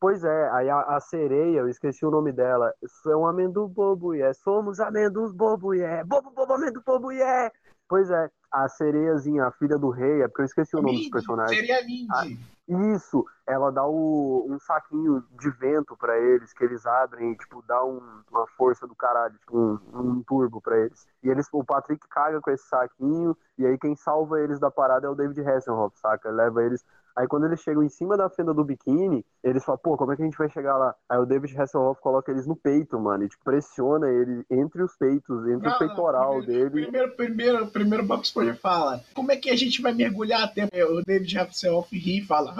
Pois 0.00 0.24
é, 0.24 0.50
aí 0.50 0.70
a, 0.70 0.80
a 0.80 1.00
sereia, 1.00 1.58
eu 1.58 1.68
esqueci 1.68 2.04
o 2.04 2.10
nome 2.10 2.32
dela. 2.32 2.72
É 3.06 3.16
um 3.16 3.26
amendo 3.26 3.66
bobo, 3.68 4.14
e 4.14 4.22
é. 4.22 4.32
Somos 4.32 4.80
amendos 4.80 5.32
bobo, 5.32 5.74
e 5.74 5.80
é. 5.80 6.04
Bobo, 6.04 6.30
bobo, 6.30 6.52
amendo 6.52 6.82
bobo, 6.84 7.12
e 7.12 7.20
é. 7.20 7.50
Pois 7.88 8.10
é, 8.10 8.30
a 8.50 8.68
sereiazinha, 8.68 9.44
a 9.44 9.52
filha 9.52 9.78
do 9.78 9.90
rei, 9.90 10.22
é 10.22 10.28
porque 10.28 10.42
eu 10.42 10.46
esqueci 10.46 10.76
o 10.76 10.80
nome 10.82 10.92
dos 10.92 11.00
Mindy, 11.00 11.10
personagens. 11.10 11.58
Seria 11.58 11.84
Mindy. 11.84 12.38
Isso, 12.68 13.24
ela 13.46 13.70
dá 13.70 13.86
o- 13.86 14.44
um 14.50 14.58
saquinho 14.58 15.22
de 15.38 15.48
vento 15.50 15.96
pra 15.96 16.18
eles, 16.18 16.52
que 16.52 16.64
eles 16.64 16.84
abrem 16.84 17.30
e, 17.30 17.36
tipo, 17.36 17.62
dá 17.62 17.84
um- 17.84 18.22
uma 18.28 18.44
força 18.56 18.88
do 18.88 18.94
caralho, 18.94 19.38
tipo, 19.38 19.56
um, 19.56 19.78
um 19.94 20.22
turbo 20.24 20.60
pra 20.60 20.76
eles. 20.78 21.06
E 21.22 21.28
eles, 21.30 21.48
o 21.52 21.62
Patrick 21.64 22.04
caga 22.08 22.40
com 22.40 22.50
esse 22.50 22.66
saquinho, 22.66 23.36
e 23.56 23.64
aí 23.64 23.78
quem 23.78 23.94
salva 23.94 24.40
eles 24.40 24.58
da 24.58 24.68
parada 24.68 25.06
é 25.06 25.10
o 25.10 25.14
David 25.14 25.40
Hasselhoff, 25.48 25.96
saca? 26.00 26.28
Leva 26.30 26.64
eles. 26.64 26.84
Aí 27.16 27.26
quando 27.26 27.46
eles 27.46 27.60
chegam 27.60 27.82
em 27.82 27.88
cima 27.88 28.16
da 28.16 28.28
fenda 28.28 28.52
do 28.52 28.64
biquíni, 28.64 29.24
eles 29.42 29.64
falam, 29.64 29.80
pô, 29.82 29.96
como 29.96 30.12
é 30.12 30.16
que 30.16 30.22
a 30.22 30.24
gente 30.24 30.36
vai 30.36 30.50
chegar 30.50 30.76
lá? 30.76 30.94
Aí 31.08 31.18
o 31.18 31.24
David 31.26 31.58
Hasselhoff 31.58 32.00
coloca 32.00 32.30
eles 32.30 32.46
no 32.46 32.54
peito, 32.54 32.98
mano, 33.00 33.24
e 33.24 33.28
tipo, 33.28 33.44
pressiona 33.44 34.08
ele 34.08 34.44
entre 34.50 34.82
os 34.82 34.96
peitos, 34.96 35.46
entre 35.48 35.68
Não, 35.68 35.76
o 35.76 35.78
não, 35.78 35.78
peitoral 35.78 36.42
dele. 36.42 36.70
Primeiro, 36.70 37.16
primeiro, 37.16 37.66
primeiro 37.68 38.04
Bob 38.04 38.22
Esponja 38.22 38.54
fala, 38.54 39.00
como 39.14 39.32
é 39.32 39.36
que 39.36 39.50
a 39.50 39.56
gente 39.56 39.80
vai 39.80 39.92
mergulhar 39.92 40.44
até... 40.44 40.66
O 40.86 41.02
David 41.02 41.38
Hasselhoff 41.38 41.96
ri 41.96 42.18
e 42.18 42.24
fala, 42.24 42.54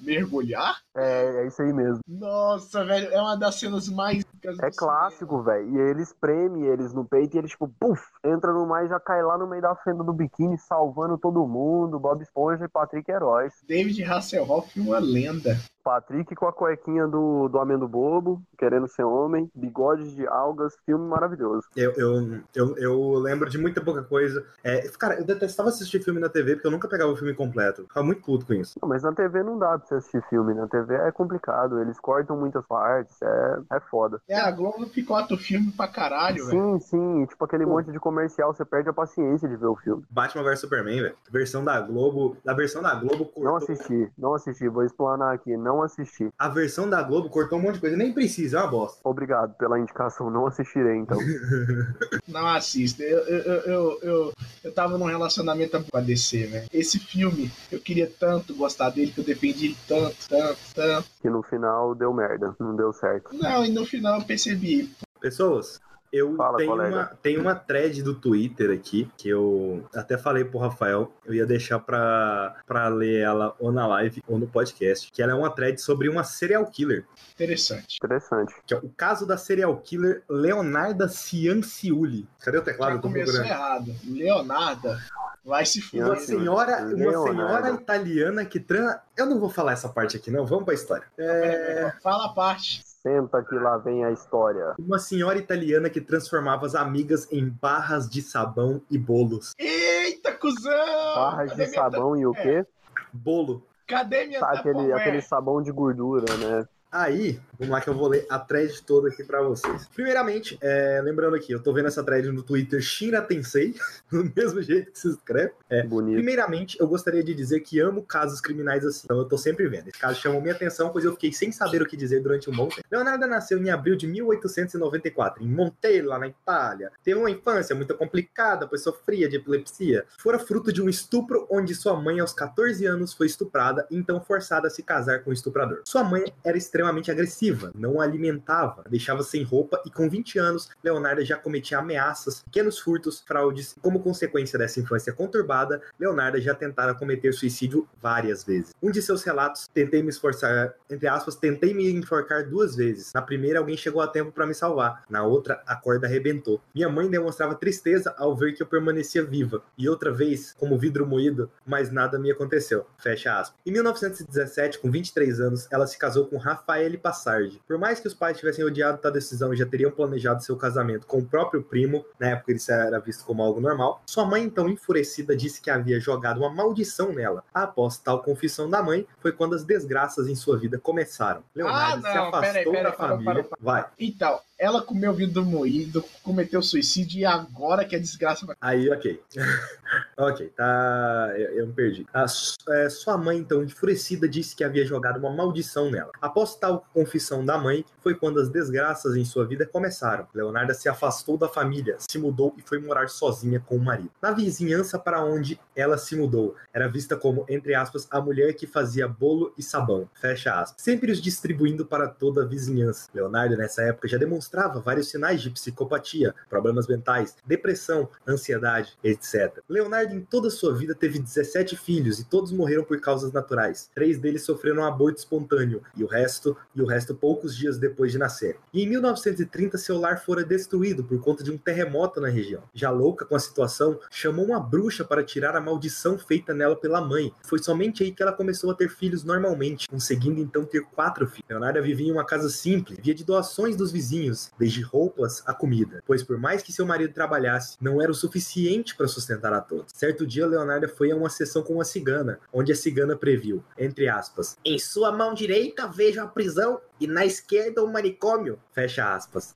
mergulhar? 0.00 0.76
É, 0.94 1.42
é 1.42 1.46
isso 1.46 1.62
aí 1.62 1.72
mesmo. 1.72 2.00
Nossa, 2.06 2.84
velho, 2.84 3.12
é 3.12 3.20
uma 3.20 3.36
das 3.36 3.54
cenas 3.56 3.88
mais... 3.88 4.24
É 4.60 4.70
clássico, 4.70 5.42
velho. 5.42 5.70
E 5.70 5.78
ele 5.78 6.02
espreme 6.02 6.66
eles 6.66 6.92
no 6.92 7.04
peito 7.04 7.34
e 7.34 7.38
eles, 7.38 7.52
tipo, 7.52 7.66
puf, 7.80 8.02
entra 8.22 8.52
no 8.52 8.66
mar 8.66 8.84
e 8.84 8.88
já 8.88 9.00
cai 9.00 9.22
lá 9.22 9.38
no 9.38 9.46
meio 9.46 9.62
da 9.62 9.74
fenda 9.74 10.04
do 10.04 10.12
biquíni, 10.12 10.58
salvando 10.58 11.16
todo 11.16 11.46
mundo. 11.46 11.98
Bob 11.98 12.22
Esponja 12.22 12.66
e 12.66 12.68
Patrick 12.68 13.10
Heróis. 13.10 13.54
David 13.66 13.93
Hasselhoff, 14.02 14.78
uma 14.78 14.98
lenda. 14.98 15.60
Patrick 15.84 16.34
com 16.34 16.46
a 16.46 16.52
cuequinha 16.52 17.06
do, 17.06 17.48
do 17.48 17.58
Amendo 17.58 17.86
Bobo, 17.86 18.42
querendo 18.58 18.88
ser 18.88 19.04
homem, 19.04 19.50
bigodes 19.54 20.16
de 20.16 20.26
algas, 20.26 20.74
filme 20.86 21.06
maravilhoso. 21.06 21.68
Eu, 21.76 21.92
eu, 21.92 22.40
eu, 22.54 22.76
eu 22.78 23.12
lembro 23.18 23.50
de 23.50 23.58
muita 23.58 23.82
pouca 23.82 24.02
coisa. 24.02 24.44
É, 24.64 24.88
cara, 24.98 25.16
eu 25.16 25.24
detestava 25.24 25.68
assistir 25.68 26.02
filme 26.02 26.18
na 26.18 26.30
TV 26.30 26.54
porque 26.54 26.66
eu 26.66 26.70
nunca 26.70 26.88
pegava 26.88 27.12
o 27.12 27.16
filme 27.16 27.34
completo. 27.34 27.82
Ficava 27.82 28.06
muito 28.06 28.22
puto 28.22 28.46
com 28.46 28.54
isso. 28.54 28.78
Não, 28.80 28.88
mas 28.88 29.02
na 29.02 29.12
TV 29.12 29.42
não 29.42 29.58
dá 29.58 29.78
pra 29.78 29.86
você 29.86 29.96
assistir 29.96 30.22
filme. 30.30 30.54
Na 30.54 30.66
TV 30.66 30.94
é 30.94 31.12
complicado, 31.12 31.78
eles 31.80 32.00
cortam 32.00 32.36
muitas 32.36 32.64
partes, 32.66 33.20
é, 33.20 33.58
é 33.72 33.80
foda. 33.80 34.20
É, 34.26 34.40
a 34.40 34.50
Globo 34.50 34.88
picota 34.88 35.34
o 35.34 35.38
filme 35.38 35.70
pra 35.72 35.86
caralho, 35.86 36.46
velho. 36.46 36.78
Sim, 36.78 36.80
sim, 36.80 37.22
e, 37.22 37.26
tipo 37.26 37.44
aquele 37.44 37.66
monte 37.66 37.92
de 37.92 37.98
comercial, 37.98 38.54
você 38.54 38.64
perde 38.64 38.88
a 38.88 38.92
paciência 38.92 39.46
de 39.46 39.56
ver 39.56 39.66
o 39.66 39.76
filme. 39.76 40.02
Batman 40.10 40.44
vs 40.44 40.60
Superman, 40.60 41.02
velho. 41.02 41.16
Versão 41.30 41.62
da 41.62 41.78
Globo. 41.80 42.36
A 42.46 42.54
versão 42.54 42.80
da 42.80 42.94
Globo 42.94 43.26
cortou. 43.26 43.44
Não 43.44 43.56
assisti, 43.56 44.10
não 44.16 44.34
assisti, 44.34 44.68
vou 44.68 44.84
explanar 44.84 45.34
aqui, 45.34 45.56
não 45.56 45.73
assisti. 45.82 46.28
A 46.38 46.48
versão 46.48 46.88
da 46.88 47.02
Globo 47.02 47.28
cortou 47.28 47.58
um 47.58 47.62
monte 47.62 47.74
de 47.74 47.80
coisa. 47.80 47.96
Nem 47.96 48.12
precisa, 48.12 48.58
é 48.58 48.60
uma 48.62 48.70
bosta. 48.70 48.98
Obrigado 49.04 49.54
pela 49.54 49.78
indicação, 49.78 50.30
não 50.30 50.46
assistirei 50.46 50.96
então. 50.96 51.18
Não 52.28 52.46
assista. 52.46 53.02
Eu, 53.02 53.18
eu, 53.18 53.38
eu, 53.38 53.98
eu, 54.02 54.32
eu, 54.64 54.72
tava 54.72 54.98
num 54.98 55.04
relacionamento 55.04 55.82
com 55.90 55.96
a 55.96 56.00
DC, 56.00 56.46
velho. 56.46 56.68
Esse 56.72 56.98
filme, 56.98 57.50
eu 57.70 57.78
queria 57.78 58.10
tanto 58.18 58.54
gostar 58.54 58.90
dele, 58.90 59.12
que 59.12 59.20
eu 59.20 59.24
defendi 59.24 59.66
ele 59.66 59.76
tanto, 59.86 60.16
tanto, 60.28 60.58
tanto. 60.74 61.08
que 61.20 61.30
no 61.30 61.42
final 61.42 61.94
deu 61.94 62.12
merda, 62.12 62.54
não 62.58 62.74
deu 62.74 62.92
certo. 62.92 63.30
Não, 63.34 63.64
e 63.64 63.70
no 63.70 63.84
final 63.84 64.20
eu 64.20 64.26
percebi. 64.26 64.90
Pessoas, 65.20 65.80
Eu 66.14 66.36
Fala, 66.36 66.58
tenho, 66.58 66.70
colega. 66.70 66.94
uma, 66.94 67.04
tenho 67.20 67.40
uma 67.40 67.54
thread 67.56 68.00
do 68.00 68.14
Twitter 68.14 68.70
aqui, 68.70 69.10
que 69.16 69.28
eu 69.28 69.84
até 69.92 70.16
falei 70.16 70.44
pro 70.44 70.60
Rafael, 70.60 71.12
eu 71.26 71.34
ia 71.34 71.44
deixar 71.44 71.80
pra, 71.80 72.54
pra 72.64 72.86
ler 72.86 73.22
ela 73.22 73.52
ou 73.58 73.72
na 73.72 73.84
live 73.84 74.22
ou 74.28 74.38
no 74.38 74.46
podcast, 74.46 75.10
que 75.10 75.20
ela 75.20 75.32
é 75.32 75.34
uma 75.34 75.50
thread 75.50 75.80
sobre 75.80 76.08
uma 76.08 76.22
serial 76.22 76.64
killer. 76.66 77.04
Interessante. 77.34 77.96
Interessante. 77.96 78.54
Que 78.64 78.74
é 78.74 78.76
o 78.76 78.88
caso 78.90 79.26
da 79.26 79.36
serial 79.36 79.76
killer 79.78 80.22
Leonarda 80.30 81.08
Cianciulli. 81.08 82.28
Cadê 82.38 82.58
o 82.58 82.62
teclado? 82.62 82.94
Já 82.94 83.00
começou 83.00 83.44
errado. 83.44 83.92
Leonarda 84.04 84.96
vai 85.44 85.66
se 85.66 85.80
fuder. 85.80 86.06
Uma 86.06 86.16
senhora, 86.16 86.94
uma 86.94 87.26
senhora 87.26 87.70
italiana 87.70 88.44
que 88.44 88.60
tran... 88.60 89.00
Eu 89.16 89.26
não 89.26 89.40
vou 89.40 89.50
falar 89.50 89.72
essa 89.72 89.88
parte 89.88 90.16
aqui, 90.16 90.30
não. 90.30 90.46
Vamos 90.46 90.64
pra 90.64 90.74
história. 90.74 91.06
É... 91.18 91.92
Fala 92.00 92.26
a 92.26 92.28
parte. 92.28 92.84
Senta 93.06 93.42
que 93.42 93.54
lá 93.54 93.76
vem 93.76 94.02
a 94.02 94.10
história. 94.10 94.74
Uma 94.78 94.98
senhora 94.98 95.38
italiana 95.38 95.90
que 95.90 96.00
transformava 96.00 96.64
as 96.64 96.74
amigas 96.74 97.30
em 97.30 97.46
barras 97.46 98.08
de 98.08 98.22
sabão 98.22 98.80
e 98.90 98.96
bolos. 98.96 99.52
Eita, 99.58 100.32
cuzão! 100.32 101.14
Barras 101.14 101.50
Cadê 101.50 101.66
de 101.66 101.74
sabão 101.74 102.16
e 102.16 102.24
o 102.26 102.32
quê? 102.32 102.64
Bolo. 103.12 103.62
Cadê 103.86 104.24
minha 104.24 104.40
Tá, 104.40 104.52
aquele, 104.52 104.74
Tupperware? 104.76 105.00
aquele 105.02 105.20
sabão 105.20 105.60
de 105.62 105.70
gordura, 105.70 106.34
né? 106.38 106.66
Aí, 106.94 107.40
vamos 107.58 107.72
lá 107.72 107.80
que 107.80 107.88
eu 107.88 107.94
vou 107.94 108.06
ler 108.06 108.24
a 108.30 108.38
thread 108.38 108.80
toda 108.84 109.08
aqui 109.08 109.24
pra 109.24 109.42
vocês. 109.42 109.88
Primeiramente, 109.92 110.56
é, 110.60 111.00
lembrando 111.02 111.34
aqui, 111.34 111.50
eu 111.50 111.60
tô 111.60 111.72
vendo 111.72 111.88
essa 111.88 112.04
thread 112.04 112.30
no 112.30 112.40
Twitter 112.40 112.80
Shira 112.80 113.20
Tensei, 113.20 113.74
do 114.08 114.32
mesmo 114.36 114.62
jeito 114.62 114.92
que 114.92 114.98
se 115.00 115.08
escreve. 115.08 115.50
É, 115.68 115.82
Bonito. 115.82 116.14
Primeiramente, 116.14 116.78
eu 116.78 116.86
gostaria 116.86 117.24
de 117.24 117.34
dizer 117.34 117.58
que 117.60 117.80
amo 117.80 118.00
casos 118.04 118.40
criminais 118.40 118.84
assim. 118.84 119.00
Então 119.06 119.18
eu 119.18 119.24
tô 119.24 119.36
sempre 119.36 119.66
vendo. 119.66 119.88
Esse 119.88 119.98
caso 119.98 120.20
chamou 120.20 120.40
minha 120.40 120.54
atenção, 120.54 120.90
pois 120.90 121.04
eu 121.04 121.10
fiquei 121.14 121.32
sem 121.32 121.50
saber 121.50 121.82
o 121.82 121.86
que 121.86 121.96
dizer 121.96 122.20
durante 122.20 122.48
um 122.48 122.54
bom 122.54 122.68
tempo. 122.68 122.86
Leonardo 122.88 123.26
nasceu 123.26 123.58
em 123.58 123.70
abril 123.70 123.96
de 123.96 124.06
1894, 124.06 125.42
em 125.42 125.48
Montella, 125.48 126.16
na 126.16 126.28
Itália. 126.28 126.92
Teve 127.02 127.18
uma 127.18 127.28
infância 127.28 127.74
muito 127.74 127.92
complicada, 127.96 128.68
pois 128.68 128.84
sofria 128.84 129.28
de 129.28 129.34
epilepsia. 129.34 130.04
Fora 130.16 130.38
fruto 130.38 130.72
de 130.72 130.80
um 130.80 130.88
estupro 130.88 131.44
onde 131.50 131.74
sua 131.74 132.00
mãe, 132.00 132.20
aos 132.20 132.32
14 132.32 132.86
anos, 132.86 133.12
foi 133.12 133.26
estuprada 133.26 133.84
e 133.90 133.96
então 133.96 134.20
forçada 134.20 134.68
a 134.68 134.70
se 134.70 134.80
casar 134.80 135.24
com 135.24 135.30
o 135.30 135.32
estuprador. 135.32 135.82
Sua 135.84 136.04
mãe 136.04 136.32
era 136.44 136.56
extremamente 136.56 136.83
agressiva, 137.10 137.72
não 137.74 138.00
alimentava, 138.00 138.84
deixava 138.88 139.22
sem 139.22 139.42
roupa 139.42 139.82
e 139.86 139.90
com 139.90 140.08
20 140.08 140.38
anos, 140.38 140.68
Leonardo 140.82 141.24
já 141.24 141.36
cometia 141.36 141.78
ameaças, 141.78 142.42
pequenos 142.42 142.78
furtos, 142.78 143.22
fraudes. 143.26 143.76
Como 143.80 144.00
consequência 144.00 144.58
dessa 144.58 144.80
infância 144.80 145.12
conturbada, 145.12 145.82
Leonardo 145.98 146.40
já 146.40 146.54
tentara 146.54 146.94
cometer 146.94 147.32
suicídio 147.32 147.88
várias 148.00 148.44
vezes. 148.44 148.74
Um 148.82 148.90
de 148.90 149.02
seus 149.02 149.22
relatos, 149.22 149.68
tentei 149.68 150.02
me 150.02 150.10
esforçar, 150.10 150.74
entre 150.90 151.08
aspas, 151.08 151.36
tentei 151.36 151.72
me 151.72 151.90
enforcar 151.90 152.48
duas 152.48 152.76
vezes. 152.76 153.12
Na 153.12 153.22
primeira, 153.22 153.58
alguém 153.58 153.76
chegou 153.76 154.00
a 154.02 154.06
tempo 154.06 154.32
para 154.32 154.46
me 154.46 154.54
salvar. 154.54 155.04
Na 155.08 155.22
outra, 155.22 155.62
a 155.66 155.76
corda 155.76 156.06
arrebentou. 156.06 156.60
Minha 156.74 156.88
mãe 156.88 157.08
demonstrava 157.08 157.54
tristeza 157.54 158.14
ao 158.18 158.36
ver 158.36 158.54
que 158.54 158.62
eu 158.62 158.66
permanecia 158.66 159.24
viva. 159.24 159.62
E 159.76 159.88
outra 159.88 160.12
vez, 160.12 160.54
como 160.58 160.78
vidro 160.78 161.06
moído, 161.06 161.50
mas 161.66 161.90
nada 161.90 162.18
me 162.18 162.30
aconteceu. 162.30 162.86
Fecha 162.98 163.38
aspas. 163.38 163.58
Em 163.64 163.72
1917, 163.72 164.78
com 164.78 164.90
23 164.90 165.40
anos, 165.40 165.68
ela 165.70 165.86
se 165.86 165.98
casou 165.98 166.26
com 166.26 166.36
Rafael 166.36 166.73
Passardi. 166.98 167.60
Por 167.66 167.78
mais 167.78 168.00
que 168.00 168.08
os 168.08 168.14
pais 168.14 168.38
tivessem 168.38 168.64
odiado 168.64 168.98
tal 168.98 169.12
decisão 169.12 169.52
e 169.52 169.56
já 169.56 169.66
teriam 169.66 169.90
planejado 169.90 170.42
seu 170.42 170.56
casamento 170.56 171.06
com 171.06 171.18
o 171.18 171.24
próprio 171.24 171.62
primo, 171.62 172.04
na 172.18 172.28
época 172.30 172.52
ele 172.52 172.60
era 172.68 172.98
visto 172.98 173.24
como 173.24 173.42
algo 173.42 173.60
normal, 173.60 174.02
sua 174.06 174.24
mãe, 174.24 174.42
então 174.42 174.68
enfurecida, 174.68 175.36
disse 175.36 175.60
que 175.60 175.70
havia 175.70 176.00
jogado 176.00 176.38
uma 176.38 176.50
maldição 176.50 177.12
nela. 177.12 177.44
Após 177.52 177.98
tal 177.98 178.22
confissão 178.22 178.68
da 178.68 178.82
mãe, 178.82 179.06
foi 179.20 179.32
quando 179.32 179.54
as 179.54 179.64
desgraças 179.64 180.28
em 180.28 180.34
sua 180.34 180.58
vida 180.58 180.78
começaram. 180.78 181.42
Leonardo 181.54 182.06
Ah, 182.06 182.10
se 182.12 182.18
afastou 182.18 182.40
peraí, 182.40 182.64
peraí, 182.64 182.82
da 182.82 182.92
parou, 182.92 183.16
família. 183.18 183.44
parou, 183.44 183.58
Vai. 183.60 183.86
Então, 183.98 184.40
ela 184.58 184.82
comeu 184.82 185.12
vidro 185.12 185.44
moído, 185.44 186.04
cometeu 186.22 186.62
suicídio 186.62 187.20
e 187.20 187.24
agora 187.24 187.84
que 187.84 187.96
a 187.96 187.98
desgraça 187.98 188.46
vai. 188.46 188.56
Aí, 188.60 188.90
ok. 188.90 189.20
ok, 190.16 190.48
tá. 190.56 191.32
Eu, 191.36 191.58
eu 191.58 191.66
me 191.66 191.72
perdi. 191.72 192.06
A 192.12 192.24
é, 192.70 192.88
sua 192.88 193.18
mãe, 193.18 193.38
então, 193.38 193.62
enfurecida, 193.62 194.28
disse 194.28 194.54
que 194.54 194.64
havia 194.64 194.84
jogado 194.84 195.18
uma 195.18 195.30
maldição 195.30 195.90
nela. 195.90 196.12
Após 196.20 196.54
tal 196.56 196.86
confissão 196.92 197.44
da 197.44 197.58
mãe, 197.58 197.84
foi 198.00 198.14
quando 198.14 198.40
as 198.40 198.48
desgraças 198.48 199.16
em 199.16 199.24
sua 199.24 199.46
vida 199.46 199.66
começaram. 199.66 200.26
Leonarda 200.34 200.74
se 200.74 200.88
afastou 200.88 201.36
da 201.36 201.48
família, 201.48 201.96
se 201.98 202.18
mudou 202.18 202.54
e 202.56 202.62
foi 202.62 202.78
morar 202.78 203.08
sozinha 203.08 203.60
com 203.60 203.76
o 203.76 203.84
marido. 203.84 204.10
Na 204.22 204.30
vizinhança 204.30 204.98
para 204.98 205.22
onde 205.22 205.58
ela 205.74 205.98
se 205.98 206.14
mudou, 206.16 206.54
era 206.72 206.88
vista 206.88 207.16
como, 207.16 207.44
entre 207.48 207.74
aspas, 207.74 208.06
a 208.10 208.20
mulher 208.20 208.54
que 208.54 208.66
fazia 208.66 209.08
bolo 209.08 209.52
e 209.58 209.62
sabão. 209.62 210.08
Fecha 210.14 210.54
aspas. 210.54 210.82
Sempre 210.82 211.10
os 211.10 211.20
distribuindo 211.20 211.84
para 211.84 212.08
toda 212.08 212.42
a 212.42 212.46
vizinhança. 212.46 213.08
Leonardo, 213.14 213.56
nessa 213.56 213.82
época, 213.82 214.08
já 214.08 214.18
demonstrava 214.54 214.80
vários 214.80 215.08
sinais 215.08 215.42
de 215.42 215.50
psicopatia, 215.50 216.34
problemas 216.48 216.86
mentais, 216.86 217.36
depressão, 217.44 218.08
ansiedade, 218.26 218.96
etc. 219.02 219.60
Leonardo, 219.68 220.14
em 220.14 220.20
toda 220.20 220.48
sua 220.48 220.74
vida, 220.74 220.94
teve 220.94 221.18
17 221.18 221.76
filhos 221.76 222.20
e 222.20 222.24
todos 222.24 222.52
morreram 222.52 222.84
por 222.84 223.00
causas 223.00 223.32
naturais. 223.32 223.90
Três 223.94 224.18
deles 224.18 224.42
sofreram 224.42 224.82
um 224.82 224.86
aborto 224.86 225.18
espontâneo 225.18 225.82
e 225.96 226.04
o 226.04 226.06
resto, 226.06 226.56
e 226.74 226.80
o 226.80 226.86
resto 226.86 227.14
poucos 227.14 227.56
dias 227.56 227.78
depois 227.78 228.12
de 228.12 228.18
nascer. 228.18 228.56
E 228.72 228.82
em 228.82 228.88
1930, 228.88 229.76
seu 229.76 229.98
lar 229.98 230.22
fora 230.22 230.44
destruído 230.44 231.02
por 231.02 231.20
conta 231.20 231.42
de 231.42 231.50
um 231.50 231.58
terremoto 231.58 232.20
na 232.20 232.28
região. 232.28 232.62
Já 232.72 232.90
louca 232.90 233.24
com 233.24 233.34
a 233.34 233.40
situação, 233.40 233.98
chamou 234.10 234.44
uma 234.44 234.60
bruxa 234.60 235.04
para 235.04 235.24
tirar 235.24 235.56
a 235.56 235.60
maldição 235.60 236.16
feita 236.16 236.54
nela 236.54 236.76
pela 236.76 237.00
mãe. 237.00 237.32
Foi 237.42 237.58
somente 237.58 238.04
aí 238.04 238.12
que 238.12 238.22
ela 238.22 238.32
começou 238.32 238.70
a 238.70 238.74
ter 238.74 238.88
filhos 238.88 239.24
normalmente, 239.24 239.88
conseguindo 239.88 240.40
então 240.40 240.64
ter 240.64 240.82
quatro 240.82 241.26
filhos. 241.26 241.48
Leonardo 241.48 241.82
vivia 241.82 242.08
em 242.08 242.12
uma 242.12 242.24
casa 242.24 242.48
simples, 242.48 242.98
via 243.02 243.14
de 243.14 243.24
doações 243.24 243.76
dos 243.76 243.90
vizinhos, 243.90 244.33
desde 244.58 244.82
roupas 244.82 245.42
a 245.46 245.54
comida, 245.54 246.02
pois 246.06 246.22
por 246.22 246.38
mais 246.38 246.62
que 246.62 246.72
seu 246.72 246.86
marido 246.86 247.12
trabalhasse, 247.12 247.76
não 247.80 248.00
era 248.00 248.10
o 248.10 248.14
suficiente 248.14 248.96
para 248.96 249.08
sustentar 249.08 249.52
a 249.52 249.60
todos. 249.60 249.92
Certo 249.94 250.26
dia, 250.26 250.46
Leonardo 250.46 250.88
foi 250.88 251.10
a 251.10 251.16
uma 251.16 251.30
sessão 251.30 251.62
com 251.62 251.74
uma 251.74 251.84
cigana, 251.84 252.38
onde 252.52 252.72
a 252.72 252.76
cigana 252.76 253.16
previu, 253.16 253.62
entre 253.78 254.08
aspas, 254.08 254.56
em 254.64 254.78
sua 254.78 255.12
mão 255.12 255.34
direita 255.34 255.86
vejo 255.86 256.20
a 256.20 256.26
prisão 256.26 256.80
e 257.00 257.06
na 257.06 257.24
esquerda 257.26 257.82
o 257.82 257.92
manicômio, 257.92 258.58
fecha 258.72 259.14
aspas. 259.14 259.54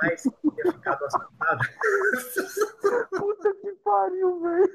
Mas 0.00 0.22
tinha 0.22 0.72
ficado 0.72 1.04
assustada. 1.04 1.60
Puta 3.10 3.54
que 3.54 3.72
pariu, 3.84 4.40
velho. 4.40 4.70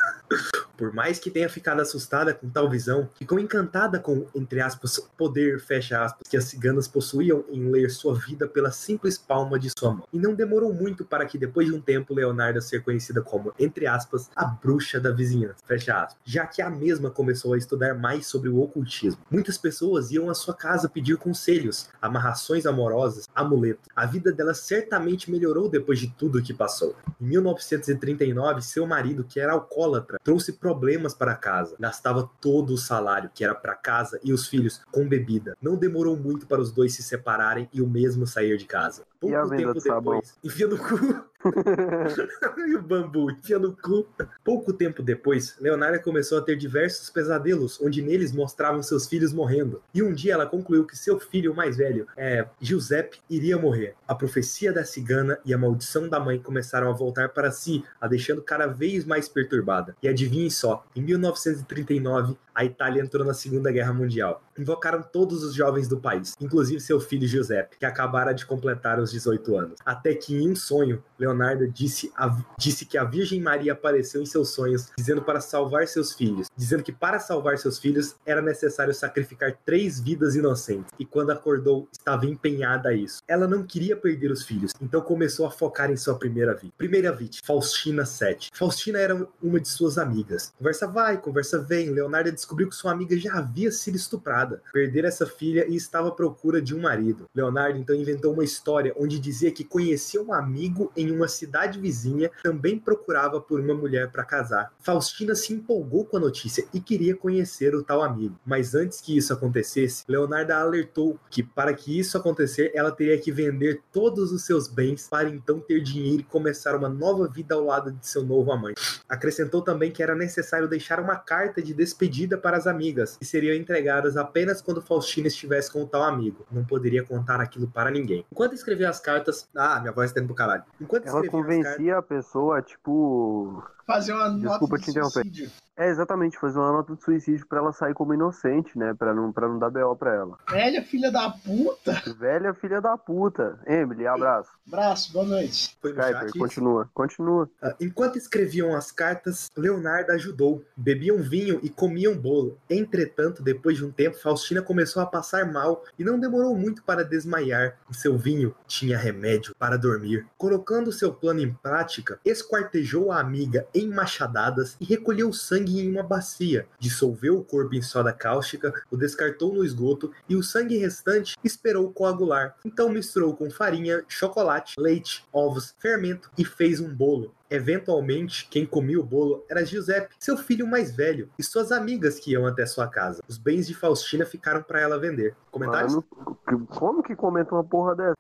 Por 0.78 0.94
mais 0.94 1.20
que 1.20 1.32
tenha 1.32 1.48
ficado 1.48 1.80
assustada 1.82 2.34
com 2.34 2.50
tal 2.50 2.70
visão, 2.70 3.10
ficou 3.16 3.40
encantada 3.40 3.98
com, 3.98 4.28
entre 4.36 4.60
aspas, 4.60 5.00
poder, 5.18 5.62
fecha 5.62 6.04
aspas, 6.04 6.28
que 6.30 6.36
as 6.36 6.44
ciganas 6.46 6.88
possuíam 6.88 7.46
em 7.50 7.70
ler 7.70 7.90
sua 7.90 8.14
vida 8.14 8.46
pela 8.48 8.72
simples 8.72 9.18
palma 9.18 9.58
de 9.58 9.72
sua 9.78 9.92
mão. 9.92 10.08
E 10.12 10.20
não 10.20 10.34
demorou 10.34 10.74
muito 10.74 11.06
para 11.06 11.26
que, 11.26 11.38
depois 11.38 11.68
de 11.68 11.74
um 11.74 11.80
tempo, 11.80 12.14
Leonardo 12.14 12.62
ser 12.62 12.84
conhecida 12.84 13.22
como, 13.22 13.54
entre 13.58 13.88
aspas, 13.88 14.30
a 14.36 14.46
bruxa 14.46 15.00
da 15.00 15.12
vizinhança, 15.12 15.56
fecha 15.66 15.96
aspas, 15.96 16.18
já 16.26 16.46
que 16.46 16.62
a 16.62 16.70
mesma 16.70 17.10
começou 17.10 17.54
a 17.54 17.58
estudar 17.58 17.96
mais 17.96 18.28
sobre 18.28 18.50
o 18.50 18.60
ocultismo. 18.60 19.22
Muitas 19.32 19.58
pessoas 19.58 20.12
iam 20.12 20.30
à 20.30 20.34
sua 20.34 20.54
casa 20.54 20.90
pedir 20.90 21.18
conselhos, 21.18 21.90
amarrações 22.02 22.66
amorosas, 22.66 23.30
amuletos. 23.34 23.86
A 23.96 24.06
vida 24.06 24.32
dela 24.32 24.54
certamente 24.54 25.32
melhorou 25.32 25.70
depois 25.70 26.00
de 26.00 26.10
tudo 26.10 26.42
que 26.42 26.54
passou. 26.54 26.96
Em 27.22 27.26
1939, 27.26 28.62
seu 28.62 28.86
marido, 28.86 29.24
que 29.24 29.40
era 29.40 29.54
alcoólatra, 29.54 29.95
trouxe 30.02 30.54
problemas 30.54 31.14
para 31.14 31.36
casa. 31.36 31.76
Gastava 31.80 32.30
todo 32.42 32.74
o 32.74 32.78
salário, 32.78 33.30
que 33.34 33.44
era 33.44 33.56
para 33.56 33.76
casa 33.76 34.20
e 34.24 34.34
os 34.34 34.48
filhos, 34.48 34.82
com 34.92 35.08
bebida. 35.08 35.58
Não 35.62 35.76
demorou 35.76 36.16
muito 36.18 36.46
para 36.46 36.62
os 36.62 36.72
dois 36.72 36.94
se 36.94 37.04
separarem 37.04 37.70
e 37.74 37.82
o 37.82 37.88
mesmo 37.88 38.26
sair 38.26 38.58
de 38.58 38.66
casa. 38.66 39.04
Pouco 39.20 39.50
tempo 39.50 39.80
sabão? 39.80 40.16
depois, 40.16 40.38
enfia 40.44 40.68
no 40.68 40.78
cu. 40.78 41.26
e 42.68 42.76
o 42.76 42.82
bambu, 42.82 43.32
enfia 43.32 43.60
no 43.60 43.76
cu. 43.76 44.08
Pouco 44.44 44.74
tempo 44.74 45.02
depois, 45.04 45.56
Leonardo 45.60 46.02
começou 46.02 46.38
a 46.38 46.42
ter 46.42 46.56
diversos 46.56 47.10
pesadelos, 47.10 47.80
onde 47.82 48.02
neles 48.02 48.32
mostravam 48.32 48.82
seus 48.82 49.08
filhos 49.08 49.34
morrendo. 49.34 49.82
E 49.94 50.02
um 50.02 50.14
dia 50.14 50.34
ela 50.34 50.46
concluiu 50.46 50.86
que 50.86 50.98
seu 50.98 51.20
filho 51.20 51.56
mais 51.56 51.78
velho, 51.78 52.08
é, 52.18 52.46
Giuseppe, 52.60 53.20
iria 53.30 53.58
morrer. 53.58 53.96
A 54.08 54.16
profecia 54.16 54.74
da 54.74 54.84
cigana 54.84 55.40
e 55.46 55.54
a 55.54 55.58
maldição 55.58 56.10
da 56.10 56.20
mãe 56.20 56.40
começaram 56.40 56.90
a 56.90 56.94
voltar 56.94 57.30
para 57.30 57.52
si, 57.52 57.84
a 58.00 58.08
deixando 58.08 58.42
cada 58.42 58.68
vez 58.68 59.06
mais 59.06 59.30
perturbada. 59.30 59.96
E 60.02 60.08
adivinhem 60.08 60.50
só, 60.50 60.86
em 60.96 61.02
1939, 61.02 62.38
a 62.54 62.64
Itália 62.64 63.02
entrou 63.02 63.26
na 63.26 63.34
Segunda 63.34 63.72
Guerra 63.72 63.94
Mundial. 63.94 64.42
Invocaram 64.58 65.02
todos 65.02 65.44
os 65.44 65.54
jovens 65.54 65.88
do 65.88 65.98
país, 66.00 66.34
inclusive 66.40 66.80
seu 66.80 67.00
filho 67.00 67.28
Giuseppe, 67.28 67.78
que 67.78 67.86
acabara 67.86 68.34
de 68.34 68.46
completar 68.46 69.00
os 69.00 69.12
18 69.12 69.58
anos. 69.58 69.80
Até 69.86 70.14
que 70.14 70.36
em 70.36 70.50
um 70.52 70.56
sonho, 70.56 71.04
Leonardo 71.20 71.68
disse, 71.68 72.12
a- 72.16 72.36
disse 72.58 72.86
que 72.86 72.98
a 72.98 73.04
Virgem 73.04 73.42
Maria 73.42 73.74
apareceu 73.74 74.22
em 74.22 74.26
seus 74.26 74.50
sonhos, 74.50 74.90
dizendo 74.98 75.22
para 75.22 75.42
salvar 75.42 75.88
seus 75.88 76.14
filhos, 76.14 76.48
dizendo 76.56 76.84
que 76.84 76.92
para 76.92 77.20
salvar 77.20 77.58
seus 77.58 77.78
filhos 77.80 78.16
era 78.26 78.42
necessário 78.42 78.94
sacrificar 78.94 79.58
três 79.66 80.00
vidas 80.00 80.36
inocentes. 80.36 80.92
E 81.00 81.06
quando 81.06 81.32
acordou, 81.32 81.88
estava 81.92 82.26
empenhada 82.26 82.90
a 82.90 82.94
isso. 82.94 83.22
Ela 83.28 83.48
não 83.48 83.64
queria 83.64 83.96
perder 83.98 84.32
os 84.32 84.44
filhos, 84.44 84.72
então 84.82 85.02
começou 85.02 85.46
a 85.46 85.52
focar 85.52 85.92
em 85.92 85.98
sua 85.98 86.18
primeira 86.18 86.54
vítima. 86.54 86.74
Primeira 86.78 87.12
vítima, 87.12 87.44
Faustina 87.46 88.06
Sete. 88.06 88.52
Faustina 88.54 89.00
era 89.00 89.28
uma 89.42 89.60
de 89.60 89.68
suas 89.68 89.98
amigas. 89.98 90.54
Conversa 90.58 90.88
vai, 90.88 91.18
conversa 91.20 91.60
vem. 91.60 91.90
Leonardo 91.90 92.32
descobriu 92.32 92.70
que 92.70 92.76
sua 92.76 92.92
amiga 92.92 93.18
já 93.18 93.34
havia 93.34 93.72
sido 93.72 93.96
estuprada 93.96 94.45
casada, 94.46 94.62
perdera 94.72 95.08
essa 95.08 95.26
filha 95.26 95.66
e 95.68 95.76
estava 95.76 96.10
à 96.10 96.12
procura 96.12 96.62
de 96.62 96.76
um 96.76 96.82
marido. 96.82 97.26
Leonardo 97.34 97.80
então 97.80 97.96
inventou 97.96 98.34
uma 98.34 98.44
história 98.44 98.94
onde 98.98 99.20
dizia 99.20 99.52
que 99.52 99.64
conhecia 99.64 100.22
um 100.22 100.34
amigo 100.34 100.92
em 100.96 101.12
uma 101.12 101.28
cidade 101.28 101.80
vizinha, 101.80 102.30
também 102.44 102.78
procurava 102.78 103.42
por 103.42 103.60
uma 103.60 103.74
mulher 103.74 104.12
para 104.12 104.24
casar. 104.24 104.72
Faustina 104.80 105.34
se 105.36 105.54
empolgou 105.54 106.06
com 106.06 106.18
a 106.18 106.20
notícia 106.20 106.66
e 106.74 106.80
queria 106.80 107.16
conhecer 107.16 107.76
o 107.76 107.84
tal 107.84 108.02
amigo. 108.02 108.40
Mas 108.46 108.76
antes 108.76 109.02
que 109.02 109.18
isso 109.18 109.34
acontecesse, 109.34 110.04
Leonardo 110.08 110.54
a 110.54 110.60
alertou 110.60 111.20
que 111.30 111.42
para 111.42 111.74
que 111.74 111.98
isso 111.98 112.18
acontecer, 112.18 112.72
ela 112.74 112.92
teria 112.92 113.18
que 113.18 113.32
vender 113.32 113.82
todos 113.92 114.32
os 114.32 114.46
seus 114.46 114.68
bens 114.68 115.08
para 115.10 115.30
então 115.30 115.60
ter 115.60 115.82
dinheiro 115.82 116.22
e 116.22 116.24
começar 116.24 116.76
uma 116.76 116.90
nova 116.90 117.28
vida 117.28 117.56
ao 117.56 117.64
lado 117.64 117.92
de 117.92 118.08
seu 118.08 118.24
novo 118.24 118.52
amante. 118.52 119.02
Acrescentou 119.08 119.62
também 119.62 119.92
que 119.92 120.04
era 120.04 120.16
necessário 120.16 120.68
deixar 120.68 121.00
uma 121.00 121.16
carta 121.16 121.62
de 121.62 121.74
despedida 121.74 122.38
para 122.38 122.58
as 122.58 122.68
amigas, 122.68 123.18
que 123.18 123.26
seriam 123.26 123.56
entregadas 123.56 124.18
apenas 124.36 124.62
quando 124.62 124.82
Faustina 124.82 125.30
estivesse 125.30 125.72
com 125.72 125.84
o 125.84 125.88
tal 125.88 126.04
amigo. 126.04 126.46
Não 126.52 126.66
poderia 126.66 127.02
contar 127.04 127.40
aquilo 127.40 127.68
para 127.68 127.90
ninguém. 127.90 128.26
Enquanto 128.30 128.54
escrevia 128.54 128.90
as 128.90 129.00
cartas. 129.00 129.48
Ah, 129.56 129.80
minha 129.80 129.94
voz 129.94 130.12
tá 130.12 130.20
indo 130.20 130.28
pro 130.28 130.36
caralho. 130.36 130.64
Enquanto 130.80 131.08
Ela 131.08 131.22
escrevia 131.22 131.40
as 131.40 131.46
convencia 131.46 131.98
a 131.98 132.02
pessoa, 132.02 132.62
tipo. 132.62 133.64
Fazer 133.88 134.12
uma 134.12 134.30
Desculpa 134.30 134.76
nota 134.76 134.78
te 134.78 134.84
de 134.84 134.92
interromper. 134.92 135.52
É, 135.78 135.90
exatamente, 135.90 136.38
fazer 136.38 136.58
uma 136.58 136.72
nota 136.72 136.96
de 136.96 137.04
suicídio 137.04 137.46
pra 137.48 137.60
ela 137.60 137.74
sair 137.74 137.94
como 137.94 138.14
inocente, 138.14 138.78
né? 138.78 138.94
Pra 138.94 139.14
não, 139.14 139.32
pra 139.32 139.48
não 139.48 139.60
dar 139.60 139.70
BO 139.70 139.96
pra 139.98 140.14
ela. 140.14 140.38
Velha 140.50 140.82
filha 140.82 141.12
da 141.12 141.30
puta. 141.30 142.02
Velha 142.18 142.54
filha 142.54 142.80
da 142.80 142.98
puta. 142.98 143.60
Emily, 143.68 144.08
abraço. 144.08 144.50
Abraço, 144.66 145.12
boa 145.12 145.26
noite. 145.26 145.78
Foi 145.82 145.92
no 145.92 146.00
Skyper, 146.00 146.20
chat 146.22 146.30
isso? 146.30 146.40
continua, 146.40 146.90
continua. 146.94 147.50
Ah, 147.62 147.76
Enquanto 147.82 148.18
escreviam 148.18 148.74
as 148.74 148.90
cartas, 148.92 149.52
Leonardo 149.56 150.14
ajudou. 150.14 150.64
Bebiam 150.78 151.18
vinho 151.18 151.60
e 151.62 151.70
comiam 151.70 152.16
bolo. 152.18 152.58
Entretanto, 152.70 153.44
depois 153.44 153.76
de 153.76 153.84
um 153.84 153.92
tempo, 153.92 154.18
Faustina 154.18 154.62
começou 154.62 155.02
a 155.02 155.06
passar 155.06 155.52
mal 155.52 155.84
e 156.00 156.06
não 156.06 156.18
demorou 156.18 156.56
muito 156.56 156.84
para 156.84 157.04
desmaiar. 157.04 157.78
O 157.90 157.94
seu 157.94 158.18
vinho 158.18 158.56
tinha 158.66 158.98
remédio 158.98 159.54
para 159.60 159.78
dormir. 159.78 160.26
Colocando 160.38 160.92
seu 160.94 161.14
plano 161.14 161.42
em 161.42 161.54
prática, 161.54 162.18
esquartejou 162.24 163.12
a 163.12 163.20
amiga 163.20 163.68
em 163.74 163.90
machadadas 163.90 164.78
e 164.80 164.86
recolheu 164.86 165.28
o 165.30 165.34
sangue 165.66 165.82
em 165.82 165.92
uma 165.92 166.04
bacia. 166.04 166.68
Dissolveu 166.80 167.38
o 167.38 167.44
corpo 167.44 167.76
em 167.76 167.82
soda 167.82 168.14
cáustica, 168.14 168.74
o 168.92 168.98
descartou 168.98 169.54
no 169.54 169.66
esgoto 169.66 170.12
e 170.30 170.36
o 170.36 170.44
sangue 170.44 170.78
restante 170.78 171.36
esperou 171.44 171.92
coagular. 171.92 172.56
Então 172.64 172.90
misturou 172.90 173.36
com 173.36 173.50
farinha, 173.50 174.04
chocolate, 174.08 174.76
leite, 174.78 175.26
ovos, 175.34 175.76
fermento 175.80 176.30
e 176.38 176.46
fez 176.46 176.80
um 176.80 176.94
bolo. 176.94 177.34
Eventualmente, 177.50 178.48
quem 178.50 178.66
comia 178.66 179.00
o 179.00 179.04
bolo 179.04 179.46
era 179.50 179.64
Giuseppe, 179.66 180.16
seu 180.20 180.36
filho 180.38 180.66
mais 180.68 180.96
velho, 180.96 181.30
e 181.38 181.44
suas 181.44 181.72
amigas 181.72 182.20
que 182.20 182.32
iam 182.32 182.46
até 182.48 182.66
sua 182.66 182.88
casa. 182.88 183.22
Os 183.28 183.38
bens 183.38 183.68
de 183.68 183.74
Faustina 183.76 184.26
ficaram 184.26 184.64
para 184.64 184.82
ela 184.82 185.00
vender. 185.00 185.36
Comentários? 185.52 185.94
Mano, 185.94 186.68
como 186.68 187.04
que 187.04 187.16
comenta 187.16 187.54
uma 187.54 187.64
porra 187.64 187.96
dessa? 187.96 188.16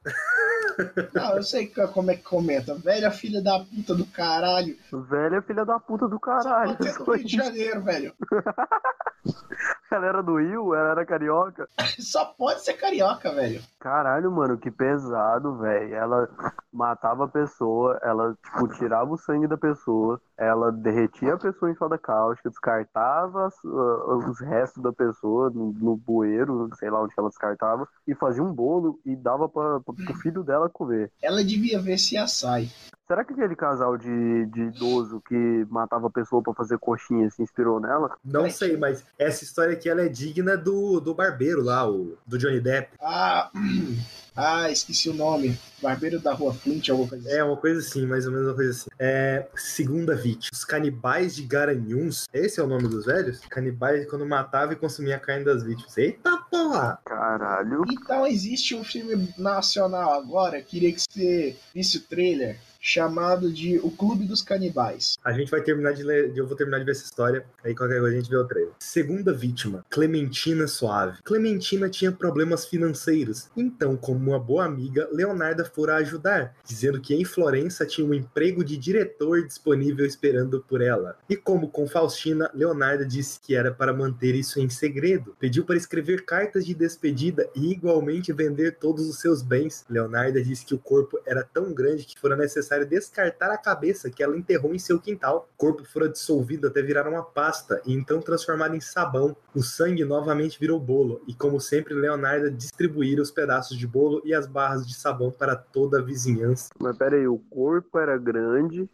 Não, 1.13 1.35
eu 1.37 1.43
sei 1.43 1.67
que- 1.67 1.87
como 1.87 2.11
é 2.11 2.15
que 2.15 2.23
comenta. 2.23 2.75
Velha 2.75 3.09
filha 3.09 3.41
da 3.41 3.59
puta 3.59 3.95
do 3.95 4.05
caralho. 4.05 4.75
Velha 5.09 5.41
filha 5.41 5.65
da 5.65 5.79
puta 5.79 6.07
do 6.07 6.19
caralho. 6.19 6.71
Até 6.71 6.91
do 6.93 7.11
Rio 7.11 7.25
de 7.25 7.35
Janeiro, 7.37 7.81
velho. 7.83 8.13
Ela 9.91 10.07
era 10.07 10.23
do 10.23 10.37
Rio, 10.37 10.73
ela 10.73 10.89
era 10.91 11.05
carioca. 11.05 11.67
Só 11.99 12.25
pode 12.25 12.63
ser 12.63 12.73
carioca, 12.73 13.31
velho. 13.33 13.61
Caralho, 13.79 14.31
mano, 14.31 14.57
que 14.57 14.69
pesado, 14.71 15.57
velho. 15.57 15.93
Ela 15.95 16.29
matava 16.73 17.25
a 17.25 17.27
pessoa, 17.27 17.97
ela, 18.03 18.35
tipo, 18.43 18.67
tirava 18.77 19.11
o 19.13 19.17
sangue 19.17 19.47
da 19.47 19.57
pessoa, 19.57 20.19
ela 20.37 20.71
derretia 20.71 21.35
a 21.35 21.37
pessoa 21.37 21.71
em 21.71 21.75
soda 21.75 21.97
cáustica, 21.97 22.49
descartava 22.49 23.45
as- 23.45 23.55
ah, 23.65 24.15
os 24.29 24.39
restos 24.41 24.83
da 24.83 24.91
pessoa 24.91 25.49
no, 25.49 25.71
no 25.71 25.95
bueiro, 25.95 26.69
sei 26.77 26.89
lá 26.89 27.01
onde 27.01 27.13
ela 27.17 27.29
descartava, 27.29 27.87
e 28.07 28.13
fazia 28.15 28.43
um 28.43 28.51
bolo 28.51 28.99
e 29.05 29.15
dava 29.15 29.47
pra, 29.47 29.79
pra, 29.79 29.93
pro 29.93 30.13
filho 30.15 30.43
dela 30.43 30.69
comer. 30.69 31.11
Ela 31.21 31.43
devia 31.43 31.79
ver 31.79 31.97
se 31.97 32.17
açaí. 32.17 32.69
Será 33.07 33.23
que 33.23 33.33
aquele 33.33 33.55
casal 33.55 33.97
de, 33.97 34.45
de 34.47 34.61
idoso 34.61 35.21
que 35.27 35.65
matava 35.69 36.07
a 36.07 36.09
pessoa 36.09 36.41
pra 36.41 36.55
fazer 36.55 36.79
coxinha 36.79 37.29
se 37.29 37.41
inspirou 37.41 37.79
nela? 37.79 38.17
Não 38.25 38.49
sei, 38.49 38.75
mas 38.77 39.05
essa 39.19 39.43
história 39.43 39.73
aqui 39.73 39.87
ela 39.87 40.01
é 40.01 40.09
digna 40.09 40.57
do, 40.57 40.99
do 40.99 41.13
barbeiro 41.13 41.61
lá, 41.61 41.87
o, 41.87 42.17
do 42.25 42.35
Johnny 42.37 42.59
Depp. 42.59 42.97
Ah, 42.99 43.51
ah, 44.35 44.71
esqueci 44.71 45.07
o 45.07 45.13
nome. 45.13 45.55
Barbeiro 45.83 46.19
da 46.19 46.33
Rua 46.33 46.51
Flint, 46.51 46.89
alguma 46.89 47.07
coisa 47.07 47.27
assim. 47.27 47.37
É 47.37 47.43
uma 47.43 47.57
coisa 47.57 47.79
assim, 47.79 48.07
mais 48.07 48.25
ou 48.25 48.31
menos 48.31 48.47
uma 48.47 48.55
coisa 48.55 48.71
assim. 48.71 48.89
É, 48.97 49.47
segunda 49.55 50.15
vítima. 50.15 50.49
Os 50.51 50.65
canibais 50.65 51.35
de 51.35 51.43
Garanhuns. 51.43 52.27
Esse 52.33 52.59
é 52.59 52.63
o 52.63 52.67
nome 52.67 52.87
dos 52.87 53.05
velhos? 53.05 53.39
Canibais 53.51 54.09
quando 54.09 54.25
matava 54.25 54.73
e 54.73 54.77
consumia 54.77 55.17
a 55.17 55.19
carne 55.19 55.45
das 55.45 55.61
vítimas. 55.61 55.95
Eita 55.95 56.37
porra! 56.49 56.99
Caralho. 57.05 57.83
Então 57.87 58.25
existe 58.25 58.73
um 58.73 58.83
filme 58.83 59.31
nacional 59.37 60.13
agora, 60.13 60.61
queria 60.61 60.91
que 60.91 61.01
você 61.01 61.55
visse 61.73 61.97
o 61.97 62.01
trailer, 62.01 62.59
chamado 62.85 63.51
de 63.51 63.79
O 63.79 63.89
Clube 63.89 64.25
dos 64.25 64.43
Canibais. 64.43 65.17
A 65.23 65.33
gente 65.33 65.49
vai 65.49 65.59
terminar 65.59 65.93
de 65.93 66.03
ler, 66.03 66.31
eu 66.37 66.45
vou 66.45 66.55
terminar 66.55 66.77
de 66.77 66.85
ver 66.85 66.91
essa 66.91 67.03
história, 67.03 67.43
aí 67.63 67.73
qualquer 67.73 67.99
coisa 67.99 68.15
a 68.15 68.19
gente 68.19 68.29
vê 68.29 68.37
o 68.37 68.45
trailer. 68.45 68.73
Segunda 68.77 69.33
vítima, 69.33 69.83
Clementina 69.89 70.67
Suave. 70.67 71.17
Clementina 71.23 71.89
tinha 71.89 72.11
problemas 72.11 72.67
financeiros, 72.67 73.49
então, 73.57 73.97
como 73.97 74.19
uma 74.19 74.39
boa 74.39 74.65
amiga, 74.65 75.09
Leonarda 75.11 75.65
fora 75.65 75.95
ajudar, 75.95 76.55
dizendo 76.63 77.01
que 77.01 77.15
em 77.15 77.25
Florença 77.25 77.87
tinha 77.87 78.05
um 78.05 78.13
emprego 78.13 78.63
de 78.63 78.77
diretor 78.77 79.43
disponível 79.43 80.05
esperando 80.05 80.63
por 80.67 80.79
ela. 80.79 81.17
E 81.27 81.35
como 81.35 81.71
com 81.71 81.87
Faustina, 81.87 82.51
Leonarda 82.53 83.03
disse 83.03 83.39
que 83.39 83.55
era 83.55 83.71
para 83.71 83.93
manter 83.93 84.35
isso 84.35 84.59
em 84.59 84.69
segredo. 84.69 85.35
Pediu 85.39 85.65
para 85.65 85.75
escrever 85.75 86.23
cartas 86.23 86.63
de 86.63 86.75
despedida 86.75 87.49
e 87.55 87.71
igualmente 87.71 88.31
vender 88.31 88.77
todos 88.77 89.09
os 89.09 89.19
seus 89.19 89.41
bens. 89.41 89.83
Leonarda 89.89 90.43
disse 90.43 90.63
que 90.63 90.75
o 90.75 90.79
corpo 90.79 91.19
era 91.25 91.43
tão 91.43 91.73
grande 91.73 92.05
que 92.05 92.19
fora 92.19 92.35
necessário 92.35 92.74
descartar 92.83 93.51
a 93.51 93.57
cabeça 93.57 94.09
que 94.09 94.23
ela 94.23 94.35
enterrou 94.35 94.73
em 94.73 94.79
seu 94.79 94.99
quintal. 94.99 95.47
O 95.53 95.57
corpo 95.57 95.85
fora 95.85 96.09
dissolvido 96.09 96.67
até 96.67 96.81
virar 96.81 97.07
uma 97.07 97.21
pasta 97.21 97.79
e 97.85 97.93
então 97.93 98.19
transformado 98.19 98.75
em 98.75 98.81
sabão. 98.81 99.37
O 99.53 99.61
sangue 99.61 100.03
novamente 100.03 100.59
virou 100.59 100.79
bolo 100.79 101.21
e, 101.27 101.33
como 101.33 101.59
sempre, 101.59 101.93
Leonarda 101.93 102.49
distribuíra 102.49 103.21
os 103.21 103.29
pedaços 103.29 103.77
de 103.77 103.85
bolo 103.85 104.21
e 104.25 104.33
as 104.33 104.47
barras 104.47 104.87
de 104.87 104.95
sabão 104.95 105.29
para 105.29 105.55
toda 105.55 105.99
a 105.99 106.01
vizinhança. 106.01 106.69
Mas 106.79 106.97
pera 106.97 107.15
aí, 107.15 107.27
o 107.27 107.37
corpo 107.37 107.99
era 107.99 108.17
grande, 108.17 108.89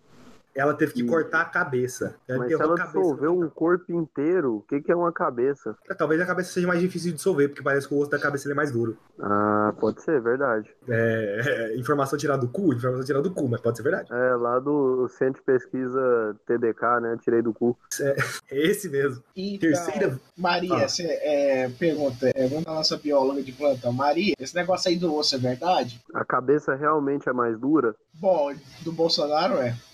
Ela 0.56 0.74
teve 0.74 0.94
que 0.94 1.04
cortar 1.06 1.42
a 1.42 1.46
cabeça. 1.46 2.16
Ela 2.28 2.40
mas 2.40 2.48
se 2.50 2.54
ela 2.54 2.74
a 2.74 2.78
cabeça. 2.78 2.98
dissolveu 2.98 3.40
um 3.40 3.50
corpo 3.50 3.92
inteiro, 3.94 4.58
o 4.58 4.62
que, 4.62 4.82
que 4.82 4.92
é 4.92 4.96
uma 4.96 5.12
cabeça? 5.12 5.76
Talvez 5.98 6.20
a 6.20 6.26
cabeça 6.26 6.52
seja 6.52 6.68
mais 6.68 6.80
difícil 6.82 7.12
de 7.12 7.16
dissolver, 7.18 7.48
porque 7.50 7.64
parece 7.64 7.88
que 7.88 7.94
o 7.94 8.00
osso 8.00 8.12
da 8.12 8.20
cabeça 8.20 8.48
ele 8.48 8.54
é 8.54 8.56
mais 8.56 8.72
duro. 8.72 8.98
Ah, 9.20 9.74
pode 9.80 10.02
ser, 10.02 10.20
verdade. 10.22 10.70
É, 10.90 11.42
é, 11.74 11.78
informação 11.78 12.18
tirada 12.18 12.42
do 12.42 12.50
cu, 12.50 12.74
informação 12.74 13.06
tirada 13.06 13.24
do 13.24 13.34
cu, 13.34 13.48
mas 13.48 13.62
pode 13.62 13.78
ser 13.78 13.84
verdade. 13.84 14.12
É, 14.12 14.36
lá 14.36 14.60
do 14.60 15.08
Centro 15.10 15.40
de 15.40 15.46
Pesquisa 15.46 16.36
TDK, 16.46 17.00
né? 17.02 17.18
Tirei 17.22 17.42
do 17.42 17.54
cu. 17.54 17.78
É, 18.02 18.16
é 18.52 18.68
esse 18.68 18.90
mesmo. 18.90 19.24
Então, 19.36 19.70
Terceira. 19.70 20.20
Maria, 20.38 20.76
Ah. 20.76 20.88
você 20.90 21.04
é, 21.04 21.70
pergunta, 21.70 22.30
é, 22.36 22.48
vamos 22.48 22.68
à 22.68 22.74
nossa 22.74 22.98
bióloga 22.98 23.42
de 23.42 23.52
plantão. 23.52 23.94
Maria, 23.94 24.34
esse 24.40 24.56
negócio 24.56 24.90
aí 24.90 24.98
do 24.98 25.14
osso 25.16 25.36
é 25.36 25.40
verdade? 25.40 26.02
A 26.14 26.26
cabeça 26.26 26.76
realmente 26.76 27.30
é 27.30 27.34
mais 27.34 27.58
dura? 27.60 27.96
Bom, 28.14 28.54
do 28.82 28.92
Bolsonaro 28.92 29.56
é. 29.58 29.76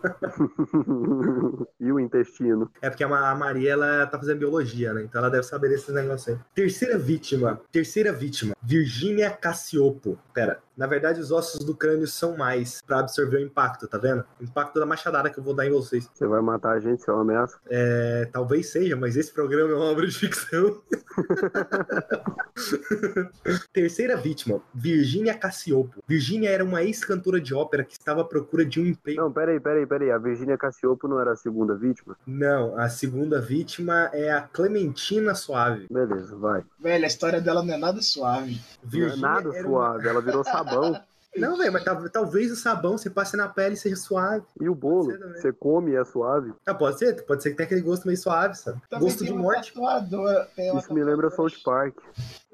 e 1.80 1.92
o 1.92 1.98
intestino? 2.00 2.70
É 2.80 2.88
porque 2.90 3.04
a 3.04 3.08
Ma- 3.08 3.30
a 3.30 3.34
Maria 3.34 3.72
ela 3.72 4.06
tá 4.06 4.18
fazendo 4.18 4.38
biologia, 4.38 4.92
né? 4.94 5.02
Então 5.02 5.20
ela 5.20 5.30
deve 5.30 5.42
saber 5.44 5.68
desses 5.68 5.92
negócios 5.94 6.36
aí. 6.36 6.40
Terceira 6.54 6.98
vítima. 6.98 7.60
Terceira 7.72 8.12
vítima. 8.12 8.54
Virgínia 8.62 9.30
Cassiopo. 9.30 10.18
Pera. 10.34 10.58
Na 10.76 10.86
verdade, 10.86 11.20
os 11.20 11.30
ossos 11.30 11.62
do 11.64 11.74
crânio 11.76 12.06
são 12.06 12.36
mais 12.38 12.80
pra 12.86 13.00
absorver 13.00 13.36
o 13.36 13.40
impacto, 13.40 13.86
tá 13.86 13.98
vendo? 13.98 14.24
O 14.40 14.44
impacto 14.44 14.80
da 14.80 14.86
machadada 14.86 15.28
que 15.28 15.38
eu 15.38 15.44
vou 15.44 15.52
dar 15.52 15.66
em 15.66 15.70
vocês. 15.70 16.08
Você 16.14 16.26
vai 16.26 16.40
matar 16.40 16.70
a 16.72 16.80
gente, 16.80 17.02
se 17.02 17.10
é 17.10 17.12
uma 17.12 17.20
ameaça? 17.20 17.58
É, 17.68 18.26
talvez 18.32 18.70
seja, 18.72 18.96
mas 18.96 19.14
esse 19.14 19.30
programa 19.30 19.72
é 19.72 19.74
uma 19.74 19.84
obra 19.84 20.06
de 20.06 20.16
ficção. 20.16 20.80
Terceira 23.72 24.16
vítima, 24.16 24.60
Virgínia 24.74 25.34
Cassiopo. 25.34 26.02
Virgínia 26.08 26.48
era 26.48 26.64
uma 26.64 26.82
ex-cantora 26.82 27.40
de 27.40 27.54
ópera 27.54 27.84
que 27.84 27.92
estava 27.92 28.22
à 28.22 28.24
procura 28.24 28.64
de 28.64 28.80
um 28.80 28.86
emprego. 28.86 29.20
Não, 29.20 29.30
peraí, 29.32 29.60
peraí, 29.60 29.86
peraí. 29.90 30.10
A 30.12 30.18
Virgínia 30.18 30.56
Cassiopo 30.56 31.08
não 31.08 31.20
era 31.20 31.32
a 31.32 31.36
segunda 31.36 31.74
vítima? 31.74 32.16
Não, 32.24 32.78
a 32.78 32.88
segunda 32.88 33.40
vítima 33.40 34.08
é 34.12 34.30
a 34.30 34.42
Clementina 34.42 35.34
Suave. 35.34 35.88
Beleza, 35.90 36.36
vai. 36.36 36.62
Velho, 36.78 37.04
a 37.04 37.08
história 37.08 37.40
dela 37.40 37.64
não 37.64 37.74
é 37.74 37.76
nada 37.76 38.00
suave. 38.00 38.60
Não 38.92 39.08
é 39.08 39.16
nada 39.16 39.62
suave, 39.62 40.08
ela 40.08 40.20
virou 40.20 40.44
sabão. 40.44 41.00
Não, 41.36 41.56
velho, 41.56 41.72
mas 41.72 41.84
tal- 41.84 42.08
talvez 42.10 42.50
o 42.50 42.56
sabão 42.56 42.98
você 42.98 43.08
passe 43.08 43.36
na 43.36 43.48
pele 43.48 43.74
e 43.74 43.76
seja 43.76 43.94
suave. 43.96 44.44
E 44.60 44.68
o 44.68 44.74
bolo? 44.74 45.12
Você 45.36 45.52
come 45.52 45.92
e 45.92 45.96
é 45.96 46.04
suave? 46.04 46.52
Ah, 46.66 46.74
pode 46.74 46.98
ser, 46.98 47.24
pode 47.24 47.42
ser 47.42 47.50
que 47.50 47.56
tenha 47.56 47.66
aquele 47.66 47.80
gosto 47.82 48.04
meio 48.06 48.18
suave, 48.18 48.54
sabe? 48.56 48.80
Também 48.90 49.06
gosto 49.08 49.24
de 49.24 49.32
morte. 49.32 49.72
tatuadora. 49.72 50.48
Isso 50.76 50.92
me 50.92 51.04
lembra 51.04 51.30
South 51.30 51.52
Park. 51.64 51.94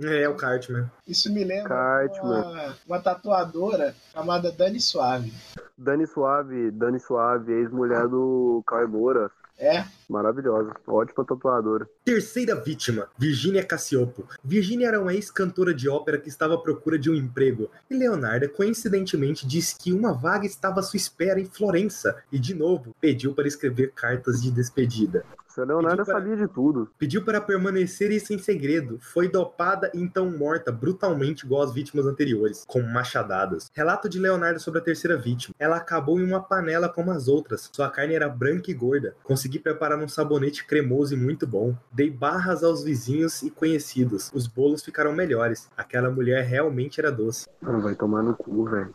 É, 0.00 0.22
é 0.22 0.28
o 0.28 0.36
Cartman. 0.36 0.90
Isso 1.08 1.32
me 1.32 1.42
lembra 1.42 1.68
Cartman. 1.70 2.42
uma, 2.42 2.76
uma 2.86 3.00
tatuadora 3.00 3.94
chamada 4.12 4.52
Dani 4.52 4.80
Suave. 4.80 5.32
Dani 5.78 6.06
Suave, 6.06 6.70
Dani 6.70 7.00
Suave, 7.00 7.52
ex-mulher 7.52 8.06
do 8.08 8.62
Cauê 8.66 8.86
Moura. 8.86 9.30
É. 9.58 9.84
Maravilhosa. 10.08 10.74
Ótima 10.86 11.24
tatuadora. 11.24 11.88
Terceira 12.04 12.54
vítima, 12.54 13.08
Virginia 13.18 13.64
Cassiopo. 13.64 14.28
Virginia 14.44 14.88
era 14.88 15.00
uma 15.00 15.14
ex-cantora 15.14 15.72
de 15.72 15.88
ópera 15.88 16.18
que 16.18 16.28
estava 16.28 16.54
à 16.54 16.58
procura 16.58 16.98
de 16.98 17.10
um 17.10 17.14
emprego. 17.14 17.70
E 17.90 17.96
Leonarda, 17.96 18.48
coincidentemente, 18.48 19.46
disse 19.46 19.76
que 19.76 19.92
uma 19.92 20.12
vaga 20.12 20.46
estava 20.46 20.80
à 20.80 20.82
sua 20.82 20.98
espera 20.98 21.40
em 21.40 21.46
Florença. 21.46 22.22
E, 22.30 22.38
de 22.38 22.54
novo, 22.54 22.94
pediu 23.00 23.34
para 23.34 23.48
escrever 23.48 23.92
cartas 23.92 24.42
de 24.42 24.50
despedida. 24.50 25.24
Seu 25.56 25.64
Leonardo 25.64 26.04
para- 26.04 26.18
sabia 26.18 26.36
de 26.36 26.46
tudo. 26.46 26.90
Pediu 26.98 27.24
para 27.24 27.40
permanecer 27.40 28.10
isso 28.10 28.34
em 28.34 28.38
segredo. 28.38 28.98
Foi 29.00 29.26
dopada 29.26 29.90
e 29.94 29.98
então 30.02 30.30
morta 30.30 30.70
brutalmente 30.70 31.46
igual 31.46 31.62
às 31.62 31.72
vítimas 31.72 32.04
anteriores, 32.04 32.62
com 32.66 32.82
machadadas. 32.82 33.70
Relato 33.72 34.06
de 34.06 34.18
Leonardo 34.18 34.60
sobre 34.60 34.80
a 34.80 34.82
terceira 34.82 35.16
vítima. 35.16 35.54
Ela 35.58 35.76
acabou 35.78 36.20
em 36.20 36.24
uma 36.24 36.42
panela 36.42 36.90
como 36.90 37.10
as 37.10 37.26
outras. 37.26 37.70
Sua 37.72 37.88
carne 37.88 38.14
era 38.14 38.28
branca 38.28 38.70
e 38.70 38.74
gorda. 38.74 39.16
Consegui 39.24 39.58
preparar 39.58 39.98
um 39.98 40.06
sabonete 40.08 40.66
cremoso 40.66 41.14
e 41.14 41.16
muito 41.16 41.46
bom. 41.46 41.74
Dei 41.90 42.10
barras 42.10 42.62
aos 42.62 42.84
vizinhos 42.84 43.42
e 43.42 43.50
conhecidos. 43.50 44.30
Os 44.34 44.46
bolos 44.46 44.84
ficaram 44.84 45.14
melhores. 45.14 45.70
Aquela 45.74 46.10
mulher 46.10 46.44
realmente 46.44 47.00
era 47.00 47.10
doce. 47.10 47.48
Mano, 47.62 47.80
vai 47.80 47.94
tomar 47.94 48.22
no 48.22 48.36
cu, 48.36 48.66
velho. 48.66 48.94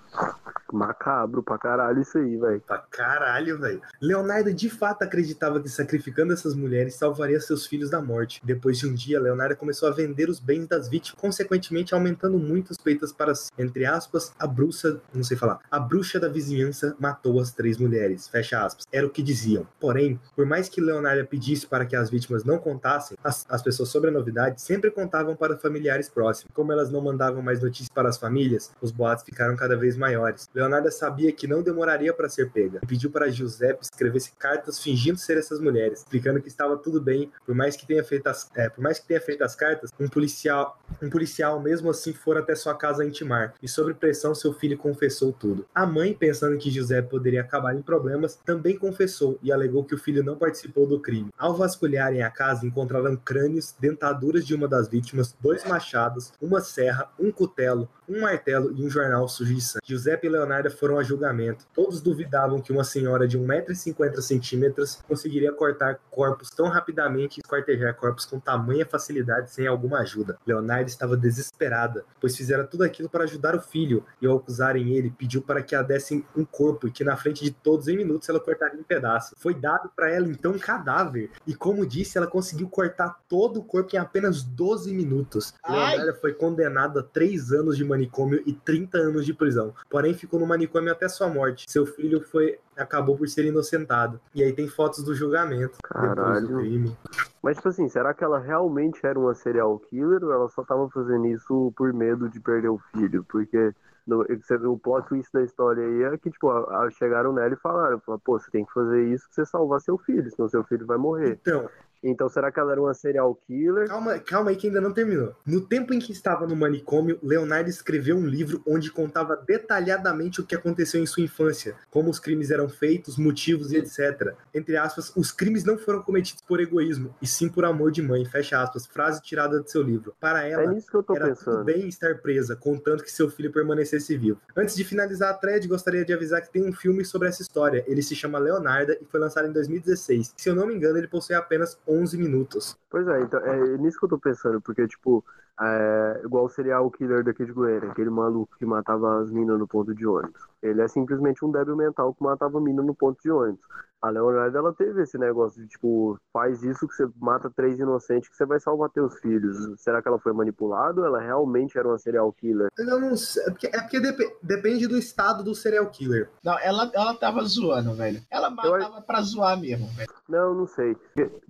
Macabro 0.76 1.44
pra 1.44 1.58
caralho 1.58 2.02
isso 2.02 2.18
aí, 2.18 2.38
velho. 2.38 2.62
Pra 2.62 2.78
caralho, 2.78 3.60
velho. 3.60 3.82
Leonardo 4.02 4.54
de 4.54 4.70
fato 4.70 5.04
acreditava 5.04 5.60
que 5.62 5.70
sacrificando 5.70 6.34
essas 6.34 6.56
mulheres 6.56 6.96
salvaria 6.96 7.40
seus 7.40 7.66
filhos 7.66 7.90
da 7.90 8.02
morte. 8.02 8.42
Depois 8.44 8.78
de 8.78 8.88
um 8.88 8.94
dia, 8.94 9.20
Leonardo 9.20 9.56
começou 9.56 9.90
a 9.90 9.92
vender 9.92 10.30
os 10.30 10.40
bens 10.40 10.68
das 10.68 10.88
vítimas, 10.88 11.20
consequentemente 11.20 11.94
aumentando 11.94 12.38
muito 12.38 12.72
as 12.72 12.78
peitas 12.78 13.12
para, 13.12 13.34
entre 13.58 13.86
aspas, 13.86 14.34
a 14.40 14.48
bruxa, 14.48 15.02
não 15.14 15.24
sei 15.24 15.38
falar, 15.38 15.60
a 15.70 15.80
bruxa 15.80 16.20
da 16.20 16.28
vizinhança 16.28 16.96
matou 17.00 17.40
as 17.40 17.52
três 17.52 17.78
mulheres, 17.78 18.28
fecha 18.28 18.64
aspas. 18.64 18.86
Era 18.92 19.06
o 19.06 19.10
que 19.10 19.22
diziam. 19.22 19.68
Porém, 19.80 20.20
por 20.36 20.46
mais 20.46 20.70
que 20.70 20.82
Leonardo 20.82 21.26
pedisse 21.28 21.66
para 21.68 21.86
que 21.86 21.96
as 21.96 22.10
vítimas 22.10 22.44
não 22.44 22.58
contassem, 22.58 23.18
as, 23.24 23.46
as 23.50 23.62
pessoas 23.62 23.90
sobre 23.90 24.10
a 24.10 24.14
novidade 24.14 24.62
sempre 24.62 24.92
contavam 24.92 25.36
para 25.36 25.58
familiares 25.58 26.10
próximos. 26.10 26.54
Como 26.54 26.72
elas 26.72 26.90
não 26.90 27.02
mandavam 27.02 27.42
mais 27.42 27.62
notícias 27.62 27.90
para 27.90 28.10
as 28.10 28.18
famílias, 28.18 28.72
os 28.82 28.92
boatos 28.92 29.24
ficaram 29.24 29.56
cada 29.56 29.76
vez 29.76 29.98
maiores. 29.98 30.50
Leonardo 30.62 30.92
sabia 30.92 31.32
que 31.32 31.48
não 31.48 31.64
demoraria 31.64 32.14
para 32.14 32.30
ser 32.30 32.52
pega 32.52 32.80
e 32.84 32.86
pediu 32.86 33.10
para 33.10 33.32
Giuseppe 33.32 33.84
escrevesse 33.84 34.32
cartas 34.38 34.80
fingindo 34.80 35.18
ser 35.18 35.38
essas 35.38 35.60
mulheres, 35.60 36.00
explicando 36.00 36.40
que 36.40 36.48
estava 36.48 36.78
tudo 36.78 37.02
bem, 37.02 37.32
por 37.46 37.56
mais 37.56 37.76
que 37.76 37.88
tenha 37.88 38.04
feito 38.04 38.28
as, 38.28 38.48
é, 38.56 38.70
por 38.70 38.82
mais 38.82 39.00
que 39.00 39.08
tenha 39.08 39.20
feito 39.20 39.44
as 39.44 39.56
cartas, 39.56 39.92
um 40.00 40.08
policial, 40.08 40.80
um 41.02 41.10
policial 41.10 41.60
mesmo 41.60 41.90
assim 41.90 42.14
for 42.14 42.38
até 42.38 42.54
sua 42.54 42.76
casa 42.76 43.04
intimar. 43.04 43.56
E 43.62 43.68
sob 43.68 43.94
pressão, 43.96 44.36
seu 44.36 44.54
filho 44.54 44.78
confessou 44.78 45.34
tudo. 45.34 45.66
A 45.74 45.86
mãe, 45.86 46.14
pensando 46.14 46.58
que 46.58 46.70
Giuseppe 46.70 47.10
poderia 47.10 47.42
acabar 47.42 47.76
em 47.76 47.82
problemas, 47.82 48.40
também 48.46 48.78
confessou 48.78 49.40
e 49.42 49.52
alegou 49.52 49.84
que 49.84 49.96
o 49.96 49.98
filho 49.98 50.24
não 50.24 50.38
participou 50.38 50.86
do 50.86 51.00
crime. 51.00 51.32
Ao 51.38 51.56
vasculharem 51.56 52.22
a 52.22 52.30
casa, 52.30 52.68
encontraram 52.68 53.16
crânios, 53.16 53.74
dentaduras 53.80 54.46
de 54.46 54.54
uma 54.54 54.68
das 54.68 54.88
vítimas, 54.88 55.36
dois 55.42 55.66
machados, 55.66 56.34
uma 56.40 56.62
serra, 56.62 57.12
um 57.20 57.32
cutelo, 57.32 57.90
um 58.08 58.22
martelo 58.22 58.72
e 58.78 58.84
um 58.84 58.90
jornal 58.90 59.28
sujo 59.28 59.56
de 59.56 59.62
sangue. 59.62 59.86
Giuseppe 59.86 60.28
e 60.28 60.30
Leonardo 60.30 60.51
foram 60.70 60.98
a 60.98 61.04
julgamento. 61.04 61.66
Todos 61.74 62.02
duvidavam 62.02 62.62
que 62.62 62.72
uma 62.72 62.84
senhora 62.84 63.28
de 63.28 63.38
1,50m 63.38 65.04
conseguiria 65.08 65.52
cortar 65.52 66.00
corpos 66.10 66.50
tão 66.50 66.68
rapidamente 66.68 67.38
e 67.38 67.42
esquartejar 67.42 67.96
corpos 67.96 68.26
com 68.26 68.40
tamanha 68.40 68.86
facilidade 68.86 69.52
sem 69.52 69.68
alguma 69.68 70.00
ajuda. 70.00 70.38
Leonardo 70.46 70.90
estava 70.90 71.16
desesperada, 71.16 72.04
pois 72.20 72.36
fizera 72.36 72.64
tudo 72.64 72.84
aquilo 72.84 73.10
para 73.10 73.24
ajudar 73.24 73.56
o 73.56 73.62
filho, 73.62 74.04
e 74.22 74.28
ao 74.28 74.38
acusarem 74.38 74.94
ele, 74.94 75.12
pediu 75.12 75.42
para 75.42 75.62
que 75.62 75.76
a 75.76 75.82
dessem 75.82 76.26
um 76.36 76.44
corpo 76.44 76.88
e 76.88 76.92
que 76.92 77.04
na 77.04 77.16
frente 77.16 77.44
de 77.44 77.52
todos 77.52 77.88
em 77.88 77.96
minutos 77.96 78.28
ela 78.28 78.40
cortaria 78.40 78.80
em 78.80 78.84
pedaços. 78.84 79.34
Foi 79.38 79.54
dado 79.54 79.90
para 79.96 80.10
ela 80.10 80.28
então 80.28 80.52
um 80.52 80.60
cadáver, 80.60 81.32
e 81.48 81.56
como 81.56 81.86
disse, 81.86 82.18
ela 82.18 82.28
conseguiu 82.28 82.68
cortar 82.68 83.20
todo 83.30 83.60
o 83.60 83.64
corpo 83.64 83.96
em 83.96 84.00
apenas 84.00 84.44
12 84.44 84.94
minutos. 84.94 85.54
Ai! 85.64 85.98
Leonardo 85.98 86.20
foi 86.20 86.34
condenado 86.34 87.00
a 87.00 87.04
3 87.04 87.52
anos 87.52 87.78
de 87.78 87.86
manicômio 87.86 88.42
e 88.46 88.54
30 88.54 88.98
anos 88.98 89.26
de 89.26 89.34
prisão, 89.34 89.74
porém 89.90 90.14
ficou 90.14 90.41
no 90.42 90.48
manicômio 90.48 90.92
até 90.92 91.08
sua 91.08 91.30
morte. 91.30 91.66
Seu 91.70 91.86
filho 91.86 92.20
foi 92.22 92.60
acabou 92.76 93.16
por 93.16 93.28
ser 93.30 93.46
inocentado. 93.46 94.20
E 94.34 94.42
aí 94.44 94.52
tem 94.54 94.68
fotos 94.68 95.04
do 95.04 95.14
julgamento 95.14 95.78
depois 95.94 96.10
do 96.10 96.16
Caralho. 96.16 96.58
crime. 96.58 96.98
Mas, 97.44 97.58
tipo 97.58 97.70
assim, 97.70 97.88
será 97.88 98.14
que 98.14 98.24
ela 98.24 98.40
realmente 98.40 99.00
era 99.06 99.20
uma 99.20 99.36
serial 99.36 99.78
killer 99.80 100.24
ou 100.24 100.32
ela 100.32 100.50
só 100.50 100.64
tava 100.64 100.90
fazendo 100.90 101.28
isso 101.28 101.72
por 101.76 101.94
medo 101.94 102.28
de 102.28 102.40
perder 102.40 102.70
o 102.70 102.80
filho? 102.92 103.24
Porque 103.30 103.74
no, 104.08 104.26
o 104.72 104.80
plot 104.80 105.08
twist 105.08 105.32
da 105.32 105.44
história 105.44 105.84
aí 105.86 106.04
é 106.14 106.18
que, 106.18 106.32
tipo, 106.32 106.50
a- 106.50 106.86
a- 106.86 106.90
chegaram 106.92 107.32
nela 107.34 107.54
e 107.54 107.58
falaram, 107.58 108.00
falaram, 108.00 108.22
pô, 108.26 108.40
você 108.40 108.50
tem 108.50 108.66
que 108.66 108.74
fazer 108.74 109.04
isso 109.14 109.26
pra 109.28 109.36
você 109.36 109.46
salvar 109.50 109.80
seu 109.82 109.98
filho, 110.00 110.30
senão 110.32 110.50
seu 110.50 110.64
filho 110.64 110.86
vai 110.88 110.98
morrer. 110.98 111.38
Então, 111.42 111.70
Então, 112.04 112.28
será 112.30 112.52
que 112.52 112.60
ela 112.60 112.72
era 112.72 112.82
uma 112.82 112.94
serial 112.94 113.36
killer? 113.48 113.88
Calma, 113.88 114.20
calma 114.20 114.50
aí 114.50 114.56
que 114.56 114.68
ainda 114.68 114.82
não 114.82 114.92
terminou. 114.92 115.36
No 115.46 115.62
tempo 115.62 115.94
em 115.94 116.00
que 116.00 116.12
estava 116.12 116.48
no 116.48 116.56
manicômio, 116.56 117.20
Leonardo 117.22 117.70
escreveu 117.70 118.16
um 118.16 118.26
livro 118.26 118.62
onde 118.68 118.92
contava 118.92 119.36
detalhadamente 119.36 120.42
o 120.42 120.46
que 120.46 120.56
aconteceu 120.56 121.02
em 121.02 121.06
sua 121.06 121.24
infância, 121.24 121.76
como 121.90 122.10
os 122.10 122.20
crimes 122.20 122.52
eram 122.52 122.68
feitos, 122.68 123.18
motivos 123.18 123.72
e 123.72 123.78
etc. 123.78 124.34
Entre 124.54 124.76
aspas, 124.78 125.12
os 125.16 125.32
crimes 125.32 125.64
não 125.64 125.78
foram 125.78 126.02
cometidos 126.02 126.42
por 126.42 126.60
egoísmo, 126.60 127.14
e 127.22 127.28
sim 127.28 127.48
por 127.50 127.66
amor 127.66 127.92
de 127.92 128.02
mãe, 128.02 128.26
fecha 128.26 128.62
aspas, 128.62 128.86
frase 128.88 129.22
tirada 129.22 129.60
do 129.62 129.70
seu 129.70 129.82
livro. 129.82 130.14
Para 130.20 130.48
É 130.48 130.52
ela, 130.52 130.64
tô 131.06 131.16
era 131.16 131.28
tudo 131.36 131.36
pensando. 131.36 131.64
bem 131.64 131.88
estar 131.88 132.18
presa, 132.20 132.56
contanto 132.56 133.04
que 133.04 133.12
seu 133.12 133.30
filho 133.30 133.52
permanecesse 133.52 134.18
vivo. 134.18 134.40
Antes 134.56 134.76
de 134.76 134.84
finalizar 134.84 135.30
a 135.32 135.34
thread, 135.34 135.68
gostaria 135.68 136.04
de 136.04 136.14
avisar 136.14 136.42
que 136.42 136.52
tem 136.52 136.64
um 136.68 136.74
filme 136.74 137.06
sobre 137.06 137.28
essa 137.28 137.42
história. 137.42 137.84
Ele 137.88 138.02
se 138.02 138.16
chama 138.16 138.40
Leonarda 138.40 138.98
e 139.02 139.06
foi 139.06 139.20
lançado 139.20 139.48
em 139.48 139.52
2016. 139.52 140.34
Se 140.36 140.50
eu 140.50 140.56
não 140.56 140.68
me 140.68 140.74
engano, 140.76 140.98
ele 140.98 141.08
possui 141.08 141.36
apenas 141.36 141.78
11 141.92 142.18
minutos. 142.18 142.78
Pois 142.90 143.08
é, 143.08 143.22
então 143.22 143.40
é 143.40 143.78
nisso 143.78 144.00
que 144.00 144.06
eu 144.06 144.10
tô 144.10 144.18
pensando, 144.18 144.62
porque, 144.62 144.88
tipo, 144.88 145.24
é, 145.60 146.22
igual 146.24 146.46
o 146.46 146.50
serial 146.50 146.90
killer 146.90 147.24
daqui 147.24 147.46
de 147.46 147.52
Goiânia, 147.52 147.92
aquele 147.92 148.10
maluco 148.10 148.56
que 148.58 148.66
matava 148.66 149.20
as 149.22 149.30
minas 149.30 149.60
no 149.60 149.68
ponto 149.68 149.94
de 149.94 150.08
ônibus. 150.08 150.42
Ele 150.62 150.82
é 150.82 150.88
simplesmente 150.88 151.44
um 151.44 151.52
débil 151.52 151.76
mental 151.76 152.14
que 152.14 152.24
matava 152.24 152.60
mina 152.62 152.82
no 152.82 152.96
ponto 152.96 153.22
de 153.22 153.30
ônibus. 153.30 153.66
A 154.02 154.10
Leonardo, 154.10 154.58
ela 154.58 154.74
teve 154.74 155.04
esse 155.04 155.16
negócio 155.18 155.62
de, 155.62 155.68
tipo, 155.68 156.18
faz 156.34 156.64
isso 156.64 156.88
que 156.88 156.96
você 156.96 157.08
mata 157.20 157.52
três 157.56 157.80
inocentes 157.80 158.30
que 158.30 158.36
você 158.36 158.46
vai 158.46 158.60
salvar 158.60 158.90
teus 158.90 159.20
filhos. 159.20 159.56
Será 159.80 160.02
que 160.02 160.08
ela 160.08 160.18
foi 160.18 160.34
manipulada 160.34 161.02
ou 161.02 161.06
ela 161.06 161.20
realmente 161.22 161.78
era 161.78 161.88
uma 161.88 162.00
serial 162.00 162.34
killer? 162.34 162.70
Eu 162.80 163.00
não 163.00 163.16
sei, 163.16 163.44
é 163.44 163.50
porque, 163.52 163.68
é 163.68 163.80
porque 163.82 164.00
depe- 164.00 164.38
depende 164.42 164.88
do 164.88 164.98
estado 164.98 165.44
do 165.44 165.54
serial 165.54 165.86
killer. 165.92 166.30
Não, 166.44 166.58
ela, 166.60 166.90
ela 166.96 167.14
tava 167.14 167.44
zoando, 167.44 167.94
velho. 167.94 168.22
Ela 168.32 168.50
matava 168.50 169.02
pra 169.02 169.22
zoar 169.22 169.60
mesmo, 169.60 169.86
velho. 169.96 170.10
Não, 170.28 170.56
não 170.56 170.66
sei. 170.66 170.96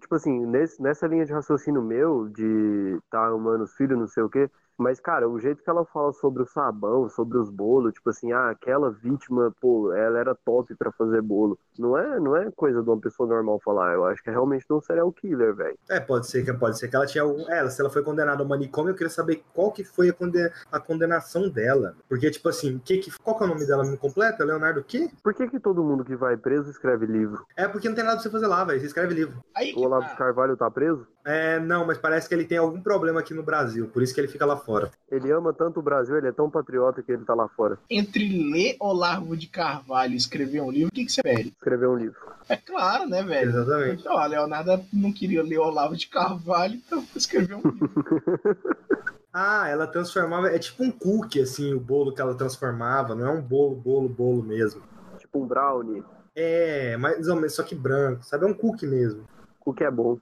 Tipo 0.01 0.15
assim, 0.15 0.45
nesse- 0.45 0.81
nessa 0.81 1.07
linha 1.07 1.25
de 1.25 1.31
raciocínio 1.31 1.81
meu, 1.81 2.27
de 2.27 2.99
tá 3.09 3.19
arrumando 3.27 3.61
os 3.61 3.73
filhos, 3.75 3.97
não 3.97 4.07
sei 4.07 4.23
o 4.23 4.29
quê, 4.29 4.49
mas, 4.81 4.99
cara, 4.99 5.29
o 5.29 5.39
jeito 5.39 5.63
que 5.63 5.69
ela 5.69 5.85
fala 5.85 6.11
sobre 6.13 6.43
o 6.43 6.45
sabão, 6.47 7.07
sobre 7.09 7.37
os 7.37 7.49
bolos, 7.49 7.93
tipo 7.93 8.09
assim, 8.09 8.31
ah, 8.31 8.49
aquela 8.49 8.89
vítima, 8.91 9.53
pô, 9.61 9.93
ela 9.93 10.19
era 10.19 10.35
top 10.35 10.73
pra 10.75 10.91
fazer 10.91 11.21
bolo. 11.21 11.57
Não 11.77 11.97
é, 11.97 12.19
não 12.19 12.35
é 12.35 12.49
coisa 12.51 12.81
de 12.81 12.89
uma 12.89 12.99
pessoa 12.99 13.27
normal 13.29 13.59
falar. 13.63 13.93
Eu 13.93 14.05
acho 14.05 14.21
que 14.23 14.29
é 14.29 14.33
realmente 14.33 14.65
de 14.67 14.73
um 14.73 14.81
serial 14.81 15.11
killer, 15.11 15.53
velho. 15.55 15.77
É, 15.89 15.99
pode 15.99 16.27
ser 16.27 16.43
que 16.43 16.51
pode 16.53 16.77
ser 16.77 16.87
que 16.87 16.95
ela 16.95 17.05
tinha 17.05 17.23
algum. 17.23 17.47
É, 17.49 17.67
se 17.69 17.79
ela 17.79 17.89
foi 17.89 18.03
condenada 18.03 18.41
ao 18.43 18.47
manicômio, 18.49 18.91
eu 18.91 18.95
queria 18.95 19.09
saber 19.09 19.43
qual 19.53 19.71
que 19.71 19.83
foi 19.83 20.09
a, 20.09 20.13
conde- 20.13 20.51
a 20.71 20.79
condenação 20.79 21.49
dela. 21.49 21.95
Porque, 22.09 22.29
tipo 22.31 22.49
assim, 22.49 22.79
que 22.83 22.97
que... 22.97 23.11
qual 23.19 23.37
que 23.37 23.43
é 23.43 23.45
o 23.45 23.49
nome 23.49 23.65
dela 23.65 23.83
no 23.83 23.97
completo? 23.97 24.43
Leonardo 24.43 24.79
o 24.81 24.83
quê? 24.83 25.09
Por 25.23 25.33
que 25.33 25.47
que 25.47 25.59
todo 25.59 25.83
mundo 25.83 26.03
que 26.03 26.15
vai 26.15 26.35
preso 26.37 26.69
escreve 26.69 27.05
livro? 27.05 27.45
É 27.55 27.67
porque 27.67 27.87
não 27.87 27.95
tem 27.95 28.03
nada 28.03 28.15
pra 28.17 28.23
você 28.23 28.29
fazer 28.29 28.47
lá, 28.47 28.63
velho. 28.63 28.79
Você 28.79 28.87
escreve 28.87 29.13
livro. 29.13 29.43
Aí 29.55 29.73
O 29.75 29.81
Olavo 29.81 30.07
tá. 30.09 30.15
Carvalho 30.15 30.57
tá 30.57 30.69
preso? 30.71 31.07
É, 31.23 31.59
não, 31.59 31.85
mas 31.85 31.97
parece 31.97 32.27
que 32.27 32.33
ele 32.33 32.45
tem 32.45 32.57
algum 32.57 32.81
problema 32.81 33.19
aqui 33.19 33.33
no 33.33 33.43
Brasil, 33.43 33.87
por 33.87 34.01
isso 34.01 34.13
que 34.13 34.19
ele 34.19 34.27
fica 34.27 34.45
lá 34.45 34.57
fora. 34.57 34.91
Ele 35.09 35.31
ama 35.31 35.53
tanto 35.53 35.79
o 35.79 35.83
Brasil, 35.83 36.17
ele 36.17 36.27
é 36.27 36.31
tão 36.31 36.49
patriota 36.49 37.03
que 37.03 37.11
ele 37.11 37.23
tá 37.23 37.33
lá 37.33 37.47
fora. 37.47 37.77
Entre 37.89 38.27
ler 38.51 38.75
Olavo 38.79 39.37
de 39.37 39.47
Carvalho 39.47 40.13
e 40.13 40.17
escrever 40.17 40.61
um 40.61 40.71
livro, 40.71 40.89
o 40.89 40.91
que, 40.91 41.05
que 41.05 41.11
você 41.11 41.21
pede? 41.21 41.49
Escrever 41.49 41.87
um 41.87 41.95
livro. 41.95 42.19
É 42.49 42.57
claro, 42.57 43.07
né, 43.07 43.21
velho? 43.21 43.49
Exatamente. 43.49 44.01
Então, 44.01 44.17
a 44.17 44.25
Leonardo 44.25 44.83
não 44.91 45.13
queria 45.13 45.43
ler 45.43 45.59
Olavo 45.59 45.95
de 45.95 46.07
Carvalho, 46.07 46.75
então 46.75 47.05
escreveu 47.15 47.59
um 47.59 47.69
livro. 47.69 47.91
Ah, 49.33 49.69
ela 49.69 49.87
transformava. 49.87 50.49
É 50.49 50.59
tipo 50.59 50.83
um 50.83 50.91
cookie, 50.91 51.39
assim, 51.39 51.73
o 51.73 51.79
bolo 51.79 52.13
que 52.13 52.21
ela 52.21 52.35
transformava. 52.35 53.15
Não 53.15 53.27
é 53.27 53.31
um 53.31 53.41
bolo, 53.41 53.75
bolo, 53.75 54.09
bolo 54.09 54.43
mesmo. 54.43 54.81
Tipo 55.19 55.43
um 55.43 55.47
brownie. 55.47 56.03
É, 56.35 56.97
mais 56.97 57.27
ou 57.27 57.35
menos, 57.35 57.53
só 57.53 57.63
que 57.63 57.75
branco, 57.75 58.23
sabe? 58.23 58.45
É 58.45 58.47
um 58.47 58.53
cookie 58.53 58.85
mesmo. 58.85 59.23
O 59.65 59.73
que 59.73 59.83
é 59.83 59.91
bom. 59.91 60.17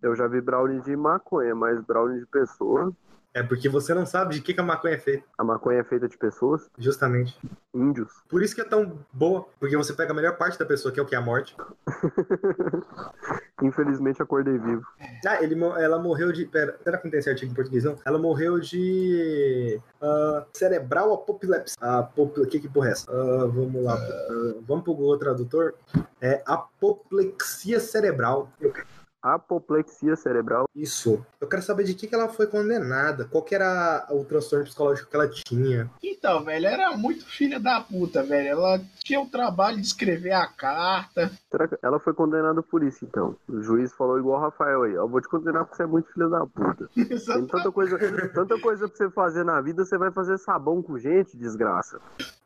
Eu 0.00 0.14
já 0.14 0.26
vi 0.26 0.40
brownie 0.40 0.80
de 0.80 0.96
maconha, 0.96 1.54
mas 1.54 1.80
brownie 1.82 2.20
de 2.20 2.26
pessoa. 2.26 2.92
É 3.32 3.42
porque 3.44 3.68
você 3.68 3.94
não 3.94 4.04
sabe 4.04 4.34
de 4.34 4.40
que, 4.40 4.52
que 4.52 4.60
a 4.60 4.64
maconha 4.64 4.94
é 4.94 4.98
feita. 4.98 5.24
A 5.38 5.44
maconha 5.44 5.80
é 5.80 5.84
feita 5.84 6.08
de 6.08 6.18
pessoas, 6.18 6.68
Justamente. 6.76 7.38
índios. 7.72 8.10
Por 8.28 8.42
isso 8.42 8.54
que 8.54 8.60
é 8.60 8.64
tão 8.64 8.98
boa. 9.12 9.46
Porque 9.60 9.76
você 9.76 9.92
pega 9.92 10.10
a 10.10 10.14
melhor 10.14 10.36
parte 10.36 10.58
da 10.58 10.66
pessoa, 10.66 10.92
que 10.92 10.98
é 10.98 11.02
o 11.02 11.06
que? 11.06 11.14
A 11.14 11.20
morte. 11.20 11.56
Infelizmente 13.62 14.20
acordei 14.20 14.58
vivo. 14.58 14.82
Ah, 15.26 15.42
ele, 15.42 15.54
ela 15.78 15.98
morreu 15.98 16.32
de. 16.32 16.44
Pera, 16.46 16.76
será 16.82 16.98
que 16.98 17.04
não 17.04 17.10
tem 17.10 17.20
esse 17.20 17.30
artigo 17.30 17.52
em 17.52 17.54
português, 17.54 17.84
não? 17.84 17.96
Ela 18.04 18.18
morreu 18.18 18.58
de. 18.58 19.80
ah, 20.02 20.44
cerebral 20.52 21.12
apoplexia. 21.12 21.76
Apopl... 21.80 22.42
Que 22.46 22.58
que 22.58 22.68
porra 22.68 22.88
é 22.88 22.92
essa? 22.92 23.10
Ah, 23.12 23.46
vamos 23.46 23.84
lá. 23.84 23.94
Ah, 23.94 24.54
vamos 24.66 24.82
pro 24.82 24.94
Google 24.94 25.18
Tradutor. 25.18 25.74
É 26.20 26.42
apoplexia 26.46 27.78
cerebral. 27.78 28.50
Apoplexia 29.22 30.16
cerebral. 30.16 30.66
Isso. 30.74 31.24
Eu 31.40 31.48
quero 31.48 31.62
saber 31.62 31.84
de 31.84 31.94
que, 31.94 32.06
que 32.06 32.14
ela 32.14 32.28
foi 32.28 32.46
condenada. 32.46 33.24
Qual 33.24 33.42
que 33.42 33.54
era 33.54 34.06
o 34.10 34.24
transtorno 34.24 34.64
psicológico 34.64 35.10
que 35.10 35.16
ela 35.16 35.28
tinha. 35.28 35.90
Então, 36.02 36.44
velho, 36.44 36.66
era 36.66 36.96
muito 36.96 37.24
filha 37.24 37.58
da 37.58 37.80
puta, 37.80 38.22
velho. 38.22 38.48
Ela 38.48 38.80
tinha 39.02 39.20
o 39.20 39.26
trabalho 39.26 39.76
de 39.76 39.86
escrever 39.86 40.32
a 40.32 40.46
carta. 40.46 41.30
Será 41.50 41.68
que 41.68 41.76
ela 41.82 41.98
foi 41.98 42.14
condenada 42.14 42.62
por 42.62 42.82
isso, 42.82 43.04
então? 43.04 43.36
O 43.48 43.62
juiz 43.62 43.92
falou 43.92 44.18
igual 44.18 44.38
o 44.38 44.42
Rafael 44.42 44.82
aí. 44.82 44.94
Eu 44.94 45.08
vou 45.08 45.20
te 45.20 45.28
condenar 45.28 45.64
porque 45.64 45.76
você 45.76 45.82
é 45.82 45.86
muito 45.86 46.12
filho 46.12 46.30
da 46.30 46.46
puta. 46.46 46.88
Tem 46.94 47.46
tanta 47.46 47.72
coisa, 47.72 47.98
tanta 48.32 48.60
coisa 48.60 48.88
pra 48.88 48.96
você 48.96 49.10
fazer 49.10 49.44
na 49.44 49.60
vida, 49.60 49.84
você 49.84 49.98
vai 49.98 50.10
fazer 50.10 50.38
sabão 50.38 50.82
com 50.82 50.98
gente, 50.98 51.36
desgraça. 51.36 52.00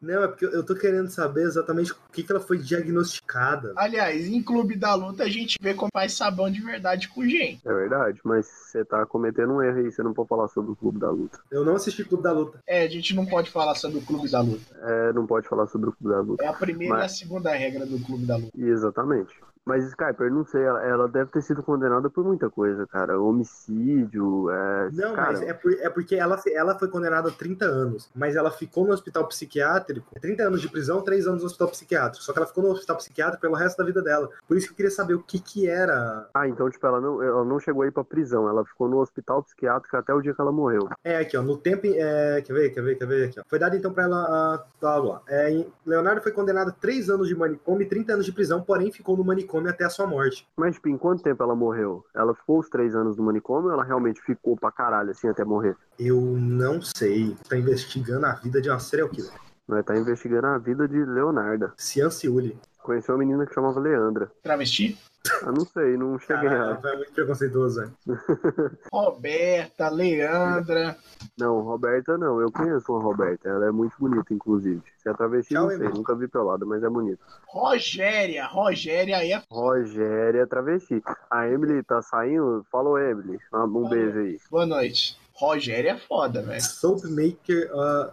Não, 0.04 0.22
é 0.24 0.28
porque 0.28 0.44
eu 0.44 0.64
tô 0.64 0.74
querendo 0.74 1.08
saber 1.10 1.42
exatamente 1.42 1.92
o 1.92 1.96
que, 2.12 2.22
que 2.22 2.30
ela 2.30 2.40
foi 2.40 2.58
diagnosticada. 2.58 3.72
Aliás, 3.76 4.26
em 4.26 4.42
Clube 4.42 4.76
da 4.76 4.94
Luta 4.94 5.24
a 5.24 5.28
gente 5.28 5.56
vê 5.60 5.74
como 5.74 5.90
faz 5.92 6.12
sabão 6.14 6.50
de 6.50 6.60
verdade 6.60 7.08
com 7.08 7.24
gente. 7.26 7.60
É 7.66 7.72
verdade, 7.72 8.20
mas 8.24 8.46
você 8.46 8.84
tá 8.84 9.04
cometendo 9.06 9.54
um 9.54 9.62
erro 9.62 9.78
aí, 9.78 9.90
você 9.90 10.02
não 10.02 10.12
pode 10.12 10.28
falar 10.28 10.48
sobre 10.48 10.72
o 10.72 10.76
Clube 10.76 10.98
da 10.98 11.10
Luta. 11.10 11.38
Eu 11.50 11.64
não 11.64 11.76
assisti 11.76 12.04
Clube 12.04 12.22
da 12.22 12.32
Luta. 12.32 12.62
É, 12.66 12.82
a 12.84 12.88
gente 12.88 13.14
não 13.14 13.26
pode 13.26 13.50
falar 13.50 13.74
sobre 13.74 13.98
o 13.98 14.02
Clube 14.02 14.30
da 14.30 14.40
Luta. 14.40 14.76
É, 14.82 15.12
não 15.12 15.26
pode 15.26 15.48
falar 15.48 15.66
sobre 15.66 15.88
o 15.88 15.92
Clube 15.92 16.14
da 16.14 16.20
Luta. 16.20 16.44
É 16.44 16.48
a 16.48 16.52
primeira 16.52 16.94
e 16.94 16.96
a 16.96 17.00
Mas- 17.00 17.18
segunda 17.18 17.52
regra 17.52 17.86
do 17.86 17.98
Clube 18.00 18.26
da 18.26 18.36
Luta. 18.36 18.50
Exatamente. 18.58 19.34
Mas 19.66 19.84
Skyper, 19.84 20.30
não 20.30 20.44
sei, 20.44 20.62
ela, 20.62 20.82
ela 20.84 21.08
deve 21.08 21.30
ter 21.30 21.40
sido 21.42 21.62
condenada 21.62 22.10
por 22.10 22.22
muita 22.24 22.50
coisa, 22.50 22.86
cara. 22.86 23.18
Homicídio, 23.18 24.50
é. 24.50 24.90
Não, 24.92 25.14
cara, 25.14 25.32
mas 25.32 25.42
é, 25.42 25.54
por- 25.54 25.72
é 25.72 25.88
porque 25.88 26.14
ela, 26.16 26.38
ela 26.52 26.78
foi 26.78 26.88
condenada 26.88 27.28
a 27.28 27.32
30 27.32 27.64
anos, 27.64 28.10
mas 28.14 28.36
ela 28.36 28.50
ficou 28.50 28.86
no 28.86 28.92
hospital 28.92 29.26
psiquiátrico, 29.26 30.18
30 30.20 30.42
anos 30.42 30.60
de 30.60 30.68
prisão, 30.68 31.00
3 31.02 31.26
anos 31.26 31.40
no 31.40 31.46
hospital 31.46 31.68
psiquiátrico. 31.68 32.22
Só 32.24 32.32
que 32.32 32.38
ela 32.38 32.46
ficou 32.46 32.62
no 32.62 32.70
hospital 32.70 32.96
psiquiátrico 32.96 33.40
pelo 33.40 33.54
resto 33.54 33.78
da 33.78 33.84
vida 33.84 34.02
dela. 34.02 34.28
Por 34.46 34.56
isso 34.56 34.66
que 34.66 34.72
eu 34.72 34.76
queria 34.76 34.90
saber 34.90 35.14
o 35.14 35.22
que 35.22 35.38
que 35.38 35.66
era. 35.68 36.28
Ah, 36.34 36.46
então, 36.48 36.68
tipo, 36.68 36.86
ela 36.86 37.00
não, 37.00 37.22
ela 37.22 37.44
não 37.44 37.58
chegou 37.58 37.82
aí 37.82 37.90
pra 37.90 38.04
prisão, 38.04 38.48
ela 38.48 38.64
ficou 38.64 38.88
no 38.88 38.98
hospital 38.98 39.42
psiquiátrico 39.42 39.96
até 39.96 40.12
o 40.12 40.20
dia 40.20 40.34
que 40.34 40.40
ela 40.40 40.52
morreu. 40.52 40.88
É, 41.02 41.18
aqui, 41.18 41.36
ó, 41.36 41.42
no 41.42 41.56
tempo. 41.56 41.86
É, 41.86 42.42
quer 42.42 42.52
ver, 42.52 42.70
quer 42.70 42.82
ver, 42.82 42.96
quer 42.96 43.06
ver 43.06 43.28
aqui, 43.28 43.40
ó. 43.40 43.42
Foi 43.48 43.58
dado 43.58 43.76
então 43.76 43.92
pra 43.92 44.04
ela. 44.04 44.24
ah, 44.28 44.64
tá 44.80 44.96
lá. 44.96 45.22
É, 45.28 45.64
Leonardo 45.86 46.20
foi 46.20 46.32
condenado 46.32 46.68
a 46.68 46.72
3 46.72 47.08
anos 47.08 47.28
de 47.28 47.34
manicômio 47.34 47.82
e 47.82 47.88
30 47.88 48.12
anos 48.12 48.26
de 48.26 48.32
prisão, 48.32 48.60
porém 48.60 48.92
ficou 48.92 49.16
no 49.16 49.24
manicômio 49.24 49.53
até 49.68 49.84
a 49.84 49.90
sua 49.90 50.06
morte. 50.06 50.46
Mas, 50.56 50.74
tipo, 50.74 50.88
em 50.88 50.98
quanto 50.98 51.22
tempo 51.22 51.42
ela 51.42 51.54
morreu? 51.54 52.04
Ela 52.14 52.34
ficou 52.34 52.58
os 52.58 52.68
três 52.68 52.94
anos 52.94 53.16
no 53.16 53.24
manicômio 53.24 53.66
ou 53.66 53.72
ela 53.72 53.84
realmente 53.84 54.20
ficou 54.22 54.56
pra 54.56 54.72
caralho, 54.72 55.10
assim, 55.10 55.28
até 55.28 55.44
morrer? 55.44 55.76
Eu 55.98 56.20
não 56.20 56.80
sei. 56.82 57.36
Tá 57.48 57.56
investigando 57.56 58.26
a 58.26 58.34
vida 58.34 58.60
de 58.60 58.68
uma 58.68 58.78
serial 58.78 59.08
killer. 59.08 59.32
Nós 59.66 59.84
tá 59.84 59.96
investigando 59.96 60.46
a 60.46 60.58
vida 60.58 60.86
de 60.86 61.04
Leonarda. 61.04 61.72
Cian 61.76 62.10
Ciuli. 62.10 62.58
Conheceu 62.82 63.14
uma 63.14 63.20
menina 63.20 63.46
que 63.46 63.54
chamava 63.54 63.80
Leandra. 63.80 64.30
Travesti? 64.42 64.98
Ah, 65.42 65.50
não 65.50 65.64
sei, 65.64 65.96
não 65.96 66.18
cheguei 66.18 66.48
Caralho, 66.48 66.72
a... 66.72 66.80
foi 66.80 66.96
muito 66.96 67.12
preconceituoso, 67.12 67.80
velho. 67.80 67.92
Roberta, 68.92 69.88
Leandra. 69.88 70.96
Não, 71.38 71.60
Roberta 71.60 72.18
não. 72.18 72.40
Eu 72.40 72.52
conheço 72.52 72.92
uma 72.92 73.02
Roberta. 73.02 73.48
Ela 73.48 73.66
é 73.66 73.70
muito 73.70 73.94
bonita, 73.98 74.34
inclusive. 74.34 74.82
Se 74.98 75.08
é 75.08 75.14
travesti, 75.14 75.54
Tchau, 75.54 75.68
não 75.68 75.76
sei. 75.76 75.88
Nunca 75.88 76.14
vi 76.14 76.28
pelada, 76.28 76.66
mas 76.66 76.82
é 76.82 76.88
bonita. 76.90 77.22
Rogéria. 77.46 78.46
Rogéria 78.46 79.18
aí 79.18 79.32
é 79.32 79.42
Rogéria 79.50 80.42
é 80.42 80.46
travesti. 80.46 81.02
A 81.30 81.48
Emily 81.48 81.82
tá 81.82 82.02
saindo? 82.02 82.64
Falou, 82.70 82.98
Emily. 82.98 83.38
Um 83.52 83.62
um 83.62 83.88
beijo 83.88 84.18
aí. 84.18 84.38
Boa 84.50 84.66
noite. 84.66 85.18
Rogéria 85.36 85.90
é 85.90 85.98
foda, 85.98 86.42
velho. 86.42 86.62
Soapmaker, 86.62 87.68
uh, 87.72 88.12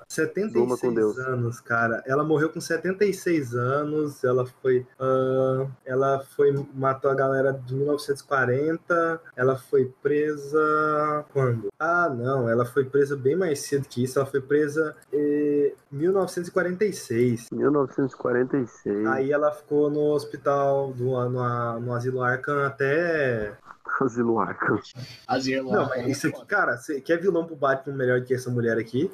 Durma 0.52 0.76
com 0.76 0.88
76 0.88 0.94
Deus. 0.96 1.18
anos, 1.20 1.60
cara. 1.60 2.04
Ela 2.08 2.24
morreu 2.24 2.50
com 2.50 2.60
76 2.60 3.56
anos. 3.56 4.24
Ela 4.24 4.46
foi. 4.46 4.86
ah, 5.00 5.68
ela 5.86 6.20
foi. 6.36 6.52
Matou 6.74 7.12
a 7.12 7.16
galera 7.16 7.54
de 7.54 7.76
1940. 7.76 9.22
Ela 9.36 9.56
foi 9.56 9.92
presa. 10.02 11.26
Quando? 11.32 11.70
Ah, 11.80 12.10
não. 12.10 12.50
Ela 12.50 12.66
foi 12.66 12.86
presa 12.86 13.16
bem 13.16 13.36
mais 13.36 13.60
cedo 13.60 13.88
que 13.88 14.04
isso. 14.04 14.18
Ela 14.18 14.28
foi 14.28 14.42
presa 14.42 14.96
em 15.14 15.74
1946. 15.92 17.50
1946. 17.52 19.06
Aí 19.08 19.32
ela 19.32 19.52
ficou 19.52 19.92
no 19.92 20.12
hospital, 20.14 20.92
do, 20.94 21.12
no, 21.30 21.80
no 21.80 21.94
asilo 21.94 22.24
Arkham 22.24 22.66
até. 22.66 23.54
Asilo 24.06 24.40
Arkham. 24.40 24.80
Asilo 25.28 25.72
Não, 25.72 25.88
mas 25.90 26.00
é 26.06 26.10
isso 26.10 26.28
aqui, 26.28 26.46
cara, 26.46 26.78
você 26.78 27.00
quer 27.02 27.20
vilão 27.20 27.46
pro 27.46 27.56
Batman 27.56 27.96
melhor 27.96 28.22
que 28.24 28.34
essa 28.34 28.50
mulher 28.50 28.78
aqui? 28.78 29.10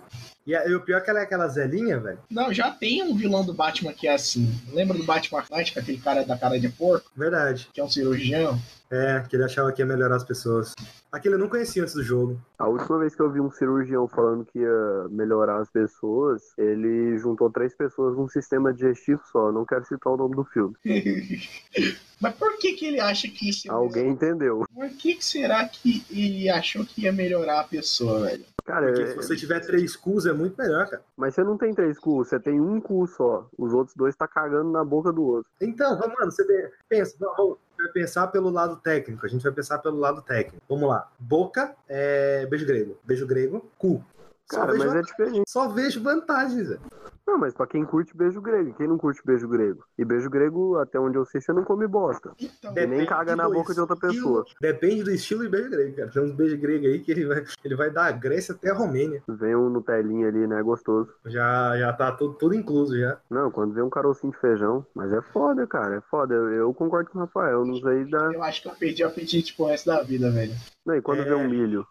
E, 0.46 0.56
a- 0.56 0.66
e 0.68 0.74
o 0.74 0.82
pior 0.82 0.98
é 0.98 1.02
que 1.02 1.10
ela 1.10 1.20
é 1.20 1.24
aquela 1.24 1.48
Zelinha, 1.48 2.00
velho. 2.00 2.20
Não, 2.30 2.54
já 2.54 2.72
tem 2.72 3.04
um 3.04 3.16
vilão 3.16 3.46
do 3.46 3.54
Batman 3.54 3.94
que 3.94 4.08
é 4.08 4.14
assim. 4.14 4.50
Lembra 4.72 4.98
do 4.98 5.04
Batman 5.04 5.44
Knight, 5.52 5.78
aquele 5.78 5.98
cara 5.98 6.24
da 6.24 6.38
cara 6.38 6.60
de 6.60 6.70
porco, 6.70 7.10
Verdade. 7.16 7.70
que 7.74 7.80
é 7.82 7.84
um 7.84 7.90
cirurgião? 7.90 8.58
É, 8.90 9.20
que 9.28 9.36
ele 9.36 9.44
achava 9.44 9.72
que 9.72 9.82
ia 9.82 9.86
melhorar 9.86 10.16
as 10.16 10.24
pessoas. 10.24 10.74
Aquele 11.12 11.36
eu 11.36 11.40
não 11.40 11.50
conhecia 11.50 11.82
antes 11.84 11.94
do 11.94 12.04
jogo. 12.04 12.40
A 12.58 12.68
última 12.68 13.00
vez 13.00 13.16
que 13.16 13.22
eu 13.22 13.32
vi 13.32 13.40
um 13.40 13.52
cirurgião 13.52 14.08
falando 14.08 14.46
que 14.46 14.60
ia 14.60 15.08
melhorar 15.10 15.60
as 15.60 15.70
pessoas, 15.70 16.42
ele 16.58 17.18
juntou 17.18 17.50
três 17.50 17.74
pessoas 17.76 18.16
num 18.16 18.28
sistema 18.28 18.74
digestivo 18.74 19.22
só. 19.32 19.52
Não 19.52 19.66
quero 19.66 19.86
citar 19.86 20.14
o 20.14 20.18
nome 20.18 20.36
do 20.36 20.44
filme. 20.46 20.76
Mas 22.20 22.34
por 22.36 22.58
que 22.58 22.74
que 22.74 22.86
ele 22.88 23.00
acha 23.00 23.28
que 23.28 23.50
isso... 23.50 23.72
Alguém 23.72 24.10
entendeu. 24.10 24.64
Por 24.74 24.90
que 24.90 25.16
que 25.16 25.26
será 25.26 25.68
que 25.68 26.04
ele 26.10 26.50
achou 26.50 26.84
que 26.84 27.02
ia 27.04 27.12
melhorar 27.12 27.62
a 27.62 27.64
pessoa, 27.64 28.22
velho? 28.22 28.44
Cara, 28.66 28.88
Porque 28.88 29.04
é- 29.04 29.08
se 29.08 29.16
você 29.16 29.36
tiver 29.36 29.60
três 29.62 29.96
cus, 29.96 30.26
é 30.26 30.34
muito 30.34 30.58
melhor, 30.58 30.90
cara. 30.90 31.02
mas 31.16 31.34
você 31.36 31.44
não 31.44 31.58
tem 31.58 31.74
três 31.74 31.98
cus, 31.98 32.28
você 32.28 32.40
tem 32.40 32.60
um 32.60 32.82
cu 32.82 33.08
só. 33.08 33.48
Os 33.58 33.74
outros 33.74 33.96
dois 33.96 34.16
tá 34.16 34.28
cagando 34.28 34.72
na 34.72 34.84
boca 34.84 35.14
do 35.14 35.24
outro. 35.24 35.50
Então, 35.62 35.98
vamos, 35.98 36.18
mano, 36.20 36.32
você 36.32 36.44
pensa, 36.90 37.16
vamos 37.20 37.58
vai 37.78 37.88
pensar 37.90 38.28
pelo 38.28 38.50
lado 38.50 38.78
técnico. 38.78 39.26
A 39.26 39.30
gente 39.30 39.44
vai 39.44 39.52
pensar 39.52 39.78
pelo 39.80 39.98
lado 39.98 40.22
técnico. 40.22 40.62
Vamos 40.68 40.90
lá. 40.90 41.10
Boca 41.20 41.76
é 41.88 42.46
beijo 42.48 42.66
grego. 42.66 42.98
Beijo 43.04 43.26
grego, 43.28 43.70
cu. 43.78 44.04
Só 44.52 44.60
Cara, 44.62 44.72
vejo 44.72 44.78
mas 44.86 44.88
é 44.88 44.96
vantagem. 44.96 45.12
diferente. 45.18 45.50
Só 45.50 45.68
vejo 45.70 46.04
vantagens, 46.04 46.68
velho. 46.70 46.82
Não, 47.28 47.38
mas 47.38 47.54
pra 47.54 47.68
quem 47.68 47.84
curte 47.84 48.16
beijo 48.16 48.40
grego, 48.42 48.74
quem 48.76 48.88
não 48.88 48.98
curte 48.98 49.22
beijo 49.26 49.48
grego? 49.50 49.84
E 49.98 50.06
beijo 50.06 50.30
grego, 50.30 50.78
até 50.78 50.98
onde 50.98 51.18
eu 51.18 51.26
sei, 51.26 51.42
você 51.42 51.52
não 51.52 51.64
come 51.66 51.86
bosta. 51.86 52.32
Então, 52.40 52.74
E 52.76 52.88
nem 52.88 53.06
caga 53.06 53.36
na 53.36 53.50
boca 53.50 53.74
de 53.74 53.82
outra 53.82 53.98
pessoa. 53.98 54.46
Depende 54.62 55.04
do 55.04 55.12
estilo 55.12 55.44
de 55.44 55.50
beijo 55.50 55.70
grego, 55.70 55.96
cara. 55.98 56.10
Tem 56.10 56.24
uns 56.24 56.32
beijos 56.32 56.60
gregos 56.60 56.88
aí 56.88 57.00
que 57.00 57.12
ele 57.12 57.26
vai, 57.26 57.44
ele 57.64 57.76
vai 57.76 57.90
da 57.90 58.10
Grécia 58.12 58.56
até 58.56 58.72
a 58.72 58.74
Romênia. 58.74 59.22
Vem 59.28 59.56
um 59.56 59.70
Nutelinha 59.70 60.28
ali, 60.30 60.48
né? 60.48 60.62
Gostoso. 60.64 61.10
Já, 61.26 61.78
já 61.78 61.92
tá 61.92 62.12
tudo, 62.14 62.36
tudo 62.36 62.56
incluso 62.56 62.98
já. 62.98 63.18
Não, 63.30 63.52
quando 63.52 63.74
vem 63.74 63.84
um 63.84 63.90
carocinho 63.90 64.32
de 64.32 64.40
feijão. 64.40 64.86
Mas 64.96 65.12
é 65.12 65.22
foda, 65.22 65.68
cara. 65.68 65.98
É 65.98 66.02
foda. 66.10 66.34
Eu, 66.34 66.50
eu 66.54 66.74
concordo 66.74 67.10
com 67.10 67.20
o 67.20 67.22
Rafael. 67.22 67.66
Não 67.66 67.76
sei 67.76 68.06
da. 68.10 68.32
eu 68.32 68.44
acho 68.44 68.62
que 68.62 68.70
eu 68.70 68.74
perdi 68.74 69.04
o 69.04 69.08
apetite 69.08 69.54
pro 69.54 69.66
resto 69.66 69.88
da 69.88 70.02
vida, 70.02 70.32
velho. 70.32 70.54
Não, 70.88 70.96
e 70.96 71.02
quando 71.02 71.20
É. 71.20 71.26
vem 71.26 71.34
um 71.34 71.50
milho? 71.50 71.86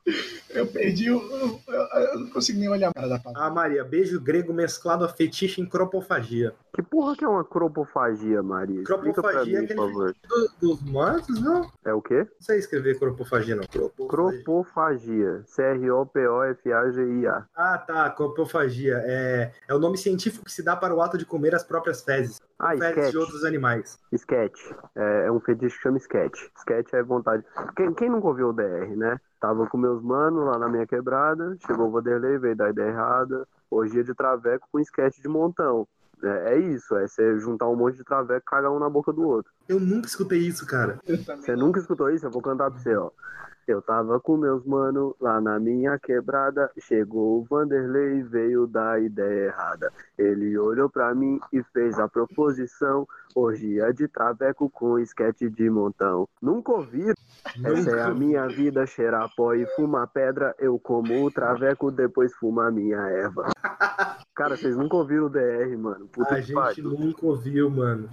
Eu 0.48 0.66
perdi 0.66 1.10
o... 1.10 1.20
Eu, 1.20 1.60
eu- 1.68 2.00
eu 2.14 2.20
não 2.20 2.30
consigo 2.30 2.58
nem 2.58 2.66
olhar 2.70 2.88
a 2.88 2.94
cara 2.94 3.08
da 3.08 3.18
palavra. 3.18 3.46
Ah, 3.46 3.50
Maria, 3.50 3.84
beijo 3.84 4.18
grego 4.18 4.54
mesclado 4.54 5.04
a 5.04 5.08
fetiche 5.08 5.60
em 5.60 5.66
cropofagia. 5.68 6.54
Que 6.74 6.82
porra 6.82 7.14
que 7.14 7.22
é 7.24 7.28
uma 7.28 7.44
cropofagia, 7.44 8.42
Maria? 8.42 8.80
Explica 8.82 9.20
pra 9.20 9.32
Cropofagia 9.32 9.58
é 9.58 9.60
mim, 9.60 9.66
por 9.66 9.72
aquele 9.74 9.92
favor. 9.92 10.14
Do- 10.26 10.50
dos 10.60 10.82
mortos, 10.82 11.40
não? 11.42 11.70
É 11.84 11.92
o 11.92 12.00
quê? 12.00 12.20
Não 12.20 12.26
sei 12.40 12.58
escrever 12.58 12.98
cropofagia, 12.98 13.54
não. 13.56 13.64
Cropofagia. 13.64 14.08
Cropofagia. 14.44 15.42
C-R-O-P-O-F-A-G-I-A. 15.46 17.44
Ah, 17.54 17.78
tá. 17.78 18.08
Cropofagia. 18.10 19.00
É, 19.04 19.52
é 19.68 19.74
o 19.74 19.78
nome 19.78 19.96
científico 19.98 20.44
que 20.44 20.52
se 20.52 20.62
dá 20.62 20.74
para 20.76 20.94
o 20.94 21.00
ato 21.02 21.18
de 21.18 21.24
comer 21.26 21.54
as 21.54 21.62
próprias 21.64 22.02
fezes. 22.02 22.40
Ah, 22.58 22.70
fezes 22.70 22.90
sketch. 22.90 23.10
de 23.10 23.18
outros 23.18 23.44
animais. 23.44 23.98
Sketch. 24.12 24.72
É, 24.94 25.26
é 25.26 25.32
um 25.32 25.40
fetiche 25.40 25.76
que 25.76 25.82
chama 25.82 25.98
sketch. 25.98 26.48
Sketch 26.58 26.92
é 26.94 27.02
vontade. 27.02 27.44
Quem, 27.76 27.92
quem 27.94 28.08
nunca 28.08 28.28
ouviu 28.28 28.48
o 28.48 28.52
DR, 28.52 28.96
né? 28.96 29.20
Tava 29.40 29.66
com 29.66 29.76
meus 29.76 30.02
manos 30.02 30.46
lá 30.46 30.58
na 30.58 30.68
minha 30.68 30.86
quebrada, 30.86 31.56
chegou 31.66 31.88
o 31.88 31.90
Vanderlei, 31.90 32.38
veio 32.38 32.56
dar 32.56 32.70
ideia 32.70 32.88
errada. 32.88 33.46
Orgia 33.70 34.02
de 34.02 34.14
traveco 34.14 34.66
com 34.72 34.80
sketch 34.80 35.20
de 35.20 35.28
montão. 35.28 35.86
É, 36.22 36.54
é 36.54 36.58
isso, 36.58 36.96
é 36.96 37.06
você 37.06 37.38
juntar 37.38 37.68
um 37.68 37.76
monte 37.76 37.96
de 37.96 38.04
traveco 38.04 38.40
e 38.46 38.50
cagar 38.50 38.72
um 38.72 38.78
na 38.78 38.88
boca 38.88 39.12
do 39.12 39.22
outro. 39.22 39.52
Eu 39.68 39.78
nunca 39.78 40.06
escutei 40.06 40.38
isso, 40.38 40.66
cara. 40.66 40.98
Você 41.04 41.54
nunca 41.54 41.78
escutou 41.78 42.10
isso? 42.10 42.24
Eu 42.24 42.30
vou 42.30 42.40
cantar 42.40 42.70
pra 42.70 42.80
você, 42.80 42.96
ó. 42.96 43.10
Eu 43.66 43.82
tava 43.82 44.20
com 44.20 44.36
meus 44.36 44.64
mano 44.64 45.16
lá 45.20 45.40
na 45.40 45.58
minha 45.58 45.98
quebrada. 45.98 46.70
Chegou 46.78 47.40
o 47.40 47.44
Vanderlei 47.44 48.18
e 48.18 48.22
veio 48.22 48.66
dar 48.66 49.02
ideia 49.02 49.46
errada. 49.46 49.92
Ele 50.16 50.56
olhou 50.56 50.88
pra 50.88 51.12
mim 51.14 51.40
e 51.52 51.62
fez 51.64 51.98
a 51.98 52.08
proposição. 52.08 53.08
Orgia 53.46 53.92
de 53.92 54.08
traveco 54.08 54.70
com 54.70 54.98
esquete 54.98 55.50
de 55.50 55.68
montão. 55.68 56.26
Nunca 56.40 56.72
ouviram? 56.72 57.12
Essa 57.64 57.90
é 57.90 58.02
a 58.02 58.14
minha 58.14 58.48
vida, 58.48 58.86
cheirar 58.86 59.28
pó 59.36 59.52
e 59.52 59.66
fumar 59.76 60.06
pedra. 60.08 60.54
Eu 60.58 60.78
como 60.78 61.22
o 61.22 61.30
traveco, 61.30 61.90
depois 61.90 62.32
fumo 62.34 62.62
a 62.62 62.70
minha 62.70 62.96
erva. 62.96 63.50
Cara, 64.34 64.56
vocês 64.56 64.74
nunca 64.74 64.96
ouviram 64.96 65.26
o 65.26 65.28
DR, 65.28 65.76
mano. 65.78 66.08
Puta 66.08 66.34
A 66.36 66.40
gente 66.40 66.54
pariu. 66.54 66.84
nunca 66.90 67.26
ouviu, 67.26 67.68
mano. 67.68 68.08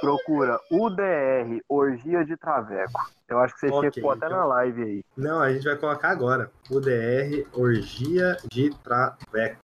Procura 0.00 0.60
UDR, 0.70 1.60
Orgia 1.68 2.24
de 2.24 2.36
Traveco. 2.36 2.92
Eu 3.28 3.38
acho 3.40 3.54
que 3.54 3.60
vocês 3.60 3.72
tinham 3.72 3.82
que 3.90 4.00
Ok, 4.00 4.02
pôr 4.02 4.10
até 4.12 4.26
então. 4.26 4.38
na 4.38 4.44
live 4.44 4.82
aí. 4.82 5.04
Não, 5.16 5.40
a 5.40 5.52
gente 5.52 5.64
vai 5.64 5.76
colocar 5.76 6.10
agora. 6.10 6.50
UDR, 6.70 7.46
Orgia 7.54 8.36
de 8.52 8.70
Traveco. 8.84 9.63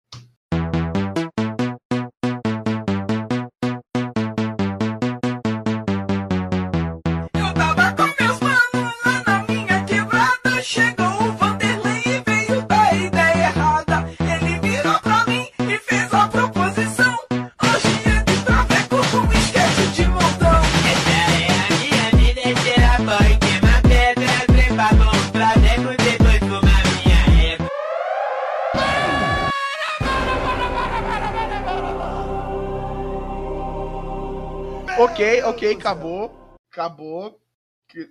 Acabou. 35.89 36.55
Acabou. 36.71 37.41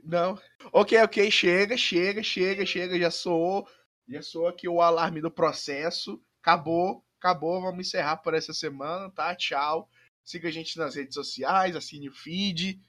Não. 0.04 0.40
Ok, 0.74 0.98
ok, 1.04 1.30
chega, 1.30 1.78
chega, 1.78 2.24
chega, 2.24 2.66
chega. 2.66 3.00
Já 3.00 3.12
soou. 3.12 3.68
Já 4.08 4.22
soou 4.22 4.48
aqui 4.48 4.68
o 4.68 4.82
alarme 4.82 5.22
do 5.22 5.30
processo. 5.30 6.22
Acabou, 6.42 7.06
acabou. 7.20 7.62
Vamos 7.62 7.88
encerrar 7.88 8.18
por 8.18 8.34
essa 8.34 8.54
semana, 8.54 9.12
tá? 9.12 9.36
Tchau. 9.36 9.90
Siga 10.24 10.50
a 10.50 10.52
gente 10.52 10.78
nas 10.78 10.96
redes 10.96 11.14
sociais, 11.14 11.76
assine 11.76 12.10
o 12.10 12.14
feed. 12.14 12.82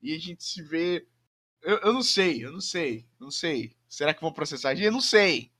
E 0.00 0.14
a 0.14 0.18
gente 0.18 0.44
se 0.44 0.62
vê. 0.62 1.06
Eu, 1.62 1.78
eu 1.78 1.92
não 1.92 2.02
sei, 2.02 2.44
eu 2.44 2.52
não 2.52 2.60
sei, 2.60 3.04
não 3.18 3.30
sei. 3.30 3.74
Será 3.88 4.14
que 4.14 4.20
vão 4.20 4.32
processar 4.32 4.70
a 4.70 4.74
gente? 4.74 4.84
Eu 4.84 4.92
não 4.92 5.00
sei. 5.00 5.50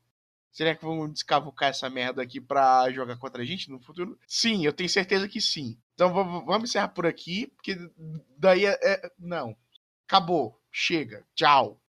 Será 0.52 0.74
que 0.74 0.84
vão 0.84 1.10
descavucar 1.10 1.70
essa 1.70 1.90
merda 1.90 2.22
aqui 2.22 2.40
pra 2.40 2.90
jogar 2.92 3.18
contra 3.18 3.42
a 3.42 3.44
gente 3.44 3.68
no 3.68 3.80
futuro? 3.80 4.18
Sim, 4.26 4.64
eu 4.64 4.72
tenho 4.72 4.88
certeza 4.88 5.28
que 5.28 5.40
sim. 5.40 5.76
Então 5.96 6.12
vamos 6.12 6.68
encerrar 6.68 6.88
por 6.88 7.06
aqui, 7.06 7.46
porque 7.56 7.74
daí 8.36 8.66
é. 8.66 8.78
é- 8.82 9.10
não. 9.18 9.56
Acabou. 10.06 10.60
Chega. 10.70 11.26
Tchau. 11.34 11.80